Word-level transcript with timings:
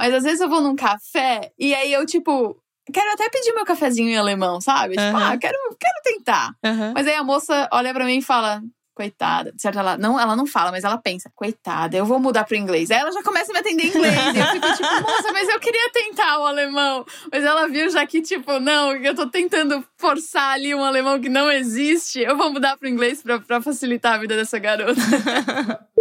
Mas 0.00 0.14
às 0.14 0.22
vezes 0.22 0.40
eu 0.40 0.48
vou 0.48 0.62
num 0.62 0.74
café 0.74 1.52
e 1.58 1.74
aí 1.74 1.92
eu, 1.92 2.06
tipo, 2.06 2.56
quero 2.90 3.12
até 3.12 3.28
pedir 3.28 3.52
meu 3.52 3.66
cafezinho 3.66 4.08
em 4.08 4.16
alemão, 4.16 4.58
sabe? 4.58 4.94
Tipo, 4.96 5.14
Aham. 5.14 5.32
ah, 5.32 5.36
quero, 5.36 5.58
quero 5.78 6.02
tentar. 6.02 6.54
Aham. 6.64 6.92
Mas 6.94 7.06
aí 7.06 7.14
a 7.16 7.22
moça 7.22 7.68
olha 7.70 7.92
pra 7.92 8.06
mim 8.06 8.16
e 8.16 8.22
fala. 8.22 8.62
Coitada, 8.92 9.54
certo? 9.56 9.78
Ela 9.78 9.96
não, 9.96 10.20
ela 10.20 10.36
não 10.36 10.46
fala, 10.46 10.70
mas 10.70 10.84
ela 10.84 10.98
pensa, 10.98 11.30
coitada, 11.34 11.96
eu 11.96 12.04
vou 12.04 12.18
mudar 12.18 12.44
pro 12.44 12.56
inglês. 12.56 12.90
Aí 12.90 12.98
ela 12.98 13.10
já 13.12 13.22
começa 13.22 13.50
a 13.50 13.54
me 13.54 13.60
atender 13.60 13.84
em 13.84 13.88
inglês. 13.88 14.14
e 14.14 14.38
eu 14.38 14.46
fico 14.48 14.66
tipo, 14.76 15.00
moça, 15.08 15.32
mas 15.32 15.48
eu 15.48 15.58
queria 15.60 15.90
tentar 15.90 16.38
o 16.38 16.44
alemão. 16.46 17.06
Mas 17.32 17.42
ela 17.44 17.66
viu 17.66 17.88
já 17.88 18.04
que, 18.04 18.20
tipo, 18.20 18.58
não, 18.58 18.92
eu 18.94 19.14
tô 19.14 19.26
tentando 19.26 19.82
forçar 19.96 20.52
ali 20.52 20.74
um 20.74 20.84
alemão 20.84 21.18
que 21.18 21.30
não 21.30 21.50
existe. 21.50 22.20
Eu 22.20 22.36
vou 22.36 22.52
mudar 22.52 22.76
pro 22.76 22.88
inglês 22.88 23.22
pra, 23.22 23.38
pra 23.38 23.62
facilitar 23.62 24.14
a 24.14 24.18
vida 24.18 24.36
dessa 24.36 24.58
garota. 24.58 25.00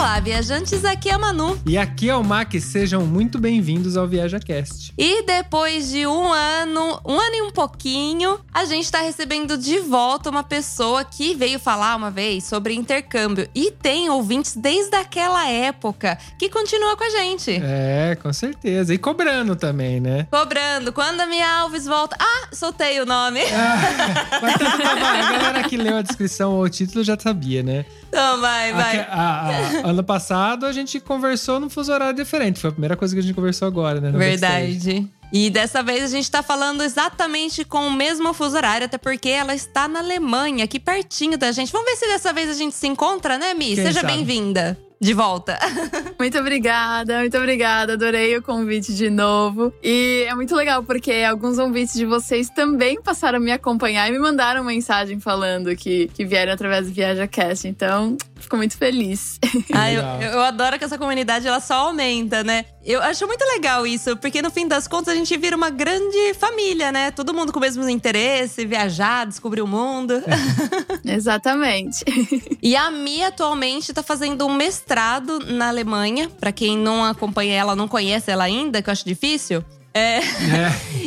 Olá, 0.00 0.18
viajantes, 0.18 0.82
aqui 0.82 1.10
é 1.10 1.12
a 1.14 1.18
Manu. 1.18 1.60
E 1.66 1.76
aqui 1.76 2.08
é 2.08 2.16
o 2.16 2.24
Mac, 2.24 2.54
sejam 2.58 3.04
muito 3.04 3.38
bem-vindos 3.38 3.98
ao 3.98 4.08
ViajaCast. 4.08 4.94
E 4.96 5.22
depois 5.24 5.90
de 5.90 6.06
um 6.06 6.32
ano, 6.32 6.98
um 7.04 7.20
ano 7.20 7.34
e 7.34 7.42
um 7.42 7.50
pouquinho, 7.50 8.40
a 8.52 8.64
gente 8.64 8.90
tá 8.90 9.00
recebendo 9.02 9.58
de 9.58 9.78
volta 9.78 10.30
uma 10.30 10.42
pessoa 10.42 11.04
que 11.04 11.34
veio 11.34 11.58
falar 11.58 11.96
uma 11.96 12.10
vez 12.10 12.44
sobre 12.44 12.72
intercâmbio. 12.74 13.46
E 13.54 13.70
tem 13.70 14.08
ouvintes 14.08 14.56
desde 14.56 14.96
aquela 14.96 15.46
época 15.46 16.16
que 16.38 16.48
continua 16.48 16.96
com 16.96 17.04
a 17.04 17.10
gente. 17.10 17.60
É, 17.62 18.16
com 18.22 18.32
certeza. 18.32 18.94
E 18.94 18.98
cobrando 18.98 19.54
também, 19.54 20.00
né? 20.00 20.26
Cobrando. 20.30 20.94
Quando 20.94 21.20
a 21.20 21.26
minha 21.26 21.46
Alves 21.60 21.84
volta. 21.84 22.16
Ah, 22.18 22.48
soltei 22.54 22.98
o 23.00 23.06
nome. 23.06 23.40
Ah, 23.52 24.38
mas 24.40 24.54
tá, 24.54 24.78
tá. 24.78 24.92
A 24.92 25.32
galera 25.32 25.62
que 25.68 25.76
leu 25.76 25.98
a 25.98 26.02
descrição 26.02 26.52
ou 26.54 26.62
o 26.64 26.70
título 26.70 27.04
já 27.04 27.18
sabia, 27.20 27.62
né? 27.62 27.84
Então 28.08 28.40
vai, 28.40 28.72
vai. 28.72 28.98
Aque- 28.98 29.10
a- 29.10 29.86
a- 29.86 29.89
ano 29.90 30.02
passado 30.02 30.66
a 30.66 30.72
gente 30.72 30.98
conversou 31.00 31.60
num 31.60 31.68
fuso 31.68 31.92
horário 31.92 32.16
diferente. 32.16 32.58
Foi 32.58 32.70
a 32.70 32.72
primeira 32.72 32.96
coisa 32.96 33.14
que 33.14 33.20
a 33.20 33.22
gente 33.22 33.34
conversou 33.34 33.68
agora, 33.68 34.00
né? 34.00 34.10
backstage. 34.10 34.78
Verdade. 34.78 35.10
E 35.32 35.48
dessa 35.48 35.82
vez 35.82 36.02
a 36.02 36.08
gente 36.08 36.28
tá 36.28 36.42
falando 36.42 36.82
exatamente 36.82 37.64
com 37.64 37.86
o 37.86 37.92
mesmo 37.92 38.32
fuso 38.34 38.56
horário, 38.56 38.86
até 38.86 38.98
porque 38.98 39.28
ela 39.28 39.54
está 39.54 39.86
na 39.86 40.00
Alemanha, 40.00 40.64
aqui 40.64 40.80
pertinho 40.80 41.38
da 41.38 41.52
gente. 41.52 41.70
Vamos 41.70 41.88
ver 41.88 41.96
se 41.96 42.06
dessa 42.08 42.32
vez 42.32 42.50
a 42.50 42.54
gente 42.54 42.74
se 42.74 42.86
encontra, 42.88 43.38
né, 43.38 43.54
Mi? 43.54 43.76
Quem 43.76 43.84
Seja 43.84 44.02
bem-vinda. 44.02 44.76
De 45.00 45.14
volta. 45.14 45.58
Muito 46.20 46.38
obrigada, 46.38 47.20
muito 47.20 47.38
obrigada. 47.38 47.94
Adorei 47.94 48.36
o 48.36 48.42
convite 48.42 48.94
de 48.94 49.08
novo. 49.08 49.72
E 49.82 50.26
é 50.28 50.34
muito 50.34 50.54
legal 50.54 50.82
porque 50.82 51.24
alguns 51.26 51.58
ouvintes 51.58 51.94
de 51.94 52.04
vocês 52.04 52.50
também 52.50 53.00
passaram 53.00 53.38
a 53.38 53.40
me 53.40 53.50
acompanhar 53.50 54.06
e 54.06 54.12
me 54.12 54.18
mandaram 54.18 54.62
mensagem 54.62 55.18
falando 55.18 55.74
que, 55.74 56.08
que 56.08 56.26
vieram 56.26 56.52
através 56.52 56.86
do 56.86 56.92
ViajaCast. 56.92 57.66
Então, 57.66 58.18
fico 58.40 58.56
muito 58.56 58.76
feliz. 58.76 59.38
Ah, 59.72 59.90
eu, 59.90 60.02
eu 60.02 60.40
adoro 60.40 60.78
que 60.78 60.84
essa 60.84 60.98
comunidade 60.98 61.46
ela 61.46 61.60
só 61.60 61.74
aumenta, 61.74 62.42
né? 62.42 62.64
Eu 62.84 63.00
acho 63.02 63.26
muito 63.26 63.44
legal 63.44 63.86
isso, 63.86 64.16
porque 64.16 64.42
no 64.42 64.50
fim 64.50 64.66
das 64.66 64.88
contas 64.88 65.14
a 65.14 65.16
gente 65.16 65.36
vira 65.36 65.56
uma 65.56 65.70
grande 65.70 66.34
família, 66.34 66.90
né? 66.90 67.10
Todo 67.10 67.32
mundo 67.32 67.52
com 67.52 67.58
o 67.58 67.62
mesmo 67.62 67.88
interesse, 67.88 68.66
viajar, 68.66 69.26
descobrir 69.26 69.62
o 69.62 69.66
mundo. 69.66 70.22
Exatamente. 71.04 72.04
E 72.62 72.76
a 72.76 72.90
Mi 72.90 73.24
atualmente 73.24 73.92
tá 73.92 74.02
fazendo 74.02 74.46
um 74.46 74.54
mestrado 74.54 75.38
na 75.38 75.68
Alemanha. 75.68 76.28
Pra 76.38 76.52
quem 76.52 76.76
não 76.76 77.04
acompanha 77.04 77.54
ela, 77.54 77.74
não 77.74 77.88
conhece 77.88 78.30
ela 78.30 78.44
ainda, 78.44 78.82
que 78.82 78.90
eu 78.90 78.92
acho 78.92 79.04
difícil. 79.04 79.64
É, 79.92 80.18
É. 80.18 80.22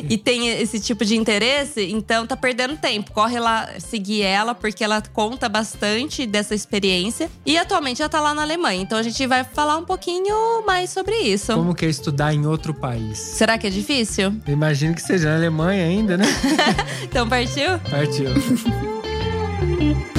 e 0.10 0.18
tem 0.18 0.50
esse 0.62 0.80
tipo 0.80 1.06
de 1.06 1.16
interesse, 1.16 1.90
então 1.92 2.28
tá 2.28 2.36
perdendo 2.36 2.76
tempo. 2.76 3.12
Corre 3.14 3.40
lá 3.40 3.70
seguir 3.80 4.22
ela, 4.24 4.54
porque 4.54 4.84
ela 4.84 5.02
conta 5.02 5.48
bastante 5.48 6.26
dessa 6.26 6.54
experiência. 6.54 7.30
E 7.46 7.58
atualmente 7.58 8.02
ela 8.02 8.10
tá 8.10 8.20
lá 8.20 8.34
na 8.34 8.42
Alemanha, 8.42 8.82
então 8.82 8.98
a 8.98 9.04
gente 9.04 9.26
vai 9.26 9.44
falar 9.46 9.78
um 9.78 9.86
pouquinho 9.86 10.66
mais 10.66 10.90
sobre 10.90 11.16
isso. 11.16 11.54
Como 11.54 11.74
que 11.74 11.86
é 11.86 11.90
estudar 11.90 12.34
em 12.34 12.46
outro 12.46 12.74
país? 12.74 13.18
Será 13.18 13.58
que 13.58 13.68
é 13.68 13.70
difícil? 13.70 14.36
Imagino 14.48 14.94
que 14.94 15.02
seja 15.02 15.30
na 15.30 15.36
Alemanha 15.36 15.86
ainda, 15.86 16.18
né? 16.18 16.26
Então 17.04 17.28
partiu? 17.30 17.80
Partiu. 17.90 18.30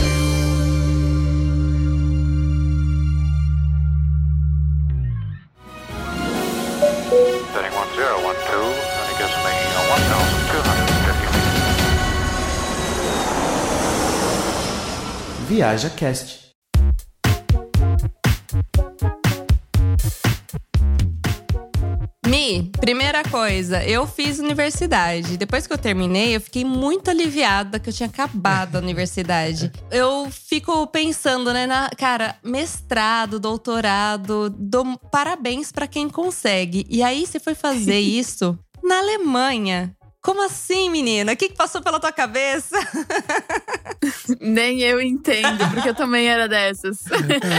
Viaja 15.47 15.91
Cast. 15.91 16.43
Mi, 22.27 22.73
primeira 22.81 23.23
coisa, 23.25 23.85
eu 23.85 24.07
fiz 24.07 24.39
universidade. 24.39 25.37
Depois 25.37 25.67
que 25.67 25.73
eu 25.75 25.77
terminei, 25.77 26.35
eu 26.35 26.41
fiquei 26.41 26.65
muito 26.65 27.11
aliviada 27.11 27.79
que 27.79 27.91
eu 27.91 27.93
tinha 27.93 28.09
acabado 28.09 28.77
a 28.77 28.79
universidade. 28.79 29.71
Eu 29.93 30.31
fico 30.31 30.87
pensando, 30.87 31.53
né, 31.53 31.67
na, 31.67 31.91
cara, 31.91 32.37
mestrado, 32.43 33.39
doutorado, 33.39 34.49
dou 34.49 34.99
parabéns 35.13 35.71
pra 35.71 35.87
quem 35.87 36.09
consegue. 36.09 36.87
E 36.89 37.03
aí 37.03 37.27
você 37.27 37.39
foi 37.39 37.55
fazer 37.55 38.01
isso 38.01 38.59
na 38.83 38.99
Alemanha. 38.99 39.95
Como 40.25 40.43
assim, 40.43 40.89
menina? 40.89 41.33
O 41.33 41.37
que, 41.37 41.51
que 41.51 41.55
passou 41.55 41.83
pela 41.83 42.01
tua 42.01 42.11
cabeça? 42.11 42.75
Nem 44.41 44.81
eu 44.81 44.99
entendo, 44.99 45.69
porque 45.71 45.91
eu 45.91 45.95
também 45.95 46.27
era 46.27 46.49
dessas. 46.49 47.05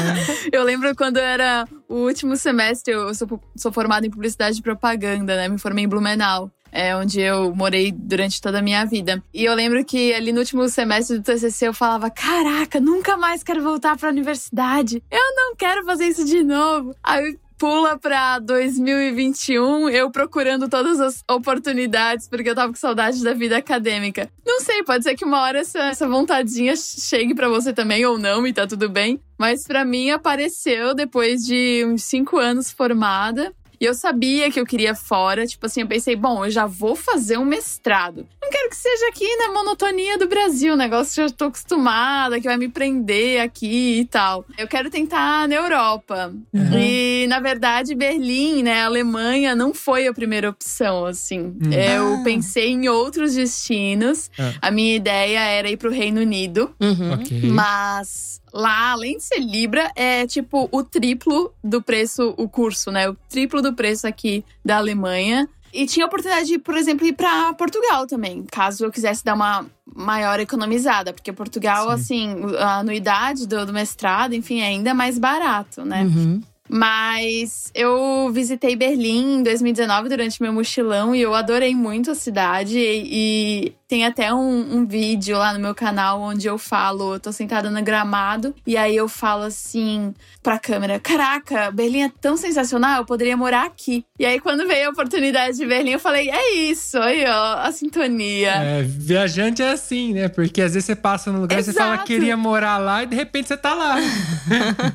eu 0.52 0.64
lembro 0.64 0.96
quando 0.96 1.18
era 1.18 1.68
o 1.88 1.98
último 1.98 2.36
semestre, 2.36 2.92
eu 2.92 3.14
sou, 3.14 3.40
sou 3.56 3.72
formada 3.72 4.08
em 4.08 4.09
publicidade 4.09 4.58
e 4.58 4.64
propaganda, 4.64 5.36
né? 5.36 5.48
Me 5.48 5.59
formei 5.59 5.86
em 5.86 5.88
Blumenau. 5.88 6.50
É 6.72 6.96
onde 6.96 7.22
eu 7.22 7.56
morei 7.56 7.92
durante 7.92 8.42
toda 8.42 8.58
a 8.58 8.64
minha 8.64 8.84
vida. 8.84 9.24
E 9.32 9.46
eu 9.46 9.53
lembro 9.53 9.86
que 9.86 10.12
ali 10.14 10.34
no 10.34 10.40
último 10.40 10.68
semestre 10.68 11.20
do 11.20 11.24
TCC 11.24 11.68
eu 11.68 11.74
falava: 11.74 12.09
Caraca, 12.09 12.80
nunca 12.80 13.16
mais 13.16 13.44
quero 13.44 13.62
voltar 13.62 13.96
pra 13.96 14.09
universidade. 14.09 15.03
Eu 15.09 15.36
não 15.36 15.56
quero 15.56 15.86
fazer 15.86 16.08
isso 16.08 16.26
de 16.26 16.44
novo. 16.44 16.96
Aí 17.03 17.38
pula 17.58 17.98
pra 17.98 18.40
2021, 18.40 19.90
eu 19.90 20.12
procurando 20.12 20.68
todas 20.68 21.00
as 21.00 21.24
oportunidades, 21.30 22.28
porque 22.28 22.50
eu 22.50 22.56
tava 22.56 22.72
com 22.72 22.78
saudade 22.78 23.24
da 23.24 23.34
vida 23.34 23.58
acadêmica. 23.58 24.30
Não 24.46 24.60
sei, 24.62 24.84
pode 24.84 25.04
ser 25.04 25.16
que 25.16 25.26
uma 25.26 25.42
hora 25.42 25.60
essa, 25.60 25.80
essa 25.80 26.08
vontadinha 26.08 26.76
chegue 26.76 27.34
pra 27.34 27.50
você 27.50 27.74
também 27.74 28.06
ou 28.06 28.18
não, 28.18 28.46
e 28.46 28.54
tá 28.54 28.68
tudo 28.68 28.90
bem. 28.90 29.20
Mas 29.38 29.66
pra 29.66 29.84
mim 29.84 30.10
apareceu 30.12 30.94
depois 30.94 31.42
de 31.44 31.84
uns 31.86 32.04
cinco 32.04 32.38
anos 32.38 32.72
formada. 32.72 33.54
E 33.85 33.88
eu 33.88 33.94
sabia 33.94 34.50
que 34.50 34.59
eu 34.59 34.66
queria 34.66 34.96
fora. 34.96 35.46
Tipo 35.46 35.68
assim, 35.68 35.81
eu 35.81 35.88
pensei, 35.88 36.16
bom, 36.16 36.44
eu 36.44 36.50
já 36.50 36.66
vou 36.66 36.96
fazer 36.96 37.38
um 37.38 37.46
mestrado. 37.46 38.25
Não 38.41 38.50
quero 38.50 38.68
que 38.69 38.75
seja 38.75 39.09
aqui 39.09 39.35
na 39.38 39.51
monotonia 39.53 40.18
do 40.18 40.28
Brasil, 40.28 40.75
negócio 40.75 41.13
que 41.13 41.22
eu 41.22 41.28
já 41.29 41.34
tô 41.35 41.46
acostumada, 41.46 42.40
que 42.41 42.47
vai 42.47 42.57
me 42.57 42.68
prender 42.68 43.41
aqui 43.41 44.00
e 44.00 44.06
tal. 44.06 44.44
Eu 44.57 44.68
quero 44.68 44.90
tentar 44.90 45.47
na 45.47 45.53
Europa. 45.53 46.34
E, 46.75 47.28
na 47.29 47.40
verdade, 47.40 47.94
Berlim, 47.94 48.63
né, 48.63 48.84
Alemanha, 48.84 49.53
não 49.56 49.72
foi 49.72 50.07
a 50.07 50.13
primeira 50.13 50.50
opção, 50.50 51.06
assim. 51.06 51.56
Eu 51.72 52.16
Ah. 52.16 52.22
pensei 52.23 52.69
em 52.72 52.90
outros 52.90 53.35
destinos. 53.35 54.31
Ah. 54.40 54.53
A 54.63 54.72
minha 54.72 54.96
ideia 54.96 55.40
era 55.41 55.69
ir 55.69 55.78
pro 55.78 55.91
Reino 55.91 56.22
Unido. 56.22 56.73
Uhum. 56.81 57.13
ok. 57.13 57.41
Mas 57.52 58.41
lá, 58.56 58.92
além 58.92 59.18
de 59.18 59.24
ser 59.24 59.40
Libra, 59.40 59.92
é 59.96 60.26
tipo 60.26 60.70
o 60.72 60.82
triplo 60.82 61.54
do 61.62 61.82
preço, 61.82 62.34
o 62.38 62.48
curso, 62.48 62.90
né? 62.90 63.10
O 63.10 63.16
triplo 63.30 63.62
do 63.62 63.74
preço 63.74 64.08
aqui 64.08 64.46
da 64.64 64.78
Alemanha. 64.78 65.50
E 65.74 65.86
tinha 65.86 66.06
a 66.06 66.08
oportunidade 66.08 66.48
de, 66.48 66.58
por 66.58 66.78
exemplo, 66.78 67.06
ir 67.06 67.12
pra 67.12 67.54
Portugal 67.54 68.08
também, 68.08 68.46
caso 68.50 68.86
eu 68.86 68.92
quisesse 68.92 69.26
dar 69.26 69.34
uma 69.34 69.66
maior 69.94 70.40
economizada. 70.40 71.12
Porque 71.12 71.34
Portugal, 71.34 71.86
Sim. 71.98 72.32
assim, 72.32 72.56
a 72.58 72.78
anuidade 72.78 73.46
do, 73.46 73.66
do 73.66 73.74
mestrado, 73.74 74.34
enfim, 74.34 74.62
é 74.62 74.68
ainda 74.68 74.94
mais 74.94 75.20
barato, 75.20 75.84
né? 75.84 76.04
Uhum. 76.04 76.42
Mas 76.68 77.72
eu 77.76 78.32
visitei 78.32 78.76
Berlim 78.76 79.40
em 79.40 79.44
2019 79.44 80.09
durante 80.09 80.41
meu 80.41 80.52
mochilão 80.52 81.14
e 81.14 81.22
eu 81.22 81.35
adorei 81.35 81.76
muito 81.76 82.09
a 82.09 82.16
cidade. 82.16 82.79
E 82.79 83.74
tem 83.87 84.05
até 84.05 84.34
um, 84.34 84.78
um 84.78 84.85
vídeo 84.85 85.37
lá 85.37 85.53
no 85.53 85.59
meu 85.59 85.76
canal 85.76 86.20
onde 86.22 86.47
eu 86.47 86.58
falo, 86.58 87.16
eu 87.16 87.20
tô 87.20 87.32
sentada 87.32 87.70
no 87.70 87.82
gramado, 87.84 88.55
e 88.66 88.76
aí 88.76 88.96
eu 88.96 89.08
falo 89.08 89.43
assim 89.43 90.14
pra 90.41 90.58
câmera: 90.58 90.99
Caraca, 90.99 91.72
Berlim 91.72 92.03
é 92.03 92.11
tão 92.22 92.35
sensacional, 92.35 93.02
eu 93.02 93.05
poderia 93.05 93.37
morar 93.37 93.66
aqui. 93.66 94.03
E 94.20 94.26
aí, 94.26 94.40
quando 94.40 94.67
veio 94.67 94.87
a 94.87 94.91
oportunidade 94.91 95.58
de 95.58 95.66
Berlim, 95.66 95.91
eu 95.91 95.99
falei: 95.99 96.29
É 96.29 96.53
isso, 96.55 96.97
aí 96.97 97.26
ó, 97.28 97.59
a 97.59 97.72
sintonia. 97.72 98.52
É, 98.52 98.82
viajante 98.84 99.61
é 99.61 99.72
assim, 99.72 100.14
né? 100.14 100.29
Porque 100.29 100.61
às 100.61 100.73
vezes 100.73 100.85
você 100.85 100.96
passa 100.96 101.31
num 101.31 101.41
lugar 101.41 101.59
e 101.59 101.64
você 101.64 101.73
fala 101.73 101.97
queria 101.99 102.35
morar 102.35 102.78
lá 102.78 103.03
e 103.03 103.08
de 103.08 103.16
repente 103.16 103.47
você 103.47 103.58
tá 103.58 103.73
lá. 103.73 103.96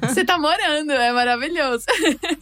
Você 0.09 0.25
tá 0.25 0.39
morando, 0.39 0.91
é 0.93 1.13
maravilhoso. 1.13 1.85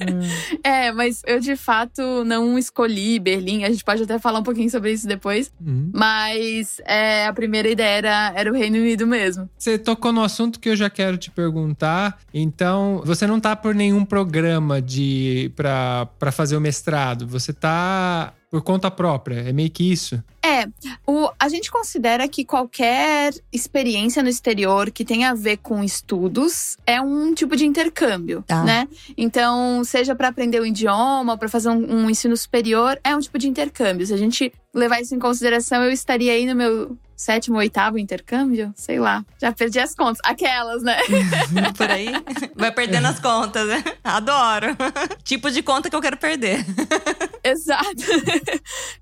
é, 0.63 0.91
mas 0.93 1.23
eu 1.27 1.41
de 1.41 1.57
fato 1.57 2.25
não 2.25 2.59
escolhi 2.59 3.19
Berlim. 3.19 3.65
A 3.65 3.71
gente 3.71 3.85
pode 3.85 4.03
até 4.03 4.19
falar 4.19 4.39
um 4.39 4.43
pouquinho 4.43 4.71
sobre 4.71 4.93
isso 4.93 5.07
depois. 5.07 5.53
Uhum. 5.61 5.91
Mas 5.93 6.38
Mas 6.39 6.81
é, 6.85 7.27
a 7.27 7.33
primeira 7.33 7.69
ideia 7.69 7.99
era, 7.99 8.33
era 8.35 8.51
o 8.51 8.55
Reino 8.55 8.79
Unido 8.79 9.07
mesmo. 9.07 9.49
Você 9.59 9.77
tocou 9.77 10.13
no 10.13 10.23
assunto 10.23 10.61
que 10.61 10.69
eu 10.69 10.77
já 10.77 10.89
quero 10.89 11.17
te 11.17 11.31
perguntar. 11.31 12.19
Então, 12.33 13.03
você 13.05 13.27
não 13.27 13.41
tá 13.41 13.57
por 13.57 13.75
nenhum 13.75 14.05
programa 14.05 14.81
de 14.81 15.51
para 15.57 16.31
fazer 16.31 16.57
o 16.57 16.61
mestrado. 16.61 17.27
Você 17.27 17.53
tá 17.53 18.33
por 18.51 18.63
conta 18.63 18.91
própria. 18.91 19.41
É 19.41 19.53
meio 19.53 19.71
que 19.71 19.91
isso. 19.93 20.23
É, 20.45 20.67
o, 21.07 21.31
a 21.39 21.49
gente 21.49 21.71
considera 21.71 22.27
que 22.27 22.45
qualquer 22.45 23.35
experiência 23.53 24.23
no 24.23 24.29
exterior 24.29 24.91
que 24.91 25.05
tenha 25.05 25.31
a 25.31 25.35
ver 25.35 25.59
com 25.59 25.85
estudos 25.85 26.77
é 26.87 27.01
um 27.01 27.35
tipo 27.35 27.55
de 27.55 27.67
intercâmbio, 27.67 28.43
Tá. 28.47 28.65
né? 28.65 28.89
Então, 29.17 29.85
seja 29.85 30.15
para 30.15 30.29
aprender 30.29 30.61
o 30.61 30.67
idioma, 30.67 31.37
para 31.37 31.49
fazer 31.49 31.69
um, 31.69 32.05
um 32.05 32.11
ensino 32.11 32.37
superior, 32.37 32.99
é 33.05 33.15
um 33.15 33.21
tipo 33.21 33.39
de 33.39 33.49
intercâmbio. 33.49 34.07
Se 34.07 34.15
a 34.15 34.17
gente 34.17 34.53
levar 34.75 35.01
isso 35.01 35.15
em 35.15 35.19
consideração, 35.19 35.83
eu 35.85 35.91
estaria 35.91 36.33
aí 36.33 36.47
no 36.47 36.55
meu 36.55 36.97
sétimo, 37.19 37.59
oitavo 37.59 37.99
intercâmbio? 37.99 38.73
Sei 38.77 39.01
lá. 39.01 39.25
Já 39.41 39.53
perdi 39.53 39.81
as 39.81 39.95
contas. 39.95 40.19
Aquelas, 40.25 40.83
né? 40.85 40.97
Por 41.77 41.91
aí. 41.91 42.13
Vai 42.55 42.71
perdendo 42.71 43.09
as 43.09 43.19
contas, 43.19 43.67
né? 43.67 43.83
Adoro. 44.05 44.69
tipo 45.25 45.51
de 45.51 45.61
conta 45.63 45.91
que 45.91 45.97
eu 45.97 46.01
quero 46.01 46.17
perder. 46.17 46.65
Exato. 47.43 48.05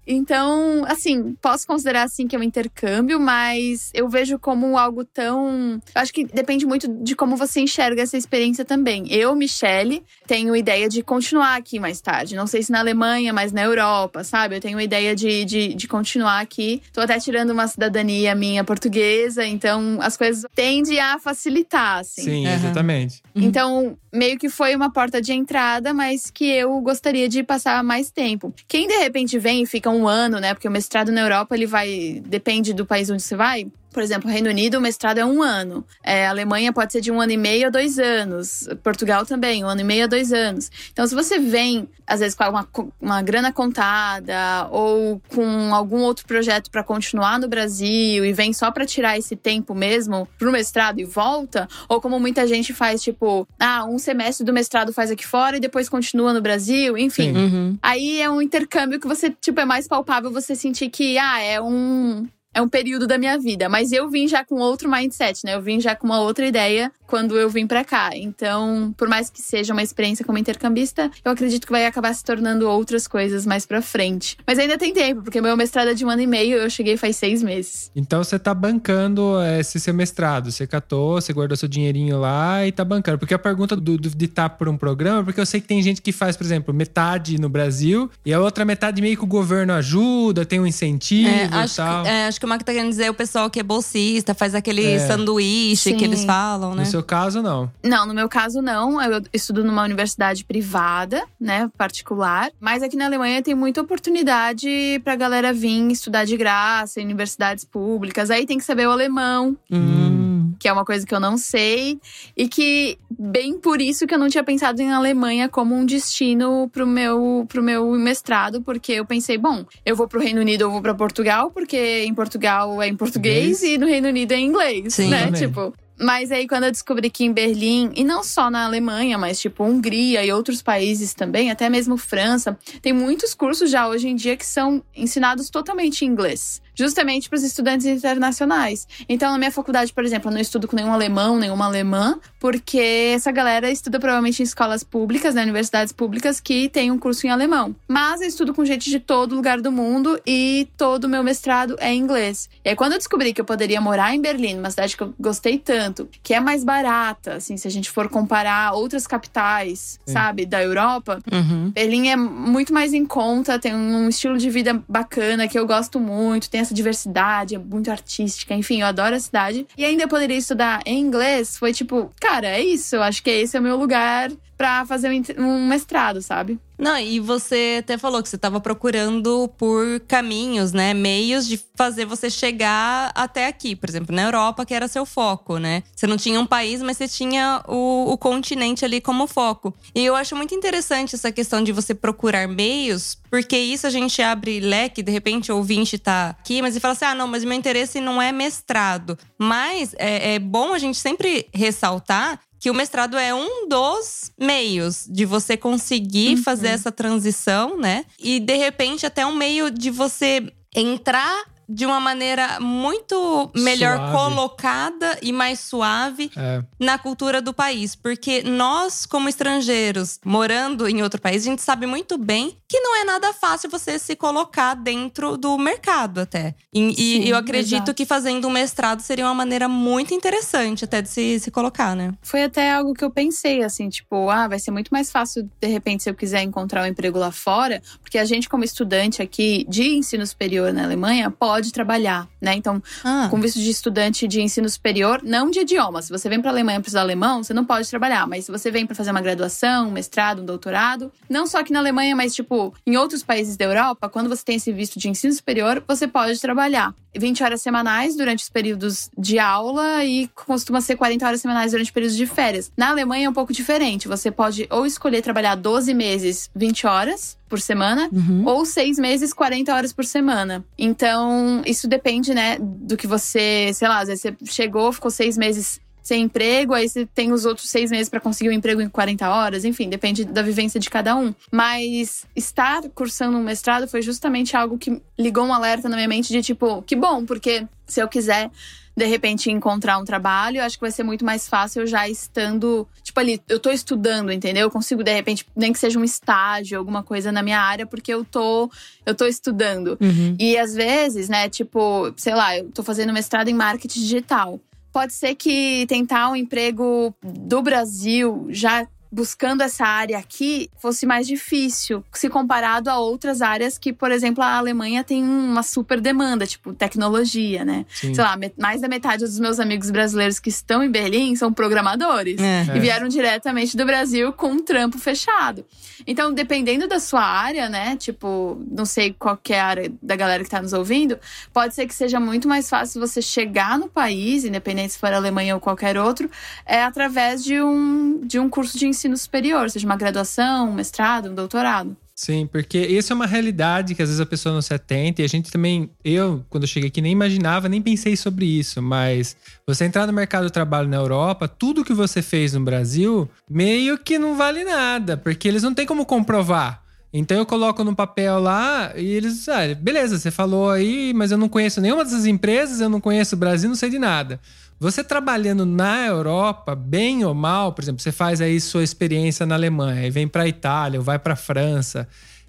então, 0.06 0.84
assim, 0.86 1.34
posso 1.42 1.66
considerar 1.66 2.04
assim 2.04 2.26
que 2.26 2.34
é 2.34 2.38
um 2.38 2.42
intercâmbio, 2.42 3.20
mas 3.20 3.90
eu 3.92 4.08
vejo 4.08 4.38
como 4.38 4.78
algo 4.78 5.04
tão. 5.04 5.80
Acho 5.94 6.12
que 6.12 6.24
depende 6.24 6.64
muito 6.64 6.88
de 7.02 7.14
como 7.14 7.36
você 7.36 7.60
enxerga 7.60 8.02
essa 8.02 8.16
experiência 8.16 8.64
também. 8.64 9.06
Eu, 9.12 9.34
Michelle, 9.34 10.02
tenho 10.26 10.56
ideia 10.56 10.88
de 10.88 11.02
continuar 11.02 11.56
aqui 11.56 11.78
mais 11.78 12.00
tarde. 12.00 12.34
Não 12.34 12.46
sei 12.46 12.62
se 12.62 12.72
na 12.72 12.78
Alemanha, 12.78 13.32
mas 13.32 13.52
na 13.52 13.62
Europa, 13.62 14.24
sabe? 14.24 14.56
Eu 14.56 14.60
tenho 14.60 14.80
ideia 14.80 15.14
de, 15.14 15.44
de, 15.44 15.74
de 15.74 15.88
continuar 15.88 16.40
aqui. 16.40 16.82
Tô 16.92 17.00
até 17.00 17.18
tirando 17.18 17.50
uma 17.50 17.66
cidadania 17.66 18.05
minha 18.34 18.64
portuguesa, 18.64 19.44
então 19.44 19.98
as 20.00 20.16
coisas 20.16 20.44
tendem 20.54 21.00
a 21.00 21.18
facilitar, 21.18 21.98
assim. 21.98 22.22
Sim, 22.22 22.46
Aham. 22.46 22.54
exatamente. 22.56 23.22
Então, 23.34 23.98
meio 24.12 24.38
que 24.38 24.48
foi 24.48 24.74
uma 24.74 24.90
porta 24.90 25.20
de 25.20 25.32
entrada, 25.32 25.92
mas 25.92 26.30
que 26.30 26.48
eu 26.50 26.80
gostaria 26.80 27.28
de 27.28 27.42
passar 27.42 27.82
mais 27.84 28.10
tempo. 28.10 28.52
Quem 28.66 28.86
de 28.86 28.96
repente 28.96 29.38
vem 29.38 29.62
e 29.62 29.66
fica 29.66 29.90
um 29.90 30.08
ano, 30.08 30.40
né? 30.40 30.54
Porque 30.54 30.68
o 30.68 30.70
mestrado 30.70 31.12
na 31.12 31.20
Europa, 31.20 31.54
ele 31.54 31.66
vai. 31.66 32.22
Depende 32.24 32.72
do 32.72 32.86
país 32.86 33.10
onde 33.10 33.22
você 33.22 33.36
vai. 33.36 33.66
Por 33.96 34.02
exemplo, 34.02 34.30
Reino 34.30 34.50
Unido, 34.50 34.76
o 34.76 34.80
mestrado 34.82 35.16
é 35.16 35.24
um 35.24 35.42
ano. 35.42 35.82
É, 36.04 36.26
Alemanha 36.26 36.70
pode 36.70 36.92
ser 36.92 37.00
de 37.00 37.10
um 37.10 37.18
ano 37.18 37.32
e 37.32 37.36
meio 37.38 37.68
a 37.68 37.70
dois 37.70 37.98
anos. 37.98 38.68
Portugal 38.82 39.24
também, 39.24 39.64
um 39.64 39.68
ano 39.68 39.80
e 39.80 39.84
meio 39.84 40.04
a 40.04 40.06
dois 40.06 40.34
anos. 40.34 40.70
Então, 40.92 41.06
se 41.06 41.14
você 41.14 41.38
vem, 41.38 41.88
às 42.06 42.20
vezes, 42.20 42.34
com 42.34 42.44
uma, 42.44 42.68
uma 43.00 43.22
grana 43.22 43.50
contada 43.50 44.68
ou 44.70 45.18
com 45.34 45.74
algum 45.74 46.02
outro 46.02 46.26
projeto 46.26 46.70
para 46.70 46.84
continuar 46.84 47.40
no 47.40 47.48
Brasil 47.48 48.22
e 48.22 48.34
vem 48.34 48.52
só 48.52 48.70
para 48.70 48.84
tirar 48.84 49.16
esse 49.16 49.34
tempo 49.34 49.74
mesmo 49.74 50.28
pro 50.38 50.52
mestrado 50.52 51.00
e 51.00 51.04
volta, 51.06 51.66
ou 51.88 51.98
como 51.98 52.20
muita 52.20 52.46
gente 52.46 52.74
faz, 52.74 53.02
tipo, 53.02 53.48
ah, 53.58 53.86
um 53.86 53.98
semestre 53.98 54.44
do 54.44 54.52
mestrado 54.52 54.92
faz 54.92 55.10
aqui 55.10 55.26
fora 55.26 55.56
e 55.56 55.60
depois 55.60 55.88
continua 55.88 56.34
no 56.34 56.42
Brasil, 56.42 56.98
enfim. 56.98 57.34
Uhum. 57.34 57.78
Aí 57.80 58.20
é 58.20 58.28
um 58.28 58.42
intercâmbio 58.42 59.00
que 59.00 59.08
você, 59.08 59.30
tipo, 59.30 59.58
é 59.58 59.64
mais 59.64 59.88
palpável 59.88 60.30
você 60.30 60.54
sentir 60.54 60.90
que, 60.90 61.16
ah, 61.16 61.40
é 61.40 61.58
um. 61.62 62.28
É 62.56 62.62
um 62.62 62.68
período 62.70 63.06
da 63.06 63.18
minha 63.18 63.38
vida. 63.38 63.68
Mas 63.68 63.92
eu 63.92 64.08
vim 64.08 64.26
já 64.26 64.42
com 64.42 64.54
outro 64.54 64.90
mindset, 64.90 65.44
né? 65.44 65.54
Eu 65.54 65.60
vim 65.60 65.78
já 65.78 65.94
com 65.94 66.06
uma 66.06 66.22
outra 66.22 66.46
ideia 66.46 66.90
quando 67.06 67.38
eu 67.38 67.48
vim 67.48 67.66
pra 67.66 67.84
cá. 67.84 68.10
Então, 68.14 68.94
por 68.96 69.08
mais 69.08 69.30
que 69.30 69.40
seja 69.40 69.72
uma 69.72 69.82
experiência 69.82 70.24
como 70.24 70.38
intercambista, 70.38 71.10
eu 71.24 71.32
acredito 71.32 71.66
que 71.66 71.72
vai 71.72 71.86
acabar 71.86 72.12
se 72.14 72.24
tornando 72.24 72.68
outras 72.68 73.06
coisas 73.06 73.46
mais 73.46 73.64
pra 73.66 73.80
frente. 73.82 74.36
Mas 74.46 74.58
ainda 74.58 74.76
tem 74.78 74.92
tempo, 74.92 75.22
porque 75.22 75.40
meu 75.40 75.56
mestrado 75.56 75.88
é 75.88 75.94
de 75.94 76.04
um 76.04 76.10
ano 76.10 76.22
e 76.22 76.26
meio, 76.26 76.56
eu 76.56 76.68
cheguei 76.70 76.96
faz 76.96 77.16
seis 77.16 77.42
meses. 77.42 77.90
Então 77.94 78.22
você 78.22 78.38
tá 78.38 78.52
bancando 78.54 79.34
esse 79.58 79.78
seu 79.80 79.94
mestrado. 79.94 80.50
Você 80.50 80.66
catou, 80.66 81.20
você 81.20 81.32
guardou 81.32 81.56
seu 81.56 81.68
dinheirinho 81.68 82.18
lá 82.18 82.66
e 82.66 82.72
tá 82.72 82.84
bancando. 82.84 83.18
Porque 83.18 83.34
a 83.34 83.38
pergunta 83.38 83.74
do, 83.76 83.96
do- 83.96 84.10
de 84.10 84.24
estar 84.24 84.50
por 84.50 84.68
um 84.68 84.76
programa, 84.76 85.24
porque 85.24 85.40
eu 85.40 85.46
sei 85.46 85.60
que 85.60 85.66
tem 85.66 85.82
gente 85.82 86.00
que 86.02 86.12
faz, 86.12 86.36
por 86.36 86.44
exemplo, 86.44 86.72
metade 86.74 87.40
no 87.40 87.48
Brasil 87.48 88.10
e 88.24 88.32
a 88.32 88.40
outra 88.40 88.64
metade 88.64 89.00
meio 89.00 89.16
que 89.16 89.24
o 89.24 89.26
governo 89.26 89.72
ajuda, 89.72 90.44
tem 90.44 90.60
um 90.60 90.66
incentivo 90.66 91.28
É, 91.28 91.46
e 91.46 91.54
acho, 91.54 91.76
tal. 91.76 92.02
que, 92.02 92.08
é, 92.08 92.26
acho 92.26 92.38
que 92.40 92.46
o 92.46 92.48
Marco 92.48 92.64
tá 92.64 92.72
querendo 92.72 92.88
dizer 92.90 93.10
o 93.10 93.14
pessoal 93.14 93.48
que 93.50 93.60
é 93.60 93.62
bolsista, 93.62 94.34
faz 94.34 94.54
aquele 94.54 94.84
É. 94.84 94.98
sanduíche 94.98 95.90
Sim. 95.90 95.96
que 95.96 96.04
eles 96.04 96.24
falam, 96.24 96.74
né? 96.74 96.82
No 96.84 96.86
seu 96.96 97.02
caso, 97.02 97.42
não. 97.42 97.70
Não, 97.84 98.06
no 98.06 98.14
meu 98.14 98.28
caso 98.28 98.60
não. 98.62 99.00
Eu 99.02 99.22
estudo 99.32 99.62
numa 99.64 99.82
universidade 99.82 100.44
privada, 100.44 101.22
né, 101.40 101.70
particular. 101.76 102.50
Mas 102.60 102.82
aqui 102.82 102.96
na 102.96 103.04
Alemanha 103.06 103.42
tem 103.42 103.54
muita 103.54 103.82
oportunidade 103.82 105.00
pra 105.04 105.14
galera 105.16 105.52
vir 105.52 105.90
estudar 105.92 106.24
de 106.24 106.36
graça 106.36 107.00
em 107.00 107.04
universidades 107.04 107.64
públicas. 107.64 108.30
Aí 108.30 108.46
tem 108.46 108.58
que 108.58 108.64
saber 108.64 108.86
o 108.86 108.90
alemão, 108.90 109.56
Hum. 109.70 110.54
que 110.58 110.68
é 110.68 110.72
uma 110.72 110.84
coisa 110.84 111.06
que 111.06 111.14
eu 111.14 111.20
não 111.20 111.36
sei 111.36 112.00
e 112.36 112.48
que 112.48 112.98
bem 113.10 113.58
por 113.58 113.80
isso 113.80 114.06
que 114.06 114.14
eu 114.14 114.18
não 114.18 114.28
tinha 114.28 114.42
pensado 114.42 114.80
em 114.80 114.90
Alemanha 114.90 115.48
como 115.48 115.74
um 115.74 115.84
destino 115.84 116.68
pro 116.72 116.86
meu 116.86 117.44
pro 117.48 117.62
meu 117.62 117.90
mestrado, 117.92 118.62
porque 118.62 118.92
eu 118.92 119.04
pensei, 119.04 119.36
bom, 119.38 119.64
eu 119.84 119.94
vou 119.94 120.08
pro 120.08 120.20
Reino 120.20 120.40
Unido, 120.40 120.62
eu 120.62 120.70
vou 120.70 120.80
pra 120.80 120.94
Portugal, 120.94 121.50
porque 121.50 122.04
em 122.04 122.14
Portugal 122.14 122.80
é 122.82 122.88
em 122.88 122.96
português 122.96 123.62
Inglês. 123.62 123.74
e 123.74 123.78
no 123.78 123.86
Reino 123.86 124.08
Unido 124.08 124.32
é 124.32 124.36
em 124.36 124.46
inglês, 124.46 124.94
Sim. 124.94 125.08
né? 125.08 125.26
Também. 125.26 125.40
Tipo, 125.46 125.74
mas 125.98 126.30
aí, 126.30 126.46
quando 126.46 126.64
eu 126.64 126.70
descobri 126.70 127.08
que 127.08 127.24
em 127.24 127.32
Berlim, 127.32 127.92
e 127.94 128.04
não 128.04 128.22
só 128.22 128.50
na 128.50 128.64
Alemanha, 128.64 129.16
mas 129.16 129.40
tipo 129.40 129.64
Hungria 129.64 130.24
e 130.24 130.32
outros 130.32 130.60
países 130.60 131.14
também, 131.14 131.50
até 131.50 131.70
mesmo 131.70 131.96
França, 131.96 132.58
tem 132.82 132.92
muitos 132.92 133.34
cursos 133.34 133.70
já 133.70 133.88
hoje 133.88 134.08
em 134.08 134.14
dia 134.14 134.36
que 134.36 134.44
são 134.44 134.82
ensinados 134.94 135.48
totalmente 135.48 136.04
em 136.04 136.08
inglês. 136.08 136.60
Justamente 136.76 137.28
para 137.28 137.36
os 137.36 137.42
estudantes 137.42 137.86
internacionais. 137.86 138.86
Então, 139.08 139.32
na 139.32 139.38
minha 139.38 139.50
faculdade, 139.50 139.92
por 139.92 140.04
exemplo, 140.04 140.30
eu 140.30 140.34
não 140.34 140.40
estudo 140.40 140.68
com 140.68 140.76
nenhum 140.76 140.92
alemão, 140.92 141.38
nenhuma 141.38 141.64
alemã, 141.64 142.18
porque 142.38 143.12
essa 143.14 143.30
galera 143.32 143.70
estuda 143.70 143.98
provavelmente 143.98 144.40
em 144.40 144.44
escolas 144.44 144.84
públicas, 144.84 145.34
né, 145.34 145.42
universidades 145.42 145.92
públicas, 145.92 146.40
que 146.40 146.68
tem 146.68 146.90
um 146.90 146.98
curso 146.98 147.26
em 147.26 147.30
alemão. 147.30 147.74
Mas 147.88 148.20
eu 148.20 148.28
estudo 148.28 148.54
com 148.54 148.64
gente 148.64 148.90
de 148.90 149.00
todo 149.00 149.34
lugar 149.34 149.60
do 149.60 149.72
mundo 149.72 150.20
e 150.26 150.68
todo 150.76 151.04
o 151.04 151.08
meu 151.08 151.22
mestrado 151.22 151.76
é 151.78 151.92
em 151.92 151.98
inglês. 151.98 152.48
E 152.64 152.70
aí, 152.70 152.76
quando 152.76 152.92
eu 152.92 152.98
descobri 152.98 153.32
que 153.32 153.40
eu 153.40 153.44
poderia 153.44 153.80
morar 153.80 154.14
em 154.14 154.20
Berlim, 154.20 154.58
uma 154.58 154.70
cidade 154.70 154.96
que 154.96 155.02
eu 155.02 155.14
gostei 155.18 155.58
tanto, 155.58 156.08
que 156.22 156.34
é 156.34 156.40
mais 156.40 156.62
barata, 156.64 157.34
assim, 157.34 157.56
se 157.56 157.66
a 157.66 157.70
gente 157.70 157.90
for 157.90 158.08
comparar 158.08 158.72
outras 158.72 159.06
capitais, 159.06 159.98
Sim. 160.06 160.12
sabe, 160.12 160.46
da 160.46 160.62
Europa, 160.62 161.16
Uhum. 161.32 161.70
Berlim 161.70 162.08
é 162.08 162.16
muito 162.16 162.72
mais 162.72 162.92
em 162.92 163.04
conta, 163.04 163.58
tem 163.58 163.74
um 163.74 164.08
estilo 164.08 164.38
de 164.38 164.48
vida 164.50 164.82
bacana 164.88 165.48
que 165.48 165.58
eu 165.58 165.66
gosto 165.66 165.98
muito, 165.98 166.48
tem 166.48 166.60
essa 166.66 166.74
diversidade, 166.74 167.54
é 167.54 167.58
muito 167.58 167.90
artística, 167.90 168.54
enfim, 168.54 168.80
eu 168.80 168.86
adoro 168.86 169.14
a 169.14 169.20
cidade. 169.20 169.66
E 169.76 169.84
ainda 169.84 170.08
poderia 170.08 170.36
estudar 170.36 170.82
em 170.84 171.00
inglês, 171.00 171.56
foi 171.56 171.72
tipo, 171.72 172.12
cara, 172.20 172.48
é 172.48 172.60
isso, 172.60 172.96
acho 172.96 173.22
que 173.22 173.30
esse 173.30 173.56
é 173.56 173.60
o 173.60 173.62
meu 173.62 173.76
lugar 173.76 174.30
pra 174.56 174.86
fazer 174.86 175.10
um 175.38 175.66
mestrado, 175.66 176.22
sabe? 176.22 176.58
Não, 176.78 176.98
e 176.98 177.18
você 177.18 177.78
até 177.80 177.96
falou 177.96 178.22
que 178.22 178.28
você 178.28 178.36
estava 178.36 178.60
procurando 178.60 179.48
por 179.56 180.00
caminhos, 180.00 180.72
né? 180.72 180.92
Meios 180.92 181.46
de 181.48 181.58
fazer 181.74 182.04
você 182.04 182.28
chegar 182.28 183.12
até 183.14 183.46
aqui. 183.46 183.74
Por 183.74 183.88
exemplo, 183.88 184.14
na 184.14 184.22
Europa, 184.22 184.64
que 184.66 184.74
era 184.74 184.86
seu 184.86 185.06
foco, 185.06 185.58
né? 185.58 185.82
Você 185.94 186.06
não 186.06 186.18
tinha 186.18 186.38
um 186.38 186.46
país, 186.46 186.82
mas 186.82 186.98
você 186.98 187.08
tinha 187.08 187.62
o, 187.66 188.12
o 188.12 188.18
continente 188.18 188.84
ali 188.84 189.00
como 189.00 189.26
foco. 189.26 189.74
E 189.94 190.04
eu 190.04 190.14
acho 190.14 190.36
muito 190.36 190.54
interessante 190.54 191.14
essa 191.14 191.32
questão 191.32 191.64
de 191.64 191.72
você 191.72 191.94
procurar 191.94 192.46
meios, 192.46 193.16
porque 193.30 193.56
isso 193.56 193.86
a 193.86 193.90
gente 193.90 194.20
abre 194.20 194.60
leque, 194.60 195.02
de 195.02 195.10
repente 195.10 195.50
o 195.50 195.56
ouvinte 195.56 195.98
tá 195.98 196.30
aqui, 196.30 196.60
mas 196.60 196.74
ele 196.74 196.80
fala 196.80 196.92
assim: 196.92 197.04
ah, 197.06 197.14
não, 197.14 197.26
mas 197.26 197.42
meu 197.42 197.56
interesse 197.56 198.00
não 198.02 198.20
é 198.20 198.32
mestrado. 198.32 199.18
Mas 199.38 199.94
é, 199.98 200.34
é 200.34 200.38
bom 200.38 200.74
a 200.74 200.78
gente 200.78 200.98
sempre 200.98 201.48
ressaltar 201.54 202.38
que 202.58 202.70
o 202.70 202.74
mestrado 202.74 203.16
é 203.16 203.34
um 203.34 203.68
dos 203.68 204.30
meios 204.38 205.06
de 205.08 205.24
você 205.24 205.56
conseguir 205.56 206.36
fazer 206.38 206.68
essa 206.68 206.90
transição, 206.90 207.76
né? 207.76 208.04
E 208.18 208.40
de 208.40 208.56
repente 208.56 209.06
até 209.06 209.24
um 209.26 209.34
meio 209.34 209.70
de 209.70 209.90
você 209.90 210.52
entrar 210.74 211.44
de 211.68 211.84
uma 211.86 211.98
maneira 212.00 212.60
muito 212.60 213.50
melhor 213.56 213.96
Suave. 213.96 214.12
colocada 214.12 215.18
e 215.22 215.32
mais 215.32 215.60
suave 215.60 216.30
É. 216.36 216.62
na 216.78 216.98
cultura 216.98 217.40
do 217.42 217.52
país. 217.52 217.94
Porque 217.96 218.42
nós, 218.42 219.04
como 219.06 219.28
estrangeiros, 219.28 220.20
morando 220.24 220.88
em 220.88 221.02
outro 221.02 221.20
país, 221.20 221.42
a 221.42 221.50
gente 221.50 221.62
sabe 221.62 221.86
muito 221.86 222.16
bem 222.18 222.56
que 222.68 222.80
não 222.80 222.96
é 223.00 223.04
nada 223.04 223.32
fácil 223.32 223.70
você 223.70 223.98
se 223.98 224.14
colocar 224.16 224.74
dentro 224.74 225.36
do 225.36 225.56
mercado 225.58 226.20
até. 226.20 226.54
E, 226.74 226.90
e 226.90 226.94
Sim, 227.22 227.24
eu 227.28 227.36
acredito 227.36 227.74
exato. 227.76 227.94
que 227.94 228.04
fazendo 228.04 228.46
um 228.48 228.50
mestrado 228.50 229.00
seria 229.00 229.24
uma 229.24 229.34
maneira 229.34 229.68
muito 229.68 230.12
interessante 230.14 230.84
até 230.84 231.00
de 231.02 231.08
se, 231.08 231.38
se 231.40 231.50
colocar, 231.50 231.94
né? 231.94 232.12
Foi 232.22 232.42
até 232.42 232.72
algo 232.72 232.92
que 232.94 233.04
eu 233.04 233.10
pensei, 233.10 233.62
assim, 233.62 233.88
tipo, 233.88 234.28
ah, 234.30 234.46
vai 234.48 234.58
ser 234.58 234.70
muito 234.70 234.88
mais 234.90 235.10
fácil, 235.10 235.48
de 235.60 235.68
repente, 235.68 236.02
se 236.02 236.10
eu 236.10 236.14
quiser 236.14 236.42
encontrar 236.42 236.82
um 236.82 236.86
emprego 236.86 237.18
lá 237.18 237.30
fora, 237.32 237.82
porque 238.00 238.18
a 238.18 238.24
gente, 238.24 238.48
como 238.48 238.64
estudante 238.64 239.22
aqui 239.22 239.64
de 239.68 239.94
ensino 239.96 240.26
superior 240.26 240.72
na 240.72 240.84
Alemanha, 240.84 241.30
pode 241.30 241.55
pode 241.56 241.72
trabalhar, 241.72 242.28
né? 242.38 242.54
Então, 242.54 242.82
Ah, 243.02 243.28
com 243.30 243.40
visto 243.40 243.58
de 243.58 243.70
estudante 243.70 244.28
de 244.28 244.42
ensino 244.42 244.68
superior, 244.68 245.22
não 245.22 245.50
de 245.50 245.60
idioma. 245.60 246.02
Se 246.02 246.10
você 246.10 246.28
vem 246.28 246.38
para 246.38 246.50
a 246.50 246.52
Alemanha 246.52 246.80
para 246.80 246.88
estudar 246.88 247.00
alemão, 247.00 247.42
você 247.42 247.54
não 247.54 247.64
pode 247.64 247.88
trabalhar. 247.88 248.26
Mas 248.26 248.44
se 248.44 248.52
você 248.52 248.70
vem 248.70 248.84
para 248.84 248.94
fazer 248.94 249.10
uma 249.10 249.22
graduação, 249.22 249.88
um 249.88 249.90
mestrado, 249.90 250.42
um 250.42 250.44
doutorado, 250.44 251.10
não 251.30 251.46
só 251.46 251.60
aqui 251.60 251.72
na 251.72 251.78
Alemanha, 251.78 252.14
mas 252.14 252.34
tipo 252.34 252.74
em 252.86 252.96
outros 252.98 253.22
países 253.22 253.56
da 253.56 253.64
Europa, 253.64 254.08
quando 254.10 254.28
você 254.28 254.44
tem 254.44 254.56
esse 254.56 254.70
visto 254.70 254.98
de 254.98 255.08
ensino 255.08 255.32
superior, 255.32 255.82
você 255.88 256.06
pode 256.06 256.38
trabalhar 256.38 256.94
20 257.16 257.42
horas 257.42 257.62
semanais 257.62 258.14
durante 258.16 258.42
os 258.42 258.50
períodos 258.50 259.10
de 259.16 259.38
aula 259.38 260.04
e 260.04 260.28
costuma 260.34 260.82
ser 260.82 260.96
40 260.96 261.26
horas 261.26 261.40
semanais 261.40 261.72
durante 261.72 261.90
períodos 261.90 262.16
de 262.18 262.26
férias. 262.26 262.70
Na 262.76 262.90
Alemanha 262.90 263.26
é 263.26 263.30
um 263.30 263.32
pouco 263.32 263.52
diferente. 263.52 264.08
Você 264.08 264.30
pode 264.30 264.66
ou 264.70 264.84
escolher 264.84 265.22
trabalhar 265.22 265.54
12 265.54 265.94
meses, 265.94 266.50
20 266.54 266.86
horas 266.86 267.38
por 267.48 267.60
semana, 267.60 268.08
uhum. 268.12 268.44
ou 268.46 268.64
seis 268.64 268.98
meses, 268.98 269.32
40 269.32 269.74
horas 269.74 269.92
por 269.92 270.04
semana. 270.04 270.64
Então, 270.78 271.62
isso 271.64 271.86
depende, 271.88 272.34
né, 272.34 272.58
do 272.60 272.96
que 272.96 273.06
você, 273.06 273.70
sei 273.74 273.88
lá, 273.88 274.00
às 274.00 274.08
vezes 274.08 274.22
você 274.22 274.36
chegou, 274.44 274.92
ficou 274.92 275.10
seis 275.10 275.36
meses 275.36 275.80
sem 276.06 276.22
emprego, 276.22 276.72
aí 276.72 276.88
você 276.88 277.04
tem 277.04 277.32
os 277.32 277.44
outros 277.44 277.68
seis 277.68 277.90
meses 277.90 278.08
para 278.08 278.20
conseguir 278.20 278.48
um 278.48 278.52
emprego 278.52 278.80
em 278.80 278.88
40 278.88 279.28
horas, 279.28 279.64
enfim, 279.64 279.88
depende 279.88 280.24
da 280.24 280.40
vivência 280.40 280.78
de 280.78 280.88
cada 280.88 281.16
um. 281.16 281.34
Mas 281.50 282.24
estar 282.36 282.82
cursando 282.94 283.36
um 283.36 283.42
mestrado 283.42 283.88
foi 283.88 284.02
justamente 284.02 284.56
algo 284.56 284.78
que 284.78 285.02
ligou 285.18 285.44
um 285.44 285.52
alerta 285.52 285.88
na 285.88 285.96
minha 285.96 286.06
mente 286.06 286.32
de 286.32 286.42
tipo, 286.42 286.80
que 286.82 286.94
bom, 286.94 287.24
porque 287.24 287.66
se 287.88 288.00
eu 288.00 288.06
quiser 288.06 288.52
de 288.96 289.04
repente 289.04 289.50
encontrar 289.50 289.98
um 289.98 290.04
trabalho, 290.04 290.56
eu 290.56 290.64
acho 290.64 290.76
que 290.76 290.80
vai 290.80 290.90
ser 290.90 291.02
muito 291.02 291.24
mais 291.24 291.46
fácil 291.46 291.82
eu 291.82 291.86
já 291.86 292.08
estando, 292.08 292.88
tipo 293.02 293.20
ali, 293.20 293.42
eu 293.46 293.60
tô 293.60 293.70
estudando, 293.70 294.32
entendeu? 294.32 294.62
Eu 294.62 294.70
consigo 294.70 295.04
de 295.04 295.12
repente 295.12 295.46
nem 295.54 295.72
que 295.72 295.78
seja 295.78 295.98
um 295.98 296.04
estágio, 296.04 296.78
alguma 296.78 297.02
coisa 297.02 297.30
na 297.30 297.42
minha 297.42 297.60
área, 297.60 297.86
porque 297.86 298.12
eu 298.12 298.24
tô 298.24 298.70
eu 299.04 299.14
tô 299.14 299.26
estudando. 299.26 299.98
Uhum. 300.00 300.34
E 300.38 300.56
às 300.56 300.74
vezes, 300.74 301.28
né, 301.28 301.48
tipo, 301.48 302.12
sei 302.16 302.34
lá, 302.34 302.56
eu 302.56 302.70
tô 302.70 302.82
fazendo 302.82 303.12
mestrado 303.12 303.48
em 303.48 303.54
marketing 303.54 304.00
digital. 304.00 304.58
Pode 304.90 305.12
ser 305.12 305.34
que 305.34 305.84
tentar 305.86 306.30
um 306.30 306.36
emprego 306.36 307.14
do 307.22 307.60
Brasil 307.60 308.46
já 308.48 308.88
buscando 309.16 309.62
essa 309.62 309.86
área 309.86 310.18
aqui 310.18 310.68
fosse 310.76 311.06
mais 311.06 311.26
difícil 311.26 312.04
se 312.12 312.28
comparado 312.28 312.90
a 312.90 312.98
outras 312.98 313.40
áreas 313.40 313.78
que, 313.78 313.90
por 313.90 314.12
exemplo, 314.12 314.44
a 314.44 314.58
Alemanha 314.58 315.02
tem 315.02 315.24
uma 315.24 315.62
super 315.62 316.02
demanda, 316.02 316.46
tipo 316.46 316.74
tecnologia, 316.74 317.64
né? 317.64 317.86
Sim. 317.88 318.12
Sei 318.12 318.22
lá, 318.22 318.38
mais 318.58 318.82
da 318.82 318.88
metade 318.88 319.24
dos 319.24 319.38
meus 319.38 319.58
amigos 319.58 319.90
brasileiros 319.90 320.38
que 320.38 320.50
estão 320.50 320.84
em 320.84 320.90
Berlim 320.90 321.34
são 321.34 321.50
programadores. 321.50 322.38
É. 322.38 322.76
E 322.76 322.78
vieram 322.78 323.08
diretamente 323.08 323.74
do 323.74 323.86
Brasil 323.86 324.34
com 324.34 324.48
um 324.48 324.62
trampo 324.62 324.98
fechado. 324.98 325.64
Então, 326.06 326.30
dependendo 326.34 326.86
da 326.86 327.00
sua 327.00 327.24
área, 327.24 327.70
né? 327.70 327.96
Tipo, 327.96 328.62
não 328.70 328.84
sei 328.84 329.14
qual 329.18 329.38
que 329.38 329.54
é 329.54 329.60
a 329.60 329.66
área 329.66 329.92
da 330.02 330.14
galera 330.14 330.44
que 330.44 330.50
tá 330.50 330.60
nos 330.60 330.74
ouvindo, 330.74 331.18
pode 331.54 331.74
ser 331.74 331.86
que 331.86 331.94
seja 331.94 332.20
muito 332.20 332.46
mais 332.46 332.68
fácil 332.68 333.00
você 333.00 333.22
chegar 333.22 333.78
no 333.78 333.88
país, 333.88 334.44
independente 334.44 334.92
se 334.92 334.98
for 334.98 335.10
Alemanha 335.10 335.54
ou 335.54 335.60
qualquer 335.60 335.96
outro, 335.96 336.30
é 336.66 336.82
através 336.82 337.42
de 337.42 337.62
um, 337.62 338.20
de 338.22 338.38
um 338.38 338.50
curso 338.50 338.76
de 338.76 338.86
ensino 338.86 339.05
superior, 339.14 339.68
seja 339.68 339.84
uma 339.84 339.96
graduação, 339.96 340.70
um 340.70 340.74
mestrado, 340.74 341.28
um 341.28 341.34
doutorado. 341.34 341.94
Sim, 342.18 342.48
porque 342.50 342.78
isso 342.78 343.12
é 343.12 343.14
uma 343.14 343.26
realidade 343.26 343.94
que 343.94 344.02
às 344.02 344.08
vezes 344.08 344.22
a 344.22 344.24
pessoa 344.24 344.54
não 344.54 344.62
se 344.62 344.72
atenta 344.72 345.20
e 345.20 345.24
a 345.26 345.28
gente 345.28 345.52
também, 345.52 345.90
eu, 346.02 346.42
quando 346.48 346.66
cheguei 346.66 346.88
aqui, 346.88 347.02
nem 347.02 347.12
imaginava, 347.12 347.68
nem 347.68 347.82
pensei 347.82 348.16
sobre 348.16 348.46
isso, 348.46 348.80
mas 348.80 349.36
você 349.66 349.84
entrar 349.84 350.06
no 350.06 350.14
mercado 350.14 350.44
do 350.44 350.50
trabalho 350.50 350.88
na 350.88 350.96
Europa, 350.96 351.46
tudo 351.46 351.84
que 351.84 351.92
você 351.92 352.22
fez 352.22 352.54
no 352.54 352.60
Brasil, 352.60 353.28
meio 353.50 353.98
que 353.98 354.18
não 354.18 354.34
vale 354.34 354.64
nada, 354.64 355.18
porque 355.18 355.46
eles 355.46 355.62
não 355.62 355.74
têm 355.74 355.84
como 355.84 356.06
comprovar. 356.06 356.82
Então 357.12 357.36
eu 357.36 357.46
coloco 357.46 357.84
no 357.84 357.94
papel 357.94 358.38
lá 358.40 358.92
e 358.96 359.06
eles, 359.06 359.46
ah, 359.48 359.74
beleza, 359.78 360.18
você 360.18 360.30
falou 360.30 360.70
aí, 360.70 361.12
mas 361.14 361.30
eu 361.30 361.38
não 361.38 361.48
conheço 361.48 361.80
nenhuma 361.80 362.04
dessas 362.04 362.26
empresas, 362.26 362.80
eu 362.80 362.88
não 362.88 363.00
conheço 363.00 363.34
o 363.36 363.38
Brasil, 363.38 363.68
não 363.68 363.76
sei 363.76 363.90
de 363.90 363.98
nada. 363.98 364.40
Você 364.78 365.02
trabalhando 365.02 365.64
na 365.64 366.04
Europa, 366.04 366.74
bem 366.74 367.24
ou 367.24 367.32
mal, 367.32 367.72
por 367.72 367.82
exemplo, 367.82 368.02
você 368.02 368.12
faz 368.12 368.42
aí 368.42 368.60
sua 368.60 368.84
experiência 368.84 369.46
na 369.46 369.54
Alemanha, 369.54 370.06
e 370.06 370.10
vem 370.10 370.28
para 370.28 370.46
Itália, 370.46 371.00
ou 371.00 371.04
vai 371.04 371.18
para 371.18 371.34
França, 371.34 372.06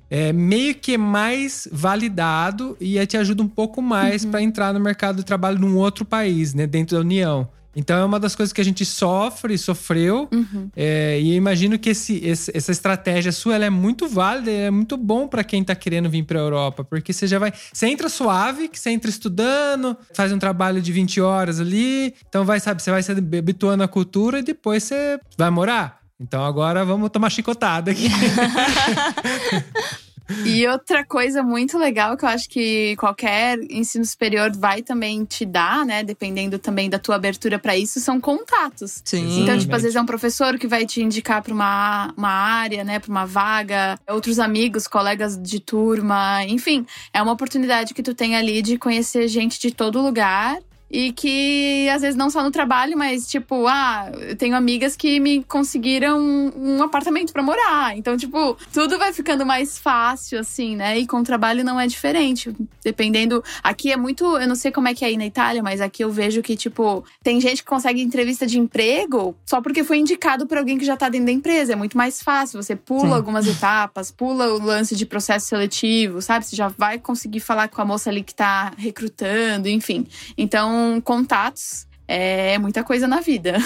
é 0.09 0.33
meio 0.33 0.75
que 0.75 0.95
é 0.95 0.97
mais 0.97 1.69
validado 1.71 2.75
e 2.81 2.99
aí 2.99 3.07
te 3.07 3.15
ajuda 3.15 3.43
um 3.43 3.47
pouco 3.47 3.81
mais 3.81 4.25
para 4.25 4.41
entrar 4.41 4.73
no 4.73 4.79
mercado 4.79 5.17
de 5.17 5.23
trabalho 5.23 5.57
num 5.57 5.77
outro 5.77 6.03
país, 6.03 6.53
né, 6.53 6.67
dentro 6.67 6.97
da 6.97 7.01
União. 7.01 7.47
Então 7.79 7.95
é 7.99 8.03
uma 8.03 8.19
das 8.19 8.35
coisas 8.35 8.51
que 8.51 8.59
a 8.59 8.63
gente 8.63 8.83
sofre, 8.83 9.55
sofreu, 9.55 10.27
é, 10.75 11.19
e 11.21 11.29
eu 11.29 11.35
imagino 11.35 11.77
que 11.77 11.91
esse, 11.91 12.17
esse- 12.25 12.51
essa 12.57 12.71
estratégia 12.71 13.31
sua 13.31 13.53
ela 13.53 13.65
é 13.65 13.69
muito 13.69 14.07
válida, 14.07 14.49
é 14.49 14.71
muito 14.71 14.97
bom 14.97 15.27
para 15.27 15.43
quem 15.43 15.63
tá 15.63 15.75
querendo 15.75 16.09
vir 16.09 16.23
para 16.23 16.39
Europa, 16.39 16.83
porque 16.83 17.13
você 17.13 17.27
já 17.27 17.37
vai, 17.37 17.53
você 17.71 17.85
entra 17.85 18.09
suave, 18.09 18.67
que 18.67 18.79
você 18.79 18.89
entra 18.89 19.11
estudando, 19.11 19.95
faz 20.15 20.31
um 20.33 20.39
trabalho 20.39 20.81
de 20.81 20.91
20 20.91 21.21
horas 21.21 21.59
ali, 21.59 22.15
então 22.27 22.43
vai 22.43 22.59
sabe, 22.59 22.81
você 22.81 22.89
vai 22.89 23.03
se 23.03 23.11
habituando 23.11 23.83
à 23.83 23.87
cultura 23.87 24.39
e 24.39 24.41
depois 24.43 24.83
você 24.83 25.19
vai 25.37 25.51
morar. 25.51 25.99
Então 26.19 26.43
agora 26.43 26.83
vamos 26.83 27.11
tomar 27.11 27.29
chicotada 27.29 27.91
aqui. 27.91 28.07
E 30.45 30.67
outra 30.67 31.05
coisa 31.05 31.41
muito 31.41 31.77
legal 31.77 32.17
que 32.17 32.25
eu 32.25 32.29
acho 32.29 32.49
que 32.49 32.95
qualquer 32.97 33.57
ensino 33.69 34.05
superior 34.05 34.51
vai 34.55 34.81
também 34.81 35.23
te 35.23 35.45
dar, 35.45 35.85
né? 35.85 36.03
Dependendo 36.03 36.59
também 36.59 36.89
da 36.89 36.99
tua 36.99 37.15
abertura 37.15 37.57
para 37.57 37.77
isso, 37.77 37.99
são 37.99 38.19
contatos. 38.19 39.01
Sim. 39.03 39.43
Então, 39.43 39.57
tipo, 39.57 39.75
às 39.75 39.81
vezes 39.81 39.95
é 39.95 40.01
um 40.01 40.05
professor 40.05 40.57
que 40.57 40.67
vai 40.67 40.85
te 40.85 41.01
indicar 41.01 41.41
para 41.41 41.53
uma, 41.53 42.13
uma 42.17 42.29
área, 42.29 42.83
né, 42.83 42.99
para 42.99 43.11
uma 43.11 43.25
vaga, 43.25 43.99
outros 44.07 44.39
amigos, 44.39 44.87
colegas 44.87 45.41
de 45.41 45.59
turma, 45.59 46.43
enfim, 46.45 46.85
é 47.13 47.21
uma 47.21 47.31
oportunidade 47.31 47.93
que 47.93 48.03
tu 48.03 48.13
tem 48.13 48.35
ali 48.35 48.61
de 48.61 48.77
conhecer 48.77 49.27
gente 49.27 49.59
de 49.59 49.71
todo 49.71 50.01
lugar. 50.01 50.57
E 50.89 51.11
que 51.11 51.87
às 51.89 52.01
vezes 52.01 52.15
não 52.15 52.29
só 52.29 52.41
no 52.41 52.51
trabalho, 52.51 52.97
mas 52.97 53.27
tipo, 53.27 53.67
ah, 53.67 54.09
eu 54.21 54.35
tenho 54.35 54.55
amigas 54.55 54.95
que 54.95 55.19
me 55.19 55.43
conseguiram 55.43 56.19
um, 56.19 56.77
um 56.77 56.83
apartamento 56.83 57.33
pra 57.33 57.43
morar. 57.43 57.97
Então, 57.97 58.15
tipo, 58.15 58.57
tudo 58.71 58.97
vai 58.97 59.11
ficando 59.11 59.45
mais 59.45 59.77
fácil, 59.77 60.39
assim, 60.39 60.75
né? 60.75 60.97
E 60.97 61.05
com 61.05 61.17
o 61.17 61.23
trabalho 61.23 61.63
não 61.63 61.79
é 61.79 61.87
diferente. 61.87 62.55
Dependendo. 62.83 63.43
Aqui 63.61 63.91
é 63.91 63.97
muito. 63.97 64.23
Eu 64.37 64.47
não 64.47 64.55
sei 64.55 64.71
como 64.71 64.87
é 64.87 64.93
que 64.93 65.03
é 65.03 65.09
aí 65.09 65.17
na 65.17 65.25
Itália, 65.25 65.61
mas 65.61 65.81
aqui 65.81 66.03
eu 66.03 66.11
vejo 66.11 66.41
que, 66.41 66.55
tipo, 66.55 67.03
tem 67.21 67.41
gente 67.41 67.63
que 67.63 67.69
consegue 67.69 68.01
entrevista 68.01 68.45
de 68.45 68.57
emprego 68.57 69.35
só 69.45 69.61
porque 69.61 69.83
foi 69.83 69.97
indicado 69.97 70.47
por 70.47 70.57
alguém 70.57 70.77
que 70.77 70.85
já 70.85 70.95
tá 70.95 71.09
dentro 71.09 71.27
da 71.27 71.31
empresa. 71.31 71.73
É 71.73 71.75
muito 71.75 71.97
mais 71.97 72.21
fácil. 72.21 72.61
Você 72.61 72.75
pula 72.75 73.09
Sim. 73.09 73.13
algumas 73.13 73.45
etapas, 73.45 74.09
pula 74.09 74.53
o 74.53 74.63
lance 74.63 74.95
de 74.95 75.05
processo 75.05 75.47
seletivo, 75.47 76.21
sabe? 76.21 76.45
Você 76.45 76.55
já 76.55 76.69
vai 76.69 76.97
conseguir 76.97 77.41
falar 77.41 77.67
com 77.67 77.81
a 77.81 77.85
moça 77.85 78.09
ali 78.09 78.23
que 78.23 78.33
tá 78.33 78.71
recrutando, 78.77 79.67
enfim. 79.67 80.07
Então, 80.37 80.76
contatos 81.03 81.85
é 82.09 82.57
muita 82.57 82.85
coisa 82.85 83.05
na 83.05 83.19
vida. 83.19 83.57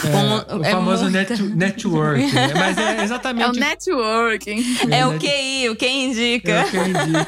É, 0.49 0.55
o 0.55 0.63
é 0.63 0.71
famoso 0.71 1.03
muita- 1.03 1.19
net, 1.35 1.43
network, 1.55 2.21
né? 2.33 2.51
Mas 2.55 2.75
é 2.75 2.81
É 2.97 3.01
o 3.01 3.03
exatamente 3.03 3.59
networking. 3.59 4.65
É 4.89 5.05
o 5.05 5.11
net- 5.11 5.27
QI, 5.27 5.69
o 5.69 5.75
quem 5.75 6.05
indica. 6.09 6.51
É 6.51 6.63
o 6.65 6.69
que 6.71 6.75
eu 6.77 6.87
indico. 6.87 7.27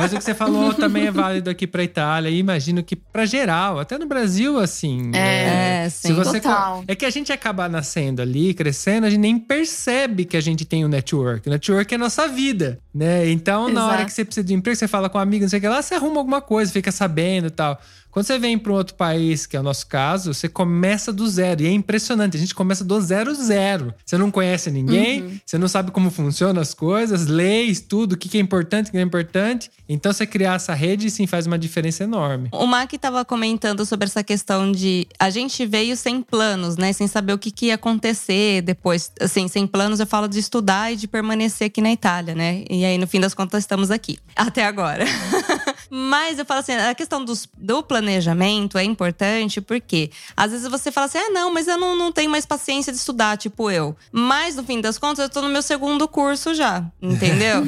Mas 0.00 0.12
o 0.14 0.16
que 0.16 0.24
você 0.24 0.32
falou 0.32 0.72
também 0.74 1.06
é 1.06 1.10
válido 1.10 1.50
aqui 1.50 1.66
pra 1.66 1.82
Itália. 1.82 2.30
E 2.30 2.38
imagino 2.38 2.82
que 2.82 2.96
pra 2.96 3.26
geral, 3.26 3.78
até 3.78 3.98
no 3.98 4.06
Brasil, 4.06 4.58
assim. 4.58 5.10
É, 5.14 5.86
Se 5.90 6.08
sim. 6.08 6.14
você 6.14 6.40
Total. 6.40 6.82
É 6.88 6.94
que 6.94 7.04
a 7.04 7.10
gente 7.10 7.30
acaba 7.30 7.68
nascendo 7.68 8.22
ali, 8.22 8.54
crescendo, 8.54 9.06
a 9.06 9.10
gente 9.10 9.20
nem 9.20 9.38
percebe 9.38 10.24
que 10.24 10.36
a 10.36 10.40
gente 10.40 10.64
tem 10.64 10.82
o 10.82 10.88
network. 10.88 11.46
O 11.46 11.52
network 11.52 11.92
é 11.92 11.96
a 11.96 11.98
nossa 12.00 12.26
vida, 12.26 12.80
né? 12.94 13.28
Então, 13.30 13.68
na 13.68 13.84
hora 13.84 13.94
Exato. 13.96 14.06
que 14.06 14.12
você 14.14 14.24
precisa 14.24 14.46
de 14.46 14.54
emprego, 14.54 14.76
você 14.78 14.88
fala 14.88 15.10
com 15.10 15.18
um 15.18 15.20
amigo, 15.20 15.42
não 15.42 15.48
sei 15.50 15.58
o 15.58 15.62
que 15.62 15.68
lá, 15.68 15.82
você 15.82 15.94
arruma 15.94 16.18
alguma 16.20 16.40
coisa, 16.40 16.72
fica 16.72 16.90
sabendo 16.90 17.48
e 17.48 17.50
tal. 17.50 17.78
Quando 18.14 18.26
você 18.26 18.38
vem 18.38 18.56
para 18.56 18.70
um 18.70 18.76
outro 18.76 18.94
país, 18.94 19.44
que 19.44 19.56
é 19.56 19.60
o 19.60 19.62
nosso 19.64 19.88
caso, 19.88 20.32
você 20.32 20.48
começa 20.48 21.12
do 21.12 21.26
zero. 21.26 21.62
E 21.62 21.66
é 21.66 21.72
impressionante, 21.72 22.36
a 22.36 22.40
gente 22.40 22.54
começa 22.54 22.84
do 22.84 23.00
zero 23.00 23.34
zero. 23.34 23.92
Você 24.06 24.16
não 24.16 24.30
conhece 24.30 24.70
ninguém, 24.70 25.40
você 25.44 25.58
não 25.58 25.66
sabe 25.66 25.90
como 25.90 26.12
funcionam 26.12 26.62
as 26.62 26.72
coisas, 26.72 27.26
leis, 27.26 27.80
tudo, 27.80 28.12
o 28.12 28.16
que 28.16 28.38
é 28.38 28.40
importante, 28.40 28.86
o 28.86 28.90
que 28.92 28.96
não 28.98 29.02
é 29.02 29.04
importante. 29.04 29.68
Então, 29.88 30.12
você 30.12 30.24
criar 30.28 30.54
essa 30.54 30.72
rede, 30.74 31.10
sim, 31.10 31.26
faz 31.26 31.44
uma 31.44 31.58
diferença 31.58 32.04
enorme. 32.04 32.50
O 32.52 32.66
Mac 32.68 32.92
estava 32.92 33.24
comentando 33.24 33.84
sobre 33.84 34.06
essa 34.06 34.22
questão 34.22 34.70
de 34.70 35.08
a 35.18 35.28
gente 35.28 35.66
veio 35.66 35.96
sem 35.96 36.22
planos, 36.22 36.76
né? 36.76 36.92
Sem 36.92 37.08
saber 37.08 37.32
o 37.32 37.38
que, 37.38 37.50
que 37.50 37.66
ia 37.66 37.74
acontecer 37.74 38.62
depois. 38.62 39.10
Assim, 39.20 39.48
sem 39.48 39.66
planos 39.66 39.98
eu 39.98 40.06
falo 40.06 40.28
de 40.28 40.38
estudar 40.38 40.92
e 40.92 40.96
de 40.96 41.08
permanecer 41.08 41.66
aqui 41.66 41.80
na 41.80 41.90
Itália, 41.90 42.32
né? 42.32 42.62
E 42.70 42.84
aí, 42.84 42.96
no 42.96 43.08
fim 43.08 43.18
das 43.18 43.34
contas, 43.34 43.64
estamos 43.64 43.90
aqui. 43.90 44.20
Até 44.36 44.64
agora. 44.64 45.04
Mas 45.90 46.38
eu 46.38 46.44
falo 46.44 46.60
assim, 46.60 46.72
a 46.72 46.94
questão 46.94 47.24
dos, 47.24 47.48
do 47.56 47.82
planejamento 48.04 48.76
é 48.76 48.84
importante 48.84 49.60
porque 49.60 50.10
às 50.36 50.52
vezes 50.52 50.68
você 50.68 50.92
fala 50.92 51.06
assim: 51.06 51.18
ah, 51.18 51.30
não, 51.30 51.52
mas 51.52 51.66
eu 51.66 51.78
não, 51.78 51.96
não 51.96 52.12
tenho 52.12 52.30
mais 52.30 52.44
paciência 52.44 52.92
de 52.92 52.98
estudar, 52.98 53.36
tipo 53.38 53.70
eu. 53.70 53.96
Mas 54.12 54.54
no 54.54 54.62
fim 54.62 54.80
das 54.80 54.98
contas, 54.98 55.24
eu 55.24 55.30
tô 55.30 55.40
no 55.40 55.48
meu 55.48 55.62
segundo 55.62 56.06
curso 56.06 56.54
já, 56.54 56.84
entendeu? 57.00 57.64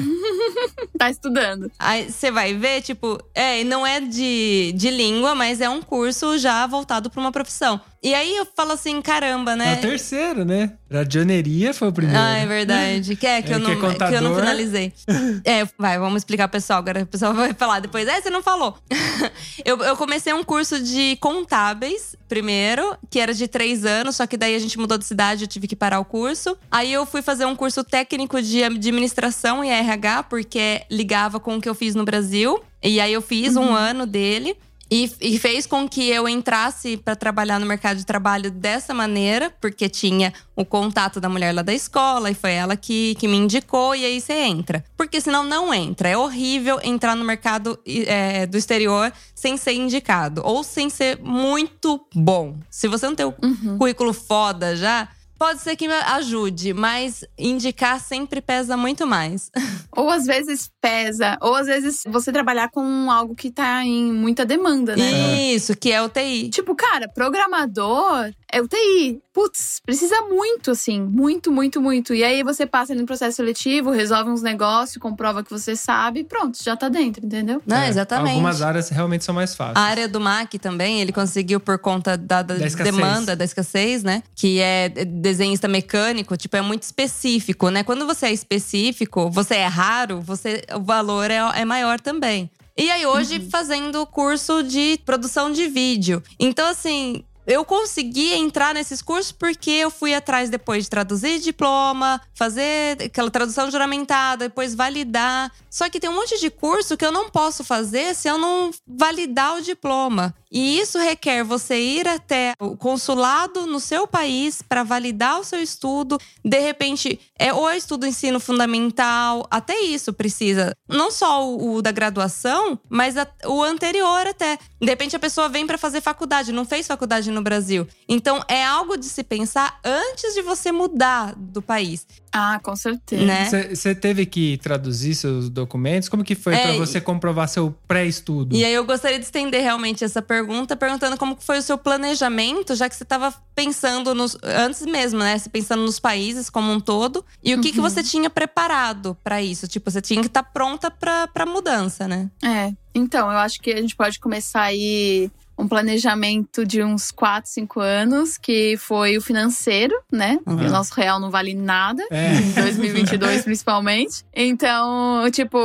Tá 0.97 1.09
estudando. 1.09 1.71
Aí 1.79 2.11
você 2.11 2.31
vai 2.31 2.53
ver, 2.53 2.81
tipo, 2.81 3.19
é, 3.33 3.63
não 3.63 3.85
é 3.85 3.99
de, 3.99 4.73
de 4.75 4.89
língua, 4.89 5.33
mas 5.33 5.59
é 5.59 5.69
um 5.69 5.81
curso 5.81 6.37
já 6.37 6.65
voltado 6.67 7.09
pra 7.09 7.19
uma 7.19 7.31
profissão. 7.31 7.81
E 8.01 8.13
aí 8.13 8.35
eu 8.35 8.47
falo 8.55 8.73
assim, 8.73 9.01
caramba, 9.01 9.53
É 9.53 9.55
né? 9.55 9.73
o 9.75 9.81
terceiro, 9.81 10.45
né? 10.45 10.73
Radioneria 10.91 11.73
foi 11.73 11.89
o 11.89 11.91
primeiro. 11.91 12.19
Ah, 12.21 12.37
é 12.37 12.45
verdade. 12.45 13.15
Que 13.15 13.25
é 13.27 13.41
que, 13.41 13.51
É, 13.51 13.55
eu, 13.55 13.61
que 13.61 13.71
é 13.71 13.75
não, 13.75 13.93
que 13.93 14.15
eu 14.15 14.21
não 14.21 14.35
finalizei. 14.35 14.93
é, 15.43 15.67
vai, 15.77 15.97
vamos 15.99 16.17
explicar 16.17 16.47
pessoal. 16.47 16.79
Agora 16.79 17.01
o 17.03 17.05
pessoal 17.07 17.33
vai 17.33 17.53
falar 17.53 17.79
depois. 17.79 18.07
É, 18.07 18.21
você 18.21 18.29
não 18.29 18.43
falou. 18.43 18.77
eu, 19.65 19.77
eu 19.83 19.97
comecei 19.97 20.31
um 20.33 20.43
curso 20.43 20.79
de 20.79 21.17
contábeis 21.19 22.15
primeiro, 22.29 22.95
que 23.09 23.19
era 23.19 23.33
de 23.33 23.47
três 23.47 23.85
anos, 23.85 24.17
só 24.17 24.27
que 24.27 24.35
daí 24.37 24.53
a 24.53 24.59
gente 24.59 24.77
mudou 24.77 24.97
de 24.97 25.05
cidade, 25.05 25.43
eu 25.45 25.47
tive 25.47 25.67
que 25.67 25.75
parar 25.75 25.99
o 25.99 26.05
curso. 26.05 26.57
Aí 26.69 26.91
eu 26.91 27.05
fui 27.05 27.21
fazer 27.21 27.45
um 27.45 27.55
curso 27.55 27.83
técnico 27.83 28.41
de 28.41 28.63
administração 28.63 29.63
e 29.63 29.69
RH, 29.69 30.23
porque 30.23 30.81
ligava 30.91 31.39
com 31.39 31.57
o 31.57 31.61
que 31.61 31.69
eu 31.69 31.75
fiz 31.75 31.95
no 31.95 32.03
Brasil. 32.03 32.61
E 32.83 32.99
aí 32.99 33.11
eu 33.11 33.21
fiz 33.21 33.55
um 33.55 33.73
ano 33.73 34.05
dele. 34.05 34.55
E, 34.89 35.11
e 35.19 35.37
fez 35.37 35.65
com 35.65 35.87
que 35.87 36.09
eu 36.09 36.27
entrasse 36.29 36.97
para 36.97 37.15
trabalhar 37.15 37.59
no 37.59 37.65
mercado 37.65 37.97
de 37.97 38.05
trabalho 38.05 38.49
dessa 38.49 38.93
maneira, 38.93 39.53
porque 39.59 39.89
tinha 39.89 40.33
o 40.55 40.63
contato 40.63 41.19
da 41.19 41.27
mulher 41.27 41.53
lá 41.53 41.61
da 41.61 41.73
escola 41.73 42.31
e 42.31 42.33
foi 42.33 42.53
ela 42.53 42.75
que, 42.75 43.15
que 43.15 43.27
me 43.27 43.37
indicou, 43.37 43.95
e 43.95 44.05
aí 44.05 44.21
você 44.21 44.33
entra. 44.33 44.83
Porque 44.95 45.19
senão 45.19 45.43
não 45.43 45.73
entra. 45.73 46.09
É 46.09 46.17
horrível 46.17 46.79
entrar 46.83 47.15
no 47.15 47.25
mercado 47.25 47.77
é, 47.85 48.45
do 48.45 48.57
exterior 48.57 49.11
sem 49.35 49.57
ser 49.57 49.73
indicado 49.73 50.41
ou 50.43 50.63
sem 50.63 50.89
ser 50.89 51.19
muito 51.21 52.01
bom. 52.15 52.57
Se 52.69 52.87
você 52.87 53.07
não 53.07 53.15
tem 53.15 53.25
o 53.25 53.33
currículo 53.77 54.13
foda 54.13 54.75
já. 54.75 55.09
Pode 55.37 55.61
ser 55.61 55.75
que 55.75 55.85
ajude, 55.87 56.73
mas 56.73 57.23
indicar 57.37 57.99
sempre 57.99 58.41
pesa 58.41 58.75
muito 58.75 59.05
mais. 59.05 59.51
Ou 59.95 60.09
às 60.09 60.25
vezes 60.25 60.69
pesa, 60.79 61.37
ou 61.41 61.55
às 61.55 61.65
vezes 61.65 62.03
você 62.07 62.31
trabalhar 62.31 62.69
com 62.69 63.09
algo 63.11 63.33
que 63.33 63.49
tá 63.49 63.83
em 63.83 64.13
muita 64.13 64.45
demanda, 64.45 64.95
né? 64.95 65.41
Isso, 65.51 65.75
que 65.75 65.91
é 65.91 66.01
o 66.01 66.07
TI. 66.07 66.49
Tipo, 66.49 66.75
cara, 66.75 67.09
programador 67.09 68.31
é 68.51 68.61
o 68.61 68.67
TI. 68.67 69.19
Putz, 69.33 69.81
precisa 69.85 70.21
muito, 70.21 70.71
assim. 70.71 71.01
Muito, 71.01 71.51
muito, 71.51 71.81
muito. 71.81 72.13
E 72.13 72.23
aí 72.23 72.43
você 72.43 72.65
passa 72.65 72.93
no 72.95 73.05
processo 73.05 73.37
seletivo, 73.37 73.91
resolve 73.91 74.29
uns 74.29 74.41
negócios, 74.41 74.97
comprova 74.97 75.43
que 75.43 75.49
você 75.49 75.75
sabe, 75.75 76.23
pronto, 76.23 76.57
já 76.63 76.75
tá 76.75 76.89
dentro, 76.89 77.25
entendeu? 77.25 77.61
Não, 77.65 77.77
É, 77.77 77.89
exatamente. 77.89 78.33
Algumas 78.33 78.61
áreas 78.61 78.89
realmente 78.89 79.23
são 79.25 79.33
mais 79.35 79.55
fáceis. 79.55 79.77
A 79.77 79.81
área 79.81 80.07
do 80.07 80.19
MAC 80.19 80.57
também, 80.59 81.01
ele 81.01 81.11
conseguiu 81.11 81.59
por 81.59 81.77
conta 81.79 82.15
da, 82.15 82.41
da 82.41 82.55
Da 82.55 82.83
demanda, 82.83 83.35
da 83.35 83.43
escassez, 83.43 84.03
né? 84.03 84.23
Que 84.35 84.59
é 84.59 84.89
desenhista 85.27 85.67
mecânico, 85.67 86.37
tipo, 86.37 86.55
é 86.55 86.61
muito 86.61 86.83
específico, 86.83 87.69
né? 87.69 87.83
Quando 87.83 88.05
você 88.05 88.27
é 88.27 88.31
específico, 88.31 89.29
você 89.29 89.55
é 89.55 89.67
raro, 89.67 90.21
você, 90.21 90.63
o 90.73 90.81
valor 90.81 91.29
é, 91.29 91.39
é 91.55 91.65
maior 91.65 91.99
também. 91.99 92.49
E 92.77 92.89
aí, 92.89 93.05
hoje, 93.05 93.39
fazendo 93.49 94.05
curso 94.05 94.63
de 94.63 94.99
produção 95.05 95.51
de 95.51 95.67
vídeo. 95.67 96.23
Então, 96.39 96.67
assim. 96.67 97.23
Eu 97.49 97.63
consegui 97.63 98.33
entrar 98.33 98.73
nesses 98.73 99.01
cursos 99.01 99.31
porque 99.31 99.71
eu 99.71 99.89
fui 99.89 100.13
atrás 100.13 100.49
depois 100.49 100.83
de 100.83 100.89
traduzir 100.89 101.39
diploma, 101.39 102.19
fazer 102.35 103.01
aquela 103.01 103.31
tradução 103.31 103.71
juramentada, 103.71 104.49
depois 104.49 104.75
validar. 104.75 105.49
Só 105.69 105.89
que 105.89 105.97
tem 105.97 106.09
um 106.09 106.15
monte 106.15 106.37
de 106.41 106.49
curso 106.49 106.97
que 106.97 107.05
eu 107.05 107.11
não 107.11 107.29
posso 107.29 107.63
fazer 107.63 108.13
se 108.15 108.27
eu 108.27 108.37
não 108.37 108.71
validar 108.85 109.55
o 109.55 109.61
diploma. 109.61 110.35
E 110.51 110.79
isso 110.79 110.97
requer 110.99 111.43
você 111.43 111.79
ir 111.79 112.07
até 112.07 112.53
o 112.59 112.75
consulado 112.77 113.65
no 113.65 113.79
seu 113.79 114.07
país 114.07 114.61
para 114.61 114.83
validar 114.83 115.39
o 115.39 115.43
seu 115.43 115.61
estudo. 115.61 116.17
De 116.43 116.59
repente, 116.59 117.19
é 117.37 117.53
ou 117.53 117.69
é 117.69 117.75
estudo 117.77 118.05
ensino 118.07 118.39
fundamental, 118.39 119.45
até 119.49 119.79
isso 119.81 120.13
precisa. 120.13 120.73
Não 120.87 121.11
só 121.11 121.47
o, 121.47 121.75
o 121.75 121.81
da 121.81 121.91
graduação, 121.91 122.79
mas 122.89 123.17
a- 123.17 123.27
o 123.45 123.63
anterior 123.63 124.25
até. 124.27 124.57
De 124.79 124.87
repente 124.87 125.15
a 125.15 125.19
pessoa 125.19 125.49
vem 125.49 125.65
para 125.65 125.77
fazer 125.77 126.01
faculdade, 126.01 126.51
não 126.51 126.65
fez 126.65 126.87
faculdade 126.87 127.31
no 127.31 127.41
Brasil. 127.41 127.87
Então 128.07 128.41
é 128.47 128.63
algo 128.63 128.97
de 128.97 129.05
se 129.05 129.23
pensar 129.23 129.79
antes 129.83 130.33
de 130.33 130.41
você 130.41 130.71
mudar 130.71 131.33
do 131.35 131.61
país, 131.61 132.05
Ah, 132.31 132.59
com 132.63 132.75
certeza. 132.75 133.25
né? 133.25 133.49
Você 133.75 133.95
teve 133.95 134.25
que 134.25 134.57
traduzir 134.57 135.15
seus 135.15 135.49
documentos? 135.49 136.07
Como 136.09 136.23
que 136.23 136.35
foi 136.35 136.53
É, 136.55 136.61
pra 136.61 136.75
e- 136.75 136.77
você 136.77 137.01
comprovar 137.01 137.47
seu 137.49 137.75
pré-estudo? 137.87 138.55
E 138.55 138.63
aí 138.63 138.73
eu 138.73 138.85
gostaria 138.85 139.17
de 139.19 139.25
estender 139.25 139.61
realmente 139.61 140.03
essa 140.03 140.21
pergunta, 140.21 140.36
perguntando 140.77 141.17
como 141.17 141.37
foi 141.39 141.59
o 141.59 141.61
seu 141.61 141.77
planejamento, 141.77 142.75
já 142.75 142.89
que 142.89 142.95
você 142.95 143.03
estava 143.03 143.33
pensando 143.55 144.13
nos 144.13 144.37
antes 144.43 144.85
mesmo, 144.85 145.19
né? 145.19 145.37
Você 145.37 145.49
pensando 145.49 145.83
nos 145.83 145.99
países 145.99 146.49
como 146.49 146.71
um 146.71 146.79
todo 146.79 147.25
e 147.43 147.53
o 147.55 147.61
que, 147.61 147.71
que 147.71 147.81
você 147.81 148.03
tinha 148.03 148.29
preparado 148.29 149.17
para 149.23 149.41
isso? 149.41 149.67
Tipo, 149.67 149.89
você 149.89 150.01
tinha 150.01 150.21
que 150.21 150.27
estar 150.27 150.43
pronta 150.43 150.91
para 150.91 151.27
para 151.27 151.45
mudança, 151.45 152.07
né? 152.07 152.29
É. 152.43 152.73
Então, 152.93 153.31
eu 153.31 153.37
acho 153.37 153.59
que 153.59 153.71
a 153.71 153.81
gente 153.81 153.95
pode 153.95 154.19
começar 154.19 154.63
aí 154.63 155.31
um 155.57 155.67
planejamento 155.67 156.65
de 156.65 156.83
uns 156.83 157.09
4, 157.11 157.49
5 157.49 157.79
anos, 157.79 158.37
que 158.37 158.77
foi 158.77 159.17
o 159.17 159.21
financeiro, 159.21 159.95
né? 160.11 160.37
Uhum. 160.45 160.55
O 160.55 160.69
nosso 160.69 160.93
real 160.93 161.19
não 161.19 161.31
vale 161.31 161.53
nada. 161.55 162.05
É. 162.11 162.35
Em 162.35 162.51
2022, 162.51 163.43
principalmente. 163.43 164.23
Então, 164.35 165.29
tipo, 165.31 165.57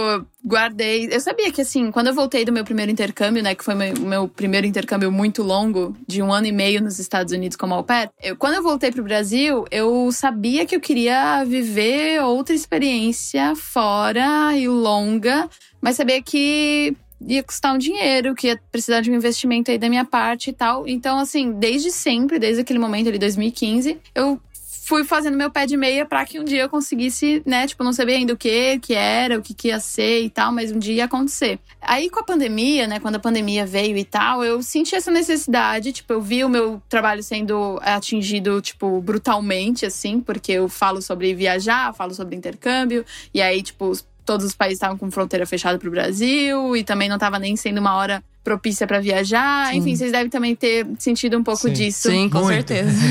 guardei. 0.45 1.09
Eu 1.13 1.21
sabia 1.21 1.53
que, 1.53 1.61
assim, 1.61 1.91
quando 1.91 2.07
eu 2.07 2.15
voltei 2.15 2.45
do 2.45 2.53
meu 2.53 2.65
primeiro 2.65 2.91
intercâmbio, 2.91 3.43
né? 3.43 3.55
Que 3.55 3.63
foi 3.65 3.75
meu- 3.75 3.95
o 3.95 4.01
meu 4.07 4.29
primeiro 4.29 4.67
intercâmbio 4.67 5.13
muito 5.13 5.43
longo, 5.43 5.95
de 6.09 6.23
um 6.23 6.33
ano 6.33 6.47
e 6.47 6.53
meio 6.53 6.83
nos 6.83 6.99
Estados 6.99 7.33
Unidos 7.33 7.57
como 7.57 7.75
au 7.75 7.85
pair. 7.85 8.09
Eu, 8.23 8.35
quando 8.37 8.55
eu 8.55 8.63
voltei 8.63 8.91
pro 8.91 9.05
Brasil, 9.05 9.65
eu 9.71 10.11
sabia 10.11 10.65
que 10.65 10.75
eu 10.75 10.81
queria 10.81 11.45
viver 11.45 12.23
outra 12.23 12.55
experiência 12.55 13.55
fora 13.55 14.57
e 14.57 14.67
longa, 14.69 15.49
mas 15.81 15.97
sabia 15.97 16.23
que 16.23 16.97
ia 17.27 17.43
custar 17.43 17.75
um 17.75 17.79
dinheiro, 17.79 18.35
que 18.35 18.49
ia 18.49 18.61
precisar 18.71 19.01
de 19.01 19.11
um 19.11 19.15
investimento 19.15 19.71
aí 19.71 19.79
da 19.79 19.89
minha 19.89 20.05
parte 20.05 20.51
e 20.51 20.53
tal. 20.53 20.87
Então, 20.87 21.19
assim, 21.19 21.53
desde 21.53 21.91
sempre, 21.91 22.39
desde 22.39 22.63
aquele 22.63 22.79
momento 22.79 23.09
ali, 23.09 23.19
2015, 23.19 23.99
eu 24.15 24.41
fui 24.85 25.05
fazendo 25.05 25.37
meu 25.37 25.51
pé 25.51 25.65
de 25.65 25.77
meia 25.77 26.05
pra 26.05 26.25
que 26.27 26.41
um 26.41 26.45
dia 26.45 26.63
eu 26.63 26.69
conseguisse, 26.69 27.41
né, 27.47 27.67
tipo, 27.67 27.85
não 27.85 27.93
sabia 27.93 28.17
ainda 28.17 28.33
o 28.33 28.37
que 28.37 28.81
que 28.81 28.95
era, 28.95 29.39
o 29.39 29.43
que 29.43 29.55
que 29.55 29.69
ia 29.69 29.79
ser 29.79 30.23
e 30.23 30.29
tal, 30.29 30.53
mas 30.53 30.73
um 30.73 30.79
dia 30.79 30.95
ia 30.95 31.05
acontecer. 31.05 31.59
Aí 31.81 32.11
com 32.11 32.19
a 32.19 32.25
pandemia, 32.25 32.87
né, 32.89 32.99
quando 32.99 33.15
a 33.15 33.21
pandemia 33.21 33.65
veio 33.65 33.97
e 33.97 34.05
tal, 34.05 34.45
eu 34.45 34.61
senti 34.63 34.97
essa 34.97 35.11
necessidade, 35.11 35.93
tipo, 35.93 36.13
eu 36.13 36.21
vi 36.21 36.45
o 36.45 36.49
meu 36.49 36.83
trabalho 36.89 37.23
sendo 37.23 37.79
atingido, 37.81 38.61
tipo, 38.61 39.01
brutalmente, 39.01 39.87
assim, 39.87 40.21
porque 40.21 40.53
eu 40.53 40.69
falo 40.69 41.01
sobre 41.01 41.33
viajar, 41.33 41.95
falo 41.95 42.13
sobre 42.13 42.35
intercâmbio, 42.35 43.07
e 43.33 43.41
aí, 43.41 43.63
tipo, 43.63 43.93
todos 44.25 44.47
os 44.47 44.55
países 44.55 44.77
estavam 44.77 44.97
com 44.97 45.11
fronteira 45.11 45.47
fechada 45.47 45.79
pro 45.79 45.91
Brasil 45.91 46.77
e 46.77 46.85
também 46.85 47.09
não 47.09 47.17
estava 47.17 47.39
nem 47.39 47.57
sendo 47.57 47.79
uma 47.79 47.95
hora 47.97 48.23
propícia 48.43 48.87
para 48.87 49.01
viajar. 49.01 49.69
Sim. 49.69 49.79
Enfim, 49.79 49.97
vocês 49.97 50.13
devem 50.13 50.29
também 50.29 50.55
ter 50.55 50.87
sentido 50.99 51.39
um 51.39 51.43
pouco 51.43 51.69
Sim. 51.69 51.73
disso. 51.73 52.11
Sim, 52.11 52.29
com 52.29 52.41
Muito. 52.41 52.69
certeza. 52.69 52.93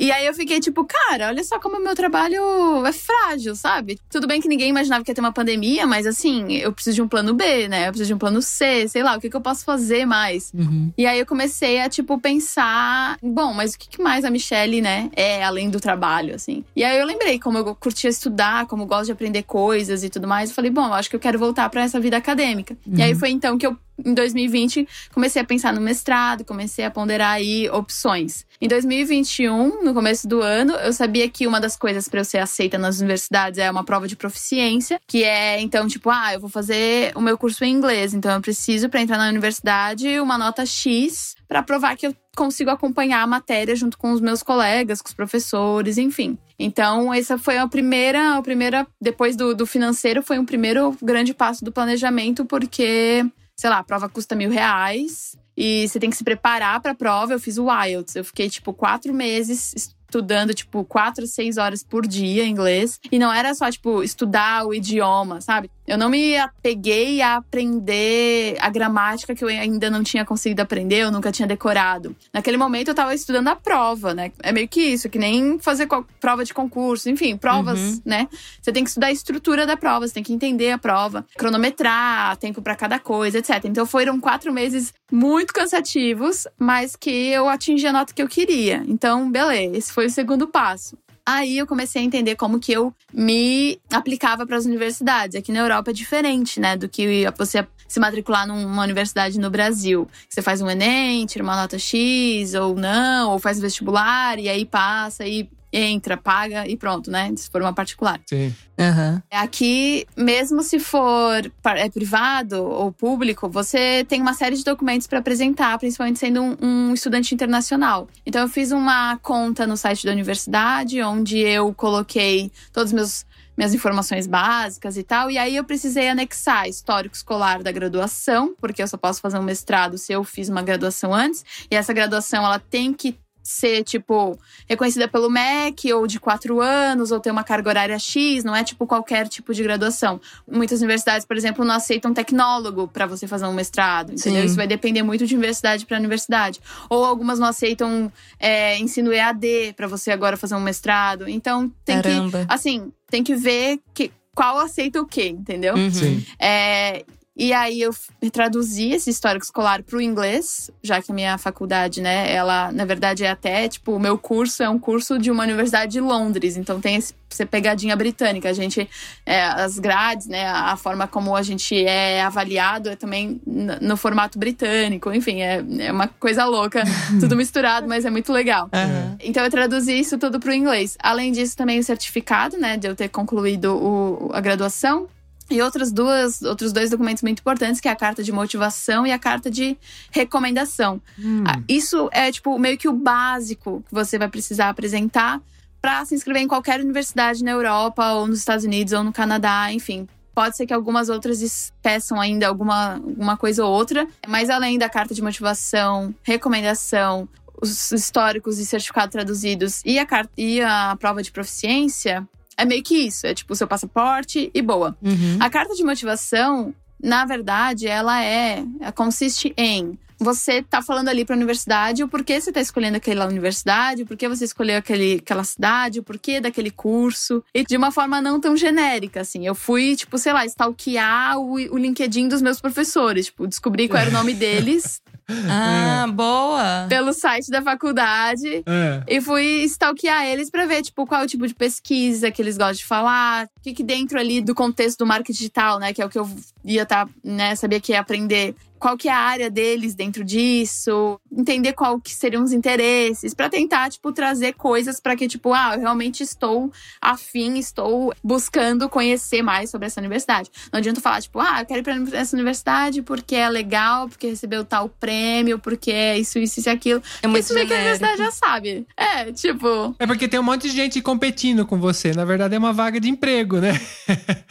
E 0.00 0.12
aí 0.12 0.26
eu 0.26 0.34
fiquei 0.34 0.60
tipo, 0.60 0.84
cara, 0.84 1.28
olha 1.28 1.42
só 1.42 1.58
como 1.58 1.76
o 1.76 1.82
meu 1.82 1.94
trabalho 1.94 2.84
é 2.86 2.92
frágil, 2.92 3.54
sabe? 3.56 3.98
Tudo 4.10 4.26
bem 4.26 4.40
que 4.40 4.48
ninguém 4.48 4.68
imaginava 4.68 5.02
que 5.02 5.10
ia 5.10 5.14
ter 5.14 5.20
uma 5.20 5.32
pandemia, 5.32 5.86
mas 5.86 6.06
assim, 6.06 6.52
eu 6.54 6.72
preciso 6.72 6.96
de 6.96 7.02
um 7.02 7.08
plano 7.08 7.34
B, 7.34 7.68
né? 7.68 7.88
Eu 7.88 7.90
preciso 7.90 8.08
de 8.08 8.14
um 8.14 8.18
plano 8.18 8.40
C, 8.40 8.86
sei 8.88 9.02
lá, 9.02 9.16
o 9.16 9.20
que, 9.20 9.28
que 9.30 9.36
eu 9.36 9.40
posso 9.40 9.64
fazer 9.64 10.06
mais? 10.06 10.52
Uhum. 10.54 10.92
E 10.96 11.06
aí 11.06 11.18
eu 11.18 11.26
comecei 11.26 11.80
a, 11.80 11.88
tipo, 11.88 12.18
pensar, 12.18 13.18
bom, 13.22 13.52
mas 13.52 13.74
o 13.74 13.78
que, 13.78 13.88
que 13.88 14.02
mais 14.02 14.24
a 14.24 14.30
Michelle, 14.30 14.80
né, 14.80 15.10
é 15.16 15.42
além 15.42 15.70
do 15.70 15.80
trabalho, 15.80 16.34
assim. 16.34 16.64
E 16.76 16.84
aí 16.84 16.98
eu 16.98 17.06
lembrei 17.06 17.38
como 17.38 17.58
eu 17.58 17.74
curtia 17.74 18.10
estudar, 18.10 18.66
como 18.66 18.82
eu 18.82 18.86
gosto 18.86 19.06
de 19.06 19.12
aprender 19.12 19.42
coisas 19.42 20.04
e 20.04 20.08
tudo 20.08 20.28
mais. 20.28 20.50
Eu 20.50 20.54
falei, 20.54 20.70
bom, 20.70 20.86
eu 20.86 20.94
acho 20.94 21.10
que 21.10 21.16
eu 21.16 21.20
quero 21.20 21.38
voltar 21.38 21.68
pra 21.70 21.82
essa 21.82 21.98
vida 21.98 22.16
acadêmica. 22.16 22.76
E 22.86 23.02
aí 23.02 23.14
foi 23.14 23.30
então 23.30 23.58
que 23.58 23.66
eu, 23.66 23.76
em 24.04 24.14
2020, 24.14 24.86
comecei 25.12 25.42
a 25.42 25.44
pensar 25.44 25.72
no 25.72 25.80
mestrado, 25.80 26.44
comecei 26.44 26.84
a 26.84 26.90
ponderar 26.90 27.32
aí 27.32 27.68
opções. 27.70 28.46
Em 28.60 28.68
2021, 28.68 29.84
no 29.84 29.94
começo 29.94 30.26
do 30.26 30.42
ano, 30.42 30.74
eu 30.74 30.92
sabia 30.92 31.28
que 31.28 31.46
uma 31.46 31.60
das 31.60 31.76
coisas 31.76 32.08
para 32.08 32.20
eu 32.20 32.24
ser 32.24 32.38
aceita 32.38 32.76
nas 32.76 32.98
universidades 32.98 33.58
é 33.58 33.70
uma 33.70 33.84
prova 33.84 34.08
de 34.08 34.16
proficiência, 34.16 35.00
que 35.06 35.24
é 35.24 35.60
então 35.60 35.86
tipo, 35.86 36.10
ah, 36.10 36.34
eu 36.34 36.40
vou 36.40 36.50
fazer 36.50 37.12
o 37.14 37.20
meu 37.20 37.38
curso 37.38 37.64
em 37.64 37.72
inglês, 37.72 38.14
então 38.14 38.32
eu 38.32 38.40
preciso 38.40 38.88
para 38.88 39.00
entrar 39.00 39.18
na 39.18 39.28
universidade 39.28 40.18
uma 40.20 40.36
nota 40.36 40.66
X 40.66 41.36
para 41.46 41.62
provar 41.62 41.96
que 41.96 42.06
eu 42.06 42.14
consigo 42.36 42.70
acompanhar 42.70 43.22
a 43.22 43.26
matéria 43.26 43.74
junto 43.74 43.98
com 43.98 44.12
os 44.12 44.20
meus 44.20 44.44
colegas, 44.44 45.02
com 45.02 45.08
os 45.08 45.14
professores, 45.14 45.98
enfim. 45.98 46.38
Então, 46.56 47.12
essa 47.12 47.36
foi 47.36 47.58
a 47.58 47.66
primeira, 47.66 48.36
a 48.36 48.42
primeira 48.42 48.86
depois 49.00 49.34
do, 49.34 49.54
do 49.54 49.66
financeiro, 49.66 50.22
foi 50.22 50.38
um 50.38 50.44
primeiro 50.44 50.96
grande 51.02 51.34
passo 51.34 51.64
do 51.64 51.72
planejamento, 51.72 52.44
porque, 52.44 53.24
sei 53.58 53.68
lá, 53.68 53.78
a 53.78 53.84
prova 53.84 54.08
custa 54.08 54.36
mil 54.36 54.50
reais 54.50 55.36
e 55.56 55.88
você 55.88 55.98
tem 55.98 56.08
que 56.08 56.16
se 56.16 56.22
preparar 56.22 56.80
para 56.80 56.92
a 56.92 56.94
prova. 56.94 57.32
Eu 57.32 57.40
fiz 57.40 57.58
o 57.58 57.66
IELTS, 57.68 58.14
eu 58.14 58.24
fiquei 58.24 58.48
tipo 58.48 58.72
quatro 58.72 59.12
meses 59.12 59.74
estudando, 60.08 60.54
tipo, 60.54 60.84
quatro 60.84 61.26
seis 61.26 61.58
horas 61.58 61.82
por 61.82 62.06
dia 62.06 62.46
inglês. 62.46 63.00
E 63.10 63.18
não 63.18 63.32
era 63.32 63.52
só, 63.54 63.70
tipo, 63.70 64.02
estudar 64.02 64.64
o 64.66 64.72
idioma, 64.72 65.40
sabe? 65.40 65.70
Eu 65.88 65.96
não 65.96 66.10
me 66.10 66.36
apeguei 66.36 67.22
a 67.22 67.36
aprender 67.36 68.56
a 68.60 68.68
gramática 68.68 69.34
que 69.34 69.42
eu 69.42 69.48
ainda 69.48 69.88
não 69.88 70.02
tinha 70.02 70.22
conseguido 70.22 70.60
aprender, 70.60 70.96
eu 70.98 71.10
nunca 71.10 71.32
tinha 71.32 71.48
decorado. 71.48 72.14
Naquele 72.30 72.58
momento 72.58 72.88
eu 72.88 72.94
tava 72.94 73.14
estudando 73.14 73.48
a 73.48 73.56
prova, 73.56 74.12
né? 74.12 74.30
É 74.42 74.52
meio 74.52 74.68
que 74.68 74.82
isso, 74.82 75.08
que 75.08 75.18
nem 75.18 75.58
fazer 75.58 75.88
prova 76.20 76.44
de 76.44 76.52
concurso, 76.52 77.08
enfim, 77.08 77.38
provas, 77.38 77.78
Uhum. 77.78 78.02
né? 78.04 78.28
Você 78.60 78.70
tem 78.70 78.84
que 78.84 78.90
estudar 78.90 79.06
a 79.06 79.12
estrutura 79.12 79.66
da 79.66 79.78
prova, 79.78 80.06
você 80.06 80.12
tem 80.12 80.22
que 80.22 80.32
entender 80.34 80.72
a 80.72 80.78
prova, 80.78 81.24
cronometrar, 81.38 82.36
tempo 82.36 82.60
pra 82.60 82.76
cada 82.76 82.98
coisa, 82.98 83.38
etc. 83.38 83.64
Então 83.64 83.86
foram 83.86 84.20
quatro 84.20 84.52
meses 84.52 84.92
muito 85.10 85.54
cansativos, 85.54 86.46
mas 86.58 86.94
que 86.96 87.10
eu 87.28 87.48
atingi 87.48 87.86
a 87.86 87.92
nota 87.94 88.12
que 88.12 88.20
eu 88.22 88.28
queria. 88.28 88.82
Então, 88.86 89.30
beleza, 89.30 89.74
esse 89.76 89.90
foi 89.92 90.04
o 90.06 90.10
segundo 90.10 90.46
passo. 90.48 90.98
Aí 91.30 91.58
eu 91.58 91.66
comecei 91.66 92.00
a 92.00 92.04
entender 92.06 92.36
como 92.36 92.58
que 92.58 92.72
eu 92.72 92.90
me 93.12 93.78
aplicava 93.92 94.46
para 94.46 94.56
as 94.56 94.64
universidades. 94.64 95.36
Aqui 95.36 95.52
na 95.52 95.58
Europa 95.58 95.90
é 95.90 95.92
diferente, 95.92 96.58
né, 96.58 96.74
do 96.74 96.88
que 96.88 97.26
você 97.36 97.66
se 97.86 98.00
matricular 98.00 98.46
numa 98.46 98.82
universidade 98.82 99.38
no 99.38 99.50
Brasil. 99.50 100.08
Você 100.26 100.40
faz 100.40 100.62
um 100.62 100.70
Enem, 100.70 101.26
tira 101.26 101.44
uma 101.44 101.54
nota 101.54 101.78
X 101.78 102.54
ou 102.54 102.74
não, 102.74 103.32
ou 103.32 103.38
faz 103.38 103.60
vestibular 103.60 104.38
e 104.38 104.48
aí 104.48 104.64
passa 104.64 105.26
e 105.26 105.50
entra, 105.72 106.16
paga 106.16 106.66
e 106.66 106.76
pronto, 106.76 107.10
né? 107.10 107.32
Se 107.36 107.50
for 107.50 107.60
uma 107.60 107.72
particular. 107.72 108.20
Sim. 108.26 108.54
Aham. 108.78 109.22
Aqui, 109.30 110.06
mesmo 110.16 110.62
se 110.62 110.78
for 110.78 111.50
é, 111.64 111.90
privado 111.90 112.62
ou 112.62 112.92
público, 112.92 113.48
você 113.48 114.04
tem 114.08 114.20
uma 114.20 114.34
série 114.34 114.56
de 114.56 114.64
documentos 114.64 115.06
para 115.06 115.18
apresentar, 115.18 115.78
principalmente 115.78 116.18
sendo 116.18 116.40
um, 116.40 116.56
um 116.62 116.94
estudante 116.94 117.34
internacional. 117.34 118.08
Então, 118.24 118.42
eu 118.42 118.48
fiz 118.48 118.70
uma 118.70 119.16
conta 119.18 119.66
no 119.66 119.76
site 119.76 120.04
da 120.04 120.12
universidade, 120.12 121.02
onde 121.02 121.38
eu 121.38 121.74
coloquei 121.74 122.50
todos 122.72 122.90
os 122.90 122.94
meus 122.94 123.28
minhas 123.58 123.74
informações 123.74 124.28
básicas 124.28 124.96
e 124.96 125.02
tal. 125.02 125.28
E 125.28 125.36
aí 125.36 125.56
eu 125.56 125.64
precisei 125.64 126.08
anexar 126.08 126.68
histórico 126.68 127.16
escolar 127.16 127.60
da 127.60 127.72
graduação, 127.72 128.54
porque 128.60 128.80
eu 128.80 128.86
só 128.86 128.96
posso 128.96 129.20
fazer 129.20 129.36
um 129.36 129.42
mestrado 129.42 129.98
se 129.98 130.12
eu 130.12 130.22
fiz 130.22 130.48
uma 130.48 130.62
graduação 130.62 131.12
antes. 131.12 131.44
E 131.68 131.74
essa 131.74 131.92
graduação 131.92 132.44
ela 132.44 132.60
tem 132.60 132.94
que 132.94 133.18
ser, 133.48 133.82
tipo, 133.82 134.38
reconhecida 134.68 135.08
pelo 135.08 135.30
MEC, 135.30 135.90
ou 135.94 136.06
de 136.06 136.20
quatro 136.20 136.60
anos, 136.60 137.10
ou 137.10 137.18
ter 137.18 137.30
uma 137.30 137.42
carga 137.42 137.70
horária 137.70 137.98
X, 137.98 138.44
não 138.44 138.54
é 138.54 138.62
tipo 138.62 138.86
qualquer 138.86 139.26
tipo 139.26 139.54
de 139.54 139.62
graduação. 139.62 140.20
Muitas 140.46 140.80
universidades, 140.80 141.24
por 141.24 141.34
exemplo, 141.34 141.64
não 141.64 141.74
aceitam 141.74 142.12
tecnólogo 142.12 142.86
para 142.86 143.06
você 143.06 143.26
fazer 143.26 143.46
um 143.46 143.54
mestrado, 143.54 144.12
entendeu? 144.12 144.42
Sim. 144.42 144.46
Isso 144.48 144.54
vai 144.56 144.66
depender 144.66 145.02
muito 145.02 145.26
de 145.26 145.34
universidade 145.34 145.86
para 145.86 145.96
universidade. 145.96 146.60
Ou 146.90 147.06
algumas 147.06 147.38
não 147.38 147.46
aceitam 147.46 148.12
é, 148.38 148.78
ensino 148.78 149.10
EAD 149.10 149.72
para 149.74 149.86
você 149.86 150.10
agora 150.10 150.36
fazer 150.36 150.54
um 150.54 150.60
mestrado. 150.60 151.26
Então, 151.26 151.72
tem 151.86 152.02
Caramba. 152.02 152.44
que, 152.44 152.52
assim, 152.52 152.92
tem 153.08 153.24
que 153.24 153.34
ver 153.34 153.80
que, 153.94 154.12
qual 154.34 154.58
aceita 154.58 155.00
o 155.00 155.06
quê, 155.06 155.28
entendeu? 155.28 155.74
Uhum. 155.74 155.90
Sim. 155.90 156.26
É, 156.38 157.02
e 157.38 157.52
aí 157.52 157.80
eu 157.80 157.94
traduzi 158.32 158.90
esse 158.90 159.08
histórico 159.10 159.44
escolar 159.44 159.82
para 159.82 159.96
o 159.96 160.00
inglês, 160.02 160.70
já 160.82 161.00
que 161.00 161.12
a 161.12 161.14
minha 161.14 161.38
faculdade, 161.38 162.00
né, 162.02 162.30
ela, 162.32 162.72
na 162.72 162.84
verdade, 162.84 163.24
é 163.24 163.30
até, 163.30 163.68
tipo, 163.68 163.92
o 163.92 164.00
meu 164.00 164.18
curso 164.18 164.62
é 164.62 164.68
um 164.68 164.78
curso 164.78 165.18
de 165.18 165.30
uma 165.30 165.44
universidade 165.44 165.92
de 165.92 166.00
Londres, 166.00 166.56
então 166.56 166.80
tem 166.80 166.96
essa 166.96 167.14
pegadinha 167.46 167.94
britânica. 167.94 168.48
A 168.48 168.52
gente, 168.52 168.88
é, 169.24 169.42
as 169.44 169.78
grades, 169.78 170.26
né, 170.26 170.46
a 170.48 170.76
forma 170.76 171.06
como 171.06 171.36
a 171.36 171.42
gente 171.42 171.76
é 171.84 172.22
avaliado 172.22 172.88
é 172.88 172.96
também 172.96 173.40
no 173.46 173.96
formato 173.96 174.38
britânico, 174.38 175.12
enfim, 175.12 175.40
é, 175.42 175.62
é 175.78 175.92
uma 175.92 176.08
coisa 176.08 176.44
louca, 176.44 176.82
tudo 177.20 177.36
misturado, 177.36 177.86
mas 177.86 178.04
é 178.04 178.10
muito 178.10 178.32
legal. 178.32 178.68
Aham. 178.72 179.16
Então 179.20 179.44
eu 179.44 179.50
traduzi 179.50 179.98
isso 179.98 180.18
tudo 180.18 180.40
para 180.40 180.50
o 180.50 180.54
inglês. 180.54 180.96
Além 181.00 181.30
disso, 181.32 181.56
também 181.56 181.78
o 181.78 181.84
certificado, 181.84 182.56
né, 182.58 182.76
de 182.76 182.88
eu 182.88 182.96
ter 182.96 183.08
concluído 183.08 183.76
o- 183.76 184.30
a 184.32 184.40
graduação. 184.40 185.06
E 185.50 185.62
outras 185.62 185.90
duas, 185.90 186.42
outros 186.42 186.72
dois 186.72 186.90
documentos 186.90 187.22
muito 187.22 187.40
importantes, 187.40 187.80
que 187.80 187.88
é 187.88 187.90
a 187.90 187.96
carta 187.96 188.22
de 188.22 188.30
motivação 188.30 189.06
e 189.06 189.12
a 189.12 189.18
carta 189.18 189.50
de 189.50 189.78
recomendação. 190.10 191.00
Hum. 191.18 191.44
Ah, 191.46 191.60
Isso 191.68 192.08
é, 192.12 192.30
tipo, 192.30 192.58
meio 192.58 192.76
que 192.76 192.88
o 192.88 192.92
básico 192.92 193.82
que 193.88 193.94
você 193.94 194.18
vai 194.18 194.28
precisar 194.28 194.68
apresentar 194.68 195.40
para 195.80 196.04
se 196.04 196.14
inscrever 196.14 196.42
em 196.42 196.48
qualquer 196.48 196.80
universidade 196.80 197.42
na 197.42 197.52
Europa, 197.52 198.12
ou 198.12 198.26
nos 198.26 198.40
Estados 198.40 198.64
Unidos, 198.64 198.92
ou 198.92 199.02
no 199.02 199.12
Canadá, 199.12 199.72
enfim. 199.72 200.06
Pode 200.34 200.56
ser 200.56 200.66
que 200.66 200.74
algumas 200.74 201.08
outras 201.08 201.72
peçam 201.82 202.20
ainda 202.20 202.46
alguma, 202.46 202.94
alguma 202.94 203.36
coisa 203.36 203.64
ou 203.64 203.72
outra, 203.72 204.06
mas 204.26 204.50
além 204.50 204.78
da 204.78 204.88
carta 204.88 205.14
de 205.14 205.22
motivação, 205.22 206.14
recomendação, 206.22 207.28
os 207.60 207.90
históricos 207.90 208.58
e 208.58 208.66
certificados 208.66 209.10
traduzidos 209.10 209.82
e 209.84 209.98
a, 209.98 210.06
carta, 210.06 210.30
e 210.36 210.60
a 210.60 210.96
prova 210.98 211.22
de 211.22 211.32
proficiência, 211.32 212.28
é 212.58 212.64
meio 212.64 212.82
que 212.82 212.96
isso. 212.96 213.26
É 213.26 213.32
tipo 213.32 213.52
o 213.52 213.56
seu 213.56 213.66
passaporte 213.66 214.50
e 214.52 214.60
boa. 214.60 214.96
Uhum. 215.00 215.38
A 215.40 215.48
carta 215.48 215.74
de 215.74 215.84
motivação, 215.84 216.74
na 217.02 217.24
verdade, 217.24 217.86
ela 217.86 218.22
é. 218.22 218.64
ela 218.80 218.92
consiste 218.92 219.54
em 219.56 219.96
você 220.20 220.62
tá 220.62 220.82
falando 220.82 221.08
ali 221.08 221.24
para 221.24 221.36
a 221.36 221.36
universidade 221.36 222.02
o 222.02 222.08
porquê 222.08 222.40
você 222.40 222.50
tá 222.50 222.60
escolhendo 222.60 222.96
aquela 222.96 223.24
universidade, 223.24 224.02
o 224.02 224.06
porquê 224.06 224.28
você 224.28 224.44
escolheu 224.44 224.76
aquele, 224.76 225.20
aquela 225.22 225.44
cidade, 225.44 226.00
o 226.00 226.02
porquê 226.02 226.40
daquele 226.40 226.72
curso. 226.72 227.42
E 227.54 227.64
de 227.64 227.76
uma 227.76 227.92
forma 227.92 228.20
não 228.20 228.40
tão 228.40 228.56
genérica, 228.56 229.20
assim. 229.20 229.46
Eu 229.46 229.54
fui, 229.54 229.94
tipo, 229.94 230.18
sei 230.18 230.32
lá, 230.32 230.44
stalkear 230.44 231.38
o, 231.38 231.52
o 231.52 231.78
LinkedIn 231.78 232.26
dos 232.26 232.42
meus 232.42 232.60
professores. 232.60 233.26
Tipo, 233.26 233.46
descobri 233.46 233.88
qual 233.88 234.00
era 234.00 234.10
o 234.10 234.12
nome 234.12 234.34
deles 234.34 235.00
Ah, 235.48 236.06
boa. 236.12 236.86
pelo 236.88 237.12
site 237.12 237.50
da 237.50 237.62
faculdade. 237.62 238.62
É. 238.66 239.02
E 239.06 239.20
fui 239.20 239.62
stalkear 239.64 240.26
eles 240.26 240.50
pra 240.50 240.66
ver, 240.66 240.82
tipo, 240.82 241.06
qual 241.06 241.22
é 241.22 241.24
o 241.24 241.28
tipo 241.28 241.46
de 241.46 241.54
pesquisa 241.54 242.30
que 242.30 242.40
eles 242.40 242.56
gostam 242.56 242.74
de 242.74 242.86
falar, 242.86 243.46
o 243.46 243.60
que, 243.60 243.74
que 243.74 243.82
dentro 243.82 244.18
ali 244.18 244.40
do 244.40 244.54
contexto 244.54 244.98
do 244.98 245.06
marketing 245.06 245.32
digital, 245.38 245.78
né, 245.78 245.92
que 245.92 246.00
é 246.00 246.06
o 246.06 246.08
que 246.08 246.18
eu 246.18 246.28
ia 246.64 246.82
estar, 246.82 247.08
né, 247.22 247.54
sabia 247.54 247.80
que 247.80 247.92
ia 247.92 248.00
aprender, 248.00 248.54
qual 248.78 248.96
que 248.96 249.08
é 249.08 249.12
a 249.12 249.18
área 249.18 249.50
deles 249.50 249.94
dentro 249.94 250.24
disso, 250.24 251.20
entender 251.30 251.72
qual 251.72 252.00
que 252.00 252.14
seriam 252.14 252.42
os 252.42 252.52
interesses, 252.52 253.34
pra 253.34 253.48
tentar, 253.48 253.90
tipo, 253.90 254.12
trazer 254.12 254.54
coisas 254.54 255.00
pra 255.00 255.16
que, 255.16 255.28
tipo, 255.28 255.52
ah, 255.52 255.72
eu 255.74 255.80
realmente 255.80 256.22
estou 256.22 256.70
afim, 257.00 257.58
estou 257.58 258.14
buscando 258.22 258.88
conhecer 258.88 259.42
mais 259.42 259.70
sobre 259.70 259.86
essa 259.86 260.00
universidade. 260.00 260.50
Não 260.72 260.78
adianta 260.78 261.00
falar, 261.00 261.20
tipo, 261.20 261.40
ah, 261.40 261.60
eu 261.60 261.66
quero 261.66 261.80
ir 261.80 261.82
pra 261.82 262.18
essa 262.18 262.36
universidade 262.36 263.02
porque 263.02 263.34
é 263.34 263.48
legal, 263.48 264.08
porque 264.08 264.28
recebeu 264.28 264.64
tal 264.64 264.88
prêmio, 264.88 265.58
porque 265.58 265.90
é 265.90 266.18
isso, 266.18 266.38
isso, 266.38 266.60
isso 266.60 266.68
e 266.68 266.70
aquilo. 266.70 267.02
É 267.22 267.26
muito 267.26 267.44
Isso 267.44 267.54
meio 267.54 267.66
que 267.66 267.72
a 267.74 267.76
universidade 267.76 268.18
já 268.18 268.30
sabe. 268.30 268.86
É, 268.96 269.32
tipo. 269.32 269.94
É 269.98 270.06
porque 270.06 270.28
tem 270.28 270.38
um 270.38 270.42
monte 270.42 270.68
de 270.68 270.76
gente 270.76 271.00
competindo 271.00 271.66
com 271.66 271.78
você. 271.78 272.12
Na 272.12 272.24
verdade, 272.24 272.54
é 272.54 272.58
uma 272.58 272.72
vaga 272.72 273.00
de 273.00 273.08
emprego, 273.08 273.58
né? 273.58 273.78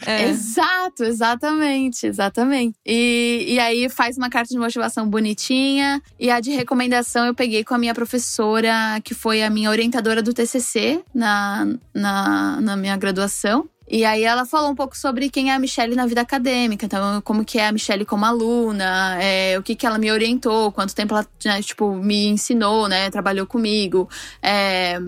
É. 0.06 0.28
Exato, 0.28 1.04
exatamente, 1.04 2.06
exatamente. 2.06 2.76
E, 2.84 3.44
e 3.48 3.58
aí 3.58 3.88
faz 3.88 4.17
uma 4.18 4.28
carta 4.28 4.52
de 4.52 4.58
motivação 4.58 5.08
bonitinha. 5.08 6.02
E 6.18 6.30
a 6.30 6.40
de 6.40 6.50
recomendação 6.50 7.26
eu 7.26 7.34
peguei 7.34 7.64
com 7.64 7.74
a 7.74 7.78
minha 7.78 7.94
professora, 7.94 9.00
que 9.02 9.14
foi 9.14 9.42
a 9.42 9.48
minha 9.48 9.70
orientadora 9.70 10.22
do 10.22 10.34
TCC 10.34 11.02
na, 11.14 11.66
na, 11.94 12.60
na 12.60 12.76
minha 12.76 12.96
graduação. 12.96 13.68
E 13.90 14.04
aí 14.04 14.22
ela 14.22 14.44
falou 14.44 14.70
um 14.70 14.74
pouco 14.74 14.94
sobre 14.94 15.30
quem 15.30 15.50
é 15.50 15.54
a 15.54 15.58
Michelle 15.58 15.96
na 15.96 16.06
vida 16.06 16.20
acadêmica, 16.20 16.84
então 16.84 17.22
como 17.22 17.42
que 17.42 17.58
é 17.58 17.66
a 17.66 17.72
Michelle 17.72 18.04
como 18.04 18.22
aluna, 18.22 19.16
é, 19.22 19.58
o 19.58 19.62
que 19.62 19.74
que 19.74 19.86
ela 19.86 19.96
me 19.96 20.12
orientou, 20.12 20.70
quanto 20.70 20.94
tempo 20.94 21.14
ela 21.14 21.26
né, 21.42 21.62
tipo 21.62 21.94
me 21.94 22.26
ensinou, 22.26 22.86
né, 22.86 23.08
trabalhou 23.08 23.46
comigo, 23.46 24.06
é, 24.42 24.98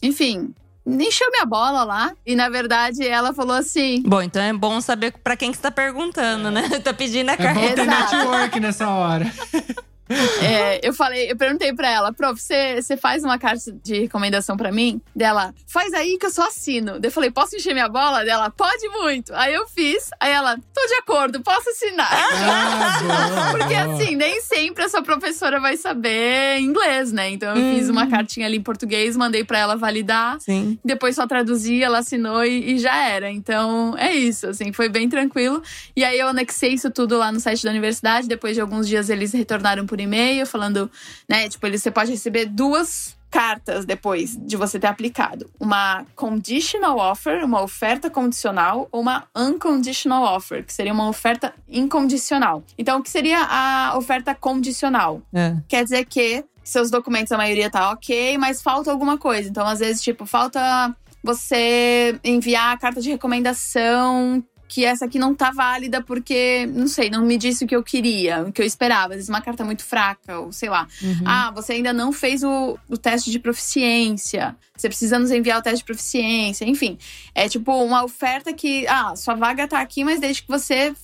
enfim, 0.00 0.54
encheu 0.88 1.30
minha 1.30 1.44
bola 1.44 1.84
lá. 1.84 2.12
E 2.26 2.34
na 2.34 2.48
verdade 2.48 3.06
ela 3.06 3.32
falou 3.32 3.56
assim, 3.56 4.02
Bom, 4.06 4.22
então 4.22 4.40
é 4.42 4.52
bom 4.52 4.80
saber 4.80 5.12
pra 5.22 5.36
quem 5.36 5.50
que 5.50 5.56
você 5.56 5.62
tá 5.62 5.70
perguntando, 5.70 6.50
né? 6.50 6.68
tá 6.82 6.92
pedindo 6.94 7.28
a 7.30 7.34
É 7.34 7.36
bom 7.36 7.42
carta. 7.44 7.74
ter 7.74 7.86
network 7.86 8.60
nessa 8.60 8.88
hora. 8.88 9.30
É, 10.42 10.80
eu 10.86 10.92
falei, 10.92 11.30
eu 11.30 11.36
perguntei 11.36 11.72
pra 11.72 11.90
ela, 11.90 12.12
prof, 12.12 12.40
você 12.40 12.96
faz 12.96 13.22
uma 13.24 13.38
carta 13.38 13.72
de 13.82 14.00
recomendação 14.00 14.56
pra 14.56 14.72
mim? 14.72 15.00
Dela, 15.14 15.54
faz 15.66 15.92
aí 15.92 16.16
que 16.18 16.26
eu 16.26 16.30
só 16.30 16.46
assino. 16.48 16.98
Daí 16.98 17.08
Eu 17.08 17.12
falei, 17.12 17.30
posso 17.30 17.56
encher 17.56 17.72
minha 17.74 17.88
bola? 17.88 18.24
Dela, 18.24 18.50
pode 18.50 18.88
muito. 18.88 19.34
Aí 19.34 19.54
eu 19.54 19.66
fiz, 19.68 20.10
aí 20.20 20.32
ela, 20.32 20.56
tô 20.56 20.86
de 20.86 20.94
acordo, 20.94 21.40
posso 21.42 21.68
assinar. 21.70 22.08
Ah, 22.10 23.00
boa, 23.48 23.58
Porque 23.58 23.74
boa. 23.74 23.94
assim, 23.94 24.16
nem 24.16 24.40
sempre 24.40 24.84
essa 24.84 25.02
professora 25.02 25.60
vai 25.60 25.76
saber 25.76 26.58
inglês, 26.60 27.12
né? 27.12 27.30
Então 27.30 27.54
eu 27.56 27.74
fiz 27.76 27.88
uma 27.88 28.06
cartinha 28.06 28.46
ali 28.46 28.56
em 28.56 28.62
português, 28.62 29.16
mandei 29.16 29.44
pra 29.44 29.58
ela 29.58 29.76
validar. 29.76 30.40
Sim. 30.40 30.78
Depois 30.84 31.14
só 31.16 31.26
traduzi, 31.26 31.82
ela 31.82 31.98
assinou 31.98 32.44
e, 32.44 32.74
e 32.74 32.78
já 32.78 32.96
era. 33.08 33.30
Então 33.30 33.94
é 33.98 34.12
isso, 34.12 34.46
assim, 34.48 34.72
foi 34.72 34.88
bem 34.88 35.08
tranquilo. 35.08 35.62
E 35.96 36.04
aí 36.04 36.18
eu 36.18 36.28
anexei 36.28 36.72
isso 36.72 36.90
tudo 36.90 37.18
lá 37.18 37.30
no 37.32 37.40
site 37.40 37.64
da 37.64 37.70
universidade. 37.70 38.28
Depois 38.28 38.54
de 38.54 38.60
alguns 38.60 38.86
dias 38.88 39.10
eles 39.10 39.32
retornaram 39.32 39.86
por 39.86 39.97
e-mail, 40.02 40.46
falando, 40.46 40.90
né, 41.28 41.48
tipo, 41.48 41.66
eles, 41.66 41.82
você 41.82 41.90
pode 41.90 42.10
receber 42.10 42.46
duas 42.46 43.16
cartas 43.30 43.84
depois 43.84 44.36
de 44.36 44.56
você 44.56 44.78
ter 44.78 44.86
aplicado. 44.86 45.50
Uma 45.60 46.04
conditional 46.16 46.98
offer, 46.98 47.44
uma 47.44 47.62
oferta 47.62 48.08
condicional, 48.08 48.88
ou 48.90 49.00
uma 49.00 49.24
unconditional 49.36 50.34
offer, 50.34 50.64
que 50.64 50.72
seria 50.72 50.92
uma 50.92 51.08
oferta 51.08 51.52
incondicional. 51.68 52.64
Então, 52.78 52.98
o 52.98 53.02
que 53.02 53.10
seria 53.10 53.42
a 53.42 53.96
oferta 53.96 54.34
condicional? 54.34 55.22
É. 55.32 55.56
quer 55.68 55.84
dizer 55.84 56.04
que 56.06 56.44
seus 56.64 56.90
documentos, 56.90 57.32
a 57.32 57.36
maioria 57.38 57.70
tá 57.70 57.90
ok, 57.92 58.36
mas 58.36 58.60
falta 58.60 58.90
alguma 58.90 59.16
coisa. 59.16 59.48
Então, 59.48 59.66
às 59.66 59.78
vezes, 59.78 60.02
tipo, 60.02 60.26
falta 60.26 60.94
você 61.22 62.18
enviar 62.22 62.74
a 62.74 62.78
carta 62.78 63.00
de 63.00 63.10
recomendação 63.10 64.44
que 64.68 64.84
essa 64.84 65.06
aqui 65.06 65.18
não 65.18 65.34
tá 65.34 65.50
válida 65.50 66.02
porque, 66.02 66.66
não 66.66 66.86
sei, 66.86 67.08
não 67.08 67.24
me 67.24 67.38
disse 67.38 67.64
o 67.64 67.66
que 67.66 67.74
eu 67.74 67.82
queria, 67.82 68.42
o 68.42 68.52
que 68.52 68.60
eu 68.60 68.66
esperava. 68.66 69.14
Às 69.14 69.16
vezes 69.16 69.28
uma 69.28 69.40
carta 69.40 69.64
muito 69.64 69.82
fraca, 69.82 70.38
ou 70.38 70.52
sei 70.52 70.68
lá. 70.68 70.86
Uhum. 71.02 71.24
Ah, 71.24 71.50
você 71.50 71.72
ainda 71.72 71.92
não 71.92 72.12
fez 72.12 72.42
o, 72.44 72.78
o 72.88 72.98
teste 72.98 73.30
de 73.30 73.38
proficiência. 73.38 74.54
Você 74.76 74.88
precisa 74.88 75.18
nos 75.18 75.30
enviar 75.30 75.58
o 75.58 75.62
teste 75.62 75.78
de 75.78 75.84
proficiência. 75.84 76.64
Enfim, 76.64 76.98
é 77.34 77.48
tipo 77.48 77.72
uma 77.82 78.04
oferta 78.04 78.52
que, 78.52 78.86
ah, 78.86 79.16
sua 79.16 79.34
vaga 79.34 79.66
tá 79.66 79.80
aqui, 79.80 80.04
mas 80.04 80.20
desde 80.20 80.42
que 80.42 80.48
você, 80.48 80.94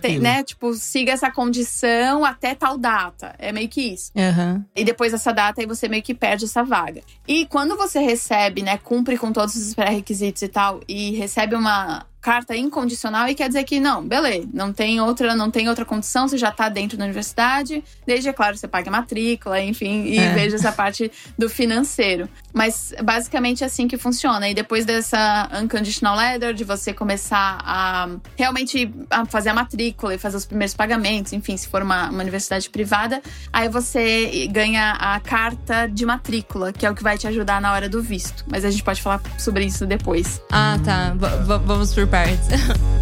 tem, 0.00 0.18
né, 0.18 0.42
tipo, 0.42 0.72
siga 0.74 1.12
essa 1.12 1.30
condição 1.30 2.24
até 2.24 2.54
tal 2.54 2.78
data. 2.78 3.34
É 3.38 3.52
meio 3.52 3.68
que 3.68 3.80
isso. 3.80 4.12
Aham. 4.16 4.64
E 4.74 4.84
depois 4.84 5.12
dessa 5.12 5.32
data 5.32 5.60
aí 5.60 5.66
você 5.66 5.88
meio 5.88 6.02
que 6.02 6.14
perde 6.14 6.44
essa 6.44 6.62
vaga. 6.62 7.02
E 7.26 7.44
quando 7.46 7.76
você 7.76 7.98
recebe, 7.98 8.62
né, 8.62 8.78
cumpre 8.78 9.18
com 9.18 9.32
todos 9.32 9.56
os 9.56 9.74
pré-requisitos 9.74 10.40
e 10.42 10.48
tal, 10.48 10.80
e 10.88 11.16
recebe 11.16 11.54
uma 11.54 12.06
carta 12.28 12.54
incondicional 12.54 13.26
e 13.28 13.34
quer 13.34 13.48
dizer 13.48 13.64
que 13.64 13.80
não, 13.80 14.06
beleza, 14.06 14.46
não 14.52 14.70
tem 14.70 15.00
outra, 15.00 15.34
não 15.34 15.50
tem 15.50 15.66
outra 15.66 15.82
condição, 15.84 16.28
você 16.28 16.36
já 16.36 16.50
tá 16.50 16.68
dentro 16.68 16.98
da 16.98 17.04
universidade, 17.04 17.82
desde 18.06 18.28
é 18.28 18.32
claro, 18.34 18.54
você 18.54 18.68
paga 18.68 18.90
a 18.90 18.92
matrícula, 18.92 19.58
enfim, 19.62 20.04
e 20.04 20.18
É. 20.18 20.34
veja 20.34 20.56
essa 20.56 20.70
parte 20.70 21.10
do 21.38 21.48
financeiro. 21.48 22.28
Mas 22.52 22.92
basicamente 23.02 23.62
é 23.62 23.66
assim 23.66 23.86
que 23.88 23.96
funciona. 23.96 24.46
E 24.48 24.52
depois 24.54 24.84
dessa 24.84 25.48
unconditional 25.62 26.16
letter, 26.16 26.52
de 26.52 26.64
você 26.64 26.92
começar 26.92 27.58
a 27.64 28.08
realmente 28.36 28.90
a 29.10 29.24
fazer 29.24 29.50
a 29.50 29.54
matrícula 29.54 30.14
e 30.14 30.18
fazer 30.18 30.36
os 30.36 30.44
primeiros 30.44 30.74
pagamentos, 30.74 31.32
enfim, 31.32 31.56
se 31.56 31.66
for 31.68 31.82
uma, 31.82 32.10
uma 32.10 32.20
universidade 32.20 32.68
privada, 32.68 33.22
aí 33.52 33.68
você 33.70 34.46
ganha 34.50 34.92
a 34.98 35.18
carta 35.20 35.86
de 35.86 36.04
matrícula, 36.04 36.72
que 36.72 36.84
é 36.84 36.90
o 36.90 36.94
que 36.94 37.02
vai 37.02 37.16
te 37.16 37.26
ajudar 37.28 37.58
na 37.60 37.72
hora 37.72 37.88
do 37.88 38.02
visto. 38.02 38.44
Mas 38.50 38.64
a 38.64 38.70
gente 38.70 38.82
pode 38.82 39.00
falar 39.00 39.20
sobre 39.38 39.64
isso 39.64 39.86
depois. 39.86 40.42
Ah, 40.50 40.76
tá. 40.84 41.14
V- 41.14 41.36
v- 41.46 41.64
vamos 41.64 41.94
por 41.94 42.06
partes. 42.06 42.17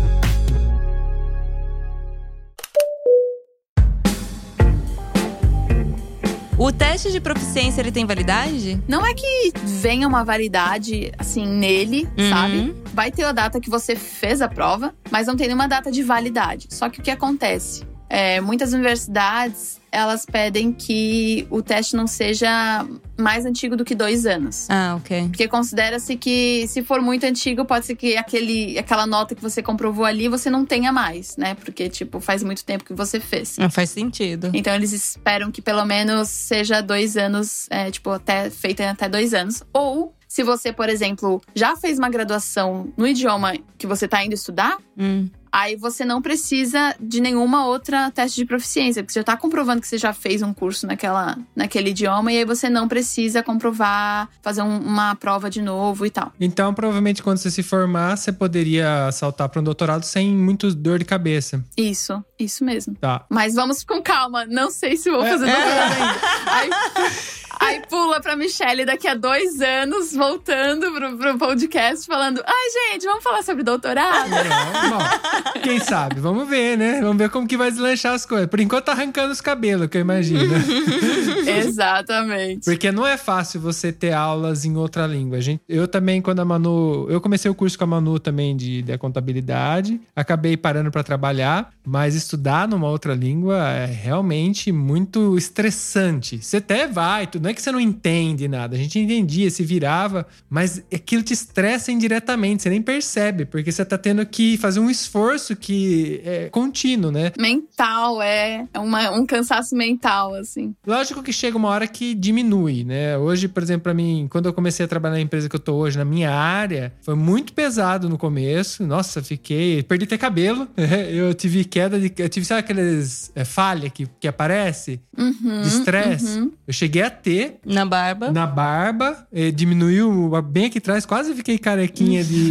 O 6.58 6.72
teste 6.72 7.12
de 7.12 7.20
proficiência 7.20 7.82
ele 7.82 7.92
tem 7.92 8.06
validade? 8.06 8.82
Não 8.88 9.04
é 9.04 9.12
que 9.12 9.52
venha 9.62 10.08
uma 10.08 10.24
validade 10.24 11.12
assim 11.18 11.46
nele, 11.46 12.08
Uhum. 12.16 12.30
sabe? 12.30 12.76
Vai 12.94 13.10
ter 13.10 13.24
a 13.24 13.32
data 13.32 13.60
que 13.60 13.68
você 13.68 13.94
fez 13.94 14.40
a 14.40 14.48
prova, 14.48 14.94
mas 15.10 15.26
não 15.26 15.36
tem 15.36 15.48
nenhuma 15.48 15.68
data 15.68 15.90
de 15.92 16.02
validade. 16.02 16.68
Só 16.70 16.88
que 16.88 17.00
o 17.00 17.02
que 17.02 17.10
acontece? 17.10 17.84
É, 18.08 18.40
muitas 18.40 18.72
universidades 18.72 19.78
elas 19.90 20.26
pedem 20.26 20.72
que 20.72 21.46
o 21.50 21.62
teste 21.62 21.96
não 21.96 22.06
seja 22.06 22.86
mais 23.18 23.46
antigo 23.46 23.76
do 23.76 23.84
que 23.84 23.94
dois 23.94 24.26
anos. 24.26 24.66
Ah, 24.68 24.96
ok. 24.98 25.28
Porque 25.28 25.48
considera-se 25.48 26.16
que 26.16 26.66
se 26.68 26.82
for 26.82 27.00
muito 27.00 27.24
antigo, 27.24 27.64
pode 27.64 27.86
ser 27.86 27.96
que 27.96 28.16
aquele, 28.16 28.78
aquela 28.78 29.06
nota 29.06 29.34
que 29.34 29.42
você 29.42 29.62
comprovou 29.62 30.04
ali 30.04 30.28
você 30.28 30.50
não 30.50 30.64
tenha 30.66 30.92
mais, 30.92 31.36
né? 31.36 31.54
Porque, 31.54 31.88
tipo, 31.88 32.20
faz 32.20 32.42
muito 32.42 32.64
tempo 32.64 32.84
que 32.84 32.92
você 32.92 33.18
fez. 33.20 33.56
Não 33.58 33.70
faz 33.70 33.90
sentido. 33.90 34.50
Então 34.52 34.74
eles 34.74 34.92
esperam 34.92 35.50
que 35.50 35.62
pelo 35.62 35.84
menos 35.84 36.28
seja 36.28 36.80
dois 36.80 37.16
anos, 37.16 37.66
é, 37.70 37.90
tipo, 37.90 38.10
até 38.10 38.50
feita 38.50 38.82
em 38.82 38.86
até 38.88 39.08
dois 39.08 39.32
anos. 39.32 39.62
Ou 39.72 40.14
se 40.28 40.42
você, 40.42 40.72
por 40.72 40.88
exemplo, 40.88 41.40
já 41.54 41.76
fez 41.76 41.98
uma 41.98 42.10
graduação 42.10 42.92
no 42.96 43.06
idioma 43.06 43.54
que 43.78 43.86
você 43.86 44.06
tá 44.06 44.22
indo 44.24 44.34
estudar, 44.34 44.76
Hum. 44.98 45.28
Aí 45.52 45.76
você 45.76 46.04
não 46.04 46.20
precisa 46.22 46.94
de 47.00 47.20
nenhuma 47.20 47.66
outra 47.66 48.10
teste 48.10 48.36
de 48.36 48.44
proficiência, 48.46 49.02
porque 49.02 49.12
você 49.12 49.20
já 49.20 49.24
tá 49.24 49.36
comprovando 49.36 49.80
que 49.80 49.88
você 49.88 49.98
já 49.98 50.12
fez 50.12 50.42
um 50.42 50.52
curso 50.52 50.86
naquela, 50.86 51.36
naquele 51.54 51.90
idioma, 51.90 52.32
e 52.32 52.38
aí 52.38 52.44
você 52.44 52.68
não 52.68 52.88
precisa 52.88 53.42
comprovar, 53.42 54.28
fazer 54.42 54.62
um- 54.62 54.78
uma 54.78 55.14
prova 55.14 55.48
de 55.50 55.60
novo 55.62 56.04
e 56.06 56.10
tal. 56.10 56.32
Então, 56.40 56.72
provavelmente, 56.74 57.22
quando 57.22 57.38
você 57.38 57.50
se 57.50 57.62
formar, 57.62 58.16
você 58.16 58.32
poderia 58.32 59.10
saltar 59.12 59.48
para 59.48 59.60
um 59.60 59.64
doutorado 59.64 60.04
sem 60.04 60.30
muito 60.36 60.72
dor 60.74 60.98
de 60.98 61.04
cabeça. 61.04 61.64
Isso, 61.76 62.22
isso 62.38 62.64
mesmo. 62.64 62.94
Tá. 62.96 63.24
Mas 63.28 63.54
vamos 63.54 63.82
com 63.84 64.02
calma. 64.02 64.44
Não 64.46 64.70
sei 64.70 64.96
se 64.96 65.10
vou 65.10 65.24
É. 65.24 65.30
fazer 65.30 65.46
doutorado 65.46 65.92
ainda. 65.92 66.20
Aí, 66.46 66.70
aí 67.66 67.82
pula 67.88 68.20
pra 68.20 68.36
Michelle 68.36 68.84
daqui 68.84 69.08
a 69.08 69.14
dois 69.14 69.60
anos, 69.60 70.14
voltando 70.14 70.92
pro, 70.92 71.16
pro 71.18 71.38
podcast, 71.38 72.06
falando: 72.06 72.42
Ai, 72.46 72.92
gente, 72.92 73.04
vamos 73.04 73.22
falar 73.22 73.42
sobre 73.42 73.62
doutorado? 73.62 74.30
Bom, 74.30 75.60
quem 75.60 75.80
sabe? 75.80 76.20
Vamos 76.20 76.48
ver, 76.48 76.78
né? 76.78 77.00
Vamos 77.00 77.16
ver 77.16 77.30
como 77.30 77.46
que 77.46 77.56
vai 77.56 77.70
deslanchar 77.70 78.14
as 78.14 78.24
coisas. 78.24 78.48
Por 78.48 78.60
enquanto, 78.60 78.84
tá 78.84 78.92
arrancando 78.92 79.32
os 79.32 79.40
cabelos, 79.40 79.88
que 79.88 79.96
eu 79.96 80.00
imagino. 80.00 80.54
Exatamente. 81.46 82.64
Porque 82.64 82.92
não 82.92 83.06
é 83.06 83.16
fácil 83.16 83.60
você 83.60 83.92
ter 83.92 84.12
aulas 84.12 84.64
em 84.64 84.76
outra 84.76 85.06
língua. 85.06 85.40
Gente, 85.40 85.62
eu 85.68 85.88
também, 85.88 86.22
quando 86.22 86.40
a 86.40 86.44
Manu. 86.44 87.06
Eu 87.10 87.20
comecei 87.20 87.50
o 87.50 87.54
curso 87.54 87.76
com 87.76 87.84
a 87.84 87.88
Manu 87.88 88.18
também 88.18 88.56
de, 88.56 88.82
de 88.82 88.98
contabilidade. 88.98 90.00
Acabei 90.14 90.56
parando 90.56 90.90
para 90.90 91.02
trabalhar. 91.02 91.70
Mas 91.84 92.14
estudar 92.14 92.66
numa 92.68 92.88
outra 92.88 93.14
língua 93.14 93.56
é 93.70 93.86
realmente 93.86 94.72
muito 94.72 95.36
estressante. 95.36 96.42
Você 96.42 96.58
até 96.58 96.86
vai, 96.86 97.26
tudo. 97.26 97.42
Não 97.42 97.50
é 97.50 97.54
que 97.56 97.62
você 97.62 97.72
não 97.72 97.80
entende 97.80 98.46
nada. 98.46 98.76
A 98.76 98.78
gente 98.78 98.98
entendia, 98.98 99.50
se 99.50 99.64
virava. 99.64 100.26
Mas 100.48 100.82
aquilo 100.94 101.22
te 101.22 101.32
estressa 101.32 101.90
indiretamente. 101.90 102.62
Você 102.62 102.70
nem 102.70 102.80
percebe. 102.82 103.44
Porque 103.44 103.72
você 103.72 103.84
tá 103.84 103.98
tendo 103.98 104.24
que 104.24 104.56
fazer 104.58 104.78
um 104.80 104.88
esforço 104.90 105.56
que 105.56 106.20
é 106.24 106.48
contínuo, 106.50 107.10
né? 107.10 107.32
Mental, 107.38 108.20
é, 108.22 108.66
é 108.72 108.78
uma- 108.78 109.10
um 109.12 109.26
cansaço 109.26 109.74
mental, 109.74 110.34
assim. 110.34 110.74
Lógico 110.86 111.22
que 111.22 111.32
chega 111.32 111.56
uma 111.56 111.68
hora 111.68 111.86
que 111.86 112.14
diminui, 112.14 112.84
né? 112.84 113.16
Hoje, 113.18 113.48
por 113.48 113.62
exemplo, 113.62 113.82
pra 113.84 113.94
mim, 113.94 114.26
quando 114.30 114.46
eu 114.46 114.52
comecei 114.52 114.84
a 114.84 114.88
trabalhar 114.88 115.14
na 115.14 115.20
empresa 115.20 115.48
que 115.48 115.56
eu 115.56 115.60
tô 115.60 115.74
hoje, 115.74 115.96
na 115.98 116.04
minha 116.04 116.30
área, 116.30 116.92
foi 117.02 117.14
muito 117.14 117.52
pesado 117.52 118.08
no 118.08 118.18
começo. 118.18 118.84
Nossa, 118.86 119.22
fiquei. 119.22 119.82
Perdi 119.82 120.04
até 120.04 120.18
cabelo. 120.18 120.68
Eu 121.10 121.32
tive 121.34 121.64
queda 121.64 121.98
de. 121.98 122.12
Eu 122.18 122.28
tive, 122.28 122.44
sabe 122.44 122.60
aqueles 122.60 123.30
é, 123.34 123.44
falha 123.44 123.88
que, 123.88 124.06
que 124.20 124.26
aparece? 124.28 125.00
Uhum, 125.16 125.62
De 125.62 125.68
estresse? 125.68 126.38
uhum. 126.38 126.52
Eu 126.66 126.72
cheguei 126.72 127.02
a 127.02 127.10
ter 127.10 127.45
Na 127.64 127.84
barba. 127.84 128.30
na 128.30 128.46
barba, 128.46 129.26
eh, 129.32 129.50
diminuiu 129.50 130.30
bem 130.42 130.66
aqui 130.66 130.78
atrás, 130.78 131.04
quase 131.06 131.34
fiquei 131.34 131.58
carequinha 131.58 132.22
de, 132.24 132.50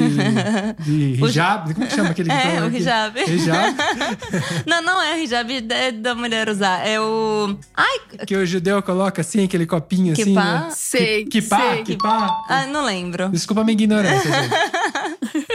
de 1.16 1.24
O 1.24 1.28
hijab. 1.28 1.74
Como 1.74 1.88
que 1.88 1.94
chama 1.94 2.10
aquele 2.10 2.30
que 2.30 2.36
É, 2.36 2.62
o 2.62 2.66
aqui? 2.66 2.78
hijab. 2.78 3.20
Hijab. 3.20 3.76
Não, 4.66 4.82
não 4.82 5.02
é 5.02 5.22
hijab 5.24 5.52
é 5.70 5.92
da 5.92 6.14
mulher 6.16 6.50
usar. 6.50 6.86
É 6.88 7.00
o. 7.00 7.56
Ai, 7.76 8.00
Que 8.26 8.36
o 8.36 8.46
judeu 8.46 8.82
coloca 8.82 9.22
assim, 9.22 9.44
aquele 9.46 9.66
copinho 9.66 10.14
assim. 10.14 10.24
Kipá? 10.26 10.44
né? 10.46 10.68
Sei, 10.72 11.26
Que 11.26 11.42
pá, 11.42 11.60
sei. 11.74 11.84
que 11.84 11.98
pá. 11.98 12.28
ah, 12.50 12.66
não 12.68 12.84
lembro. 12.86 13.30
Desculpa 13.30 13.62
a 13.62 13.64
minha 13.64 13.74
ignorância, 13.74 14.30
gente. 14.32 15.55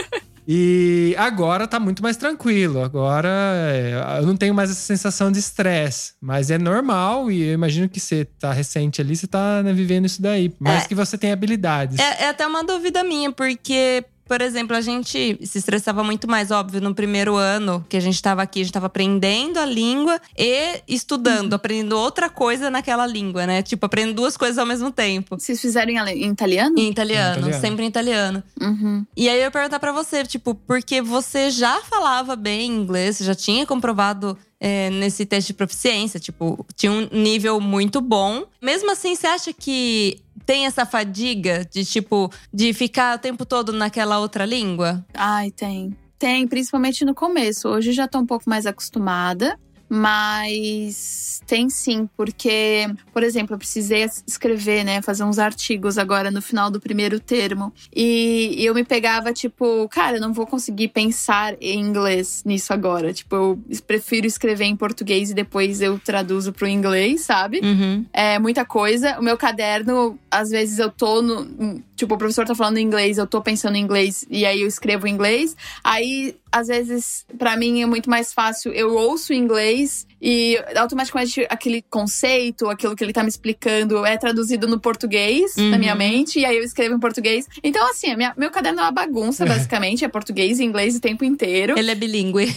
E 0.53 1.15
agora 1.17 1.65
tá 1.65 1.79
muito 1.79 2.03
mais 2.03 2.17
tranquilo. 2.17 2.83
Agora 2.83 3.29
é, 3.29 4.19
eu 4.19 4.27
não 4.27 4.35
tenho 4.35 4.53
mais 4.53 4.69
essa 4.69 4.81
sensação 4.81 5.31
de 5.31 5.39
estresse. 5.39 6.11
Mas 6.19 6.51
é 6.51 6.57
normal 6.57 7.31
e 7.31 7.41
eu 7.41 7.53
imagino 7.53 7.87
que 7.87 8.01
você 8.01 8.25
tá 8.25 8.51
recente 8.51 8.99
ali, 8.99 9.15
você 9.15 9.27
tá 9.27 9.63
né, 9.63 9.71
vivendo 9.71 10.07
isso 10.07 10.21
daí. 10.21 10.53
Mas 10.59 10.83
É. 10.83 10.87
que 10.89 10.93
você 10.95 11.17
tem 11.17 11.31
habilidades. 11.31 11.97
É, 11.99 12.23
é 12.23 12.29
até 12.29 12.45
uma 12.45 12.65
dúvida 12.65 13.01
minha, 13.01 13.31
porque, 13.31 14.03
por 14.31 14.39
exemplo, 14.39 14.77
a 14.77 14.79
gente 14.79 15.37
se 15.45 15.57
estressava 15.57 16.05
muito 16.05 16.25
mais, 16.25 16.51
óbvio, 16.51 16.79
no 16.79 16.95
primeiro 16.95 17.35
ano 17.35 17.85
que 17.89 17.97
a 17.97 17.99
gente 17.99 18.21
tava 18.21 18.41
aqui, 18.41 18.61
a 18.61 18.63
gente 18.63 18.71
tava 18.71 18.85
aprendendo 18.85 19.59
a 19.59 19.65
língua 19.65 20.21
e 20.39 20.81
estudando, 20.87 21.53
aprendendo 21.53 21.99
outra 21.99 22.29
coisa 22.29 22.69
naquela 22.69 23.05
língua, 23.05 23.45
né? 23.45 23.61
Tipo, 23.61 23.87
aprendendo 23.87 24.15
duas 24.15 24.37
coisas 24.37 24.57
ao 24.57 24.65
mesmo 24.65 24.89
tempo. 24.89 25.37
Vocês 25.37 25.59
fizeram 25.59 25.91
em 26.07 26.29
italiano? 26.31 26.79
Em 26.79 26.89
italiano, 26.89 27.35
Em 27.35 27.39
italiano. 27.39 27.59
sempre 27.61 27.83
em 27.83 27.89
italiano. 27.89 28.41
Uhum. 28.61 29.05
E 29.17 29.27
aí 29.27 29.35
eu 29.35 29.41
ia 29.41 29.51
perguntar 29.51 29.81
pra 29.81 29.91
você, 29.91 30.23
tipo, 30.23 30.55
porque 30.55 31.01
você 31.01 31.51
já 31.51 31.81
falava 31.81 32.33
bem 32.37 32.71
inglês, 32.71 33.17
você 33.17 33.25
já 33.25 33.35
tinha 33.35 33.65
comprovado 33.65 34.37
é, 34.61 34.89
nesse 34.91 35.25
teste 35.25 35.47
de 35.47 35.55
proficiência, 35.55 36.21
tipo, 36.21 36.65
tinha 36.75 36.91
um 36.91 37.09
nível 37.11 37.59
muito 37.59 37.99
bom. 37.99 38.45
Mesmo 38.61 38.91
assim, 38.91 39.13
você 39.13 39.27
acha 39.27 39.51
que 39.51 40.21
tem 40.51 40.65
essa 40.65 40.85
fadiga 40.85 41.65
de, 41.71 41.85
tipo, 41.85 42.29
de 42.53 42.73
ficar 42.73 43.15
o 43.15 43.19
tempo 43.21 43.45
todo 43.45 43.71
naquela 43.71 44.19
outra 44.19 44.45
língua? 44.45 45.01
Ai, 45.13 45.49
tem. 45.49 45.95
Tem, 46.19 46.45
principalmente 46.45 47.05
no 47.05 47.15
começo. 47.15 47.69
Hoje 47.69 47.93
já 47.93 48.05
tô 48.05 48.19
um 48.19 48.25
pouco 48.25 48.49
mais 48.49 48.65
acostumada, 48.65 49.57
mas 49.91 51.41
tem 51.45 51.69
sim, 51.69 52.07
porque, 52.15 52.87
por 53.13 53.23
exemplo, 53.23 53.55
eu 53.55 53.57
precisei 53.57 54.03
es- 54.03 54.23
escrever, 54.25 54.83
né, 54.83 55.01
fazer 55.01 55.23
uns 55.23 55.37
artigos 55.37 55.97
agora 55.97 56.31
no 56.31 56.41
final 56.41 56.69
do 56.71 56.79
primeiro 56.79 57.19
termo. 57.19 57.73
E, 57.93 58.55
e 58.57 58.65
eu 58.65 58.73
me 58.73 58.83
pegava, 58.83 59.33
tipo, 59.33 59.87
cara, 59.89 60.17
eu 60.17 60.21
não 60.21 60.33
vou 60.33 60.47
conseguir 60.47 60.89
pensar 60.89 61.55
em 61.59 61.79
inglês 61.79 62.41
nisso 62.45 62.71
agora. 62.73 63.11
Tipo, 63.13 63.35
eu 63.35 63.59
prefiro 63.85 64.25
escrever 64.25 64.65
em 64.65 64.75
português 64.75 65.29
e 65.31 65.33
depois 65.33 65.81
eu 65.81 65.99
traduzo 65.99 66.53
pro 66.53 66.67
inglês, 66.67 67.21
sabe? 67.21 67.59
Uhum. 67.61 68.05
É 68.13 68.39
muita 68.39 68.63
coisa. 68.65 69.19
O 69.19 69.23
meu 69.23 69.37
caderno, 69.37 70.17
às 70.29 70.49
vezes 70.49 70.79
eu 70.79 70.89
tô 70.89 71.21
no. 71.21 71.81
Tipo, 72.01 72.15
o 72.15 72.17
professor 72.17 72.45
tá 72.45 72.55
falando 72.55 72.79
inglês, 72.79 73.19
eu 73.19 73.27
tô 73.27 73.41
pensando 73.41 73.75
em 73.75 73.81
inglês 73.81 74.25
e 74.29 74.43
aí 74.43 74.61
eu 74.61 74.67
escrevo 74.67 75.07
em 75.07 75.13
inglês. 75.13 75.55
Aí, 75.83 76.35
às 76.51 76.67
vezes, 76.67 77.25
pra 77.37 77.55
mim 77.55 77.81
é 77.81 77.85
muito 77.85 78.09
mais 78.09 78.33
fácil, 78.33 78.71
eu 78.73 78.95
ouço 78.95 79.33
inglês 79.33 80.07
e 80.21 80.61
automaticamente 80.75 81.45
aquele 81.49 81.81
conceito, 81.89 82.69
aquilo 82.69 82.95
que 82.95 83.03
ele 83.03 83.13
tá 83.13 83.23
me 83.23 83.29
explicando 83.29 84.05
é 84.05 84.17
traduzido 84.17 84.67
no 84.67 84.79
português 84.79 85.55
na 85.57 85.77
minha 85.77 85.93
Uhum. 85.93 85.97
mente, 85.97 86.39
e 86.39 86.45
aí 86.45 86.57
eu 86.57 86.63
escrevo 86.63 86.95
em 86.95 86.99
português. 86.99 87.47
Então, 87.63 87.89
assim, 87.89 88.15
minha- 88.15 88.33
meu 88.37 88.51
caderno 88.51 88.79
é 88.79 88.83
uma 88.83 88.91
bagunça, 88.91 89.45
basicamente, 89.79 90.05
é 90.05 90.07
português 90.07 90.59
e 90.59 90.63
inglês 90.63 90.95
o 90.95 91.01
tempo 91.01 91.25
inteiro. 91.25 91.77
Ele 91.77 91.91
é 91.91 91.95
bilíngue. 91.95 92.45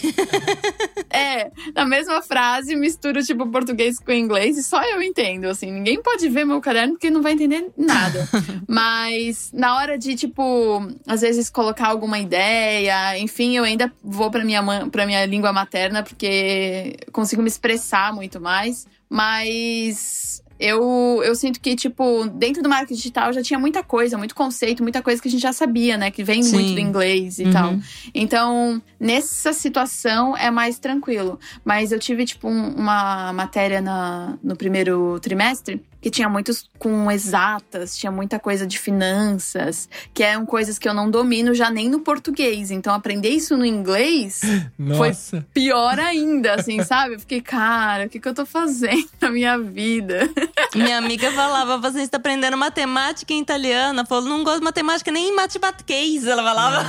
É, 1.17 1.49
na 1.73 1.85
mesma 1.85 2.21
frase, 2.21 2.75
misturo 2.75 3.23
tipo 3.23 3.47
português 3.49 3.97
com 3.99 4.11
inglês 4.11 4.57
e 4.57 4.63
só 4.63 4.83
eu 4.83 5.01
entendo, 5.01 5.45
assim. 5.45 5.71
Ninguém 5.71 6.01
pode 6.01 6.27
ver 6.27 6.43
meu 6.45 6.59
caderno 6.59 6.93
porque 6.95 7.09
não 7.09 7.21
vai 7.21 7.31
entender 7.31 7.67
nada. 7.77 8.27
Mas 8.67 9.49
na 9.53 9.77
hora 9.77 9.97
de, 9.97 10.13
tipo, 10.15 10.85
às 11.07 11.21
vezes 11.21 11.49
colocar 11.49 11.87
alguma 11.87 12.19
ideia, 12.19 13.17
enfim, 13.17 13.55
eu 13.55 13.63
ainda 13.63 13.89
vou 14.03 14.29
pra 14.29 14.43
minha, 14.43 14.61
pra 14.91 15.05
minha 15.05 15.25
língua 15.25 15.53
materna 15.53 16.03
porque 16.03 16.97
consigo 17.13 17.41
me 17.41 17.47
expressar 17.55 18.13
muito 18.13 18.39
mais. 18.39 18.85
Mas 19.09 20.41
eu, 20.59 21.21
eu 21.23 21.35
sinto 21.35 21.59
que, 21.59 21.75
tipo, 21.75 22.25
dentro 22.29 22.61
do 22.63 22.69
marketing 22.69 22.95
digital 22.95 23.33
já 23.33 23.41
tinha 23.41 23.59
muita 23.59 23.83
coisa, 23.83 24.17
muito 24.17 24.33
conceito, 24.35 24.81
muita 24.83 25.01
coisa 25.01 25.21
que 25.21 25.27
a 25.27 25.31
gente 25.31 25.41
já 25.41 25.51
sabia, 25.53 25.97
né? 25.97 26.11
Que 26.11 26.23
vem 26.23 26.43
Sim. 26.43 26.53
muito 26.53 26.73
do 26.73 26.79
inglês 26.79 27.39
e 27.39 27.43
Uhum. 27.45 27.51
tal. 27.51 27.75
Então, 28.13 28.81
nessa 28.99 29.51
situação 29.53 30.35
é 30.37 30.49
mais 30.51 30.79
tranquilo. 30.79 31.39
Mas 31.63 31.91
eu 31.91 31.99
tive, 31.99 32.25
tipo, 32.25 32.47
um- 32.47 32.73
uma 32.75 33.33
matéria 33.33 33.81
na, 33.81 34.37
no 34.43 34.55
primeiro 34.55 35.19
trimestre 35.19 35.81
que 36.05 36.11
tinha 36.11 36.29
muitos 36.29 36.69
com 36.77 37.11
exatas, 37.11 37.97
tinha 37.97 38.11
muita 38.11 38.37
coisa 38.37 38.67
de 38.67 38.77
finanças, 38.77 39.89
que 40.13 40.21
eram 40.21 40.45
coisas 40.45 40.77
que 40.77 40.87
eu 40.87 40.93
não 40.93 41.09
domino 41.09 41.51
já 41.55 41.71
nem 41.71 41.89
no 41.89 42.01
português. 42.01 42.69
Então, 42.69 42.93
aprender 42.93 43.29
isso 43.29 43.57
no 43.57 43.65
inglês 43.65 44.41
Nossa. 44.77 45.43
pior 45.51 45.99
ainda, 45.99 46.53
assim, 46.53 46.79
sabe? 46.85 47.15
Eu 47.15 47.19
fiquei, 47.21 47.41
cara, 47.41 48.05
o 48.05 48.09
que, 48.09 48.19
que 48.19 48.27
eu 48.27 48.35
tô 48.35 48.45
fazendo 48.45 49.09
na 49.19 49.31
minha 49.31 49.57
vida? 49.57 50.29
Minha 50.75 50.97
amiga 50.97 51.31
falava, 51.31 51.77
você 51.77 52.01
está 52.01 52.17
aprendendo 52.17 52.57
matemática 52.57 53.33
em 53.33 53.39
italiano. 53.39 54.05
Falou, 54.05 54.25
não 54.27 54.43
gosto 54.43 54.59
de 54.59 54.65
matemática 54.65 55.09
nem 55.09 55.29
em 55.29 55.35
matemáticas. 55.35 56.27
Ela 56.27 56.43
falava. 56.43 56.85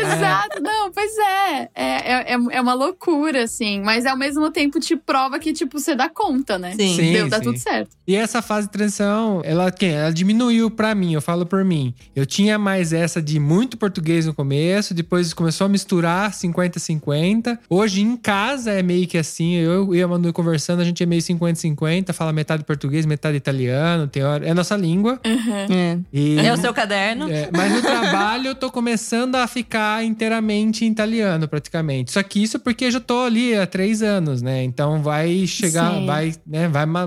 Exato, 0.00 0.62
não, 0.62 0.92
pois 0.92 1.18
é. 1.18 1.68
É, 1.74 2.32
é. 2.32 2.36
é 2.52 2.60
uma 2.60 2.74
loucura, 2.74 3.42
assim. 3.42 3.82
Mas 3.82 4.06
ao 4.06 4.16
mesmo 4.16 4.52
tempo 4.52 4.78
te 4.78 4.94
prova 4.94 5.40
que, 5.40 5.52
tipo, 5.52 5.80
você 5.80 5.96
dá 5.96 6.08
conta, 6.08 6.60
né? 6.60 6.74
Sim. 6.76 6.94
Sim, 6.94 7.12
Deu, 7.12 7.28
dá 7.28 7.38
sim. 7.38 7.42
tudo 7.42 7.58
certo. 7.58 7.89
E 8.06 8.16
essa 8.16 8.42
fase 8.42 8.66
de 8.66 8.72
transição, 8.72 9.40
ela, 9.44 9.70
quem? 9.70 9.90
ela 9.90 10.12
diminuiu 10.12 10.68
pra 10.68 10.94
mim, 10.96 11.12
eu 11.14 11.20
falo 11.22 11.46
por 11.46 11.64
mim. 11.64 11.94
Eu 12.16 12.26
tinha 12.26 12.58
mais 12.58 12.92
essa 12.92 13.22
de 13.22 13.38
muito 13.38 13.76
português 13.76 14.26
no 14.26 14.34
começo, 14.34 14.92
depois 14.92 15.32
começou 15.32 15.66
a 15.66 15.68
misturar 15.68 16.32
50-50. 16.32 17.58
Hoje 17.68 18.00
em 18.02 18.16
casa 18.16 18.72
é 18.72 18.82
meio 18.82 19.06
que 19.06 19.16
assim, 19.18 19.54
eu 19.54 19.94
e 19.94 20.02
a 20.02 20.08
Manu 20.08 20.32
conversando, 20.32 20.80
a 20.80 20.84
gente 20.84 21.02
é 21.02 21.06
meio 21.06 21.22
50-50, 21.22 22.12
fala 22.12 22.32
metade 22.32 22.64
português, 22.64 23.06
metade 23.06 23.36
italiano, 23.36 24.06
tem 24.08 24.22
hora, 24.24 24.44
é 24.46 24.50
a 24.50 24.54
nossa 24.54 24.76
língua. 24.76 25.20
É. 25.24 25.98
E 26.12 26.38
É 26.38 26.52
o 26.52 26.56
seu 26.56 26.72
caderno? 26.74 27.30
é, 27.30 27.48
mas 27.54 27.72
no 27.72 27.80
trabalho 27.82 28.48
eu 28.48 28.54
tô 28.54 28.70
começando 28.70 29.36
a 29.36 29.46
ficar 29.46 30.04
inteiramente 30.04 30.84
em 30.84 30.88
italiano, 30.90 31.46
praticamente. 31.46 32.12
Só 32.12 32.22
que 32.22 32.42
isso 32.42 32.58
porque 32.58 32.86
eu 32.86 32.90
já 32.90 33.00
tô 33.00 33.20
ali 33.20 33.54
há 33.54 33.66
três 33.66 34.02
anos, 34.02 34.42
né? 34.42 34.64
Então 34.64 35.02
vai 35.02 35.46
chegar, 35.46 35.94
Sim. 35.94 36.06
vai, 36.06 36.34
né? 36.46 36.68
Vai 36.68 36.86
ma- 36.86 37.06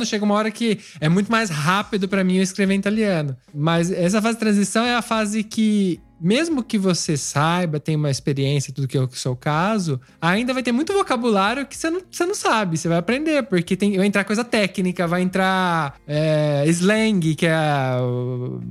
macetando. 0.00 0.06
Chega 0.06 0.24
uma 0.24 0.34
hora 0.34 0.50
que 0.50 0.78
é 1.00 1.08
muito 1.08 1.30
mais 1.30 1.50
rápido 1.50 2.08
pra 2.08 2.24
mim 2.24 2.36
eu 2.36 2.42
escrever 2.42 2.74
em 2.74 2.78
italiano. 2.78 3.36
Mas 3.54 3.90
essa 3.90 4.20
fase 4.20 4.34
de 4.34 4.40
transição 4.40 4.84
é 4.84 4.94
a 4.94 5.02
fase 5.02 5.42
que. 5.44 6.00
Mesmo 6.22 6.62
que 6.62 6.76
você 6.76 7.16
saiba, 7.16 7.80
tenha 7.80 7.96
uma 7.96 8.10
experiência, 8.10 8.74
tudo 8.74 8.86
que 8.86 8.94
é 8.94 9.00
o 9.00 9.08
seu 9.10 9.34
caso, 9.34 9.98
ainda 10.20 10.52
vai 10.52 10.62
ter 10.62 10.70
muito 10.70 10.92
vocabulário 10.92 11.64
que 11.64 11.74
você 11.74 11.88
não, 11.88 12.02
você 12.10 12.26
não 12.26 12.34
sabe, 12.34 12.76
você 12.76 12.88
vai 12.88 12.98
aprender, 12.98 13.42
porque 13.44 13.74
tem, 13.74 13.96
vai 13.96 14.04
entrar 14.06 14.24
coisa 14.24 14.44
técnica, 14.44 15.06
vai 15.06 15.22
entrar 15.22 15.94
é, 16.06 16.62
slang, 16.66 17.34
que 17.34 17.46
é 17.46 17.56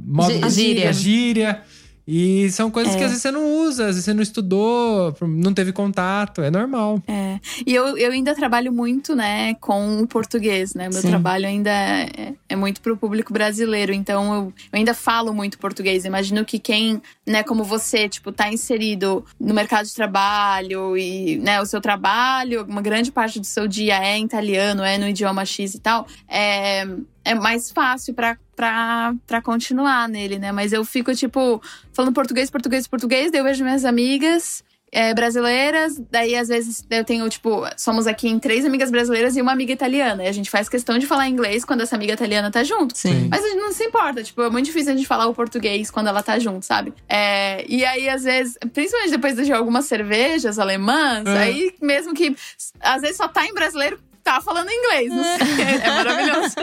modo 0.05 0.31
Gí- 0.31 0.49
gíria. 0.51 0.89
a 0.89 0.91
gíria. 0.91 1.61
E 2.11 2.49
são 2.51 2.71
coisas 2.71 2.95
É. 2.95 2.97
que 2.97 3.03
às 3.03 3.11
vezes 3.11 3.21
você 3.21 3.29
não 3.29 3.45
usa, 3.61 3.83
às 3.83 3.89
vezes 3.89 4.05
você 4.05 4.13
não 4.15 4.23
estudou, 4.23 5.15
não 5.21 5.53
teve 5.53 5.71
contato, 5.71 6.41
é 6.41 6.49
normal. 6.49 6.99
É. 7.07 7.39
E 7.67 7.75
eu, 7.75 7.95
eu 7.99 8.11
ainda 8.11 8.33
trabalho 8.33 8.73
muito, 8.73 9.15
né, 9.15 9.53
com 9.55 9.99
o 10.01 10.07
português, 10.07 10.73
né? 10.73 10.89
Meu 10.91 11.01
Sim. 11.03 11.09
trabalho 11.09 11.45
ainda 11.45 11.69
é, 11.69 12.33
é 12.49 12.55
muito 12.55 12.81
pro 12.81 12.97
público 12.97 13.31
brasileiro, 13.31 13.93
então 13.93 14.33
eu, 14.33 14.41
eu 14.71 14.79
ainda 14.79 14.95
falo 14.95 15.31
muito 15.31 15.59
português. 15.59 16.03
Imagino 16.03 16.43
que 16.43 16.57
quem, 16.57 16.99
né, 17.27 17.43
como 17.43 17.63
você, 17.63 18.09
tipo, 18.09 18.31
tá 18.31 18.51
inserido 18.51 19.23
no 19.39 19.53
mercado 19.53 19.85
de 19.85 19.93
trabalho 19.93 20.97
e, 20.97 21.37
né, 21.37 21.61
o 21.61 21.65
seu 21.67 21.79
trabalho, 21.79 22.65
uma 22.67 22.81
grande 22.81 23.11
parte 23.11 23.39
do 23.39 23.45
seu 23.45 23.67
dia 23.67 24.03
é 24.03 24.17
em 24.17 24.25
italiano, 24.25 24.83
é 24.83 24.97
no 24.97 25.07
idioma 25.07 25.45
X 25.45 25.75
e 25.75 25.79
tal, 25.79 26.07
é, 26.27 26.87
é 27.29 27.35
mais 27.35 27.69
fácil 27.69 28.13
pra, 28.15 28.37
pra, 28.55 29.13
pra 29.27 29.41
continuar 29.41 30.09
nele, 30.09 30.39
né? 30.39 30.51
Mas 30.51 30.73
eu 30.73 30.83
fico, 30.83 31.13
tipo, 31.13 31.61
falando 31.93 32.11
português, 32.13 32.49
português, 32.49 32.87
português, 32.87 33.31
daí 33.31 33.39
eu 33.41 33.43
vejo 33.43 33.63
minhas 33.63 33.85
amigas 33.85 34.63
é, 34.91 35.13
brasileiras, 35.13 36.01
daí 36.09 36.35
às 36.35 36.47
vezes 36.47 36.83
eu 36.89 37.05
tenho, 37.05 37.29
tipo, 37.29 37.63
somos 37.77 38.07
aqui 38.07 38.27
em 38.27 38.39
três 38.39 38.65
amigas 38.65 38.89
brasileiras 38.89 39.37
e 39.37 39.41
uma 39.43 39.51
amiga 39.51 39.71
italiana. 39.71 40.23
E 40.23 40.27
a 40.27 40.31
gente 40.31 40.49
faz 40.49 40.67
questão 40.67 40.97
de 40.97 41.05
falar 41.05 41.29
inglês 41.29 41.63
quando 41.63 41.81
essa 41.81 41.95
amiga 41.95 42.13
italiana 42.13 42.49
tá 42.49 42.63
junto. 42.63 42.97
Sim. 42.97 43.27
Mas 43.29 43.45
a 43.45 43.47
gente 43.49 43.59
não 43.59 43.71
se 43.71 43.83
importa, 43.83 44.23
tipo, 44.23 44.41
é 44.41 44.49
muito 44.49 44.65
difícil 44.65 44.93
a 44.93 44.95
gente 44.95 45.07
falar 45.07 45.27
o 45.27 45.33
português 45.35 45.91
quando 45.91 46.07
ela 46.07 46.23
tá 46.23 46.39
junto, 46.39 46.65
sabe? 46.65 46.91
É, 47.07 47.63
e 47.69 47.85
aí, 47.85 48.09
às 48.09 48.23
vezes, 48.23 48.57
principalmente 48.73 49.11
depois 49.11 49.35
de 49.35 49.53
algumas 49.53 49.85
cervejas 49.85 50.57
alemãs, 50.57 51.27
É. 51.27 51.37
aí 51.37 51.75
mesmo 51.79 52.15
que 52.15 52.35
às 52.79 53.01
vezes 53.01 53.17
só 53.17 53.27
tá 53.27 53.45
em 53.45 53.53
brasileiro, 53.53 53.99
tá 54.33 54.41
falando 54.41 54.69
inglês. 54.69 55.09
Não 55.09 55.23
sei, 55.23 55.63
é 55.83 55.87
maravilhoso. 55.87 56.55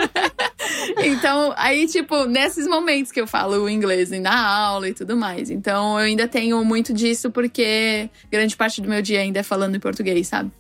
então, 1.05 1.55
aí, 1.57 1.87
tipo, 1.87 2.25
nesses 2.27 2.67
momentos 2.67 3.11
que 3.11 3.21
eu 3.21 3.27
falo 3.27 3.65
o 3.65 3.69
inglês 3.69 4.11
na 4.11 4.39
aula 4.39 4.89
e 4.89 4.95
tudo 4.95 5.17
mais. 5.17 5.51
Então, 5.51 5.99
eu 5.99 6.07
ainda 6.07 6.29
tenho 6.29 6.65
muito 6.65 6.93
disso 6.93 7.31
porque 7.31 8.09
grande 8.31 8.57
parte 8.57 8.81
do 8.81 8.89
meu 8.89 9.03
dia 9.03 9.21
ainda 9.21 9.41
é 9.41 9.43
falando 9.43 9.77
em 9.77 9.81
português, 9.81 10.29
sabe? 10.29 10.51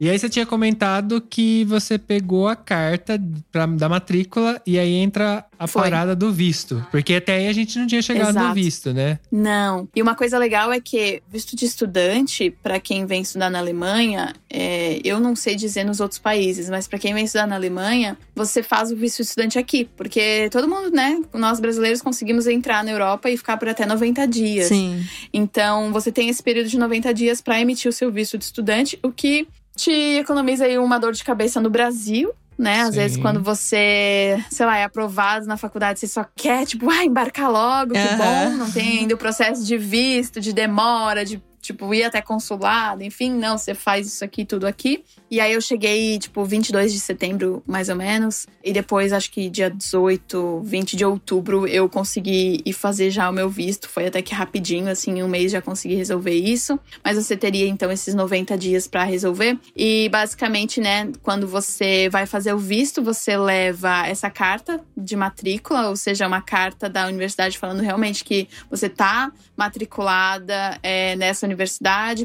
E 0.00 0.08
aí 0.08 0.18
você 0.18 0.28
tinha 0.28 0.46
comentado 0.46 1.20
que 1.20 1.64
você 1.64 1.98
pegou 1.98 2.46
a 2.46 2.54
carta 2.54 3.20
pra, 3.50 3.66
da 3.66 3.88
matrícula 3.88 4.60
e 4.64 4.78
aí 4.78 4.94
entra 4.94 5.44
a 5.58 5.66
Foi. 5.66 5.82
parada 5.82 6.14
do 6.14 6.32
visto. 6.32 6.86
Porque 6.90 7.14
até 7.14 7.36
aí 7.36 7.48
a 7.48 7.52
gente 7.52 7.76
não 7.78 7.86
tinha 7.86 8.00
chegado 8.00 8.32
no 8.34 8.40
Exato. 8.40 8.54
visto, 8.54 8.94
né? 8.94 9.18
Não. 9.30 9.88
E 9.94 10.00
uma 10.00 10.14
coisa 10.14 10.38
legal 10.38 10.72
é 10.72 10.80
que 10.80 11.20
visto 11.28 11.56
de 11.56 11.64
estudante, 11.64 12.50
pra 12.62 12.78
quem 12.78 13.06
vem 13.06 13.22
estudar 13.22 13.50
na 13.50 13.58
Alemanha, 13.58 14.34
é, 14.48 15.00
eu 15.02 15.18
não 15.18 15.34
sei 15.34 15.56
dizer 15.56 15.84
nos 15.84 15.98
outros 15.98 16.20
países, 16.20 16.70
mas 16.70 16.86
pra 16.86 16.98
quem 16.98 17.12
vem 17.12 17.24
estudar 17.24 17.48
na 17.48 17.56
Alemanha, 17.56 18.16
você 18.36 18.62
faz 18.62 18.92
o 18.92 18.96
visto 18.96 19.16
de 19.16 19.22
estudante 19.24 19.58
aqui, 19.58 19.88
porque 19.96 20.48
todo 20.50 20.68
mundo, 20.68 20.90
né, 20.90 21.20
nós 21.34 21.58
brasileiros 21.58 22.00
conseguimos 22.00 22.46
entrar 22.46 22.84
na 22.84 22.92
Europa 22.92 23.28
e 23.28 23.36
ficar 23.36 23.56
por 23.56 23.68
até 23.68 23.84
90 23.84 24.26
dias. 24.28 24.66
Sim. 24.68 25.04
Então, 25.32 25.92
você 25.92 26.12
tem 26.12 26.28
esse 26.28 26.42
período 26.42 26.68
de 26.68 26.78
90 26.78 27.12
dias 27.12 27.40
pra 27.40 27.60
emitir 27.60 27.88
o 27.88 27.92
seu 27.92 28.12
visto 28.12 28.38
de 28.38 28.44
estudante, 28.44 28.98
o 29.02 29.10
que 29.10 29.48
te 29.78 30.18
economiza 30.18 30.64
aí 30.64 30.76
uma 30.76 30.98
dor 30.98 31.12
de 31.12 31.22
cabeça 31.24 31.60
no 31.60 31.70
Brasil. 31.70 32.32
Né? 32.58 32.80
Às 32.80 32.88
Sim. 32.88 33.00
vezes, 33.00 33.16
quando 33.16 33.40
você, 33.40 34.36
sei 34.50 34.66
lá, 34.66 34.76
é 34.76 34.82
aprovado 34.82 35.46
na 35.46 35.56
faculdade, 35.56 36.00
você 36.00 36.08
só 36.08 36.26
quer, 36.34 36.66
tipo, 36.66 36.90
ah, 36.90 37.04
embarcar 37.04 37.48
logo, 37.48 37.92
que 37.92 38.16
bom, 38.16 38.56
não 38.56 38.68
tem 38.68 38.98
ainda 38.98 39.14
o 39.14 39.18
processo 39.18 39.64
de 39.64 39.78
visto, 39.78 40.40
de 40.40 40.52
demora, 40.52 41.24
de, 41.24 41.40
tipo, 41.68 41.92
ir 41.92 42.02
até 42.02 42.22
consulado, 42.22 43.02
enfim, 43.02 43.30
não, 43.30 43.58
você 43.58 43.74
faz 43.74 44.06
isso 44.06 44.24
aqui, 44.24 44.44
tudo 44.44 44.66
aqui. 44.66 45.04
E 45.30 45.38
aí 45.38 45.52
eu 45.52 45.60
cheguei, 45.60 46.18
tipo, 46.18 46.42
22 46.42 46.94
de 46.94 46.98
setembro, 46.98 47.62
mais 47.66 47.90
ou 47.90 47.96
menos, 47.96 48.46
e 48.64 48.72
depois, 48.72 49.12
acho 49.12 49.30
que 49.30 49.50
dia 49.50 49.68
18, 49.68 50.62
20 50.64 50.96
de 50.96 51.04
outubro, 51.04 51.66
eu 51.66 51.86
consegui 51.86 52.62
ir 52.64 52.72
fazer 52.72 53.10
já 53.10 53.28
o 53.28 53.32
meu 53.32 53.50
visto. 53.50 53.86
Foi 53.86 54.06
até 54.06 54.22
que 54.22 54.34
rapidinho, 54.34 54.88
assim, 54.88 55.22
um 55.22 55.28
mês 55.28 55.52
já 55.52 55.60
consegui 55.60 55.94
resolver 55.94 56.32
isso. 56.32 56.78
Mas 57.04 57.16
você 57.18 57.36
teria, 57.36 57.68
então, 57.68 57.92
esses 57.92 58.14
90 58.14 58.56
dias 58.56 58.88
pra 58.88 59.04
resolver. 59.04 59.58
E, 59.76 60.08
basicamente, 60.08 60.80
né, 60.80 61.12
quando 61.22 61.46
você 61.46 62.08
vai 62.08 62.24
fazer 62.24 62.54
o 62.54 62.58
visto, 62.58 63.02
você 63.02 63.36
leva 63.36 64.06
essa 64.06 64.30
carta 64.30 64.80
de 64.96 65.14
matrícula, 65.14 65.90
ou 65.90 65.96
seja, 65.96 66.26
uma 66.26 66.40
carta 66.40 66.88
da 66.88 67.06
universidade 67.06 67.58
falando 67.58 67.82
realmente 67.82 68.24
que 68.24 68.48
você 68.70 68.88
tá 68.88 69.30
matriculada 69.54 70.78
é, 70.82 71.14
nessa 71.16 71.44
universidade 71.44 71.57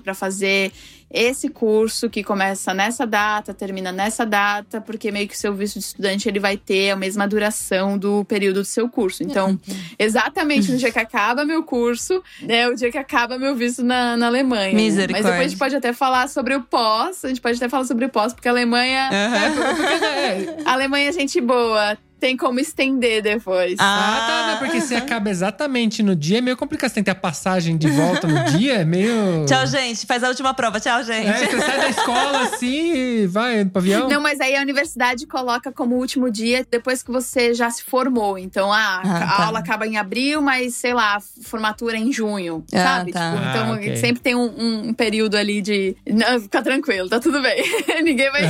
para 0.01 0.13
fazer 0.13 0.71
esse 1.13 1.47
curso 1.47 2.09
que 2.09 2.23
começa 2.23 2.73
nessa 2.73 3.05
data, 3.05 3.53
termina 3.53 3.91
nessa 3.91 4.25
data, 4.25 4.81
porque 4.81 5.11
meio 5.11 5.27
que 5.27 5.35
o 5.35 5.37
seu 5.37 5.53
visto 5.53 5.77
de 5.77 5.85
estudante 5.85 6.27
ele 6.27 6.39
vai 6.39 6.57
ter 6.57 6.89
a 6.89 6.95
mesma 6.95 7.27
duração 7.27 7.97
do 7.99 8.25
período 8.25 8.61
do 8.61 8.65
seu 8.65 8.89
curso. 8.89 9.23
Então, 9.23 9.59
exatamente 9.99 10.71
no 10.71 10.77
dia 10.77 10.91
que 10.91 10.97
acaba 10.99 11.45
meu 11.45 11.63
curso, 11.63 12.23
é 12.47 12.67
o 12.67 12.73
dia 12.73 12.91
que 12.91 12.97
acaba 12.97 13.37
meu 13.37 13.55
visto 13.55 13.83
na, 13.83 14.17
na 14.17 14.25
Alemanha. 14.25 14.69
né? 14.69 14.73
Mas 14.73 14.83
Misericórdia. 14.83 15.23
depois 15.23 15.45
a 15.45 15.49
gente 15.49 15.59
pode 15.59 15.75
até 15.75 15.93
falar 15.93 16.27
sobre 16.27 16.55
o 16.55 16.63
pós, 16.63 17.23
a 17.23 17.27
gente 17.27 17.41
pode 17.41 17.57
até 17.57 17.69
falar 17.69 17.85
sobre 17.85 18.05
o 18.05 18.09
pós, 18.09 18.33
porque 18.33 18.47
a 18.47 18.51
Alemanha 18.51 19.09
Aham. 19.11 20.63
a 20.65 20.73
Alemanha 20.73 21.09
é 21.09 21.11
gente 21.11 21.39
boa. 21.39 21.95
Tem 22.23 22.37
como 22.37 22.57
estender 22.57 23.21
depois. 23.21 23.75
Ah, 23.79 24.23
tá, 24.25 24.47
né? 24.47 24.55
Porque 24.59 24.79
se 24.79 24.95
acaba 24.95 25.29
exatamente 25.29 26.01
no 26.01 26.15
dia, 26.15 26.37
é 26.37 26.41
meio 26.41 26.55
complicado. 26.55 26.87
Você 26.89 26.95
tem 26.95 27.03
que 27.03 27.11
ter 27.11 27.17
a 27.17 27.19
passagem 27.19 27.75
de 27.75 27.89
volta 27.89 28.25
no 28.25 28.45
dia, 28.57 28.75
é 28.75 28.85
meio. 28.85 29.45
Tchau, 29.45 29.67
gente. 29.67 30.05
Faz 30.05 30.23
a 30.23 30.29
última 30.29 30.53
prova. 30.53 30.79
Tchau, 30.79 31.03
gente. 31.03 31.27
É, 31.27 31.47
você 31.47 31.59
sai 31.59 31.77
da 31.81 31.89
escola 31.89 32.43
assim 32.43 32.93
e 33.23 33.27
vai 33.27 33.65
pro 33.65 33.79
avião. 33.81 34.07
Não, 34.07 34.21
mas 34.21 34.39
aí 34.39 34.55
a 34.55 34.61
universidade 34.61 35.27
coloca 35.27 35.69
como 35.69 35.95
último 35.97 36.31
dia 36.31 36.65
depois 36.71 37.03
que 37.03 37.11
você 37.11 37.53
já 37.53 37.69
se 37.69 37.83
formou. 37.83 38.37
Então, 38.37 38.71
ah, 38.71 39.01
Ah, 39.03 39.17
a 39.17 39.19
tá. 39.37 39.45
aula 39.47 39.59
acaba 39.59 39.85
em 39.85 39.97
abril, 39.97 40.41
mas 40.41 40.75
sei 40.75 40.93
lá, 40.93 41.17
a 41.17 41.19
formatura 41.43 41.97
é 41.97 41.99
em 41.99 42.13
junho, 42.13 42.63
Ah, 42.73 42.77
sabe? 42.83 43.11
tá. 43.11 43.31
Tipo, 43.33 43.49
então, 43.49 43.73
Ah, 43.73 43.75
ok. 43.75 43.97
sempre 43.97 44.21
tem 44.21 44.33
um, 44.33 44.87
um 44.87 44.93
período 44.93 45.35
ali 45.35 45.61
de. 45.61 45.93
Não, 46.07 46.39
fica 46.39 46.61
tranquilo, 46.61 47.09
tá 47.09 47.19
tudo 47.19 47.41
bem. 47.41 47.61
Ninguém 48.01 48.31
vai. 48.31 48.43